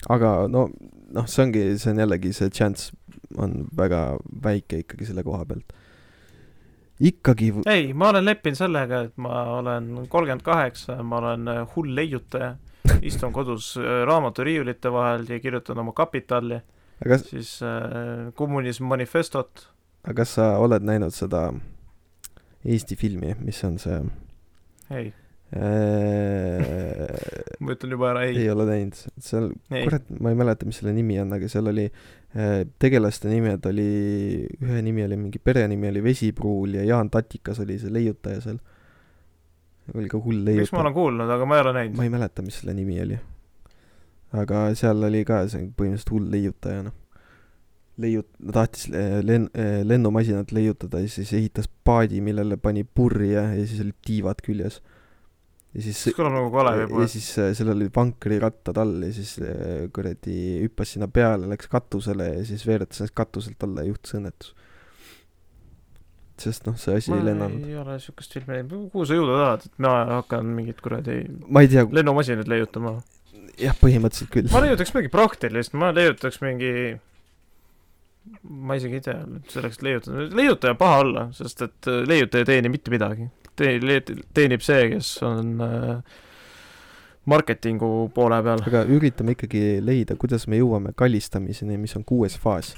aga 0.08 0.46
no, 0.48 0.68
noh, 1.12 1.26
see 1.26 1.44
ongi, 1.44 1.66
see 1.78 1.92
on 1.92 2.02
jällegi 2.04 2.32
see 2.36 2.50
chance 2.50 2.92
on 3.38 3.66
väga 3.76 4.18
väike 4.44 4.84
ikkagi 4.84 5.10
selle 5.10 5.24
koha 5.26 5.44
pealt. 5.44 5.74
ikkagi, 7.00 7.52
ei, 7.70 7.92
ma 7.96 8.10
olen 8.12 8.24
leppinud 8.28 8.58
sellega, 8.58 9.04
et 9.08 9.16
ma 9.20 9.42
olen 9.58 9.90
kolmkümmend 10.08 10.44
kaheksa, 10.44 10.98
ma 11.02 11.20
olen 11.22 11.48
äh, 11.48 11.62
hull 11.74 11.94
leiutaja, 11.96 12.54
istun 13.08 13.32
kodus 13.32 13.72
äh, 13.80 14.02
raamaturiiulite 14.08 14.92
vahel 14.92 15.26
ja 15.28 15.40
kirjutan 15.40 15.80
oma 15.80 15.94
kapitali, 15.96 16.60
aga, 17.04 17.20
siis 17.24 17.56
äh, 17.64 18.30
kommunism 18.36 18.90
manifestot, 18.92 19.68
aga 20.04 20.22
kas 20.22 20.36
sa 20.38 20.52
oled 20.60 20.84
näinud 20.86 21.16
seda 21.16 21.50
Eesti 22.60 22.96
filmi, 23.00 23.32
mis 23.40 23.62
on 23.64 23.78
see 23.80 23.96
ei, 24.92 25.12
ma 27.60 27.74
ütlen 27.74 27.90
juba 27.96 28.12
ära 28.12 28.20
ei, 28.28 28.36
ei 28.38 28.50
ole 28.52 28.68
näinud, 28.68 28.94
seal, 29.18 29.48
kurat, 29.66 30.04
ma 30.22 30.30
ei 30.30 30.36
mäleta, 30.38 30.66
mis 30.68 30.78
selle 30.78 30.92
nimi 30.94 31.16
on, 31.18 31.32
aga 31.34 31.48
seal 31.50 31.66
oli 31.72 31.86
äh, 31.88 32.60
tegelaste 32.78 33.26
nimed 33.32 33.66
oli, 33.66 33.86
ühe 34.62 34.82
nimi 34.86 35.02
oli 35.02 35.18
mingi 35.18 35.40
perenimi 35.42 35.90
oli 35.90 36.04
Vesipruul 36.04 36.78
ja 36.78 36.84
Jaan 36.86 37.10
Tatikas 37.10 37.58
oli 37.64 37.80
see 37.82 37.90
leiutaja 37.90 38.40
seal. 38.44 38.60
oli 39.94 40.06
ka 40.12 40.18
hull 40.22 40.38
miks 40.38 40.46
ma 40.46 40.54
leiutaja. 40.54 40.80
olen 40.84 40.94
kuulnud, 40.94 41.34
aga 41.34 41.50
ma 41.50 41.58
ei 41.58 41.64
ole 41.64 41.72
näinud. 41.80 41.96
ma 41.98 42.06
ei 42.06 42.14
mäleta, 42.14 42.46
mis 42.46 42.60
selle 42.62 42.74
nimi 42.78 43.00
oli. 43.02 43.18
aga 44.38 44.62
seal 44.78 45.02
oli 45.10 45.24
ka 45.26 45.42
see 45.50 45.66
põhimõtteliselt 45.66 46.14
hull 46.14 46.30
leiutaja, 46.30 46.86
noh. 46.86 46.94
leiut-, 47.98 48.38
tahtis 48.54 48.86
eh, 48.94 49.18
len-, 49.26 49.50
lennumasinat 49.82 50.54
leiutada 50.54 51.02
ja 51.02 51.10
siis 51.10 51.34
ehitas 51.34 51.66
paadi, 51.66 52.22
millele 52.22 52.54
pani 52.56 52.86
purje 52.86 53.34
ja 53.34 53.66
siis 53.66 53.82
olid 53.82 53.98
tiivad 54.06 54.46
küljes. 54.46 54.78
Ja 55.70 55.84
siis 55.84 55.98
see 56.02 56.14
kõlab 56.16 56.34
nagu 56.34 56.48
Kalevi 56.54 57.02
ja 57.02 57.10
siis 57.10 57.28
äh, 57.38 57.52
seal 57.56 57.70
olid 57.74 57.92
vankrirattad 57.94 58.80
all 58.82 59.04
ja 59.06 59.10
siis 59.14 59.36
äh, 59.44 59.84
kuradi 59.94 60.38
hüppas 60.64 60.96
sinna 60.96 61.06
peale, 61.12 61.46
läks 61.50 61.70
katusele 61.70 62.26
ja 62.32 62.46
siis 62.48 62.64
veeretas 62.66 63.02
ennast 63.02 63.14
katuselt 63.18 63.62
alla 63.66 63.84
ja 63.84 63.92
juhtus 63.92 64.16
õnnetus. 64.18 64.56
sest 66.40 66.66
noh, 66.66 66.76
see 66.80 66.96
asi 66.96 67.12
ei 67.12 67.20
ma 67.20 67.28
lennanud. 67.28 67.68
ei 67.68 67.78
ole 67.78 67.98
siukest 68.02 68.34
filmi 68.34 68.56
näinud, 68.56 68.88
kuhu 68.90 69.06
sa 69.06 69.18
jõuda 69.18 69.38
tahad, 69.42 69.68
et 69.68 69.84
ma 69.86 69.94
hakkan 70.16 70.50
mingit 70.56 70.80
kuradi 70.82 71.20
ma 71.46 71.62
ei 71.62 71.70
tea, 71.70 71.86
lennumasinaid 72.00 72.50
leiutama. 72.50 72.96
jah, 73.60 73.76
põhimõtteliselt 73.78 74.34
küll. 74.34 74.50
ma 74.50 74.64
leiutaks 74.64 74.94
midagi 74.96 75.14
praktilist, 75.14 75.76
ma 75.78 75.92
leiutaks 75.94 76.42
mingi 76.42 76.74
ma 78.42 78.76
isegi 78.78 78.98
ei 78.98 79.04
tea, 79.04 79.20
selleks 79.52 79.82
leiutada, 79.84 80.26
leiutaja 80.36 80.74
paha 80.78 80.98
olla, 81.04 81.26
sest 81.36 81.62
et 81.66 81.90
äh, 81.90 82.02
leiutaja 82.08 82.44
ei 82.44 82.50
teeni 82.54 82.72
mitte 82.72 82.92
midagi. 82.92 83.28
Tee-, 83.58 84.00
teenib 84.34 84.64
see, 84.64 84.86
kes 84.94 85.10
on 85.26 85.52
äh, 85.64 86.20
marketingu 87.30 88.10
poole 88.14 88.40
peal. 88.44 88.62
aga 88.70 88.84
üritame 88.88 89.36
ikkagi 89.36 89.64
leida, 89.84 90.16
kuidas 90.20 90.46
me 90.50 90.60
jõuame 90.60 90.94
kallistamiseni, 90.96 91.78
mis 91.80 91.96
on 91.98 92.06
kuues 92.08 92.38
faas. 92.40 92.74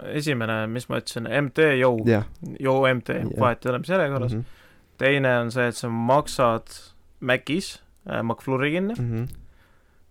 esimene, 0.00 0.62
mis 0.72 0.88
ma 0.88 1.00
ütlesin, 1.02 1.28
MT, 1.28 1.74
Yo. 1.80 1.92
Yo 2.60 2.78
MT, 2.88 3.20
vahet 3.40 3.66
ei 3.66 3.72
ole, 3.72 3.82
mis 3.82 3.92
järjekorras 3.92 4.32
mm. 4.34 4.40
-hmm. 4.40 4.96
teine 4.98 5.36
on 5.42 5.52
see, 5.52 5.68
et 5.68 5.76
sa 5.76 5.88
maksad 5.88 6.72
Macis 7.20 7.82
äh, 8.08 8.22
McFlurry 8.22 8.70
kinni. 8.70 8.94
Mhm. 8.94 9.28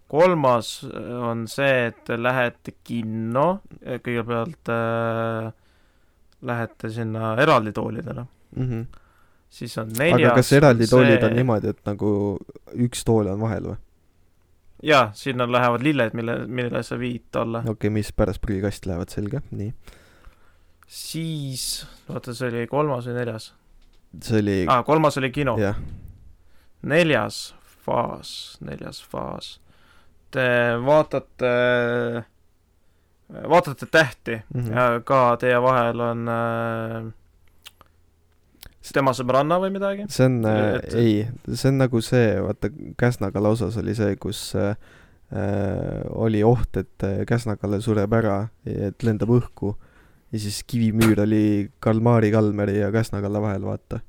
Kolmas 0.10 0.72
äh, 0.88 1.12
on 1.30 1.46
see, 1.52 1.90
et 1.90 2.04
te 2.08 2.18
lähete 2.20 2.76
kinno, 2.84 3.62
kõigepealt 3.80 4.72
äh, 4.74 5.52
lähete 6.50 6.92
sinna 6.94 7.36
eraldi 7.42 7.74
toolidele, 7.76 8.26
siis 9.50 9.78
on 9.82 9.92
neljas 10.00 10.32
aga 10.32 10.40
kas 10.40 10.52
eraldi 10.56 10.88
toolid 10.90 11.20
on 11.20 11.30
see- 11.30 11.40
niimoodi, 11.42 11.76
et 11.76 11.86
nagu 11.90 12.12
üks 12.88 13.06
tool 13.08 13.32
on 13.32 13.40
vahel 13.44 13.72
või? 13.74 13.80
jaa, 14.84 15.10
sinna 15.14 15.48
lähevad 15.52 15.84
lilled, 15.84 16.14
mille, 16.16 16.36
millele 16.48 16.84
sa 16.84 16.98
viid 17.00 17.36
alla. 17.36 17.60
Okei 17.60 17.72
okay,, 17.72 17.90
mis 17.90 18.12
pärast 18.16 18.42
prügikasti 18.42 18.90
lähevad, 18.90 19.12
selge, 19.12 19.42
nii. 19.52 19.74
siis, 20.88 21.86
oota, 22.10 22.34
see 22.34 22.48
oli 22.52 22.68
kolmas 22.72 23.10
või 23.10 23.18
neljas? 23.20 23.52
See 24.24 24.40
oli 24.42 24.60
ah,, 24.66 24.82
kolmas 24.88 25.20
oli 25.22 25.30
kino, 25.36 25.58
neljas 26.82 27.50
faas, 27.86 28.32
neljas 28.66 29.02
faas. 29.04 29.58
Te 30.30 30.46
vaatate, 30.86 31.54
vaatate 33.50 33.86
tähti 33.86 34.42
mm. 34.54 34.62
-hmm. 34.62 34.76
ja 34.76 35.02
ka 35.06 35.38
teie 35.42 35.62
vahel 35.62 36.00
on 36.06 36.28
äh, 36.30 37.10
tema 38.94 39.14
sõbranna 39.16 39.60
või 39.62 39.74
midagi. 39.76 40.06
see 40.10 40.26
on 40.30 40.40
äh, 40.46 40.78
Et-, 40.78 40.96
ei, 40.98 41.28
see 41.54 41.70
on 41.72 41.78
nagu 41.84 42.02
see, 42.06 42.40
vaata 42.42 42.72
Käsna 42.98 43.32
kalla 43.32 43.54
osas 43.56 43.78
oli 43.82 43.96
see, 43.98 44.16
kus 44.22 44.56
äh, 44.56 44.76
äh, 45.34 46.02
oli 46.10 46.44
oht, 46.44 46.78
et 46.78 47.06
äh, 47.06 47.24
Käsna 47.30 47.58
kalle 47.58 47.82
sureb 47.82 48.14
ära, 48.14 48.50
et 48.66 49.04
lendab 49.04 49.32
õhku 49.36 49.76
ja 50.32 50.42
siis 50.42 50.62
kivimüür 50.70 51.24
oli 51.26 51.44
Kalmari 51.82 52.32
Kalmeri 52.34 52.80
ja 52.80 52.92
Käsna 52.94 53.22
kalla 53.26 53.42
vahel, 53.42 53.66
vaata. 53.66 54.02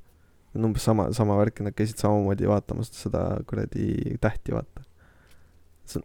umbes 0.55 0.83
sama, 0.83 1.11
sama 1.15 1.37
värk, 1.39 1.61
nad 1.63 1.75
käisid 1.75 2.01
samamoodi 2.01 2.47
vaatamas 2.49 2.91
seda 2.91 3.39
kuradi 3.47 4.17
tähti, 4.21 4.51
vaata. 4.51 4.70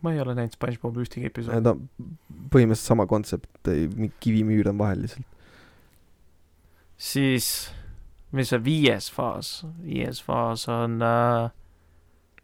Ma 0.02 0.12
ei 0.14 0.20
ole 0.22 0.36
näinud 0.36 0.56
SpongeBobi 0.56 1.04
ühtegi 1.04 1.30
episoodi. 1.30 1.72
On 1.72 1.88
põhimõtteliselt 2.52 2.92
sama 2.92 3.06
kontsept, 3.10 3.70
kivimüür 4.22 4.70
on 4.72 4.80
vahel 4.80 5.04
lihtsalt. 5.06 5.26
siis, 6.96 7.50
mis 8.32 8.50
see 8.52 8.62
viies 8.64 9.10
faas, 9.12 9.60
viies 9.84 10.22
faas 10.24 10.64
on 10.72 11.00
äh, 11.04 11.50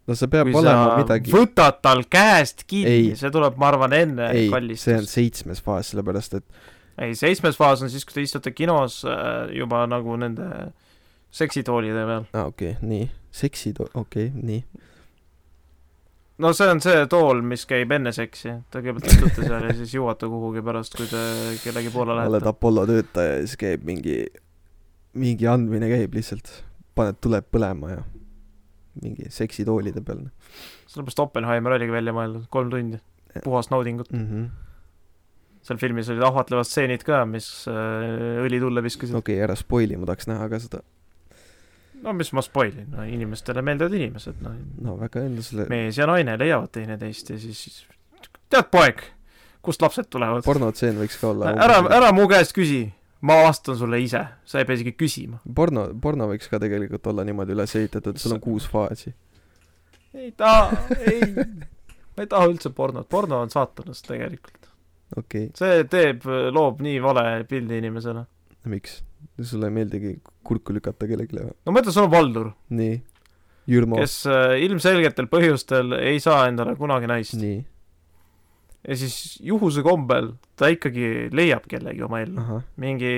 no 0.08 0.16
see 0.18 0.30
peab 0.32 0.50
kui 0.50 0.60
olema 0.60 0.98
midagi, 1.00 1.32
võtad 1.32 1.80
tal 1.84 2.04
käest 2.10 2.66
kinni 2.70 2.92
Ei., 2.92 3.16
see 3.18 3.32
tuleb, 3.34 3.56
ma 3.60 3.70
arvan, 3.72 3.94
enne 3.96 4.28
ei, 4.30 4.44
see 4.44 4.50
on 4.50 4.56
kallistust. 4.56 5.14
seitsmes 5.14 5.62
faas, 5.64 5.92
sellepärast 5.92 6.38
et 6.40 6.46
ei, 7.02 7.16
seitsmes 7.18 7.58
faas 7.58 7.84
on 7.84 7.90
siis, 7.92 8.04
kui 8.06 8.18
te 8.18 8.24
istute 8.26 8.52
kinos 8.54 9.02
äh, 9.08 9.52
juba 9.56 9.84
nagu 9.90 10.16
nende 10.20 10.48
seksitoolide 11.32 12.06
peal. 12.08 12.26
aa 12.32 12.42
ah,, 12.42 12.52
okei 12.52 12.74
okay,, 12.76 12.88
nii, 12.88 13.10
seksi, 13.42 13.74
okei 13.78 13.94
okay,, 14.02 14.30
nii. 14.34 14.88
No 16.42 16.52
see 16.56 16.70
on 16.70 16.82
see 16.84 17.04
tool, 17.12 17.42
mis 17.46 17.64
käib 17.70 17.94
enne 17.94 18.12
seksi, 18.16 18.56
te 18.70 18.82
kõigepealt 18.82 19.10
istute 19.12 19.46
seal 19.46 19.68
ja 19.68 19.76
siis 19.78 19.94
jõuate 19.96 20.30
kuhugi 20.30 20.64
pärast, 20.66 20.96
kui 20.98 21.08
te 21.10 21.22
kellegi 21.62 21.92
poole 21.94 22.16
oled 22.16 22.34
lähete. 22.34 22.50
Apollo 22.50 22.86
töötaja 22.90 23.38
ja 23.38 23.46
siis 23.46 23.60
käib 23.60 23.86
mingi, 23.88 24.18
mingi 25.18 25.48
andmine 25.50 25.90
käib 25.92 26.18
lihtsalt, 26.18 26.50
paned 26.98 27.20
tuled 27.24 27.48
põlema 27.54 27.94
ja 27.94 28.02
mingi 29.02 29.30
seksitoolide 29.32 30.02
peal 30.04 30.26
sellepärast 30.92 31.22
Oppenheimer 31.24 31.76
oligi 31.78 31.94
välja 31.94 32.14
mõeldud, 32.16 32.48
kolm 32.52 32.72
tundi, 32.72 33.00
puhast 33.44 33.72
naudingut. 33.72 34.10
mm. 34.12 34.26
-hmm. 34.26 34.48
seal 35.62 35.78
filmis 35.78 36.10
olid 36.12 36.24
ahvatlevad 36.26 36.68
stseenid 36.68 37.04
ka, 37.06 37.24
mis 37.26 37.68
äh, 37.70 38.42
õli 38.44 38.60
tulle 38.60 38.82
viskasid 38.82 39.16
okei 39.16 39.36
okay,, 39.36 39.44
ära 39.46 39.56
spoil'i, 39.56 39.96
ma 39.96 40.10
tahaks 40.10 40.28
näha 40.28 40.48
ka 40.48 40.58
seda. 40.58 40.82
No 42.02 42.12
mis 42.16 42.32
ma 42.34 42.42
spoilin, 42.44 42.90
no 42.92 43.04
inimestele 43.06 43.62
meeldivad 43.64 43.94
inimesed, 43.98 44.40
no 44.44 44.54
no 44.86 44.96
väga 45.00 45.22
õnne 45.26 45.44
sulle, 45.46 45.66
mees 45.70 45.98
ja 45.98 46.06
naine 46.10 46.36
leiavad 46.40 46.72
teineteist 46.74 47.32
ja 47.32 47.38
siis 47.40 47.82
tead, 48.52 48.68
poeg, 48.72 49.02
kust 49.64 49.82
lapsed 49.84 50.10
tulevad? 50.12 50.44
pornotseen 50.46 50.98
võiks 51.00 51.18
ka 51.20 51.30
olla. 51.32 51.52
ära, 51.66 51.78
ära 51.98 52.12
mu 52.16 52.26
käest 52.30 52.54
küsi, 52.56 52.84
ma 53.28 53.42
vastan 53.46 53.78
sulle 53.78 54.00
ise, 54.02 54.24
sa 54.48 54.62
ei 54.62 54.68
pea 54.68 54.80
isegi 54.80 54.94
küsima. 54.98 55.42
porno, 55.54 55.88
porno 56.02 56.28
võiks 56.30 56.50
ka 56.50 56.60
tegelikult 56.62 57.06
olla 57.12 57.26
niimoodi 57.28 57.56
üles 57.56 57.76
ehitatud, 57.78 58.18
sul 58.22 58.36
on 58.38 58.42
kuus 58.42 58.66
faasi. 58.70 59.14
ei 60.14 60.32
taha, 60.36 60.82
ei, 61.06 61.30
ma 61.32 62.26
ei 62.26 62.34
taha 62.34 62.50
üldse 62.50 62.74
pornot, 62.74 63.08
porno 63.10 63.42
on 63.44 63.54
saatanast 63.54 64.10
tegelikult. 64.10 64.70
okei 65.16 65.50
see 65.58 65.86
teeb, 65.92 66.26
loob 66.50 66.82
nii 66.84 67.00
vale 67.04 67.26
pildi 67.48 67.80
inimesele. 67.84 68.26
okay., 68.58 68.76
miks? 68.76 69.00
Sulle 69.42 69.70
ei 69.70 69.76
meeldigi 69.78 70.12
kurku 70.46 70.74
lükata 70.76 71.08
kellelegi 71.08 71.38
või? 71.38 71.56
no 71.66 71.74
mõtle, 71.74 71.94
sul 71.94 72.06
on 72.06 72.12
Valdur, 72.12 72.52
nii, 72.74 72.96
Jürmo, 73.70 73.98
kes 74.00 74.22
äh, 74.30 74.56
ilmselgetel 74.66 75.28
põhjustel 75.32 75.96
ei 76.00 76.20
saa 76.22 76.46
endale 76.50 76.74
kunagi 76.78 77.10
naist. 77.10 77.36
nii, 77.40 77.60
ja 78.88 78.98
siis 78.98 79.38
juhuse 79.44 79.84
kombel 79.86 80.34
ta 80.58 80.70
ikkagi 80.72 81.28
leiab 81.34 81.68
kellegi 81.70 82.02
oma 82.04 82.22
ellu. 82.24 82.62
mingi 82.82 83.14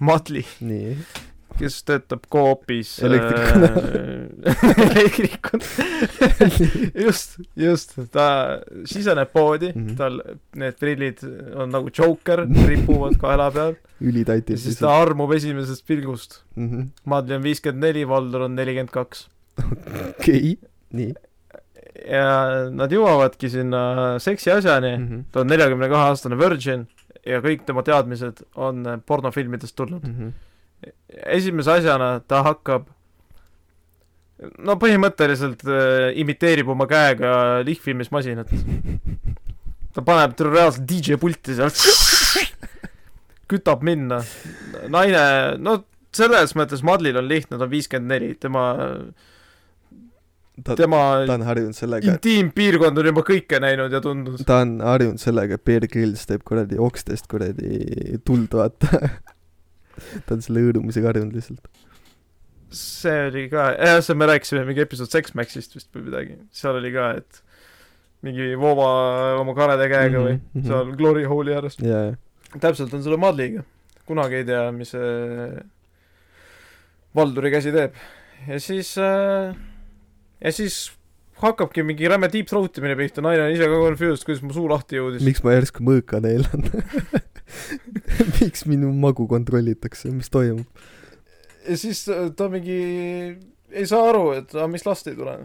Madli, 0.00 0.44
nii, 0.64 0.94
kes 1.60 1.78
töötab 1.88 2.24
Coopis 2.32 2.96
Elektrikuna. 3.06 3.68
äh, 3.68 4.72
elektrikuna 4.90 5.64
just, 7.04 7.38
just, 7.56 7.94
ta 8.14 8.26
siseneb 8.84 9.32
poodi 9.32 9.72
mm. 9.74 9.86
-hmm. 9.86 9.96
tal 10.00 10.20
need 10.56 10.80
prillid 10.80 11.24
on 11.54 11.72
nagu 11.76 11.92
Joker, 11.98 12.46
ripuvad 12.66 13.18
kaela 13.20 13.50
peal 13.54 13.76
ja 14.00 14.06
ülitaitis 14.10 14.64
siis 14.64 14.78
ta 14.80 14.92
armub 15.02 15.32
esimesest 15.36 15.86
pilgust. 15.86 16.42
mhmh, 16.56 16.86
Madli 17.04 17.36
on 17.36 17.42
viiskümmend 17.42 17.84
neli, 17.84 18.06
Valdur 18.08 18.46
on 18.48 18.54
nelikümmend 18.56 18.92
kaks. 18.94 19.28
okei, 19.60 20.56
nii 20.92 21.12
ja 22.06 22.70
nad 22.72 22.92
jõuavadki 22.92 23.50
sinna 23.52 23.82
seksi 24.22 24.50
asjani 24.54 24.92
mm, 24.96 25.06
-hmm. 25.08 25.24
ta 25.32 25.40
on 25.42 25.50
neljakümne 25.52 25.88
kahe 25.88 26.08
aastane 26.12 26.38
virgin 26.38 26.86
ja 27.26 27.40
kõik 27.44 27.66
tema 27.66 27.82
teadmised 27.82 28.44
on 28.54 28.86
pornofilmidest 29.06 29.76
tulnud. 29.76 30.06
mhmh, 30.06 30.32
esimese 31.26 31.78
asjana 31.78 32.14
ta 32.26 32.42
hakkab 32.46 32.88
no 34.64 34.76
põhimõtteliselt 34.80 35.64
äh, 35.68 36.10
imiteerib 36.20 36.70
oma 36.72 36.86
käega 36.90 37.32
lihvimismasinat. 37.66 38.52
ta 39.94 40.04
paneb 40.06 40.38
reaalselt 40.46 40.86
DJ 40.88 41.20
pulti 41.20 41.56
seal. 41.58 41.72
kütab 43.50 43.82
minna. 43.84 44.20
naine, 44.88 45.24
no 45.58 45.80
selles 46.14 46.54
mõttes 46.58 46.84
Madlil 46.86 47.18
on 47.18 47.28
lihtne, 47.28 47.58
ta 47.58 47.66
on 47.66 47.72
viiskümmend 47.72 48.10
neli, 48.10 48.30
tema, 48.40 48.64
ta, 50.64 50.76
tema 50.78 51.02
ta 51.26 51.36
on 51.36 51.46
harjunud 51.46 51.76
sellega, 51.76 52.14
intiimpiirkond 52.14 53.02
on 53.02 53.10
juba 53.10 53.24
kõike 53.26 53.60
näinud 53.62 53.94
ja 53.94 54.00
tundnud. 54.04 54.40
ta 54.46 54.62
on 54.64 54.78
harjunud 54.86 55.22
sellega, 55.22 55.58
et 55.58 55.66
Bear 55.66 55.86
Grylls 55.90 56.26
teeb 56.30 56.46
kuradi 56.46 56.80
okstest 56.80 57.30
kuradi 57.30 58.22
tuld, 58.24 58.54
vaata. 58.54 59.02
ta 60.26 60.34
on 60.36 60.42
selle 60.44 60.62
hõõrumisega 60.64 61.10
harjunud 61.12 61.36
lihtsalt. 61.36 61.68
see 62.70 63.16
oli 63.28 63.48
ka, 63.50 63.68
jah, 63.74 64.00
see 64.06 64.14
me 64.18 64.26
rääkisime 64.30 64.64
mingi 64.68 64.84
episood 64.84 65.10
Sex 65.10 65.34
Maxist 65.34 65.74
vist 65.74 65.90
või 65.96 66.04
midagi, 66.10 66.36
seal 66.54 66.76
oli 66.78 66.92
ka, 66.94 67.08
et 67.18 67.40
mingi 68.22 68.52
Vova 68.60 68.90
oma 69.40 69.54
karede 69.56 69.88
käega 69.90 70.20
või 70.22 70.36
Mhm, 70.36 70.60
mhm. 70.60 70.66
seal 70.68 70.92
Glory 71.00 71.24
Hole'i 71.26 71.56
ääres. 71.56 71.76
jaa, 71.82 72.14
täpselt 72.60 72.94
on 72.94 73.02
selle 73.02 73.16
Madliga. 73.18 73.64
kunagi 74.06 74.34
ei 74.42 74.44
tea, 74.44 74.70
mis 74.74 74.90
see 74.94 75.60
Valduri 77.16 77.50
käsi 77.50 77.72
teeb. 77.74 77.94
ja 78.48 78.58
siis 78.62 78.92
äh,, 78.98 79.54
ja 80.44 80.52
siis 80.52 80.92
hakkabki 81.44 81.84
mingi 81.86 82.08
räme 82.10 82.28
deep 82.32 82.48
throat 82.50 82.78
imine 82.80 82.96
pihta, 82.98 83.24
naine 83.24 83.46
on 83.46 83.54
ise 83.54 83.68
ka 83.68 83.80
confused, 83.82 84.26
kuidas 84.26 84.42
mu 84.44 84.54
suu 84.56 84.66
lahti 84.70 84.98
jõudis. 84.98 85.24
miks 85.26 85.44
ma 85.46 85.56
järsku 85.56 85.84
mõõka 85.86 86.20
neelan? 86.24 86.66
miks 88.40 88.66
minu 88.70 88.92
magu 88.96 89.26
kontrollitakse, 89.30 90.12
mis 90.14 90.32
toimub? 90.32 90.66
ja 91.68 91.78
siis 91.78 92.04
äh, 92.08 92.28
ta 92.36 92.50
mingi 92.52 92.76
ei 93.70 93.86
saa 93.86 94.10
aru, 94.10 94.30
et 94.38 94.54
aga 94.56 94.68
mis 94.70 94.86
last 94.86 95.10
ei 95.10 95.16
tule. 95.18 95.36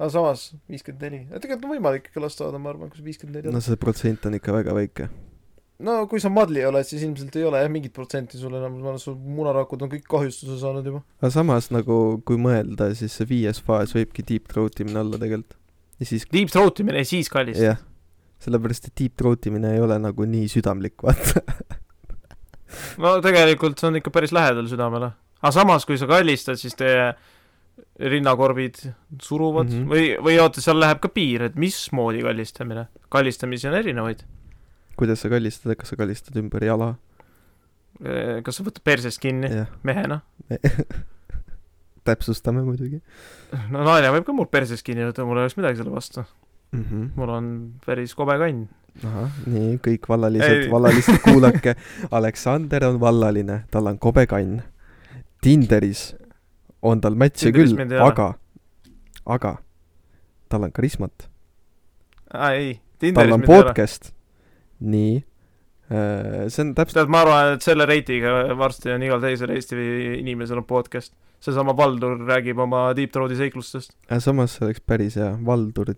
aga 0.00 0.12
samas 0.12 0.46
viiskümmend 0.70 1.02
neli, 1.06 1.24
tegelikult 1.36 1.66
on 1.68 1.74
võimalik 1.76 2.08
ikka 2.10 2.22
last 2.24 2.40
saada, 2.40 2.60
ma 2.60 2.72
arvan, 2.72 2.92
kui 2.92 3.02
sa 3.02 3.06
viiskümmend 3.06 3.40
neli 3.40 3.50
no 3.50 3.58
oled. 3.58 3.66
see 3.68 3.80
protsent 3.80 4.26
on 4.28 4.38
ikka 4.38 4.54
väga 4.56 4.76
väike. 4.76 5.10
No 5.84 5.96
kui 6.10 6.20
sa 6.22 6.30
Madli 6.32 6.62
oled, 6.66 6.86
siis 6.86 7.04
ilmselt 7.06 7.36
ei 7.38 7.46
ole 7.48 7.62
jah 7.62 7.70
mingit 7.72 7.94
protsenti 7.96 8.38
sul 8.40 8.54
enam, 8.58 8.76
ma 8.78 8.90
arvan, 8.90 9.00
su 9.02 9.14
munarakud 9.14 9.84
on 9.84 9.92
kõik 9.92 10.06
kahjustuse 10.10 10.58
saanud 10.60 10.86
juba. 10.86 11.02
aga 11.20 11.32
samas 11.34 11.70
nagu, 11.74 11.96
kui 12.26 12.40
mõelda, 12.40 12.90
siis 12.98 13.16
see 13.16 13.28
viies 13.30 13.62
faas 13.66 13.94
võibki 13.96 14.24
deep 14.26 14.50
throat 14.52 14.82
imine 14.84 15.02
olla 15.04 15.20
tegelikult. 15.20 15.56
ja 16.00 16.10
siis, 16.12 16.26
Deep 16.32 16.52
throat 16.52 16.82
imine 16.84 17.02
ja 17.04 17.08
siis 17.08 17.32
kallist. 17.32 17.62
jah, 17.64 17.80
sellepärast, 18.44 18.90
et 18.90 18.96
deep 19.02 19.16
throat 19.20 19.50
imine 19.50 19.74
ei 19.76 19.82
ole 19.84 19.98
nagu 20.02 20.28
nii 20.28 20.48
südamlik, 20.52 20.98
vaata. 21.06 21.44
no 23.02 23.18
tegelikult 23.24 23.80
see 23.80 23.90
on 23.90 24.00
ikka 24.00 24.12
päris 24.14 24.34
lähedal 24.36 24.68
südamele. 24.70 25.12
aga 25.40 25.54
samas, 25.56 25.88
kui 25.88 26.00
sa 26.00 26.08
kallistad, 26.10 26.60
siis 26.60 26.76
teie 26.78 27.12
rinnakorvid 28.00 28.74
suruvad 29.22 29.70
mm. 29.70 29.78
-hmm. 29.78 29.88
või, 29.88 30.10
või 30.24 30.36
oota, 30.40 30.60
seal 30.60 30.80
läheb 30.80 31.00
ka 31.00 31.08
piir, 31.08 31.42
et 31.48 31.56
mismoodi 31.56 32.22
kallistamine. 32.24 32.86
kallistamisi 33.08 33.68
on 33.68 33.74
erinevaid. 33.74 34.24
Kuidas 35.00 35.24
sa 35.24 35.32
kallistad, 35.32 35.74
kas 35.80 35.92
sa 35.92 35.98
kallistad 36.00 36.36
ümber 36.40 36.64
jala? 36.68 36.94
kas 38.44 38.56
sa 38.56 38.64
võtad 38.64 38.84
persest 38.86 39.20
kinni 39.20 39.50
jah, 39.50 39.72
mehena? 39.84 40.22
täpsustame 42.04 42.62
muidugi 42.64 43.00
no 43.72 43.84
naine 43.86 44.12
võib 44.14 44.26
ka 44.26 44.34
mul 44.36 44.48
persest 44.50 44.86
kinni 44.86 45.06
võtta, 45.08 45.26
mul 45.28 45.40
ei 45.40 45.46
oleks 45.46 45.58
midagi 45.58 45.80
selle 45.80 45.94
vastu. 45.94 46.24
mm. 46.72 46.84
-hmm. 46.84 47.08
mul 47.16 47.32
on 47.36 47.48
päris 47.86 48.14
kobe 48.14 48.38
kann. 48.40 48.68
ahah, 49.04 49.40
nii, 49.46 49.78
kõik 49.84 50.08
vallalised 50.08 50.68
vallalised, 50.70 51.18
kuulake. 51.26 51.76
Aleksander 52.10 52.84
on 52.88 53.00
vallaline, 53.00 53.64
tal 53.70 53.86
on 53.86 53.98
kobe 53.98 54.26
kann. 54.26 54.62
Tinderis 55.40 56.14
on 56.82 57.00
tal 57.00 57.14
Tinderis 57.14 57.74
küll 57.76 58.00
aga, 58.02 58.34
aga 59.26 59.56
tal 60.48 60.64
on 60.64 60.72
karismat, 60.72 61.28
aa 62.34 62.52
ei, 62.52 62.74
tal 62.74 62.98
Tinderis 62.98 63.32
on 63.32 63.40
mind 63.40 63.50
ei 63.50 63.56
ole. 63.56 63.64
podcast. 63.64 64.12
nii, 64.80 65.20
see 65.90 66.62
on 66.64 66.74
täpselt, 66.76 67.00
tead, 67.00 67.10
ma 67.12 67.24
arvan, 67.24 67.56
et 67.56 67.66
selle 67.66 67.86
reitiga 67.88 68.54
varsti 68.58 68.92
on 68.94 69.02
igal 69.02 69.22
teisel 69.24 69.50
Eesti 69.56 69.78
inimesel 70.20 70.62
on 70.62 70.68
podcast. 70.68 71.14
seesama 71.40 71.72
Valdur 71.76 72.18
räägib 72.28 72.58
oma 72.60 72.90
Deep 72.96 73.12
Throat'i 73.12 73.36
seiklustest. 73.36 73.96
samas 74.18 74.56
see 74.56 74.66
oleks 74.66 74.80
päris 74.86 75.16
hea, 75.16 75.32
Valdur, 75.46 75.94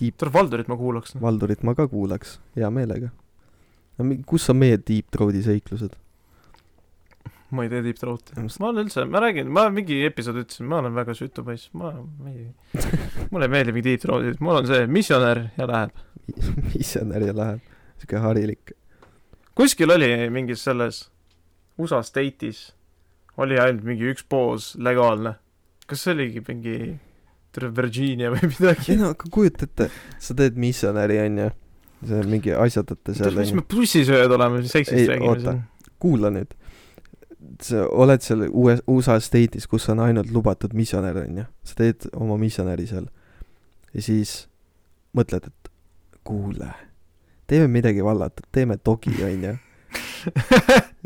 Deep, 0.00 0.16
tuleb 0.18 0.34
Valdurit 0.34 0.68
ma 0.68 0.76
kuulaks. 0.76 1.14
Valdurit 1.20 1.62
ma 1.62 1.74
ka 1.74 1.86
kuulaks, 1.88 2.38
hea 2.56 2.70
meelega. 2.70 3.10
kus 4.26 4.48
on 4.50 4.56
meie 4.56 4.78
Deep 4.78 5.10
Throat'i 5.10 5.42
seiklused? 5.42 5.94
ma 7.54 7.62
ei 7.62 7.70
tee 7.70 7.82
Deep 7.84 7.98
Throat'i 8.00 8.34
Just-. 8.40 8.60
ma 8.60 8.70
olen 8.70 8.84
üldse, 8.84 9.04
ma 9.06 9.20
räägin, 9.22 9.50
ma 9.52 9.68
mingi 9.70 10.00
episood 10.08 10.40
ütlesin, 10.42 10.66
ma 10.70 10.80
olen 10.82 10.94
väga 10.96 11.14
sütu 11.14 11.44
poiss, 11.46 11.68
ma, 11.78 11.92
ma 11.94 12.32
ei, 12.32 12.48
mulle 13.30 13.48
ei 13.48 13.52
meeldi 13.52 13.76
mingi 13.76 13.90
Deep 13.92 14.02
Throat'id, 14.04 14.40
mul 14.44 14.62
on 14.62 14.68
see 14.70 14.88
missionär 14.90 15.44
ja 15.58 15.68
läheb. 15.70 16.02
missionäri 16.72 17.30
läheb, 17.36 17.73
siuke 18.02 18.20
harilik. 18.22 18.72
kuskil 19.54 19.90
oli 19.90 20.08
mingis 20.30 20.64
selles 20.64 21.08
USA 21.78 22.02
state'is 22.02 22.68
oli 23.36 23.58
ainult 23.58 23.84
mingi 23.86 24.10
üks 24.12 24.24
poos 24.28 24.74
legaalne. 24.78 25.36
kas 25.86 26.04
see 26.06 26.14
oligi 26.14 26.40
mingi 26.46 26.76
terve 27.54 27.74
Virginia 27.82 28.30
või 28.32 28.42
ei 28.46 28.52
midagi? 28.54 28.96
no 29.00 29.12
aga 29.14 29.30
kujuta 29.30 29.68
ette, 29.68 29.90
sa 30.22 30.36
teed 30.38 30.58
missionäri 30.60 31.20
onju, 31.24 31.48
see 32.04 32.20
on 32.20 32.30
mingi 32.30 32.54
asjatate 32.56 33.16
seal 33.18 33.38
mis 33.38 33.54
me, 33.56 33.64
bussisööjad 33.74 34.36
oleme, 34.38 34.62
seksist 34.68 35.00
Ei, 35.02 35.10
räägime 35.12 35.40
siin. 35.42 35.60
kuula 36.02 36.30
nüüd. 36.34 36.54
sa 37.62 37.84
oled 37.90 38.24
seal 38.24 38.46
uue, 38.48 38.78
USA 38.90 39.18
state'is, 39.20 39.68
kus 39.70 39.88
on 39.92 40.02
ainult 40.04 40.32
lubatud 40.34 40.74
missionär 40.76 41.20
onju, 41.26 41.46
sa 41.66 41.78
teed 41.82 42.08
oma 42.14 42.38
missionäri 42.40 42.88
seal 42.90 43.10
ja 43.94 44.02
siis 44.02 44.44
mõtled, 45.14 45.50
et 45.50 45.70
kuule, 46.26 46.70
teeme 47.46 47.68
midagi 47.68 48.04
vallatut, 48.04 48.46
teeme 48.52 48.78
dogi 48.84 49.14
onju. 49.24 49.56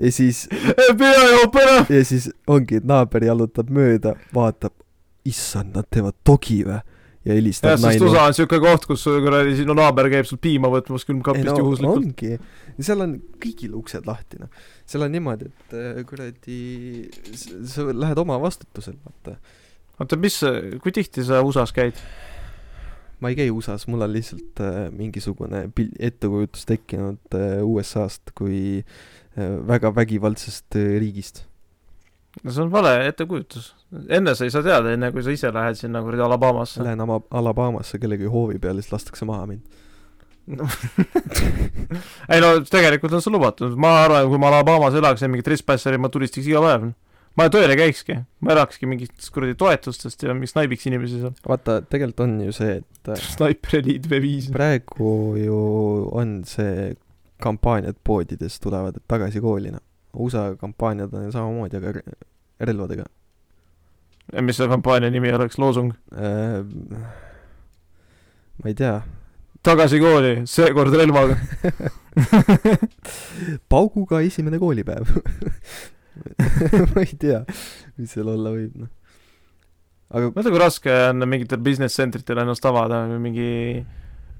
ja 0.03 0.13
siis, 0.13 0.47
pea 1.01 1.25
joob 1.33 1.57
ära. 1.63 1.81
ja 1.91 2.05
siis 2.07 2.31
ongi, 2.47 2.81
naaber 2.85 3.27
jalutab 3.27 3.73
mööda, 3.75 4.15
vaatab, 4.35 4.75
issand, 5.29 5.75
nad 5.77 5.89
teevad 5.93 6.17
dogi 6.27 6.63
vä 6.67 6.81
ja 7.29 7.37
helistab 7.37 7.75
jah, 7.75 7.83
sest 7.83 8.05
USA 8.07 8.25
on 8.31 8.37
siuke 8.37 8.61
koht, 8.63 8.87
kus 8.89 9.05
kuradi 9.05 9.57
sinu 9.59 9.75
naaber 9.77 10.09
käib 10.13 10.29
sul 10.29 10.41
piima 10.43 10.71
võtmas 10.73 11.05
külmkapist 11.09 11.51
no, 11.51 11.57
juhuslikult. 11.61 12.07
ongi, 12.07 12.39
seal 12.79 13.05
on 13.05 13.17
kõigil 13.43 13.75
uksed 13.79 14.09
lahti 14.09 14.41
noh, 14.41 14.51
seal 14.89 15.05
on 15.05 15.13
niimoodi, 15.13 15.51
et 15.51 15.77
äh, 15.77 16.01
kuradi 16.09 16.61
sa 17.69 17.89
lähed 17.91 18.23
oma 18.23 18.39
vastutusel 18.43 18.97
vaata. 19.03 19.37
oota, 19.99 20.21
mis, 20.21 20.41
kui 20.85 20.95
tihti 20.95 21.27
sa 21.27 21.43
USA-s 21.45 21.75
käid? 21.77 21.99
Ma 23.21 23.33
ei 23.33 23.39
käi 23.39 23.51
USA-s, 23.51 23.89
mul 23.91 24.05
on 24.07 24.13
lihtsalt 24.15 24.63
äh, 24.63 24.79
mingisugune 24.95 25.67
pil-, 25.75 25.95
ettekujutus 25.99 26.67
tekkinud 26.69 27.37
äh, 27.37 27.59
USA-st 27.67 28.35
kui 28.39 28.61
äh, 28.81 29.55
väga 29.69 29.93
vägivaldsest 29.95 30.79
riigist. 30.99 31.45
no 32.43 32.53
see 32.53 32.63
on 32.63 32.71
vale 32.73 32.95
ettekujutus. 33.09 33.73
enne 34.09 34.35
sa 34.39 34.47
ei 34.47 34.55
saa 34.55 34.63
teada, 34.63 34.95
enne 34.95 35.11
kui 35.13 35.25
sa 35.27 35.35
ise 35.35 35.53
lähed 35.55 35.81
sinna 35.81 36.03
kuradi 36.05 36.23
Alabamasse. 36.23 36.85
Lähen 36.85 37.03
Ama-, 37.03 37.25
Alabamasse 37.31 37.99
kellegi 37.99 38.31
hoovi 38.31 38.59
peale, 38.63 38.83
siis 38.83 38.95
lastakse 38.95 39.29
maha 39.29 39.47
mind. 39.51 39.85
ei 42.33 42.41
no 42.41 42.55
tegelikult 42.65 43.13
on 43.13 43.25
see 43.25 43.33
lubatud, 43.35 43.75
ma 43.77 43.99
arvan, 44.05 44.31
kui 44.31 44.41
ma 44.41 44.49
Alabamas 44.53 44.97
elaks 44.97 45.25
ja 45.25 45.29
mingi 45.29 45.45
trespasseri 45.45 45.99
ma 46.01 46.09
tulistaks 46.13 46.47
iga 46.49 46.63
päev. 46.65 46.89
Ma 47.37 47.49
tööl 47.53 47.71
ei 47.75 47.81
käikski, 47.81 48.21
ma 48.45 48.55
elakski 48.55 48.89
mingitest 48.91 49.33
kuradi 49.35 49.57
toetustest 49.59 50.25
ja 50.25 50.37
mingi 50.37 50.51
snaibiks 50.51 50.89
inimesi 50.91 51.21
seal. 51.23 51.35
vaata, 51.49 51.81
tegelikult 51.83 52.25
on 52.27 52.39
ju 52.47 52.55
see, 52.57 52.79
et 52.81 53.13
Sniper 53.25 53.81
Elite 53.83 54.11
V5. 54.11 54.53
praegu 54.57 55.13
ju 55.43 55.61
on 56.13 56.41
see 56.49 56.95
kampaaniad 57.43 58.01
poodides 58.05 58.59
tulevad, 58.63 58.99
tagasi 59.11 59.43
kooli 59.45 59.75
noh. 59.75 59.85
USA 60.19 60.49
kampaaniad 60.59 61.13
on 61.15 61.29
ju 61.29 61.33
samamoodi, 61.35 61.79
aga 61.79 61.93
re- 61.99 62.19
relvadega 62.65 63.05
mis 64.43 64.57
see 64.57 64.69
kampaania 64.69 65.11
nimi 65.11 65.33
oleks, 65.33 65.59
loosung? 65.59 65.93
äh,. 66.13 66.65
ma 68.59 68.69
ei 68.69 68.75
tea, 68.75 68.99
tagasi 69.65 70.01
kooli, 70.03 70.35
seekord 70.49 70.95
relvaga. 70.95 71.39
pauguga 73.73 74.21
esimene 74.27 74.59
koolipäev 74.59 75.07
ma 76.93 77.05
ei 77.05 77.17
tea, 77.21 77.43
mis 77.99 78.15
seal 78.15 78.29
olla 78.33 78.53
võib 78.55 78.77
noh. 78.83 78.91
aga 80.13 80.33
mõtle, 80.35 80.53
kui 80.53 80.63
raske 80.63 80.99
on 81.11 81.27
mingitel 81.29 81.63
business 81.65 81.99
centritel 81.99 82.43
ennast 82.43 82.67
avada 82.69 83.05
mingi 83.19 83.83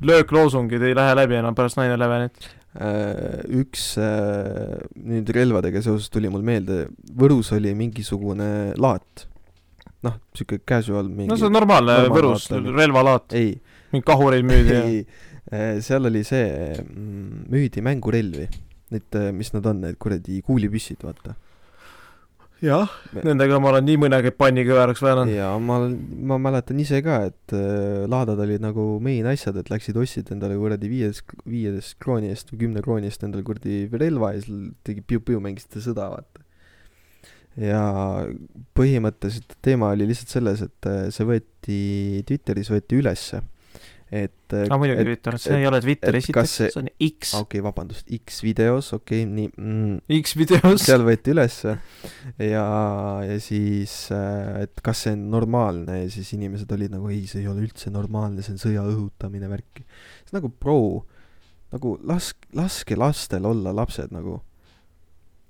löökloosungid 0.05 0.85
ei 0.87 0.97
lähe 0.97 1.17
läbi 1.19 1.39
enam 1.39 1.57
pärast 1.59 1.79
nine 1.81 1.97
elevenit. 1.97 2.51
äh, 2.79 3.41
üks 3.63 3.91
äh, 4.03 4.77
nüüd 4.95 5.31
relvadega 5.35 5.83
seoses 5.83 6.11
tuli 6.13 6.31
mul 6.31 6.45
meelde, 6.47 6.87
Võrus 7.19 7.51
oli 7.57 7.75
mingisugune 7.79 8.75
laat. 8.79 9.27
noh, 10.07 10.21
siuke 10.37 10.61
casual 10.63 11.09
mingi 11.11 11.33
no 11.33 11.39
see 11.39 11.49
on 11.49 11.57
normaalne 11.57 11.97
normaalne 12.05 12.15
Võrus 12.15 12.77
relvalaat, 12.77 13.35
ei, 13.39 13.57
mingi 13.93 14.07
kahureid 14.07 14.47
müüdi 14.47 14.77
ja 14.77 14.85
ei, 14.87 15.03
seal 15.85 16.09
oli 16.09 16.23
see, 16.29 16.77
müüdi 17.49 17.85
mängurelvi. 17.85 18.49
Need, 18.89 19.17
mis 19.37 19.53
nad 19.53 19.67
on, 19.69 19.83
need 19.85 19.99
kuradi 20.01 20.41
kuulipüssid, 20.45 21.03
vaata. 21.05 21.35
jah, 22.65 22.91
Nendega 23.25 23.59
ma 23.63 23.71
olen 23.71 23.87
nii 23.87 23.99
mõnegi 24.03 24.33
pannikõveraks 24.35 25.03
väänanud. 25.05 25.35
ja 25.35 25.51
ma 25.63 25.79
ma 26.31 26.39
mäletan 26.43 26.81
ise 26.83 27.01
ka, 27.07 27.21
et 27.31 27.55
äh, 27.57 28.07
laadad 28.11 28.41
olid 28.43 28.65
nagu 28.65 28.87
main 29.05 29.27
asjad, 29.31 29.59
et 29.61 29.71
läksid 29.71 29.99
ostsid 30.01 30.33
endale 30.35 30.59
kuradi 30.59 30.91
viies, 30.91 31.23
viieteist 31.47 31.99
krooni 32.03 32.33
eest 32.33 32.51
või 32.53 32.65
kümne 32.65 32.83
krooni 32.85 33.11
eest 33.11 33.23
endale 33.27 33.47
kuradi 33.47 33.87
relva 33.95 34.33
ja 34.35 34.43
siis 34.43 34.73
tegi 34.87 35.05
piu-piu, 35.07 35.43
mängisite 35.45 35.83
sõda, 35.85 36.09
vaata. 36.15 36.43
ja 37.63 37.85
põhimõtteliselt 38.79 39.59
teema 39.63 39.93
oli 39.95 40.11
lihtsalt 40.11 40.35
selles, 40.39 40.65
et 40.67 40.91
äh, 40.91 41.07
see 41.15 41.29
võeti, 41.29 41.81
Twitteris 42.27 42.73
võeti 42.75 42.99
ülesse, 42.99 43.43
et 44.09 44.55
äh, 44.57 44.65
aa, 44.73 44.79
muidugi 44.81 45.05
Twitter, 45.05 45.37
see 45.37 45.59
ei 45.61 45.67
ole 45.69 45.81
Twitter 45.85 46.17
esiteks, 46.17 46.53
see- 46.63 46.71
see 46.73 46.81
on 46.81 46.89
X, 46.97 47.35
okei 47.37 47.61
okay,, 47.61 47.65
vabandust, 47.67 48.09
X 48.17 48.41
videos, 48.41 48.89
okei 48.97 49.27
okay,, 49.27 49.29
nii 49.29 49.51
mm,, 49.53 49.99
X-videos. 50.23 50.81
seal 50.87 51.05
võeti 51.05 51.35
ülesse 51.35 51.75
ja, 52.41 52.65
ja 53.29 53.37
siis, 53.45 53.99
et 54.63 54.81
kas 54.85 55.05
see 55.05 55.13
on 55.19 55.29
normaalne 55.35 56.01
ja 56.01 56.09
siis 56.15 56.33
inimesed 56.39 56.73
olid 56.73 56.97
nagu 56.97 57.13
ei, 57.13 57.27
see 57.29 57.45
ei 57.45 57.53
ole 57.53 57.67
üldse 57.67 57.93
normaalne, 57.93 58.45
see 58.45 58.57
on 58.57 58.65
sõja 58.65 58.87
õhutamine, 58.89 59.53
värki. 59.53 59.85
see 60.25 60.39
nagu 60.39 60.53
bro, 60.57 60.81
nagu 61.77 61.99
lask-, 62.09 62.49
laske 62.57 62.97
lastel 62.97 63.45
olla 63.49 63.77
lapsed 63.77 64.17
nagu. 64.17 64.41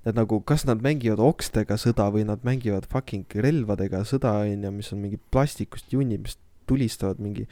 et 0.09 0.17
nagu, 0.17 0.39
kas 0.47 0.63
nad 0.65 0.81
mängivad 0.83 1.21
okstega 1.21 1.77
sõda 1.79 2.07
või 2.11 2.25
nad 2.27 2.43
mängivad 2.47 2.87
fucking 2.91 3.39
relvadega 3.45 4.03
sõda, 4.09 4.39
onju, 4.47 4.71
mis 4.73 4.95
on 4.95 5.03
mingi 5.05 5.19
plastikust 5.31 5.93
junnid, 5.93 6.23
mis 6.25 6.39
tulistavad 6.69 7.21
mingi 7.21 7.45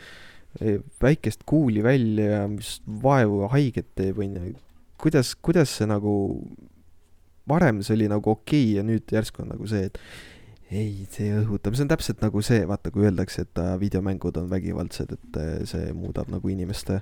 väikest 1.02 1.44
kuuli 1.46 1.82
välja 1.84 2.30
ja 2.30 2.46
mis 2.48 2.78
vaevu 3.02 3.46
haiget 3.52 3.88
teeb, 3.98 4.18
onju. 4.24 4.54
kuidas, 5.00 5.34
kuidas 5.36 5.74
see 5.76 5.88
nagu 5.90 6.14
varem 7.48 7.82
see 7.82 7.94
oli 7.94 8.08
nagu 8.10 8.30
okei 8.30 8.70
okay 8.70 8.78
ja 8.78 8.86
nüüd 8.86 9.12
järsku 9.12 9.44
on 9.44 9.52
nagu 9.54 9.68
see, 9.70 9.86
et 9.90 10.00
ei, 10.66 11.06
see 11.14 11.30
õhutab, 11.30 11.76
see 11.76 11.84
on 11.86 11.90
täpselt 11.92 12.22
nagu 12.24 12.40
see, 12.42 12.64
vaata, 12.66 12.90
kui 12.90 13.06
öeldakse, 13.06 13.44
et 13.46 13.60
äh, 13.62 13.76
videomängud 13.78 14.38
on 14.40 14.48
vägivaldsed, 14.50 15.12
et 15.14 15.38
äh, 15.38 15.52
see 15.68 15.92
muudab 15.94 16.30
nagu 16.32 16.50
inimeste, 16.50 17.00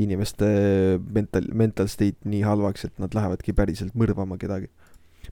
inimeste 0.00 0.48
mental, 1.12 1.50
mental 1.52 1.90
state 1.92 2.24
nii 2.24 2.40
halvaks, 2.46 2.86
et 2.88 3.02
nad 3.02 3.12
lähevadki 3.16 3.52
päriselt 3.56 3.98
mõrvama 3.98 4.40
kedagi. 4.40 4.70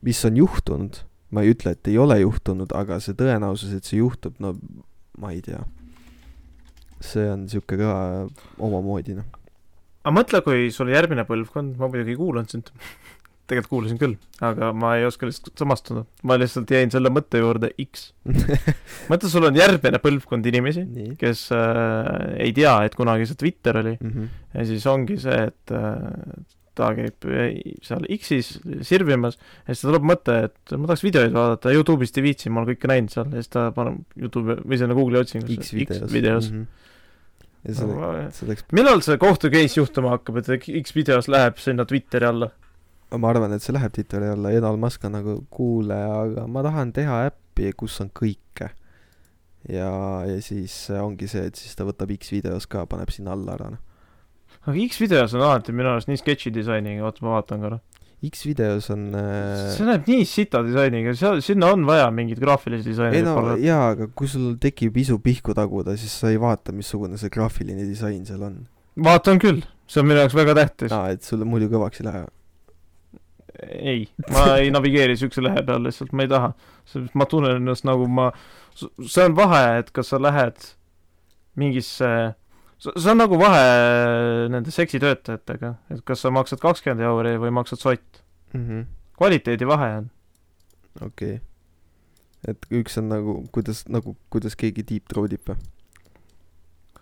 mis 0.06 0.20
on 0.24 0.36
juhtunud, 0.36 1.00
ma 1.32 1.42
ei 1.42 1.54
ütle, 1.54 1.72
et 1.72 1.88
ei 1.88 1.96
ole 1.98 2.20
juhtunud, 2.20 2.72
aga 2.76 3.00
see 3.00 3.16
tõenäosus, 3.16 3.72
et 3.76 3.88
see 3.88 4.02
juhtub, 4.02 4.36
no 4.40 4.54
ma 5.20 5.32
ei 5.32 5.40
tea. 5.44 5.64
See 7.00 7.28
on 7.32 7.46
sihuke 7.50 7.78
ka 7.80 7.92
omamoodi, 8.62 9.16
noh. 9.20 9.28
aga 10.04 10.16
mõtle, 10.16 10.42
kui 10.46 10.68
sul 10.74 10.92
järgmine 10.92 11.24
põlvkond, 11.28 11.78
ma 11.80 11.88
muidugi 11.88 12.14
ei 12.14 12.20
kuulanud 12.20 12.52
sind, 12.52 12.70
tegelikult 13.50 13.72
kuulasin 13.72 13.98
küll, 13.98 14.14
aga 14.46 14.70
ma 14.76 14.92
ei 14.98 15.06
oska 15.08 15.26
lihtsalt 15.26 15.58
samastuda, 15.58 16.04
ma 16.28 16.36
lihtsalt 16.38 16.70
jäin 16.70 16.92
selle 16.92 17.10
mõtte 17.10 17.40
juurde 17.40 17.72
X. 17.82 18.10
mõtle, 19.10 19.32
sul 19.32 19.48
on 19.48 19.58
järgmine 19.58 19.98
põlvkond 20.02 20.46
inimesi, 20.52 20.86
kes 21.20 21.48
äh, 21.56 22.12
ei 22.46 22.54
tea, 22.56 22.76
et 22.86 22.94
kunagi 22.98 23.26
see 23.26 23.40
Twitter 23.40 23.80
oli 23.82 23.96
mm. 23.96 24.14
-hmm. 24.14 24.30
ja 24.54 24.68
siis 24.70 24.86
ongi 24.90 25.18
see, 25.24 25.42
et 25.50 25.74
äh, 25.74 26.56
ta 26.80 26.90
käib 26.96 27.28
äh, 27.28 27.46
seal 27.86 28.06
X-is 28.16 28.52
sirvimas 28.86 29.38
ja 29.38 29.74
siis 29.74 29.84
tal 29.84 29.92
tuleb 29.92 30.08
mõte, 30.10 30.36
et 30.48 30.74
ma 30.76 30.90
tahaks 30.90 31.04
videoid 31.06 31.34
vaadata, 31.36 31.74
Youtube'ist 31.76 32.20
ei 32.20 32.26
viitsi, 32.30 32.52
ma 32.52 32.62
olen 32.62 32.74
kõike 32.74 32.90
näinud 32.90 33.14
seal 33.14 33.28
ja 33.30 33.42
siis 33.42 33.52
ta 33.52 33.68
paneb 33.76 34.20
Youtube'i 34.20 34.64
või 34.64 34.80
sinna 34.80 34.96
Google'i 34.98 35.22
otsingusse 35.24 35.60
X-videos. 35.60 36.06
X-videos. 36.06 36.50
-hmm. 36.54 36.66
ja 37.68 37.76
see, 37.76 38.24
see 38.38 38.50
läks 38.50 38.66
millal 38.76 39.04
see 39.04 39.20
kohtu 39.20 39.52
case 39.52 39.80
juhtuma 39.80 40.16
hakkab, 40.16 40.40
et 40.40 40.68
X-videos 40.82 41.28
läheb 41.32 41.60
sinna 41.62 41.86
Twitteri 41.88 42.30
alla? 42.30 42.50
ma 43.18 43.30
arvan, 43.32 43.52
et 43.54 43.64
see 43.64 43.74
läheb 43.74 43.94
Twitteri 43.94 44.30
alla, 44.30 44.52
Elon 44.54 44.78
Musk 44.80 45.04
on 45.08 45.16
nagu 45.18 45.36
kuule, 45.50 45.96
aga 45.96 46.46
ma 46.46 46.62
tahan 46.66 46.92
teha 46.94 47.24
äppi, 47.30 47.72
kus 47.76 47.98
on 48.04 48.10
kõike. 48.14 48.70
ja, 49.68 49.90
ja 50.26 50.40
siis 50.42 50.74
ongi 50.94 51.28
see, 51.28 51.46
et 51.50 51.58
siis 51.58 51.74
ta 51.76 51.86
võtab 51.88 52.12
X-videos 52.16 52.68
ka, 52.70 52.86
paneb 52.90 53.10
sinna 53.12 53.34
alla 53.36 53.58
ära, 53.58 53.70
noh. 53.74 53.86
Aga 54.66 54.76
X-videos 54.88 55.36
on 55.36 55.44
alati 55.46 55.72
minu 55.76 55.92
arust 55.94 56.10
nii 56.10 56.20
sketši 56.20 56.52
disainiga, 56.54 57.06
oota 57.08 57.24
ma 57.24 57.38
vaatan 57.38 57.64
korra. 57.64 57.80
X-videos 58.20 58.90
on 58.92 59.06
äh... 59.16 59.70
see 59.72 59.86
näeb 59.88 60.08
nii 60.10 60.26
sita 60.28 60.60
disainiga, 60.64 61.14
seal, 61.16 61.38
sinna 61.44 61.70
on 61.72 61.86
vaja 61.88 62.10
mingit 62.12 62.40
graafilist 62.42 62.84
disaini 62.84 63.16
ei 63.16 63.24
no 63.24 63.32
võib-olla. 63.38 63.54
jaa, 63.64 63.86
aga 63.94 64.08
kui 64.16 64.28
sul 64.28 64.58
tekib 64.60 64.98
isu 65.00 65.16
pihku 65.24 65.54
taguda, 65.56 65.94
siis 66.00 66.18
sa 66.20 66.32
ei 66.32 66.36
vaata, 66.40 66.74
missugune 66.76 67.16
see 67.20 67.32
graafiline 67.32 67.86
disain 67.88 68.20
seal 68.28 68.44
on. 68.44 68.58
vaatan 69.08 69.40
küll, 69.40 69.62
see 69.88 70.02
on 70.02 70.10
minu 70.10 70.20
jaoks 70.20 70.36
väga 70.36 70.56
tähtis. 70.58 70.92
aa, 70.92 71.14
et 71.16 71.24
sulle 71.24 71.48
muidu 71.48 71.70
kõvaks 71.72 72.02
ei 72.02 72.08
lähe. 72.10 72.26
ei, 73.94 74.04
ma 74.36 74.44
ei 74.60 74.68
navigeeri 74.74 75.16
siukse 75.16 75.40
lehe 75.46 75.64
peal 75.64 75.88
lihtsalt, 75.88 76.12
ma 76.12 76.28
ei 76.28 76.32
taha. 76.34 76.52
ma 77.16 77.28
tunnen 77.30 77.56
ennast 77.62 77.88
nagu 77.88 78.04
ma, 78.20 78.28
see 78.76 79.24
on 79.24 79.38
vahe, 79.40 79.64
et 79.80 79.88
kas 79.96 80.12
sa 80.12 80.20
lähed 80.20 80.60
mingisse, 81.56 82.34
see 82.80 83.10
on 83.12 83.20
nagu 83.20 83.38
vahe 83.40 83.64
nende 84.52 84.72
seksitöötajatega, 84.74 85.74
et 85.92 86.00
kas 86.08 86.24
sa 86.24 86.32
maksad 86.32 86.62
kakskümmend 86.62 87.04
euri 87.04 87.36
või 87.42 87.52
maksad 87.60 87.82
sott. 87.82 88.24
Mhm. 88.56 88.88
kvaliteedi 89.20 89.66
vahe 89.68 89.90
on. 89.98 90.10
okei. 91.06 91.40
et 92.48 92.66
üks 92.72 92.96
on 92.98 93.10
nagu, 93.12 93.34
kuidas, 93.52 93.84
nagu, 93.88 94.16
kuidas 94.32 94.56
keegi 94.56 94.82
deep 94.82 95.12
throat 95.12 95.36
ib 95.36 95.44
või? 95.52 95.58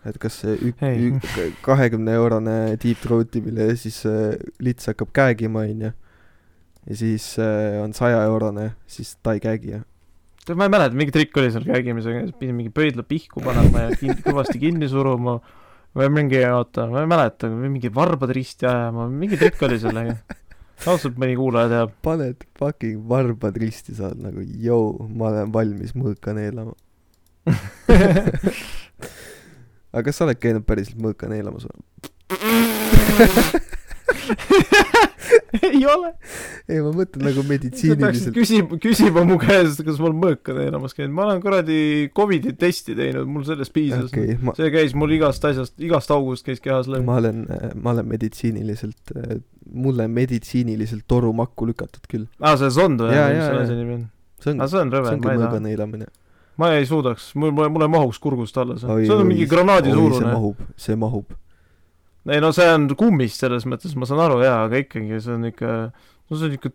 et 0.05 0.17
kas 0.19 0.41
see 0.43 0.55
ük-, 0.69 1.25
kahekümne 1.65 2.13
eurone 2.19 2.57
deep 2.79 2.99
throat 3.03 3.35
imine 3.39 3.71
ja 3.71 3.77
siis 3.79 4.01
äh, 4.07 4.35
lits 4.59 4.87
hakkab 4.91 5.11
käägima, 5.15 5.63
onju. 5.67 5.91
ja 6.89 6.95
siis 6.95 7.31
äh, 7.39 7.79
on 7.83 7.93
saja 7.93 8.21
eurone, 8.27 8.73
siis 8.87 9.15
ta 9.23 9.33
ei 9.35 9.43
käägi, 9.43 9.73
jah. 9.77 9.87
ma 10.55 10.67
ei 10.67 10.75
mäleta, 10.75 10.95
mingi 10.95 11.15
trikk 11.15 11.39
oli 11.39 11.51
seal 11.55 11.65
käigimisega, 11.67 12.27
pidi 12.39 12.53
mingi 12.55 12.71
pöidla 12.73 13.03
pihku 13.07 13.43
panema 13.43 13.87
ja 13.87 13.97
kin-, 13.99 14.19
kõvasti 14.27 14.59
kinni 14.61 14.91
suruma 14.91 15.39
või 15.97 16.09
mingi, 16.13 16.41
oota, 16.53 16.85
ma 16.91 17.03
ei 17.03 17.09
mäleta, 17.09 17.49
mingi 17.49 17.89
varbad 17.93 18.31
risti 18.35 18.67
ajama, 18.69 19.07
mingi 19.11 19.39
trikk 19.39 19.61
oli 19.67 19.79
sellega. 19.81 20.15
ausalt, 20.87 21.17
mõni 21.19 21.35
kuulaja 21.35 21.69
teab. 21.73 21.89
paned 22.05 22.45
fucking 22.59 23.01
varbad 23.09 23.57
risti, 23.59 23.95
sa 23.97 24.03
oled 24.09 24.21
nagu, 24.29 24.39
jõu, 24.63 25.07
ma 25.09 25.23
olen 25.33 25.53
valmis 25.55 25.95
mõõka 25.97 26.29
neelama. 26.37 26.73
aga 29.89 30.03
kas 30.05 30.15
sa 30.19 30.25
oled 30.27 30.39
käinud 30.39 30.63
päriselt 30.69 30.99
mõõka 31.01 31.25
neelamas 31.31 31.65
või? 31.69 31.77
ei 35.69 35.81
ole. 35.87 36.11
ei, 36.69 36.79
ma 36.83 36.91
mõtlen 36.93 37.25
nagu 37.29 37.43
meditsiiniliselt. 37.47 38.35
küsima, 38.35 38.77
küsima 38.81 39.23
mu 39.27 39.39
käest, 39.41 39.81
kas 39.85 39.97
ma 40.01 40.09
olen 40.09 40.19
mõõka 40.21 40.55
neelamas 40.57 40.95
käinud, 40.97 41.15
ma 41.17 41.25
olen 41.25 41.41
kuradi 41.43 41.79
Covidi 42.15 42.53
testi 42.59 42.95
teinud, 42.97 43.29
mul 43.31 43.45
sellest 43.47 43.73
piisas 43.75 44.11
okei, 44.11 44.37
ma, 44.43 44.53
see 44.57 44.69
käis 44.73 44.93
mul 44.97 45.15
igast 45.17 45.45
asjast, 45.49 45.75
igast 45.81 46.13
august 46.13 46.45
käis 46.47 46.61
kehas 46.63 46.89
läbi. 46.91 47.07
ma 47.07 47.17
olen, 47.21 47.43
ma 47.81 47.95
olen 47.95 48.09
meditsiiniliselt, 48.13 49.15
mulle 49.73 50.07
meditsiiniliselt 50.11 51.07
torumakku 51.09 51.69
lükatud 51.71 52.05
küll. 52.11 52.29
aa, 52.39 52.55
see 52.61 52.71
sond 52.77 53.01
või, 53.05 53.17
mis 53.17 53.45
selle 53.45 53.65
asja 53.65 53.81
nimi 53.81 53.97
on? 53.97 54.07
see 54.39 54.53
on 54.53 54.63
aa, 54.63 54.71
see 54.71 54.83
on 54.83 54.93
see 54.93 54.99
rõve, 54.99 55.17
ma 55.17 55.35
ei 55.35 55.43
taha. 55.43 55.61
neelamine. 55.65 56.09
ma 56.61 56.73
ei 56.77 56.89
suudaks, 56.89 57.31
mul, 57.39 57.55
mul, 57.57 57.85
ei 57.87 57.93
mahuks 57.97 58.21
kurgust 58.21 58.57
alla 58.61 58.77
see. 58.77 59.05
See 59.05 59.15
on 59.17 59.27
mingi 59.29 59.49
granaadi 59.49 59.89
see 59.93 59.97
suurune. 59.97 60.33
mahub, 60.33 60.65
see 60.77 60.99
mahub. 60.99 61.37
Ei 62.27 62.41
no 62.43 62.51
see 62.55 62.67
on 62.73 62.89
kummist 62.99 63.39
selles 63.41 63.65
mõttes, 63.69 63.95
ma 63.95 64.07
saan 64.09 64.23
aru 64.25 64.41
jaa, 64.43 64.65
aga 64.67 64.81
ikkagi 64.83 65.21
see 65.23 65.35
on 65.35 65.47
ikka, 65.49 65.75
no 65.93 66.39
see 66.39 66.49
on 66.49 66.57
ikka 66.57 66.71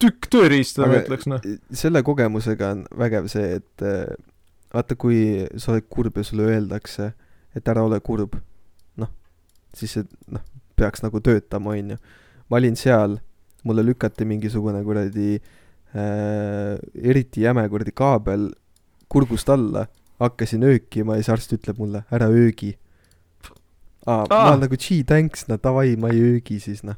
tükk 0.00 0.28
tööriista, 0.32 0.84
ma 0.84 0.94
Aga- 0.94 1.04
ütleks 1.04 1.28
noh. 1.30 1.46
selle 1.76 2.02
kogemusega 2.06 2.74
on 2.76 2.84
vägev 3.00 3.28
see, 3.32 3.56
et 3.60 3.84
äh, 3.86 4.04
vaata, 4.74 4.96
kui 5.00 5.46
sa 5.56 5.74
oled 5.74 5.88
kurb 5.92 6.20
ja 6.20 6.26
sulle 6.26 6.48
öeldakse, 6.52 7.12
et 7.56 7.68
ära 7.72 7.84
ole 7.86 8.00
kurb, 8.04 8.36
noh, 9.00 9.10
siis 9.76 9.96
see, 9.98 10.06
noh, 10.32 10.44
peaks 10.78 11.04
nagu 11.04 11.20
töötama, 11.24 11.74
onju. 11.76 11.98
ma 12.50 12.60
olin 12.60 12.76
seal, 12.78 13.18
mulle 13.64 13.84
lükati 13.84 14.24
mingisugune 14.24 14.80
kuradi 14.86 15.34
äh, 15.36 16.76
eriti 16.96 17.44
jäme 17.44 17.66
kuradi 17.68 17.92
kaabel 17.92 18.48
kurgust 19.10 19.50
alla, 19.52 19.86
hakkasin 20.20 20.64
öökima 20.64 21.16
ja 21.16 21.24
siis 21.24 21.32
arst 21.34 21.52
ütleb 21.56 21.80
mulle, 21.80 22.04
ära 22.12 22.28
öögi. 22.30 22.76
aa, 24.06 24.24
ma 24.24 24.36
Aa. 24.36 24.48
olen 24.52 24.60
nagu 24.66 24.76
gee 24.80 25.02
thanks, 25.04 25.46
no 25.48 25.56
davai, 25.62 25.96
ma 26.00 26.08
ei 26.14 26.20
öögi 26.34 26.60
siis 26.62 26.82
noh. 26.86 26.96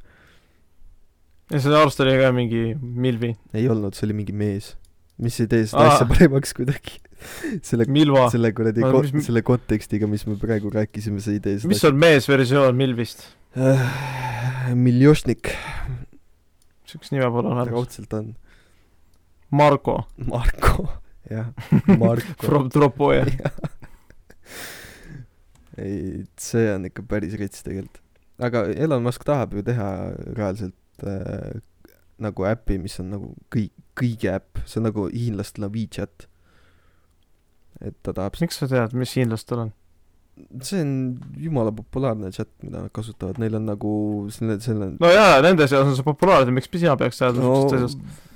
ja 1.51 1.61
see 1.61 1.73
arst 1.77 2.01
oli 2.05 2.15
ka 2.21 2.31
mingi 2.37 2.63
Milvi, 2.81 3.33
ei 3.55 3.69
olnud, 3.73 3.95
see 3.99 4.07
oli 4.09 4.15
mingi 4.21 4.33
mees, 4.37 4.75
mis 5.23 5.41
ei 5.43 5.49
tee 5.51 5.65
seda 5.67 5.87
Aa. 5.89 5.95
asja 5.97 6.07
paremaks 6.11 6.55
kuidagi. 6.59 7.01
selle 7.69 7.85
selle 8.35 8.51
kuradi 8.57 8.83
ko- 8.83 9.03
mis-, 9.07 9.27
selle 9.29 9.43
kontekstiga, 9.47 10.09
mis 10.11 10.25
me 10.27 10.35
praegu 10.41 10.71
rääkisime, 10.75 11.21
see 11.23 11.37
ei 11.39 11.43
tee 11.45 11.59
seda 11.61 11.71
mis 11.71 11.85
on 11.87 11.99
meesversioon 12.03 12.75
Milvist? 12.79 13.27
asja. 13.55 14.75
Miljošnik, 14.79 15.51
siukest 16.89 17.13
nime 17.15 17.29
pole 17.35 17.49
olemas. 17.51 17.69
raudselt 17.71 18.13
on. 18.19 18.33
Marko 19.53 19.99
Marko, 20.17 20.87
jah, 21.31 21.51
Marko. 22.03 22.35
from 22.47 22.71
Tropoja. 22.73 23.27
ei, 25.81 26.25
see 26.41 26.69
on 26.75 26.89
ikka 26.89 27.05
päris 27.09 27.37
rets 27.41 27.65
tegelikult. 27.65 28.01
aga 28.43 28.65
Elon 28.73 29.05
Musk 29.05 29.25
tahab 29.29 29.55
ju 29.57 29.65
teha 29.67 29.89
reaalselt 30.37 31.07
äh, 31.07 31.61
nagu 32.23 32.47
äpi, 32.47 32.79
mis 32.83 32.99
on 33.03 33.13
nagu 33.15 33.31
kõik, 33.53 33.73
kõige 33.99 34.33
äpp, 34.35 34.63
see 34.67 34.81
on 34.81 34.89
nagu 34.91 35.09
hiinlastel 35.11 35.69
on 35.69 35.75
WeChat. 35.75 36.27
et 37.83 37.97
ta 38.03 38.15
tahab, 38.15 38.37
miks 38.41 38.61
sa 38.61 38.69
tead, 38.71 38.97
mis 38.99 39.15
hiinlastel 39.19 39.67
on? 39.67 39.73
see 40.65 40.81
on 40.81 40.93
jumala 41.37 41.73
populaarne 41.77 42.31
chat, 42.33 42.49
mida 42.65 42.81
nad 42.81 42.93
kasutavad, 42.95 43.37
neil 43.43 43.59
on 43.59 43.67
nagu 43.69 43.93
selle, 44.33 44.57
selle 44.65 44.95
no 44.97 45.11
jaa, 45.13 45.43
nende 45.45 45.67
seas 45.69 45.85
on 45.85 45.97
see 45.99 46.07
populaarne, 46.07 46.55
miks 46.57 46.71
sina 46.73 46.97
peaks 47.01 47.21
teadma 47.21 47.45
no, 47.45 47.57
sellest 47.69 48.01
asjast? 48.01 48.31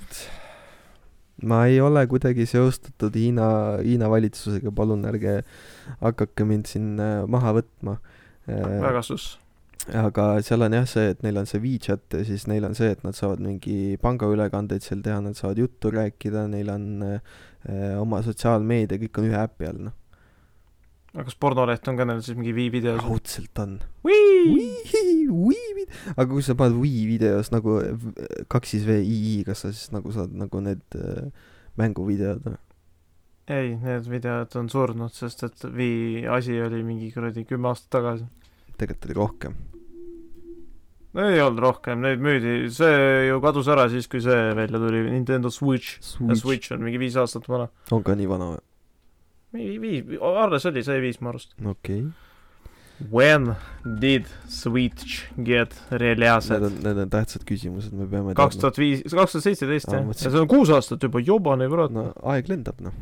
Ma 1.45 1.65
ei 1.69 1.81
ole 1.81 2.05
kuidagi 2.09 2.47
seostatud 2.49 3.15
Hiina, 3.15 3.49
Hiina 3.83 4.09
valitsusega, 4.09 4.71
palun 4.73 5.05
ärge 5.05 5.41
hakake 6.01 6.47
mind 6.47 6.69
siin 6.69 6.95
äh, 7.01 7.25
maha 7.29 7.53
võtma. 7.59 7.97
väga 8.47 9.03
suss. 9.03 9.37
aga 9.93 10.41
seal 10.43 10.65
on 10.65 10.73
jah 10.73 10.87
see, 10.89 11.11
et 11.13 11.21
neil 11.23 11.37
on 11.37 11.45
see 11.47 11.61
WeChat 11.63 12.17
ja 12.17 12.23
siis 12.27 12.47
neil 12.47 12.65
on 12.65 12.75
see, 12.75 12.89
et 12.95 13.03
nad 13.05 13.15
saavad 13.15 13.43
mingi 13.43 13.97
pangaülekandeid 14.01 14.83
seal 14.83 15.03
teha, 15.05 15.19
nad 15.21 15.37
saavad 15.37 15.61
juttu 15.61 15.91
rääkida, 15.93 16.47
neil 16.51 16.71
on 16.73 16.89
äh, 17.05 17.21
oma 17.99 18.23
sotsiaalmeedia, 18.25 18.99
kõik 19.05 19.21
on 19.21 19.29
ühe 19.29 19.39
äpi 19.43 19.69
all, 19.69 19.83
noh. 19.89 19.95
aga 21.13 21.27
kas 21.29 21.37
pornoleht 21.37 21.87
on 21.91 21.99
ka 21.99 22.07
neil 22.09 22.23
siis 22.25 22.39
mingi 22.39 22.55
Vii 22.57 22.73
videos? 22.79 23.03
raudselt 23.03 23.63
on. 23.63 23.77
Vii! 25.27 25.87
aga 26.15 26.27
kui 26.31 26.43
sa 26.45 26.55
paned 26.59 26.77
Wii 26.79 27.03
videos 27.09 27.51
nagu 27.53 27.77
v- 27.81 28.45
kaks 28.51 28.75
siis 28.75 28.87
V 28.87 28.99
I 29.03 29.17
I, 29.33 29.35
kas 29.47 29.65
sa 29.65 29.71
siis 29.73 29.91
nagu 29.95 30.11
saad 30.15 30.33
nagu 30.35 30.61
need 30.63 30.83
äh, 30.97 31.29
mänguvideod 31.79 32.43
või? 32.47 32.57
ei, 33.47 33.73
need 33.79 34.07
videod 34.11 34.55
on 34.59 34.67
surnud, 34.71 35.13
sest 35.15 35.45
et 35.47 35.65
Vii 35.71 36.25
asi 36.27 36.57
oli 36.59 36.83
mingi 36.83 37.11
kuradi 37.15 37.45
kümme 37.47 37.71
aastat 37.71 37.93
tagasi. 37.99 38.27
tegelikult 38.77 39.07
oli 39.07 39.17
rohkem. 39.21 39.57
no 41.15 41.27
ei 41.31 41.41
olnud 41.41 41.63
rohkem, 41.63 42.03
neid 42.03 42.23
müüdi, 42.23 42.69
see 42.73 43.27
ju 43.29 43.39
kadus 43.43 43.71
ära 43.71 43.87
siis, 43.91 44.09
kui 44.11 44.21
see 44.23 44.53
välja 44.57 44.81
tuli, 44.83 45.05
Nintendo 45.09 45.51
Switch. 45.53 45.97
ja 45.97 46.35
Switch 46.35 46.43
Switch 46.43 46.75
on 46.75 46.83
mingi 46.85 46.99
viis 47.01 47.15
aastat 47.19 47.47
vana. 47.49 47.69
on 47.91 48.03
ka 48.03 48.15
nii 48.19 48.29
vana 48.29 48.51
või? 48.53 48.63
mingi 49.57 49.77
viis, 49.81 50.17
alles 50.21 50.67
oli 50.69 50.83
see 50.83 51.01
viis, 51.01 51.21
ma 51.23 51.31
arust. 51.31 51.55
okei 51.63 52.01
okay.. 52.03 52.26
When 52.97 53.51
did 54.01 54.25
Switch 54.49 55.27
get 55.37 55.75
Need 55.91 56.01
released? 56.01 56.51
on, 56.51 56.79
need 56.81 56.97
on 57.03 57.11
tähtsad 57.13 57.43
küsimused, 57.45 57.93
me 57.93 58.07
peame 58.09 58.33
kaks 58.37 58.57
tuhat 58.57 58.79
viis, 58.81 59.03
kaks 59.05 59.35
tuhat 59.35 59.45
seitseteist 59.45 59.91
jah, 59.93 60.01
ja 60.01 60.31
see 60.31 60.41
on 60.41 60.49
kuus 60.49 60.71
aastat 60.73 61.05
juba, 61.05 61.21
jobane 61.21 61.67
kurat 61.69 61.93
no 61.93 62.07
aeg 62.33 62.49
lendab 62.49 62.81
noh. 62.81 62.95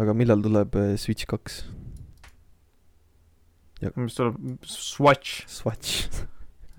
aga 0.00 0.16
millal 0.16 0.40
tuleb 0.46 0.78
äh, 0.80 0.94
Switch 1.00 1.28
kaks? 1.28 1.60
mis 4.00 4.16
tuleb, 4.16 4.40
Swatch, 4.64 5.44
Swatch. 5.48 6.24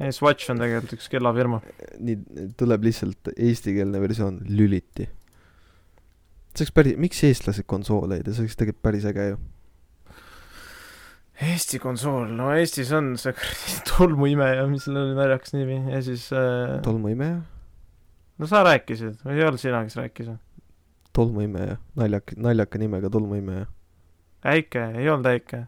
ei 0.01 0.17
Swatch 0.17 0.49
on 0.49 0.61
tegelikult 0.61 0.97
üks 0.97 1.09
kellafirma. 1.13 1.61
nii, 2.01 2.51
tuleb 2.57 2.89
lihtsalt 2.89 3.33
eestikeelne 3.35 4.01
versioon 4.01 4.41
Lüliti. 4.49 5.11
see 6.55 6.65
oleks 6.65 6.73
päris, 6.73 6.97
miks 6.97 7.21
eestlased 7.29 7.69
konsoole 7.69 8.17
ei 8.17 8.25
tee, 8.25 8.33
see 8.33 8.47
oleks 8.47 8.57
tegelikult 8.57 8.85
päris 8.89 9.09
äge 9.13 9.33
ju. 9.35 9.41
Eesti 11.41 11.79
konsool, 11.81 12.29
no 12.37 12.51
Eestis 12.53 12.91
on 12.93 13.15
see 13.17 13.33
tolmuimeja, 13.89 14.67
mis 14.69 14.85
sellel 14.85 15.09
oli 15.09 15.17
naljakas 15.17 15.55
nimi 15.55 15.79
ja 15.89 16.01
siis 16.05 16.27
äh, 16.37 16.77
tolmuimeja, 16.85 17.39
no 18.37 18.49
sa 18.49 18.61
rääkisid 18.67 19.23
või 19.25 19.39
ei 19.39 19.45
olnud 19.47 19.61
sina, 19.61 19.81
kes 19.87 19.97
rääkis 19.97 20.29
tolmuimeja, 21.17 21.79
naljaka, 21.97 22.37
naljaka 22.37 22.81
nimega 22.81 23.09
tolmuimeja. 23.09 23.65
äike, 24.53 24.85
ei 25.01 25.09
olnud 25.09 25.31
äike. 25.33 25.63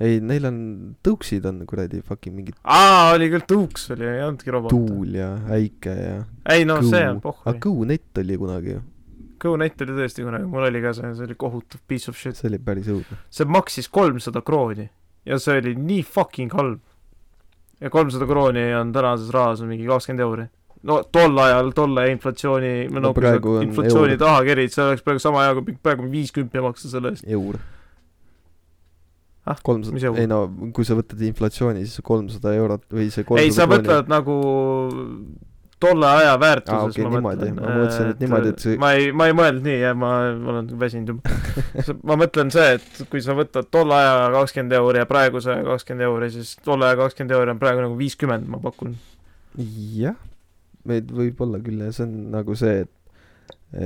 ei, 0.00 0.18
neil 0.24 0.48
on, 0.48 0.58
tõuksid 1.04 1.46
on 1.50 1.60
kuradi 1.68 2.00
fucking 2.00 2.36
mingid 2.38 2.56
aa, 2.64 3.12
oli 3.12 3.28
küll 3.32 3.44
Tuuks 3.48 3.90
oli, 3.94 4.08
ei 4.08 4.24
olnudki 4.24 4.54
robot. 4.54 4.72
tuul 4.72 5.18
ja 5.20 5.34
äike 5.54 5.96
ja 5.98 6.20
ei 6.54 6.64
no 6.68 6.80
Kõu. 6.80 6.92
see 6.94 7.04
on 7.04 7.18
aga 7.18 7.26
pohhui. 7.28 7.58
Go-net 7.66 8.22
oli 8.24 8.38
kunagi 8.40 8.78
ju, 8.78 8.84
GoNet 9.44 9.84
oli 9.84 9.98
tõesti 10.00 10.24
kunagi, 10.24 10.48
mul 10.50 10.66
oli 10.66 10.80
ka 10.82 10.96
see, 10.96 11.12
see 11.14 11.28
oli 11.28 11.36
kohutav 11.38 11.84
piece 11.86 12.08
of 12.10 12.16
shit. 12.16 12.38
see 12.38 12.48
oli 12.48 12.58
päris 12.62 12.88
õudne. 12.90 13.20
see 13.28 13.44
maksis 13.58 13.92
kolmsada 13.92 14.40
krooni 14.40 14.88
ja 15.26 15.38
see 15.42 15.58
oli 15.62 15.74
nii 15.78 16.02
fucking 16.02 16.52
halb. 16.54 16.80
ja 17.80 17.90
kolmsada 17.90 18.26
krooni 18.26 18.68
on 18.74 18.92
tänases 18.92 19.30
rahas 19.34 19.62
mingi 19.62 19.86
kakskümmend 19.86 20.26
euri. 20.26 20.46
no 20.82 21.00
tol 21.12 21.38
ajal, 21.38 21.72
tolle 21.76 22.10
inflatsiooni, 22.12 22.88
no, 22.90 23.08
No 23.08 23.14
praegu 23.14 23.58
on 23.58 23.66
inflatsiooni 23.68 24.14
eur. 24.16 24.22
taha 24.26 24.44
kerid, 24.46 24.74
see 24.74 24.84
oleks 24.84 25.02
praegu 25.06 25.22
sama 25.22 25.46
hea 25.46 25.58
kui 25.58 25.76
praegu 25.82 26.06
viiskümmend 26.12 26.62
maksta 26.68 26.92
selle 26.92 27.14
eest. 27.16 27.26
eur 27.26 27.58
Ah, 29.48 29.56
kolmsada, 29.64 30.10
ei 30.20 30.26
no 30.28 30.42
kui 30.76 30.84
sa 30.84 30.92
võtad 30.98 31.20
inflatsiooni, 31.24 31.86
siis 31.88 32.04
kolmsada 32.04 32.52
eurot 32.52 32.82
või 32.92 33.06
see 33.08 33.24
ei, 33.40 33.52
sa 33.54 33.64
mõtled 33.70 34.10
nagu 34.12 34.34
tolle 35.80 36.06
aja 36.06 36.34
väärtuses 36.40 36.78
Aa, 36.78 36.88
okei, 36.90 37.04
ma 37.04 37.10
niimoodi. 37.14 37.50
mõtlen. 37.50 37.58
Ma 37.60 37.74
mõtlesin, 37.76 38.10
et 38.12 38.22
niimoodi, 38.24 38.52
et 38.54 38.64
see- 38.64 38.78
ma 38.82 38.92
ei, 38.98 39.10
ma 39.12 39.28
ei 39.30 39.36
mõelnud 39.38 39.66
nii 39.66 39.76
jah, 39.80 39.94
ma 39.98 40.12
olen 40.54 40.72
väsinud 40.80 41.12
juba. 41.14 41.36
ma 42.10 42.18
mõtlen 42.20 42.50
see, 42.54 42.78
et 42.78 43.02
kui 43.12 43.22
sa 43.24 43.36
võtad 43.38 43.70
tolle 43.74 43.94
aja 43.98 44.28
kakskümmend 44.34 44.76
euri 44.80 45.02
ja 45.02 45.08
praeguse 45.10 45.54
aja 45.54 45.66
kakskümmend 45.68 46.08
euri, 46.08 46.30
siis 46.34 46.56
tolle 46.66 46.88
aja 46.88 46.98
kakskümmend 47.02 47.36
euri 47.38 47.54
on 47.54 47.62
praegu 47.62 47.84
nagu 47.86 47.98
viiskümmend, 47.98 48.50
ma 48.50 48.60
pakun. 48.62 48.96
jah, 49.98 50.18
meid 50.88 51.10
võib 51.14 51.40
olla 51.46 51.62
küll 51.62 51.86
ja 51.86 51.92
see 51.94 52.06
on 52.06 52.18
nagu 52.34 52.58
see, 52.58 52.84
et, 52.84 52.92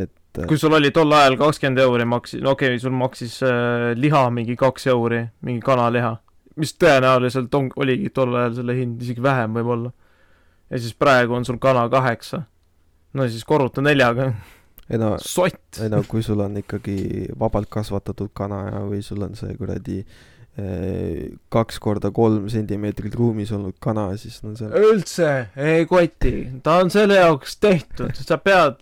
et 0.04 0.12
kui 0.48 0.58
sul 0.60 0.72
oli 0.72 0.90
tol 0.94 1.12
ajal 1.12 1.36
kakskümmend 1.40 1.80
euri 1.84 2.04
maksis, 2.08 2.40
no 2.44 2.54
okei 2.56 2.72
okay,, 2.72 2.80
sul 2.80 2.94
maksis 2.96 3.38
äh, 3.44 3.92
liha 3.98 4.26
mingi 4.32 4.56
kaks 4.56 4.86
euri, 4.92 5.26
mingi 5.44 5.60
kanaliha, 5.64 6.14
mis 6.60 6.72
tõenäoliselt 6.80 7.52
on, 7.58 7.68
oligi 7.76 8.12
tol 8.14 8.32
ajal 8.36 8.56
selle 8.60 8.76
hind, 8.78 9.02
isegi 9.04 9.24
vähem 9.24 9.58
võib-olla. 9.58 9.92
Ja 10.72 10.80
siis 10.80 10.96
praegu 10.96 11.36
on 11.36 11.44
sul 11.44 11.60
kana 11.60 11.84
kaheksa. 11.92 12.42
no 13.12 13.28
siis 13.28 13.44
korruta 13.44 13.84
neljaga, 13.84 14.32
ei 14.88 14.98
no, 15.00 15.14
sott. 15.20 15.80
ei 15.82 15.90
no 15.92 16.02
kui 16.08 16.24
sul 16.24 16.40
on 16.44 16.56
ikkagi 16.62 17.28
vabalt 17.38 17.70
kasvatatud 17.72 18.32
kana 18.36 18.62
ja, 18.70 18.84
või 18.88 19.02
sul 19.04 19.22
on 19.26 19.36
see 19.38 19.52
kuradi 19.58 19.98
eh, 20.00 21.32
kaks 21.52 21.80
korda 21.82 22.12
kolm 22.14 22.48
sentimeetrit 22.52 23.14
ruumis 23.18 23.52
olnud 23.52 23.76
kana, 23.82 24.08
siis 24.20 24.40
no 24.46 24.54
see 24.58 24.70
üldse 24.80 25.34
ei 25.60 25.84
koti, 25.90 26.36
ta 26.64 26.80
on 26.82 26.92
selle 26.94 27.20
jaoks 27.20 27.58
tehtud, 27.60 28.16
sa 28.16 28.40
pead, 28.40 28.80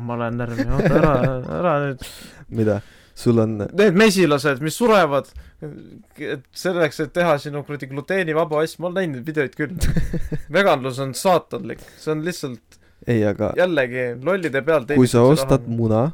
ma 0.00 0.16
lähen 0.24 0.40
närvi, 0.40 0.66
oota 0.72 0.96
ära, 1.02 1.12
ära 1.60 1.76
nüüd. 1.84 2.08
mida, 2.48 2.80
sul 3.14 3.38
on, 3.42 3.56
Need 3.76 3.96
mesilased, 3.98 4.62
mis 4.64 4.76
surevad, 4.80 5.30
et 5.60 6.44
selleks, 6.56 7.02
et 7.04 7.12
teha 7.12 7.36
sinu 7.42 7.64
kuradi 7.66 7.90
gluteenivaba 7.90 8.62
asja, 8.64 8.80
ma 8.80 8.90
olen 8.90 9.00
näinud 9.02 9.20
neid 9.20 9.28
videoid 9.28 9.56
küll. 9.58 9.74
veganlus 10.56 11.00
on 11.02 11.14
saatanlik, 11.18 11.82
see 12.00 12.14
on 12.14 12.24
lihtsalt 12.26 12.80
ei 13.08 13.22
aga 13.24 13.52
jällegi 13.56 14.06
lollide 14.24 14.62
peal 14.64 14.86
kui 14.92 15.08
sa 15.08 15.22
ostad 15.24 15.68
muna, 15.70 16.10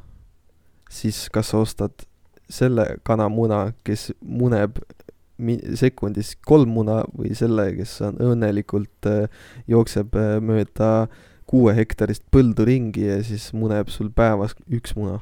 siis 0.90 1.26
kas 1.34 1.50
sa 1.52 1.62
ostad 1.62 2.06
selle 2.50 2.86
kana 3.06 3.28
muna, 3.32 3.72
kes 3.86 4.12
muneb 4.22 4.78
sekundis 5.76 6.34
kolm 6.46 6.70
muna 6.78 7.02
või 7.12 7.34
selle, 7.36 7.68
kes 7.76 7.98
on 8.06 8.20
õnnelikult 8.24 9.08
äh,, 9.10 9.26
jookseb 9.68 10.14
äh, 10.16 10.36
mööda 10.40 11.08
kuue 11.46 11.74
hektarist 11.76 12.24
põldu 12.32 12.64
ringi 12.66 13.04
ja 13.04 13.18
siis 13.26 13.50
muneb 13.54 13.90
sul 13.92 14.08
päevas 14.14 14.56
üks 14.72 14.96
muna. 14.96 15.20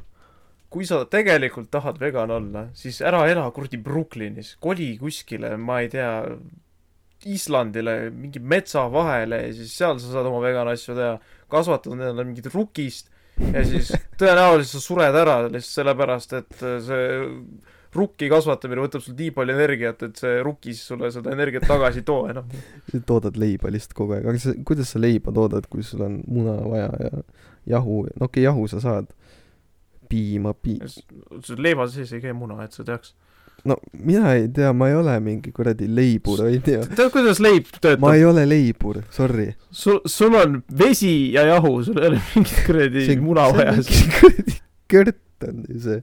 Kui 0.75 0.87
sa 0.89 1.05
tegelikult 1.07 1.71
tahad 1.71 2.01
vegan 2.03 2.33
olla, 2.35 2.67
siis 2.75 2.99
ära 3.07 3.23
ela 3.31 3.47
kuradi 3.55 3.79
Brooklynis, 3.83 4.57
koli 4.63 4.95
kuskile, 4.99 5.55
ma 5.61 5.81
ei 5.85 5.91
tea, 5.93 6.11
Islandile, 7.31 8.11
mingi 8.13 8.43
metsa 8.43 8.83
vahele 8.93 9.39
ja 9.47 9.53
siis 9.57 9.71
seal 9.79 9.97
sa 10.03 10.11
saad 10.13 10.27
oma 10.29 10.43
vegan 10.45 10.69
asju 10.69 10.97
teha. 10.99 11.15
kasvatad 11.49 11.95
endale 11.95 12.25
mingit 12.27 12.51
rukist 12.53 13.09
ja 13.39 13.63
siis 13.65 13.93
tõenäoliselt 14.21 14.75
sa 14.75 14.83
sured 14.83 15.17
ära 15.17 15.39
lihtsalt 15.47 15.79
sellepärast, 15.79 16.35
et 16.43 16.59
see 16.85 17.07
rukki 17.95 18.29
kasvatamine 18.31 18.83
võtab 18.83 19.05
sul 19.05 19.17
nii 19.19 19.31
palju 19.35 19.55
energiat, 19.55 20.03
et 20.09 20.21
see 20.21 20.39
rukis 20.45 20.83
sulle 20.91 21.11
seda 21.15 21.33
energiat 21.35 21.67
tagasi 21.71 22.03
ei 22.03 22.07
too 22.09 22.27
enam. 22.31 22.51
toodad 23.11 23.39
leiba 23.41 23.71
lihtsalt 23.73 23.97
kogu 23.97 24.19
aeg, 24.19 24.29
aga 24.29 24.43
sa, 24.43 24.55
kuidas 24.67 24.91
sa 24.95 25.03
leiba 25.03 25.35
toodad, 25.35 25.69
kui 25.71 25.87
sul 25.87 26.03
on 26.07 26.19
muna 26.27 26.59
vaja 26.67 26.91
ja 27.07 27.13
jahu, 27.77 28.03
no 28.11 28.27
okei 28.29 28.43
okay,, 28.43 28.49
jahu 28.49 28.67
sa 28.71 28.83
saad. 28.83 29.15
piima, 30.15 30.55
pii-, 30.55 30.81
see 31.43 31.59
leiva 31.59 31.89
sees 31.91 32.15
ei 32.15 32.23
käi 32.23 32.35
muna, 32.37 32.61
et 32.65 32.77
sa 32.77 32.87
teaks. 32.87 33.15
no 33.65 33.79
mina 33.97 34.35
ei 34.37 34.47
tea, 34.55 34.73
ma 34.77 34.91
ei 34.93 34.99
ole 35.01 35.19
mingi 35.25 35.53
kuradi 35.57 35.89
leibur, 35.91 36.47
onju. 36.47 36.63
tead, 36.69 36.97
kuidas 37.15 37.43
leib 37.43 37.69
töötab 37.81 38.07
ma? 38.07 38.15
ei 38.15 38.25
ole 38.29 38.47
leibur, 38.49 39.03
sorry. 39.15 39.51
sul, 39.71 40.01
sul 40.07 40.39
on 40.39 40.63
vesi 40.79 41.35
ja 41.35 41.47
jahu, 41.55 41.77
sul 41.87 42.01
ei 42.03 42.13
ole 42.13 42.23
mingit 42.31 42.65
kuradi 42.69 43.21
muna 43.25 43.51
vaja. 43.57 43.77
kuradi 44.91 45.24
kört 45.35 45.49
on 45.49 45.65
see, 45.81 46.01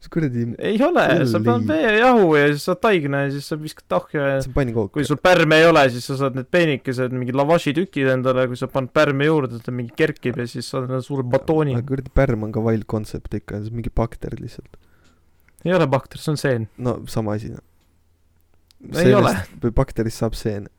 mis 0.00 0.10
kuradi, 0.12 0.44
ei 0.58 0.80
ole, 0.84 1.04
sa 1.28 1.40
paned 1.44 1.68
vee 1.68 1.82
ja 1.84 1.92
jahu 2.06 2.34
ja 2.36 2.48
siis 2.52 2.66
saad 2.68 2.80
taigna 2.82 3.22
ja 3.26 3.32
siis 3.34 3.48
sa 3.50 3.58
viskad 3.60 3.86
tahja 3.90 4.26
ja 4.34 4.40
see 4.40 4.50
on 4.50 4.56
pannkook 4.56 4.92
kui. 4.94 5.04
sul 5.08 5.20
pärme 5.22 5.60
ei 5.60 5.68
ole, 5.68 5.84
siis 5.92 6.06
sa 6.10 6.16
saad 6.20 6.38
need 6.38 6.50
peenikesed, 6.52 7.14
mingid 7.16 7.38
lavašitükid 7.38 8.12
endale, 8.14 8.46
kui 8.50 8.58
sa 8.58 8.70
paned 8.72 8.92
pärme 8.96 9.28
juurde, 9.28 9.60
ta 9.64 9.74
mingi 9.74 9.94
kerkib 9.96 10.40
ja 10.40 10.48
siis 10.50 10.68
saad 10.70 10.88
endale 10.88 11.04
suure 11.06 11.26
batooni 11.26 11.76
aga. 11.76 11.86
kuradi 11.92 12.14
pärm 12.14 12.48
on 12.48 12.54
ka 12.56 12.64
wild 12.64 12.88
concept 12.90 13.34
ikka, 13.36 13.60
see 13.60 13.72
on 13.72 13.80
mingi 13.80 13.92
bakter 14.02 14.36
lihtsalt. 14.40 14.80
ei 15.66 15.76
ole 15.76 15.88
bakter, 15.90 16.22
see 16.22 16.34
on 16.34 16.40
seen. 16.40 16.68
no 16.78 17.00
sama 17.10 17.38
asi. 17.38 17.54
Ei 18.96 19.14
ole.. 19.14 19.34
või 19.60 19.74
bakterist 19.76 20.22
saab 20.22 20.38
seen. 20.38 20.70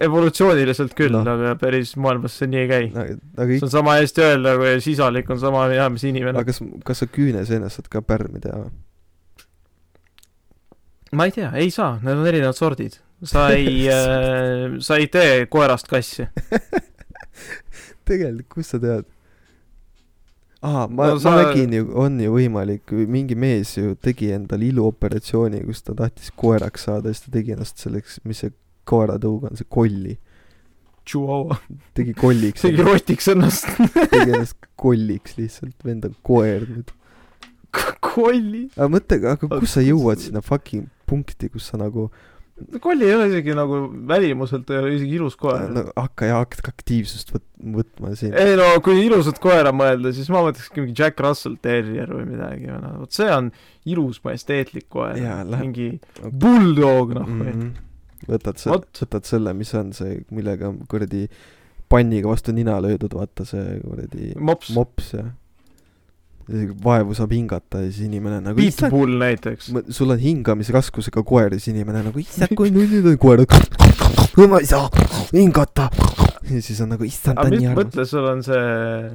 Evolutsiooniliselt 0.00 0.94
küll 0.98 1.14
no., 1.14 1.22
aga 1.34 1.54
päris 1.60 1.94
maailmas 2.00 2.38
see 2.40 2.48
nii 2.50 2.60
ei 2.62 2.68
käi. 2.70 2.88
aga 2.94 3.46
see 3.50 3.66
on 3.66 3.72
sama 3.72 3.96
hästi 4.00 4.24
öelda, 4.24 4.56
kui 4.60 4.74
sisalik 4.84 5.30
on 5.34 5.40
sama 5.42 5.66
hea, 5.72 5.86
mis 5.92 6.04
inimene 6.08 6.40
aga. 6.40 6.50
kas, 6.52 6.62
kas 6.86 7.04
sa 7.04 7.08
küüneseenest 7.10 7.80
saad 7.80 7.90
ka 7.92 8.02
pärmi 8.04 8.42
teha 8.44 8.60
või? 8.64 8.72
ma 11.14 11.28
ei 11.28 11.34
tea, 11.34 11.50
ei 11.60 11.70
saa, 11.74 11.98
need 12.02 12.18
on 12.18 12.26
erinevad 12.30 12.58
sordid. 12.58 12.98
sa 13.24 13.48
ei 13.56 13.88
äh,, 13.90 14.78
sa 14.84 14.98
ei 15.00 15.08
tee 15.12 15.44
koerast 15.50 15.90
kassi. 15.90 16.28
tegelikult, 18.08 18.48
kust 18.56 18.74
sa 18.74 18.80
tead? 18.82 19.06
aa, 20.64 20.86
ma 20.88 21.10
No 21.10 21.16
no,, 21.16 21.20
sa- 21.22 21.30
ma 21.34 21.44
nägin 21.44 21.76
ju, 21.76 21.86
on 22.00 22.18
ju 22.20 22.34
võimalik, 22.34 22.92
mingi 23.10 23.36
mees 23.36 23.76
ju 23.76 23.94
tegi 24.00 24.32
endale 24.32 24.70
iluoperatsiooni, 24.70 25.60
kus 25.68 25.84
ta 25.84 25.96
tahtis 25.98 26.32
koeraks 26.40 26.86
saada, 26.88 27.12
siis 27.12 27.26
ta 27.26 27.34
tegi 27.38 27.52
ennast 27.56 27.82
selleks, 27.84 28.20
mis 28.24 28.40
see 28.44 28.54
koeratõug 28.88 29.48
on, 29.50 29.56
see 29.60 29.68
kolli. 29.68 30.18
Chihuahua. 31.04 31.58
tegi 31.96 32.14
kolliks, 32.16 32.64
tegi 32.64 32.84
rotiks 32.84 33.28
ennast. 33.34 33.66
tegi 33.94 34.30
ennast 34.30 34.70
kolliks 34.80 35.36
lihtsalt, 35.40 35.76
vend 35.84 36.06
on 36.08 36.14
koer 36.24 36.64
nüüd. 36.68 36.94
kolli. 38.14 38.68
aga 38.76 38.88
mõtle, 38.92 39.20
aga 39.34 39.50
kus 39.58 39.76
sa 39.76 39.84
jõuad 39.84 40.22
sinna 40.22 40.44
fucking 40.44 40.88
punkti, 41.10 41.50
kus 41.52 41.68
sa 41.72 41.80
nagu 41.80 42.08
kolli 42.80 43.08
ei 43.08 43.14
ole 43.16 43.26
isegi 43.32 43.54
nagu 43.56 43.78
välimuselt 44.08 44.68
ei 44.70 44.78
ole 44.78 44.92
isegi 44.94 45.16
ilus 45.18 45.34
koer 45.38 45.64
no, 45.74 45.82
hakka 45.98 46.28
ja 46.28 46.36
hakka 46.38 46.70
aktiivsust 46.70 47.32
võt-, 47.34 47.48
võtma 47.78 48.12
siin. 48.18 48.36
ei 48.38 48.54
no 48.58 48.68
kui 48.84 49.00
ilusat 49.02 49.40
koera 49.42 49.72
mõelda, 49.74 50.12
siis 50.14 50.30
ma 50.30 50.44
mõtlekski 50.46 50.84
mingi 50.84 50.94
Jack 51.00 51.18
Russell 51.24 51.58
Terrier 51.62 52.12
või 52.14 52.28
midagi, 52.30 52.70
no 52.70 52.92
vot 53.00 53.16
see 53.16 53.26
on 53.34 53.50
ilus 53.90 54.22
majesteetlik 54.24 54.86
koer 54.92 55.18
Jaa,, 55.18 55.42
läheb- 55.42 55.66
mingi 55.66 55.88
bulldog 56.30 57.16
noh 57.18 57.26
mm 57.26 57.42
või 57.42 57.56
-hmm. 57.56 57.74
Võtad 58.28 58.60
selle, 58.60 58.82
võtad 59.00 59.28
selle, 59.28 59.54
mis 59.56 59.72
on 59.78 59.92
see, 59.96 60.18
millega 60.34 60.72
kuradi 60.90 61.26
panniga 61.90 62.30
vastu 62.30 62.54
nina 62.56 62.76
löödud, 62.82 63.14
vaata 63.14 63.46
see 63.48 63.78
kuradi 63.84 64.34
mops, 64.40 64.70
mops 64.76 65.14
ja 65.16 65.28
vaevu 66.84 67.14
saab 67.16 67.32
hingata 67.32 67.80
ja 67.84 67.90
siis 67.90 68.04
inimene 68.08 68.40
nagu 68.44 68.58
pitbull 68.58 69.16
näiteks. 69.20 69.70
sul 69.88 70.12
on 70.12 70.20
hingamisraskusega 70.20 71.22
koer 71.24 71.54
ja 71.54 71.60
siis 71.60 71.72
inimene 71.72 72.02
nagu 72.04 72.20
issand, 72.20 72.52
kui 72.56 72.72
nullid 72.74 73.06
on 73.08 73.18
koerad. 73.18 73.54
ma 74.50 74.60
ei 74.60 74.68
saa 74.68 74.90
hingata. 75.32 75.88
ja 76.50 76.60
siis 76.60 76.80
on 76.84 76.92
nagu 76.92 77.08
issand, 77.08 77.40
ta 77.40 77.48
on 77.48 77.56
nii 77.56 77.70
armas. 77.70 77.80
mõtle, 77.80 78.06
sul 78.08 78.28
on 78.28 78.44
see 78.44 79.14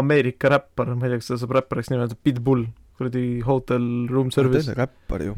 Ameerika 0.00 0.52
räppar, 0.52 0.92
ma 0.94 1.08
ei 1.08 1.14
tea, 1.14 1.22
kas 1.22 1.32
seda 1.32 1.40
saab 1.42 1.56
räppariks 1.56 1.90
nimetada, 1.90 2.14
Pitbull, 2.22 2.68
kuradi 2.98 3.24
hotel 3.42 3.86
room 4.12 4.28
ta 4.30 4.42
service 4.42 4.70
on. 4.70 4.76
räppar 4.78 5.24
ju, 5.24 5.36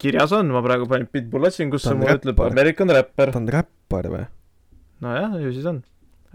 kirjas 0.00 0.32
on, 0.32 0.48
ma 0.54 0.62
praegu 0.64 0.86
panin 0.88 1.06
Pitbull 1.12 1.44
otsingusse, 1.48 1.88
Ta 1.90 1.94
on 1.94 2.00
mul 2.02 2.14
ütleb 2.14 2.34
räppar. 2.38 2.52
American 2.52 2.88
Rapper 2.96 3.32
ta. 3.32 3.38
on 3.42 3.48
räppar 3.52 4.08
või? 4.12 4.24
nojah, 5.04 5.36
ju 5.42 5.52
siis 5.54 5.66
on. 5.70 5.82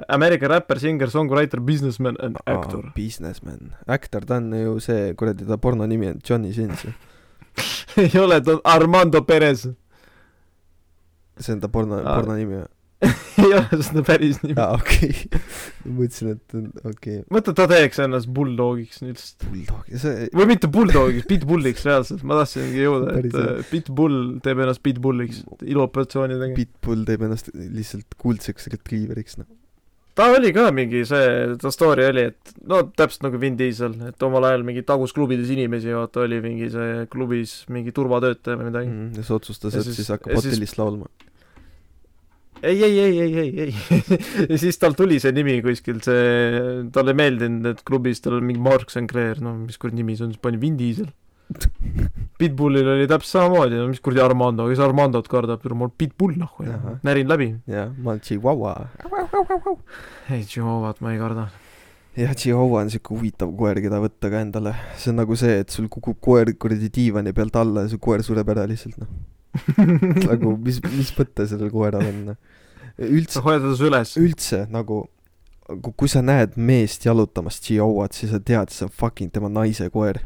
American 0.10 0.49
Rapper, 0.49 0.80
singer, 0.81 1.10
songwriter, 1.14 1.60
businessman 1.61 2.15
and 2.23 2.38
actor. 2.49 2.88
Businessman, 2.95 3.73
actor, 3.88 4.26
ta 4.26 4.38
on 4.41 4.51
ju 4.57 4.80
see 4.81 5.14
kuradi, 5.19 5.45
ta 5.49 5.57
porno 5.61 5.85
nimi 5.89 6.07
on 6.10 6.22
Johnny 6.26 6.53
Sins 6.53 6.85
ei 8.01 8.10
ole, 8.18 8.39
ta 8.41 8.55
on 8.55 8.61
Armando 8.65 9.22
Perez. 9.22 9.68
see 11.38 11.53
on 11.53 11.60
ta 11.61 11.68
porno, 11.69 11.99
Aa. 12.01 12.15
porno 12.18 12.34
nimi 12.38 12.57
või? 12.61 12.69
ei 13.43 13.53
ole 13.57 13.80
seda 13.84 14.03
päris 14.07 14.39
nimi. 14.43 14.55
aa, 14.61 14.77
okei. 14.80 15.13
ma 15.85 15.95
mõtlesin, 15.99 16.35
et 16.35 16.55
on- 16.57 16.69
okei 16.84 17.17
okay.. 17.19 17.25
mõtle, 17.34 17.55
ta 17.57 17.65
teeks 17.71 17.99
ennast 18.05 18.30
bulldogiks 18.35 19.01
lihtsalt. 19.03 19.47
Bulldog, 19.49 19.89
see, 20.03 20.30
või 20.35 20.49
mitte 20.53 20.69
bulldogiks, 20.73 21.27
pitbulliks 21.30 21.88
reaalselt, 21.89 22.23
ma 22.27 22.38
tahtsingi 22.43 22.85
jõuda, 22.85 23.17
et 23.19 23.35
äh, 23.39 23.65
pitbull 23.71 24.21
teeb 24.45 24.61
ennast 24.65 24.84
pitbulliks, 24.85 25.43
iluoperatsiooni 25.65 26.39
tegi. 26.41 26.55
Pitbull 26.63 27.03
teeb 27.09 27.27
ennast 27.27 27.51
lihtsalt 27.53 28.15
kuldseks 28.21 28.69
retriiveriks, 28.73 29.39
noh. 29.41 29.49
ta 30.17 30.27
oli 30.30 30.51
ka 30.53 30.67
mingi 30.75 31.01
see, 31.09 31.57
ta 31.61 31.71
story 31.73 32.05
oli, 32.11 32.27
et 32.31 32.51
no 32.69 32.84
täpselt 32.93 33.25
nagu 33.25 33.39
Vin 33.41 33.55
Diesel, 33.57 33.95
et 34.11 34.25
omal 34.27 34.45
ajal 34.51 34.63
mingi 34.67 34.84
tagus 34.85 35.13
klubides 35.17 35.49
inimesi, 35.53 35.89
vaata 35.97 36.21
oli 36.27 36.38
mingi 36.43 36.69
see 36.73 37.07
klubis 37.13 37.63
mingi 37.73 37.91
turvatöötaja 37.95 38.59
või 38.61 38.69
midagi 38.69 38.91
mm.. 38.91 39.07
ja 39.17 39.23
siis 39.25 39.31
otsustas, 39.39 39.73
et 39.80 39.88
siis- 39.89 40.03
siis 40.03 40.11
hakkab 40.13 40.38
hotellist 40.38 40.77
laulma. 40.77 41.09
ei, 42.64 42.84
ei, 42.84 42.99
ei, 42.99 43.19
ei, 43.19 43.38
ei, 43.40 43.60
ei 43.65 43.73
ja 44.49 44.57
siis 44.64 44.80
tal 44.80 44.95
tuli 44.98 45.19
see 45.22 45.34
nimi 45.35 45.57
kuskil, 45.65 45.99
see, 46.06 46.85
talle 46.95 47.14
ei 47.14 47.19
meeldinud, 47.19 47.68
et 47.73 47.84
klubis 47.88 48.23
tal 48.23 48.38
on 48.40 48.48
mingi 48.48 48.61
Mark 48.64 48.94
Sinclair, 48.94 49.41
no 49.44 49.56
mis 49.60 49.80
kuradi 49.81 49.99
nimi 49.99 50.15
see 50.18 50.27
on, 50.27 50.34
siis 50.35 50.44
pani 50.44 50.61
Vin 50.61 50.77
Diesel. 50.80 51.10
Pitbullil 52.40 52.88
oli 52.95 53.10
täpselt 53.10 53.35
samamoodi, 53.35 53.77
no 53.81 53.90
mis 53.91 53.99
kuradi 54.03 54.23
Armando, 54.23 54.69
kes 54.72 54.81
Armandot 54.84 55.27
kardab, 55.31 55.65
mul 55.77 55.91
Pitbull 55.98 56.38
noh, 56.40 56.56
Ahah. 56.64 56.95
närin 57.06 57.30
läbi. 57.30 57.49
jah, 57.69 57.91
ma 57.98 58.15
olen 58.15 58.23
Chihuahua. 58.23 58.73
ei, 60.31 60.41
Chihuahuat 60.48 61.03
ma 61.03 61.14
ei 61.14 61.19
karda. 61.22 61.49
jah, 62.18 62.34
Chihuahua 62.34 62.85
on 62.85 62.94
siuke 62.94 63.14
huvitav 63.14 63.53
koer, 63.60 63.84
keda 63.84 63.99
võtta 64.03 64.31
ka 64.31 64.41
endale. 64.48 64.76
see 64.98 65.11
on 65.11 65.22
nagu 65.22 65.38
see, 65.40 65.60
et 65.65 65.76
sul 65.76 65.91
kukub 65.91 66.22
koer 66.23 66.56
kuradi 66.56 66.90
diivani 66.94 67.35
pealt 67.35 67.60
alla 67.60 67.85
ja 67.85 67.91
su 67.91 67.99
koer 68.02 68.23
sureb 68.26 68.56
ära 68.56 68.65
lihtsalt, 68.72 69.03
noh. 69.03 69.14
nagu 70.31 70.56
mis, 70.57 70.80
mis 70.95 71.11
mõte 71.19 71.45
sellel 71.52 71.69
koeral 71.73 72.07
on, 72.07 72.22
noh. 72.31 72.52
Üldse 72.99 73.40
sa, 73.40 73.44
hoiad 73.45 73.64
teda 73.65 73.90
üles. 73.90 74.15
üldse 74.20 74.64
nagu, 74.74 75.03
kui 75.98 76.11
sa 76.11 76.22
näed 76.26 76.57
meest 76.57 77.07
jalutamas 77.07 77.61
Chihuahuat, 77.64 78.14
siis 78.18 78.34
sa 78.34 78.40
tead, 78.40 78.74
see 78.74 78.88
on 78.88 78.94
fucking 78.94 79.34
tema 79.34 79.49
naise 79.49 79.90
koer. 79.94 80.24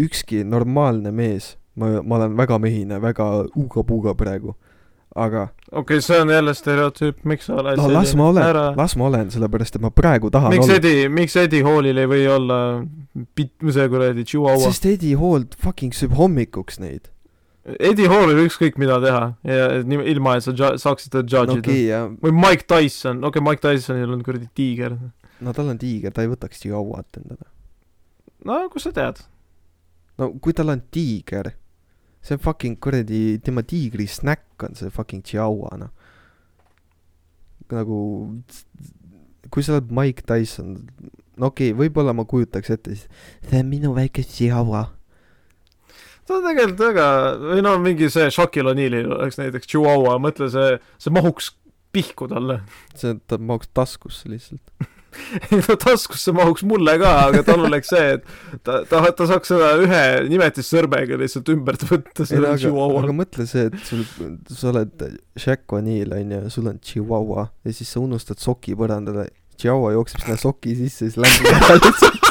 ükski 0.00 0.44
normaalne 0.46 1.10
mees, 1.12 1.56
ma, 1.74 2.00
ma 2.02 2.20
olen 2.20 2.36
väga 2.38 2.58
mehine, 2.62 3.00
väga 3.02 3.26
uga-puga 3.58 4.14
praegu, 4.16 4.54
aga 5.18 5.48
okei 5.72 5.98
okay,, 5.98 6.00
see 6.00 6.20
on 6.22 6.30
jälle 6.30 6.54
stereotüüp, 6.54 7.24
miks 7.26 7.48
sa 7.50 7.56
oled 7.58 7.80
no 7.80 7.88
las 7.90 8.14
ma 8.14 8.28
olen 8.30 8.46
ära, 8.46 8.64
las 8.78 8.94
ma 8.96 9.08
olen, 9.10 9.30
sellepärast 9.34 9.76
et 9.76 9.82
ma 9.82 9.90
praegu 9.90 10.30
tahan 10.30 10.54
miks 10.54 10.70
Eddie, 10.70 11.08
miks 11.10 11.34
Eddie 11.40 11.64
Hallil 11.66 11.98
ei 11.98 12.10
või 12.10 12.26
olla 12.30 12.58
pit-, 13.34 13.56
see 13.74 13.88
kuradi 13.90 14.24
Chihuahua? 14.24 14.70
sest 14.70 14.86
Eddie 14.92 15.18
Hall 15.18 15.48
fucking 15.58 15.96
sööb 15.96 16.14
hommikuks 16.18 16.78
neid. 16.82 17.10
Eddie 17.78 18.08
Hallil 18.10 18.42
ükskõik 18.46 18.78
mida 18.80 18.98
teha 19.02 19.22
ja 19.46 19.66
ilma, 19.84 20.36
et 20.38 20.46
sa 20.46 20.54
ja, 20.56 20.72
saaksid 20.80 21.12
teda 21.14 21.24
no 21.24 21.30
judge 21.30 21.56
ida 21.58 21.60
okei 21.60 21.78
okay, 21.78 21.86
ja 21.88 22.00
või 22.24 22.34
Mike 22.36 22.66
Tyson, 22.70 23.22
okei 23.24 23.40
okay,, 23.40 23.46
Mike 23.46 23.64
Tysonil 23.64 24.14
on 24.16 24.24
kuradi 24.26 24.48
tiiger. 24.56 24.96
no 25.40 25.54
tal 25.56 25.72
on 25.72 25.80
tiiger, 25.80 26.14
ta 26.14 26.24
ei 26.24 26.30
võtaks 26.32 26.62
Chihuahuat 26.62 27.20
endale. 27.20 27.48
no 28.48 28.60
kust 28.72 28.88
sa 28.88 28.94
tead? 28.96 29.22
no 30.20 30.32
kui 30.42 30.56
tal 30.56 30.72
on 30.74 30.84
tiiger, 30.94 31.52
see 32.24 32.36
on 32.36 32.44
fucking 32.44 32.80
kuradi, 32.82 33.40
tema 33.44 33.64
tiigri 33.66 34.08
snäkk 34.10 34.68
on 34.68 34.78
see 34.78 34.92
fucking 34.94 35.24
Chihuahua, 35.26 35.76
noh. 35.80 35.92
nagu, 37.70 37.98
kui 39.50 39.66
sa 39.66 39.78
oled 39.78 39.92
Mike 39.94 40.26
Tyson, 40.28 40.78
no 41.36 41.52
okei 41.52 41.72
okay,, 41.72 41.78
võib-olla 41.84 42.16
ma 42.16 42.26
kujutaks 42.28 42.76
ette 42.76 42.96
siis, 42.96 43.06
see 43.46 43.62
on 43.62 43.70
minu 43.70 43.94
väike 43.96 44.24
Chihuahua. 44.26 44.88
Ta 46.30 46.38
on 46.38 46.46
tegelikult 46.46 46.84
väga, 46.84 47.08
või 47.42 47.64
no 47.66 47.74
mingi 47.82 48.10
see 48.12 48.30
Shaquille 48.30 48.70
O'Neal'il 48.70 49.10
oleks 49.18 49.40
näiteks 49.40 49.70
Chihuahua, 49.70 50.20
mõtle 50.22 50.50
see, 50.52 50.78
see 51.02 51.14
mahuks 51.14 51.50
pihku 51.94 52.30
talle. 52.30 52.60
see, 52.94 53.16
ta 53.26 53.38
mahuks 53.38 53.70
taskusse 53.74 54.30
lihtsalt. 54.30 54.62
no 55.58 55.74
taskusse 55.82 56.30
mahuks 56.36 56.62
mulle 56.70 56.94
ka, 57.02 57.10
aga 57.26 57.42
tal 57.46 57.64
oleks 57.66 57.90
see, 57.90 58.12
et 58.14 58.62
ta, 58.62 58.80
ta, 58.86 59.02
ta 59.16 59.26
saaks 59.26 59.50
seda 59.50 59.72
ühe 59.82 60.02
nimetissõrmega 60.30 61.18
lihtsalt 61.18 61.50
ümbert 61.50 61.82
võtta, 61.88 62.22
ei 62.22 62.30
selle 62.30 62.54
Chihuahua 62.62 63.02
aga. 63.08 63.16
mõtle 63.24 63.48
see, 63.50 63.66
et 63.72 63.78
sul, 63.88 64.06
sa 64.54 64.70
oled 64.70 65.06
Shaq 65.34 65.78
O'Neal 65.80 66.14
onju, 66.20 66.44
sul 66.54 66.70
on 66.70 66.78
Chihuahua 66.78 67.48
ja 67.66 67.74
siis 67.74 67.90
sa 67.90 68.02
unustad 68.04 68.38
soki 68.42 68.78
põrandale. 68.78 69.32
Chihuahua 69.58 69.96
jookseb 69.98 70.22
sinna 70.22 70.38
soki 70.40 70.78
sisse, 70.78 71.10
siis 71.10 71.18
ära 71.50 71.74
lihtsalt, 71.82 72.30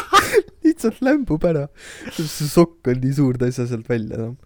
lihtsalt 0.79 1.01
lämbub 1.03 1.43
ära. 1.43 1.67
see 2.15 2.47
sokk 2.47 2.87
on 2.87 3.03
nii 3.03 3.17
suur, 3.19 3.37
ta 3.37 3.49
ei 3.49 3.55
saa 3.55 3.67
sealt 3.67 3.89
välja 3.89 4.15
enam. 4.15 4.37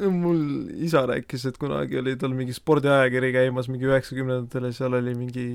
mul 0.00 0.42
isa 0.80 1.04
rääkis, 1.06 1.46
et 1.46 1.58
kunagi 1.60 1.98
oli 2.00 2.16
tal 2.16 2.32
mingi 2.32 2.54
spordiajakiri 2.56 3.32
käimas 3.36 3.68
mingi 3.68 3.88
üheksakümnendatel 3.90 4.70
ja 4.70 4.72
seal 4.72 4.96
oli 4.96 5.14
mingi 5.18 5.48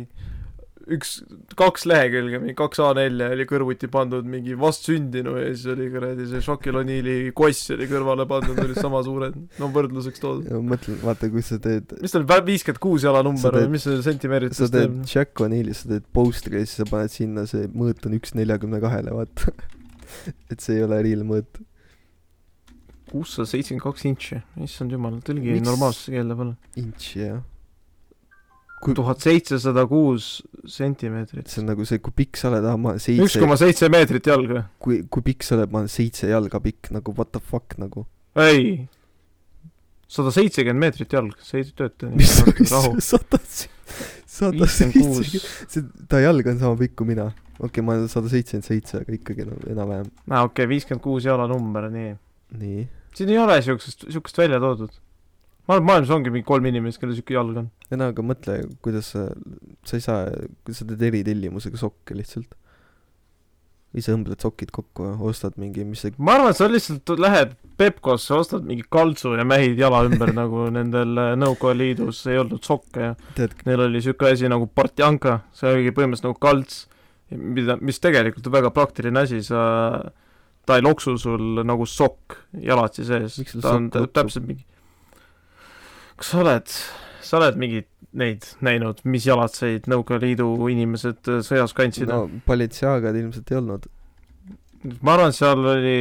üks, 0.91 1.15
kaks 1.57 1.85
lehekülge, 1.89 2.37
mingi 2.43 2.53
kaks 2.57 2.81
A4 2.83 3.29
oli 3.33 3.45
kõrvuti 3.49 3.89
pandud 3.89 4.27
mingi 4.29 4.53
vastsündinu 4.59 5.33
ja 5.39 5.47
siis 5.53 5.65
oli 5.73 5.87
kuradi 5.89 6.27
see 6.29 6.43
Shaquille 6.45 6.83
O'Neal'i 6.83 7.31
koss 7.37 7.71
oli 7.73 7.87
kõrvale 7.89 8.27
pandud, 8.29 8.59
olid 8.61 8.77
sama 8.77 9.01
suured, 9.07 9.39
no 9.61 9.69
võrdluseks 9.73 10.21
toodud. 10.21 10.51
ma 10.51 10.75
mõtlen, 10.75 10.99
vaata, 11.01 11.31
kui 11.33 11.45
sa 11.45 11.57
teed, 11.63 11.95
mis 12.03 12.13
ta 12.13 12.21
oli, 12.21 12.29
viiskümmend 12.51 12.83
kuus 12.83 13.07
jala 13.07 13.23
number 13.25 13.49
Sa 13.49 13.63
või 13.63 13.73
mis 13.77 13.87
see 13.87 13.97
sa 13.97 14.09
sentimeetrites 14.11 14.75
teed? 14.75 14.99
Shaq 15.09 15.45
O'Neali, 15.47 15.73
sa 15.77 15.89
teed 15.95 16.05
postri 16.13 16.61
ja 16.61 16.67
siis 16.67 16.83
sa 16.83 16.89
paned 16.91 17.13
sinna 17.13 17.47
see 17.49 17.65
mõõt 17.73 18.05
on 18.05 18.19
üks 18.19 18.37
neljakümne 18.37 18.83
kahele, 18.83 19.15
vaata. 19.15 19.55
et 20.51 20.61
see 20.63 20.79
ei 20.79 20.85
ole 20.85 21.01
real 21.05 21.25
mõõt. 21.27 21.59
kuussada 23.11 23.47
seitsekümmend 23.49 23.83
kaks 23.85 24.07
intši, 24.09 24.39
issand 24.65 24.95
jumal, 24.95 25.19
tõlgi 25.25 25.59
normaalsesse 25.63 26.15
keelde 26.15 26.37
palun. 26.39 26.55
Inch 26.81 27.19
jah. 27.19 27.43
kui, 28.81 28.95
tuhat 28.97 29.23
seitsesada 29.23 29.85
kuus 29.89 30.41
sentimeetrit. 30.69 31.47
see 31.49 31.61
on 31.63 31.71
nagu 31.71 31.85
see, 31.87 32.01
kui 32.03 32.13
pikk 32.23 32.41
sa 32.41 32.51
oled, 32.51 32.65
ah 32.67 32.75
ma 32.77 32.93
olen 32.93 32.99
üks 32.99 33.07
seitse, 33.07 33.41
koma 33.43 33.57
seitse 33.61 33.89
meetrit 33.93 34.27
jalg 34.29 34.51
või? 34.51 34.65
kui, 34.83 34.99
kui 35.09 35.29
pikk 35.31 35.47
sa 35.47 35.55
oled, 35.57 35.71
ma 35.73 35.83
olen 35.83 35.91
seitse 35.91 36.29
jalga 36.29 36.61
pikk, 36.61 36.91
nagu 36.95 37.15
what 37.17 37.31
the 37.33 37.41
fuck 37.41 37.77
nagu. 37.81 38.05
ei, 38.41 38.85
sada 40.11 40.33
seitsekümmend 40.35 40.85
meetrit 40.85 41.15
jalg, 41.17 41.39
see 41.45 41.63
ei 41.63 41.71
tööta 41.71 42.09
nii 42.11 42.19
mis 42.19 42.35
sada, 43.11 43.41
sada 44.35 44.69
seitsekümmend, 44.69 45.33
see, 45.71 45.87
ta 46.11 46.21
jalg 46.23 46.53
on 46.53 46.61
sama 46.61 46.77
pikk 46.81 46.97
kui 46.99 47.13
mina. 47.13 47.31
Okei 47.59 47.67
okay,, 47.69 47.85
ma 47.85 47.95
olen 47.95 48.11
sada 48.11 48.31
seitsekümmend 48.31 48.67
seitse, 48.67 49.01
aga 49.03 49.15
ikkagi 49.15 49.47
no 49.47 49.57
enam-vähem. 49.71 50.11
aa, 50.27 50.43
okei 50.43 50.65
okay,, 50.65 50.69
viiskümmend 50.73 51.03
kuus 51.03 51.27
jalanumber, 51.27 51.87
nii. 51.93 52.11
nii. 52.59 52.85
siin 53.15 53.31
ei 53.31 53.39
ole 53.41 53.57
siuksest, 53.63 54.07
siukest 54.11 54.39
välja 54.41 54.59
toodud. 54.63 54.91
ma 55.67 55.77
arvan, 55.77 55.87
maailmas 55.91 56.13
ongi 56.17 56.33
mingi 56.33 56.47
kolm 56.47 56.67
inimest, 56.71 56.99
kellel 57.01 57.17
siuke 57.17 57.37
jalg 57.37 57.63
on. 57.63 57.71
ei 57.89 58.01
no 58.01 58.11
aga 58.11 58.27
mõtle, 58.33 58.59
kuidas 58.85 59.13
sa, 59.15 59.29
sa 59.87 59.99
ei 59.99 60.03
saa, 60.03 60.29
sa 60.71 60.87
teed 60.87 61.09
eritellimusega 61.11 61.79
sokke 61.79 62.17
lihtsalt. 62.17 62.57
ise 63.95 64.11
õmbled 64.11 64.43
sokid 64.43 64.73
kokku, 64.75 65.13
ostad 65.23 65.55
mingi, 65.61 65.85
mis 65.87 66.03
see 66.03 66.17
ma 66.17 66.35
arvan, 66.39 66.57
sa 66.57 66.67
lihtsalt 66.71 67.15
lähed 67.19 67.55
Pepkosse, 67.75 68.31
ostad 68.35 68.63
mingi 68.67 68.85
kaltsu 68.87 69.33
ja 69.35 69.43
mähid 69.47 69.79
jala 69.79 70.01
ümber 70.07 70.31
nagu 70.41 70.67
nendel 70.71 71.15
äh, 71.19 71.31
Nõukogude 71.39 71.79
Liidus 71.79 72.21
ei 72.31 72.39
olnud 72.39 72.63
sokke 72.63 73.09
ja 73.09 73.15
tead, 73.35 73.55
neil 73.67 73.87
oli 73.87 74.03
siuke 74.03 74.29
asi 74.31 74.51
nagu 74.51 74.67
partjanka, 74.67 75.41
see 75.55 75.71
oligi 75.71 75.95
põhimõtteliselt 75.95 76.29
nagu 76.29 76.39
kalts, 76.43 76.85
mida, 77.31 77.79
mis 77.81 77.99
tegelikult 78.03 78.47
on 78.47 78.53
väga 78.53 78.71
praktiline 78.75 79.25
asi, 79.25 79.41
sa, 79.43 79.63
ta 80.65 80.77
ei 80.77 80.85
loksu 80.85 81.17
sul 81.21 81.63
nagu 81.65 81.87
sokk 81.89 82.37
jalatsi 82.61 83.05
sees 83.07 83.41
ta 83.61 83.75
on 83.79 83.89
täpselt 83.89 84.45
mingi 84.45 84.65
kas 86.19 86.31
sa 86.31 86.41
oled, 86.43 86.75
sa 87.25 87.39
oled 87.39 87.59
mingeid 87.59 87.89
neid 88.15 88.47
näinud, 88.63 89.01
mis 89.11 89.25
jalatseid 89.27 89.89
Nõukogude 89.91 90.23
Liidu 90.23 90.47
inimesed 90.71 91.27
äh, 91.31 91.41
sõjas 91.43 91.75
kandsid 91.75 92.07
no 92.07 92.25
Balenciagad 92.47 93.17
ilmselt 93.19 93.51
ei 93.51 93.59
olnud. 93.59 93.89
ma 95.01 95.15
arvan, 95.15 95.33
seal 95.35 95.59
oli, 95.59 95.97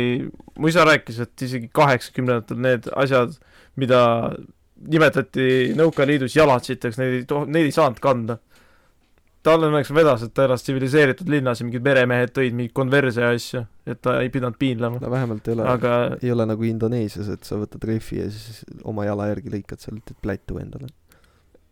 mu 0.61 0.71
isa 0.71 0.85
rääkis, 0.87 1.19
et 1.25 1.47
isegi 1.47 1.71
kaheksakümnendatel 1.75 2.61
need 2.63 2.87
asjad, 2.95 3.35
mida 3.81 4.01
nimetati 4.85 5.75
Nõukogude 5.75 6.13
Liidus 6.13 6.39
jalatsiteks, 6.39 7.01
neid 7.01 7.19
ei 7.19 7.27
toh-, 7.31 7.49
neid 7.51 7.67
ei 7.67 7.75
saanud 7.75 7.99
kanda. 8.05 8.39
Tal 9.45 9.67
õnneks 9.69 9.93
vedas, 9.95 10.25
et 10.25 10.33
ta 10.37 10.47
elas 10.49 10.65
tsiviliseeritud 10.65 11.29
linnas 11.31 11.61
ja 11.61 11.67
mingid 11.67 11.85
meremehed 11.85 12.33
tõid 12.37 12.57
mingeid 12.57 12.75
konverse 12.77 13.23
ja 13.23 13.31
asju, 13.35 13.65
et 13.89 14.01
ta 14.05 14.17
ei 14.23 14.31
pidanud 14.33 14.57
piinlema. 14.61 15.01
no 15.03 15.11
vähemalt 15.13 15.49
ei 15.49 15.57
ole, 15.57 15.67
aga 15.69 15.95
ei 16.21 16.33
ole 16.33 16.47
nagu 16.49 16.69
Indoneesias, 16.69 17.29
et 17.35 17.49
sa 17.49 17.59
võtad 17.61 17.85
rehvi 17.85 18.23
ja 18.23 18.29
siis 18.33 18.63
oma 18.85 19.07
jala 19.09 19.29
järgi 19.33 19.53
lõikad 19.53 19.85
sealt, 19.85 20.15
plätu 20.25 20.61
endale. 20.63 20.89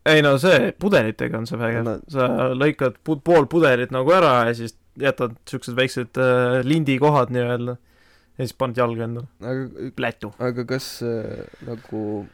ei 0.09 0.24
no 0.24 0.35
see, 0.43 0.73
pudelitega 0.78 1.40
on 1.40 1.49
see 1.49 1.61
vägev 1.61 1.86
No- 1.86 1.99
sa 2.12 2.28
lõikad 2.57 3.01
pu-, 3.07 3.20
pool 3.24 3.49
pudelit 3.51 3.94
nagu 3.94 4.12
ära 4.12 4.35
ja 4.51 4.59
siis 4.59 4.77
jätad 5.01 5.39
siuksed 5.49 5.77
väiksed 5.78 6.20
äh, 6.20 6.61
lindikohad 6.66 7.32
nii-öelda 7.32 7.78
ja 7.78 8.44
siis 8.44 8.57
paned 8.59 8.77
jalga 8.77 9.09
endale, 9.09 9.31
aga, 9.40 9.89
plätu. 9.97 10.32
aga 10.43 10.66
kas 10.69 10.93
äh, 11.07 11.49
nagu 11.65 12.27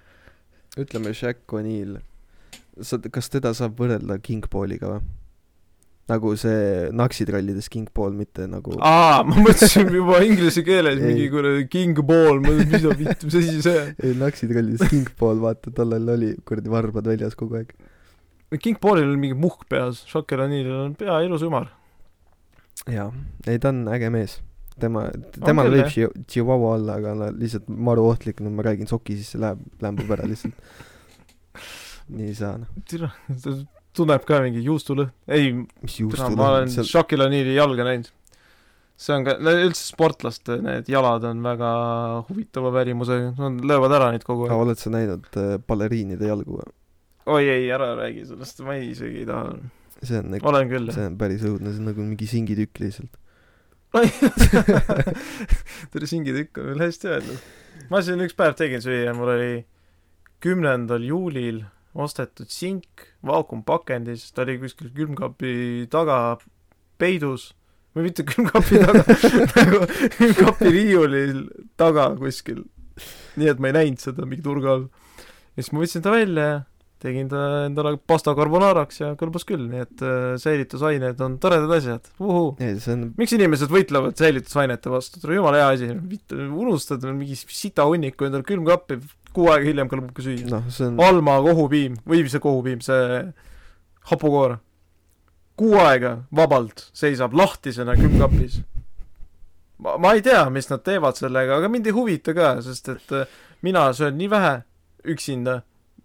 ütleme, 0.79 1.15
Shaq 1.15 1.55
O'Neal, 1.59 2.01
sa, 2.83 2.99
kas 2.99 3.31
teda 3.31 3.55
saab 3.57 3.79
võrrelda 3.79 4.19
King 4.23 4.47
Pauliga 4.51 4.97
või? 4.97 5.07
Nagu 6.09 6.33
see 6.41 6.89
naksitrallides 6.97 7.69
King 7.73 7.89
Paul, 7.95 8.15
mitte 8.17 8.47
nagu 8.49 8.73
aa, 8.81 9.21
ma 9.29 9.37
mõtlesin 9.45 9.91
juba 9.93 10.23
inglise 10.25 10.65
keeles 10.67 11.01
mingi 11.03 11.29
kuradi 11.33 11.67
king 11.73 12.01
ball, 12.09 12.41
ma 12.41 12.55
mõtlesin, 12.55 12.73
mis 12.73 13.03
vittu, 13.03 13.27
mis 13.29 13.39
asi 13.43 13.63
see 13.67 13.85
ei 14.09 14.17
naksitrallides 14.17 14.89
King 14.89 15.11
Paul, 15.21 15.43
vaata, 15.45 15.73
tollel 15.77 16.09
oli 16.17 16.33
kuradi 16.49 16.73
varbad 16.73 17.11
väljas 17.13 17.37
kogu 17.39 17.61
aeg. 17.61 17.75
on. 18.49 18.59
king 18.65 18.81
ballil 18.81 19.11
oli 19.11 19.21
mingi 19.27 19.37
muhk 19.39 19.69
peas, 19.69 20.03
Shaquille 20.09 20.49
O'Nealil 20.49 20.81
on 20.87 20.97
pea 20.99 21.21
ilus 21.27 21.45
ümar. 21.45 21.69
jaa, 22.89 23.11
ei 23.47 23.61
ta 23.61 23.75
on 23.75 23.85
äge 23.93 24.13
mees. 24.15 24.41
tema, 24.81 25.09
temal 25.45 25.69
võib 25.75 25.89
chi- 25.93 26.13
chihuahua 26.31 26.77
olla, 26.79 27.01
aga 27.03 27.17
no 27.19 27.33
lihtsalt 27.35 27.69
maru 27.69 28.09
ohtlik, 28.13 28.41
no 28.41 28.51
ma 28.55 28.65
räägin, 28.65 28.89
soki 28.89 29.19
sisse 29.19 29.41
läheb, 29.43 29.61
lämbub 29.85 30.13
ära 30.17 30.29
lihtsalt. 30.31 30.57
nii 32.17 32.31
ei 32.33 32.37
saa 32.39 32.55
noh, 32.63 32.71
tunneb 33.99 34.25
ka 34.29 34.41
mingi 34.45 34.63
juustulõhn, 34.65 35.11
ei, 35.35 35.53
ma 35.55 36.53
olen 36.53 36.73
seal, 36.73 36.89
Shaquille 36.89 37.29
O'Neali 37.29 37.57
jalga 37.57 37.87
näinud. 37.89 38.11
see 38.99 39.15
on 39.15 39.27
ka, 39.27 39.37
üldse 39.39 39.85
sportlaste 39.93 40.59
need 40.65 40.89
jalad 40.91 41.27
on 41.29 41.43
väga 41.45 41.71
huvitava 42.31 42.73
välimusega, 42.75 43.31
nad 43.39 43.63
löövad 43.71 43.95
ära 44.01 44.11
neid 44.15 44.27
kogu 44.27 44.49
aeg. 44.49 44.57
oled 44.59 44.81
sa 44.81 44.93
näinud 44.95 45.29
äh, 45.39 45.57
baleriinide 45.63 46.31
jalgu 46.31 46.59
või? 46.59 46.75
oi 47.29 47.45
ei, 47.53 47.71
ära 47.75 47.93
räägi 47.99 48.27
sellest, 48.33 48.61
ma 48.67 48.75
ei, 48.79 48.91
isegi 48.95 49.23
ei 49.23 49.29
taha. 49.29 49.55
see 50.03 50.21
on, 50.21 50.37
küll, 50.71 50.93
see 50.95 51.07
on 51.07 51.17
päris 51.21 51.47
õudne, 51.47 51.73
see 51.75 51.83
on 51.83 51.91
nagu 51.93 52.05
mingi 52.05 52.29
singitükk 52.31 52.83
lihtsalt. 52.83 53.19
tere, 55.93 56.07
singitükk 56.11 56.61
on 56.61 56.73
veel 56.73 56.87
hästi 56.89 57.11
öeldud. 57.15 57.49
ma 57.93 58.03
siin 58.05 58.23
üks 58.25 58.37
päev 58.37 58.57
tegin 58.59 58.83
süüa, 58.85 59.15
mul 59.17 59.33
oli 59.37 59.53
kümnendal 60.45 61.05
juulil 61.05 61.63
ostetud 61.99 62.51
sink 62.53 63.09
vaakumpakendis, 63.27 64.31
ta 64.33 64.45
oli 64.45 64.59
kuskil 64.63 64.93
külmkapi 64.95 65.89
taga 65.93 66.39
peidus 66.99 67.53
või 67.97 68.09
mitte 68.09 68.25
külmkapi 68.29 68.81
taga, 68.85 69.05
nagu 69.59 69.83
külmkapi 70.17 70.73
riiulil 70.75 71.45
taga 71.81 72.11
kuskil. 72.19 72.65
nii 73.39 73.53
et 73.53 73.61
ma 73.63 73.71
ei 73.71 73.79
näinud 73.81 74.03
seda 74.03 74.27
mingi 74.27 74.43
turga 74.43 74.75
all. 74.75 74.89
ja 75.55 75.63
siis 75.63 75.73
ma 75.75 75.85
võtsin 75.85 76.05
ta 76.05 76.15
välja 76.15 76.49
ja 76.49 76.59
tegin 77.03 77.29
ta 77.31 77.43
endale 77.69 77.95
pasta 78.11 78.35
carbonaraks 78.35 79.01
ja 79.01 79.13
kõlbas 79.19 79.47
küll, 79.47 79.69
nii 79.71 79.83
et 79.85 80.03
äh, 80.03 80.33
säilitusained 80.43 81.21
on 81.25 81.37
toredad 81.43 81.75
asjad, 81.77 82.09
uhuu. 82.19 82.57
on, 82.59 83.05
miks 83.19 83.35
inimesed 83.37 83.71
võitlevad 83.73 84.19
säilitusainete 84.19 84.91
vastu, 84.93 85.23
tule 85.23 85.39
jumala 85.39 85.63
hea 85.63 85.69
asi, 85.77 85.91
unustad 86.49 87.07
mingi 87.13 87.39
sita 87.39 87.87
hunniku 87.89 88.27
endale 88.29 88.47
külmkappi, 88.49 88.99
kuu 89.39 89.51
aega 89.53 89.71
hiljem 89.71 89.91
kõlbab 89.91 90.15
ka 90.17 90.25
süüa. 90.25 90.63
see 90.75 90.89
on, 90.89 90.99
Alma 91.05 91.39
kohupiim 91.45 92.01
või 92.09 92.25
see 92.31 92.43
kohupiim, 92.43 92.83
see 92.85 93.21
hapukoor. 94.11 94.59
kuu 95.59 95.79
aega 95.83 96.17
vabalt 96.35 96.89
seisab 96.95 97.35
lahtisena 97.39 97.97
külmkapis. 97.99 98.61
ma, 99.85 99.97
ma 99.99 100.15
ei 100.17 100.25
tea, 100.27 100.43
mis 100.51 100.71
nad 100.71 100.83
teevad 100.87 101.19
sellega, 101.21 101.61
aga 101.61 101.71
mind 101.71 101.87
ei 101.87 101.97
huvita 101.97 102.35
ka, 102.35 102.57
sest 102.67 102.95
et 102.97 103.15
äh, 103.15 103.39
mina 103.63 103.89
söön 103.93 104.19
nii 104.19 104.31
vähe 104.31 104.55
üksinda, 105.09 105.61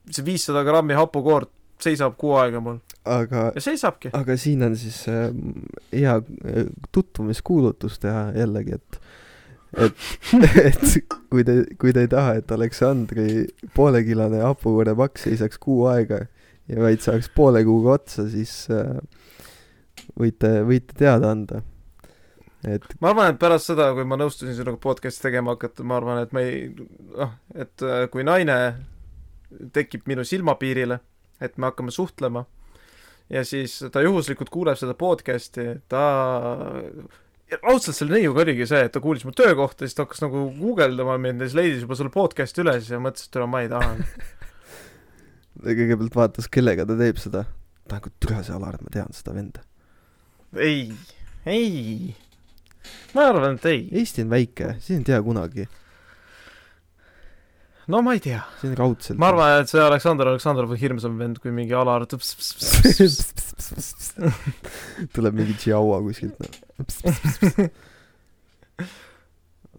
see 0.09 0.25
viissada 0.25 0.63
grammi 0.67 0.97
hapukoort 0.97 1.51
seisab 1.83 2.15
kuu 2.19 2.37
aega 2.39 2.61
mul 2.63 2.77
aga, 3.05 3.49
ja 3.55 3.61
seisabki. 3.61 4.13
aga 4.13 4.37
siin 4.37 4.63
on 4.63 4.77
siis 4.77 5.03
äh, 5.09 5.27
hea 5.91 6.15
äh, 6.19 6.69
tutvumiskuulutus 6.91 7.99
teha 8.03 8.29
jällegi, 8.37 8.77
et 8.77 9.01
et, 9.77 10.05
et 10.67 10.85
kui 11.31 11.45
te, 11.47 11.57
kui 11.79 11.93
te 11.95 12.05
ei 12.05 12.11
taha, 12.11 12.37
et 12.41 12.53
Aleksandri 12.53 13.27
poolekilone 13.75 14.41
hapukoorepakk 14.43 15.21
seisaks 15.21 15.61
kuu 15.61 15.87
aega 15.91 16.23
ja 16.69 16.79
vaid 16.83 17.03
saaks 17.03 17.29
poole 17.35 17.63
kuuga 17.67 17.97
otsa, 17.97 18.27
siis 18.31 18.53
äh, 18.73 18.97
võite, 20.19 20.55
võite 20.67 20.97
teada 20.99 21.33
anda. 21.33 21.61
et 22.67 22.85
ma 23.03 23.11
arvan, 23.11 23.33
et 23.33 23.41
pärast 23.41 23.71
seda, 23.71 23.91
kui 23.97 24.07
ma 24.07 24.19
nõustusin 24.19 24.55
sinuga 24.57 24.79
podcast'i 24.81 25.27
tegema 25.27 25.57
hakata, 25.57 25.85
ma 25.87 25.99
arvan, 25.99 26.23
et 26.23 26.33
me 26.35 26.47
ei, 26.47 26.65
noh, 27.17 27.37
et 27.55 27.85
äh, 27.85 28.05
kui 28.13 28.25
naine 28.27 28.59
tekib 29.73 30.07
minu 30.09 30.25
silmapiirile, 30.25 30.99
et 31.43 31.57
me 31.57 31.69
hakkame 31.69 31.93
suhtlema 31.93 32.45
ja 33.33 33.43
siis 33.47 33.77
ta 33.91 34.01
juhuslikult 34.03 34.51
kuuleb 34.53 34.77
seda 34.79 34.95
podcast'i, 34.97 35.79
ta 35.89 36.03
raudselt 37.61 37.97
selle 37.97 38.17
neiuga 38.17 38.43
oligi 38.43 38.65
see, 38.69 38.85
et 38.87 38.93
ta 38.93 39.01
kuulis 39.03 39.25
mu 39.27 39.33
töökohta, 39.35 39.85
siis 39.85 39.97
ta 39.97 40.05
hakkas 40.05 40.23
nagu 40.23 40.45
guugeldama 40.57 41.17
mind 41.21 41.43
ja 41.43 41.49
siis 41.49 41.57
leidis 41.59 41.83
juba 41.85 41.97
selle 41.99 42.13
podcast'i 42.13 42.63
üles 42.63 42.89
ja 42.91 43.01
mõtles, 43.03 43.29
et 43.29 43.39
ma 43.49 43.63
ei 43.63 43.69
taha. 43.71 43.91
kõigepealt 45.63 46.17
vaatas, 46.17 46.49
kellega 46.51 46.87
ta 46.89 46.97
teeb 46.99 47.21
seda. 47.21 47.45
nagu 47.91 48.11
türa 48.23 48.41
see 48.45 48.55
Alar, 48.55 48.79
ma 48.81 48.93
tean 48.93 49.15
seda 49.15 49.35
venda. 49.35 49.63
ei, 50.57 50.89
ei, 51.45 52.15
ma 53.13 53.29
arvan, 53.31 53.59
et 53.59 53.71
ei. 53.71 53.87
Eesti 54.01 54.25
on 54.25 54.33
väike, 54.33 54.75
siin 54.83 55.03
ei 55.03 55.09
tea 55.11 55.21
kunagi, 55.25 55.67
no 57.91 58.03
ma 58.05 58.15
ei 58.15 58.23
tea, 58.23 58.41
siin 58.61 58.77
raudselt. 58.79 59.19
ma 59.19 59.33
arvan, 59.33 59.61
et 59.61 59.71
see 59.71 59.83
Aleksandr 59.83 60.31
Aleksandrov 60.31 60.75
on 60.75 60.79
hirmsam 60.79 61.19
vend 61.19 61.41
kui 61.43 61.51
mingi 61.55 61.75
Alar. 61.75 62.07
tuleb 65.15 65.33
mingi 65.35 65.57
Chihuahua 65.57 65.99
kuskilt 66.05 66.39
no.. 66.39 66.62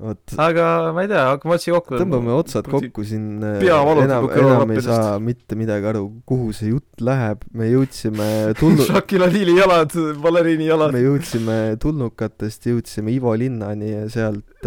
vot, 0.04 0.34
aga 0.42 0.66
ma 0.94 1.02
ei 1.04 1.08
tea, 1.10 1.22
hakkame 1.32 1.54
otsi 1.56 1.72
kokku. 1.74 1.98
tõmbame 2.00 2.32
otsad 2.34 2.66
kokku 2.70 3.04
siin. 3.06 3.42
Valutab 3.42 4.04
enam, 4.04 4.26
enam 4.40 4.72
ei 4.74 4.82
saa 4.84 5.18
mitte 5.22 5.58
midagi 5.58 5.88
aru, 5.90 6.04
kuhu 6.28 6.52
see 6.56 6.70
jutt 6.72 7.02
läheb, 7.04 7.44
me 7.54 7.68
jõudsime 7.70 8.28
tulnu-, 8.60 8.86
Shakila 8.88 9.28
Liili 9.30 9.54
jalad, 9.58 9.94
baleriini 10.22 10.66
jalad 10.70 10.94
me, 10.94 11.02
jõudsime 11.04 11.58
tulnukatest, 11.82 12.70
jõudsime 12.70 13.14
Ivo 13.14 13.34
linnani 13.38 13.92
ja 13.92 14.04
sealt, 14.12 14.66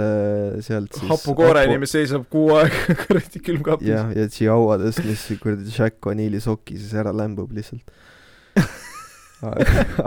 sealt 0.64 0.92
siis 0.96 1.12
hapukooreni, 1.12 1.80
mis 1.82 1.96
seisab 1.96 2.28
kuu 2.32 2.56
aega 2.60 2.96
kuradi 3.04 3.44
külmkapis. 3.44 3.92
jah, 3.92 4.12
ja 4.16 4.28
Chihuahuadest, 4.32 5.04
mis 5.08 5.28
kuradi 5.44 5.72
Jack 5.72 6.12
O'Neali 6.12 6.40
soki 6.44 6.80
siis 6.80 6.96
ära 6.98 7.16
lämbub 7.16 7.52
lihtsalt. 7.56 7.88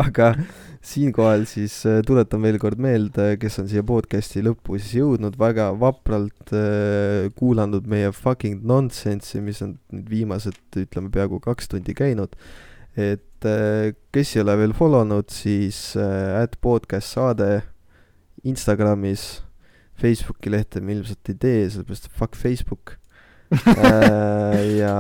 aga 0.01 0.35
siinkohal 0.81 1.45
siis 1.49 1.75
äh, 1.89 2.01
tuletan 2.07 2.43
veel 2.43 2.59
kord 2.61 2.81
meelde, 2.81 3.35
kes 3.41 3.59
on 3.61 3.69
siia 3.69 3.83
podcast'i 3.87 4.43
lõppu 4.45 4.79
siis 4.79 4.97
jõudnud, 5.01 5.37
väga 5.41 5.71
vapralt 5.81 6.55
äh, 6.57 7.29
kuulanud 7.37 7.89
meie 7.91 8.13
fucking 8.17 8.65
nonsense'i, 8.67 9.43
mis 9.45 9.61
on 9.65 9.77
nüüd 9.93 10.09
viimased, 10.13 10.57
ütleme, 10.81 11.13
peaaegu 11.13 11.41
kaks 11.45 11.69
tundi 11.73 11.97
käinud. 11.97 12.37
et 12.97 13.47
äh, 13.47 13.93
kes 14.13 14.35
ei 14.37 14.43
ole 14.43 14.57
veel 14.63 14.73
follow 14.77 15.05
nud, 15.07 15.29
siis 15.31 15.95
at 15.97 16.57
podcast 16.61 17.15
saade 17.17 17.61
Instagramis, 18.45 19.43
Facebooki 20.01 20.51
lehte 20.51 20.81
me 20.81 20.97
ilmselt 20.97 21.29
ei 21.29 21.37
tee, 21.37 21.69
sellepärast 21.69 22.09
fuck 22.17 22.37
Facebook 22.41 23.00
ja 23.51 24.95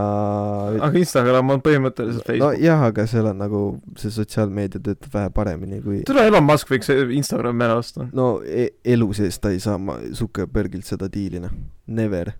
aga 0.87 0.99
Instagram 0.99 1.55
on 1.55 1.63
põhimõtteliselt 1.65 2.27
Facebook 2.27 2.43
no,. 2.43 2.59
nojah, 2.59 2.85
aga 2.91 3.07
seal 3.11 3.31
on 3.31 3.41
nagu 3.45 3.63
see 4.01 4.13
sotsiaalmeedia 4.15 4.83
töötab 4.83 5.15
vähe 5.15 5.33
paremini 5.35 5.81
kui 5.85 6.03
tule, 6.09 6.27
Elon 6.27 6.47
Musk 6.47 6.73
võiks 6.73 6.91
Instagrami 6.91 7.67
ära 7.69 7.79
osta. 7.81 8.09
no 8.17 8.33
e 8.43 8.71
elu 8.95 9.11
sees 9.17 9.39
ta 9.43 9.53
ei 9.55 9.61
saa 9.63 9.79
Zuckerbergilt 10.17 10.89
seda 10.89 11.09
diili, 11.11 11.41
noh. 11.43 11.53
Never. 11.91 12.33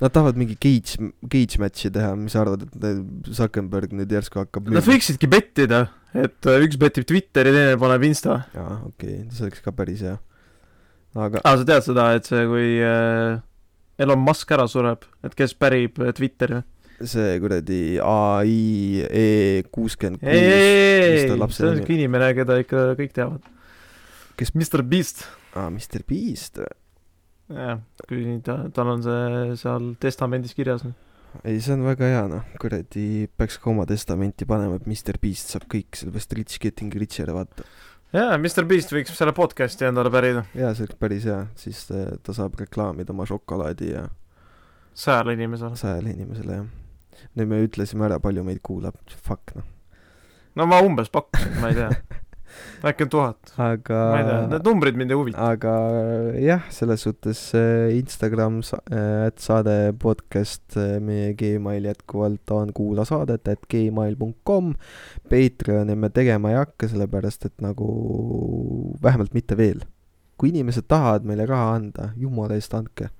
Nad 0.00 0.12
tahavad 0.14 0.38
mingi 0.40 0.56
cage, 0.56 0.96
cage 1.30 1.60
match'i 1.62 1.90
teha, 1.92 2.14
mis 2.18 2.34
sa 2.34 2.42
arvad, 2.42 2.64
et 2.64 3.30
Zuckerberg 3.36 3.92
nüüd 3.94 4.10
järsku 4.12 4.40
hakkab 4.40 4.70
Nad 4.72 4.86
võiksidki 4.88 5.28
bettida, 5.30 5.84
et 6.16 6.48
äh, 6.48 6.64
üks 6.64 6.80
betib 6.80 7.06
Twitteri, 7.08 7.52
teine 7.54 7.78
paneb 7.80 8.08
Insta. 8.08 8.42
jaa, 8.56 8.80
okei 8.88 9.22
okay., 9.22 9.30
see 9.30 9.46
oleks 9.46 9.64
ka 9.64 9.74
päris 9.76 10.02
hea. 10.04 10.16
aga 11.14 11.42
aa, 11.44 11.60
sa 11.60 11.68
tead 11.68 11.86
seda, 11.86 12.08
et 12.18 12.28
see, 12.28 12.42
kui 12.50 12.68
äh, 12.82 13.38
Elon 14.02 14.20
Musk 14.22 14.50
ära 14.54 14.68
sureb, 14.70 15.06
et 15.24 15.34
kes 15.38 15.54
pärib 15.58 16.00
äh, 16.02 16.14
Twitteri 16.16 16.62
see 17.06 17.38
kuradi 17.42 17.98
ai 18.02 19.02
E 19.08 19.62
kuuskümmend 19.74 20.22
ei, 20.22 20.38
ei, 20.38 21.08
ei, 21.12 21.24
see 21.26 21.68
on 21.68 21.80
siuke 21.80 21.96
inimene, 21.96 22.32
keda 22.36 22.58
ikka 22.62 22.84
kõik 22.98 23.14
teavad. 23.16 23.48
kes? 24.38 24.54
Mr 24.54 24.84
Beast. 24.86 25.24
aa, 25.54 25.70
Mr 25.70 26.04
Beast 26.08 26.62
või? 26.62 26.70
jah, 27.52 27.80
kui 28.08 28.38
ta, 28.44 28.62
tal 28.74 28.94
on 28.94 29.02
see 29.04 29.56
seal 29.60 29.92
testamendis 30.02 30.54
kirjas. 30.56 30.84
ei, 31.42 31.58
see 31.58 31.74
on 31.74 31.86
väga 31.86 32.10
hea, 32.12 32.26
noh, 32.30 32.46
kuradi, 32.62 33.26
peaks 33.36 33.58
ka 33.60 33.72
oma 33.72 33.86
testamenti 33.88 34.48
panema, 34.48 34.78
et 34.78 34.88
Mr 34.88 35.18
Beast 35.22 35.52
saab 35.54 35.66
kõik, 35.72 35.98
sellepärast 35.98 36.38
rich 36.38 36.62
getting 36.62 36.94
richer, 37.02 37.32
vaata 37.34 37.66
jaa, 38.12 38.38
Mr 38.38 38.66
Beast 38.68 38.92
võiks 38.92 39.14
selle 39.16 39.32
podcast'i 39.36 39.86
endale 39.88 40.12
pärida. 40.12 40.44
jaa, 40.58 40.72
see 40.76 40.86
oleks 40.86 40.98
päris 41.00 41.26
hea, 41.28 41.38
siis 41.58 41.84
ta, 41.88 42.04
ta 42.22 42.34
saab 42.36 42.58
reklaamida 42.60 43.14
oma 43.14 43.26
šokolaadi 43.28 43.92
ja 43.92 44.06
sajale 44.94 45.36
inimesele. 45.38 45.78
sajale 45.80 46.12
inimesele, 46.12 46.58
jah. 46.60 47.22
nüüd 47.38 47.52
me 47.52 47.62
ütlesime 47.66 48.08
ära, 48.08 48.20
palju 48.22 48.44
meid 48.46 48.60
kuulab, 48.64 48.98
fuck 49.16 49.54
noh. 49.56 49.68
no 50.58 50.68
ma 50.68 50.82
umbes 50.84 51.12
pakkusin, 51.12 51.56
ma 51.62 51.72
ei 51.72 51.80
tea 51.80 51.90
äkki 52.86 53.06
on 53.06 53.10
tuhat. 53.12 53.52
aga 53.56 53.98
ma 54.12 54.18
ei 54.18 54.26
tea, 54.26 54.38
need 54.52 54.66
numbrid 54.68 54.98
mind 54.98 55.14
ei 55.14 55.18
huvita. 55.18 55.50
aga 55.52 55.74
jah, 56.40 56.66
selles 56.74 57.04
suhtes 57.06 57.42
äh, 57.58 57.92
Instagram, 57.98 58.60
äh, 58.90 59.28
et 59.28 59.42
saade 59.42 59.76
podcast, 60.02 60.64
äh, 60.76 60.98
meie 61.02 61.32
Gmail 61.38 61.88
jätkuvalt 61.90 62.54
on 62.54 62.72
kuulasaadet, 62.76 63.48
et 63.48 63.70
gmail.com. 63.70 64.74
Patreoni 65.30 65.96
me 65.96 66.10
tegema 66.10 66.52
ei 66.52 66.60
hakka, 66.60 66.90
sellepärast 66.92 67.48
et 67.50 67.56
nagu 67.64 67.88
vähemalt 69.02 69.34
mitte 69.34 69.58
veel. 69.58 69.84
kui 70.42 70.50
inimesed 70.50 70.88
tahavad 70.90 71.22
meile 71.22 71.44
raha 71.46 71.76
anda, 71.76 72.08
jumala 72.18 72.56
eest 72.58 72.74
andke. 72.74 73.12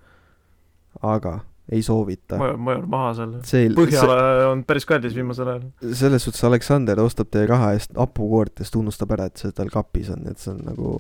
aga 1.03 1.39
ei 1.71 1.83
soovita. 1.85 2.39
mõjur, 2.41 2.59
mõjur 2.67 2.87
maha 2.91 3.13
see,. 3.47 3.69
Põhjala 3.77 4.17
see, 4.19 4.47
on 4.51 4.65
päris 4.67 4.87
kallis 4.89 5.15
viimasel 5.15 5.51
ajal. 5.53 5.95
selles 5.99 6.27
suhtes 6.27 6.43
Aleksander 6.49 7.01
ostab 7.03 7.31
teie 7.33 7.47
raha 7.51 7.73
eest 7.77 7.95
hapukoort 7.99 8.59
ja 8.59 8.67
siis 8.67 8.79
unustab 8.81 9.15
ära, 9.15 9.29
et 9.31 9.43
see 9.43 9.55
tal 9.55 9.71
kapis 9.73 10.11
on, 10.15 10.27
et 10.31 10.43
see 10.43 10.53
on 10.55 10.61
nagu, 10.67 10.97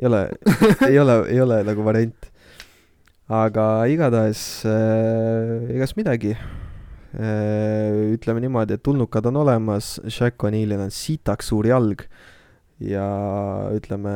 ei 0.00 0.10
ole 0.10 0.22
ei 0.90 1.00
ole, 1.00 1.18
ei 1.32 1.40
ole 1.40 1.62
nagu 1.66 1.86
variant. 1.86 2.30
aga 3.32 3.66
igatahes 3.90 4.44
äh, 4.68 5.74
egas 5.78 5.96
midagi 5.98 6.36
äh,. 6.36 8.12
ütleme 8.12 8.44
niimoodi, 8.44 8.76
et 8.76 8.84
tulnukad 8.84 9.32
on 9.32 9.42
olemas, 9.46 9.96
Shaq 10.06 10.48
O'Nealil 10.50 10.84
on 10.84 10.92
sitaks 10.94 11.54
suur 11.54 11.72
jalg 11.72 12.04
ja 12.82 13.70
ütleme, 13.72 14.14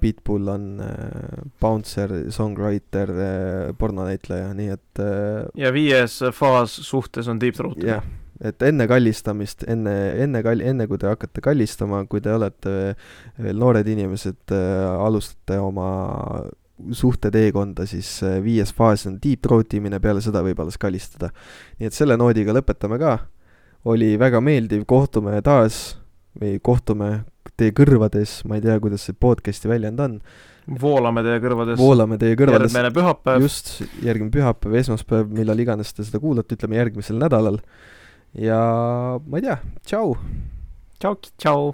Pitbull 0.00 0.48
on 0.52 0.80
äh, 0.84 1.44
bouncer, 1.60 2.10
songwriter 2.32 3.12
äh,, 3.16 3.68
pornonäitleja, 3.78 4.50
nii 4.56 4.72
et 4.74 5.00
äh, 5.00 5.46
ja 5.56 5.72
viies 5.72 6.18
faas 6.36 6.74
suhtes 6.84 7.30
on 7.32 7.40
deep 7.40 7.56
throat. 7.56 7.80
jah, 7.80 8.04
et 8.44 8.62
enne 8.68 8.86
kallistamist, 8.90 9.64
enne, 9.72 9.94
enne 10.20 10.44
kall-, 10.44 10.64
enne 10.64 10.88
kui 10.90 11.00
te 11.00 11.08
hakkate 11.08 11.44
kallistama, 11.44 12.04
kui 12.10 12.20
te 12.20 12.34
olete 12.36 12.76
veel 13.40 13.56
noored 13.56 13.88
inimesed 13.88 14.52
alustate 14.52 15.56
oma 15.62 15.88
suhteteekonda, 16.92 17.86
siis 17.86 18.18
viies 18.44 18.72
faas 18.74 19.06
on 19.08 19.16
deep 19.22 19.46
throat 19.46 19.72
imine, 19.78 20.00
peale 20.02 20.20
seda 20.24 20.42
võib 20.44 20.60
alles 20.60 20.76
kallistada. 20.82 21.30
nii 21.78 21.88
et 21.88 21.96
selle 21.96 22.18
noodiga 22.20 22.52
lõpetame 22.52 23.00
ka. 23.00 23.18
oli 23.84 24.14
väga 24.18 24.40
meeldiv, 24.44 24.84
kohtume 24.86 25.40
taas 25.42 25.96
või 26.38 26.58
kohtume 26.62 27.22
teie 27.62 27.74
kõrvades, 27.76 28.40
ma 28.48 28.58
ei 28.58 28.64
tea, 28.64 28.78
kuidas 28.82 29.06
see 29.08 29.16
podcast'i 29.18 29.70
väljend 29.70 30.02
on. 30.02 30.18
voolame 30.82 31.24
teie 31.26 31.38
kõrvades. 31.42 31.78
voolame 31.80 32.18
teie 32.20 32.38
kõrvades. 32.38 32.74
järgmine 32.74 32.92
pühapäev. 32.98 33.46
just, 33.46 33.72
järgmine 34.02 34.34
pühapäev, 34.34 34.76
esmaspäev, 34.82 35.30
millal 35.38 35.62
iganes 35.62 35.94
te 35.94 36.06
seda 36.06 36.20
kuulate, 36.22 36.58
ütleme 36.58 36.80
järgmisel 36.80 37.22
nädalal. 37.22 37.62
ja 38.34 38.60
ma 39.24 39.40
ei 39.40 39.48
tea, 39.48 39.58
tšau. 39.86 40.16
tšau, 40.98 41.16
tšau. 41.38 41.72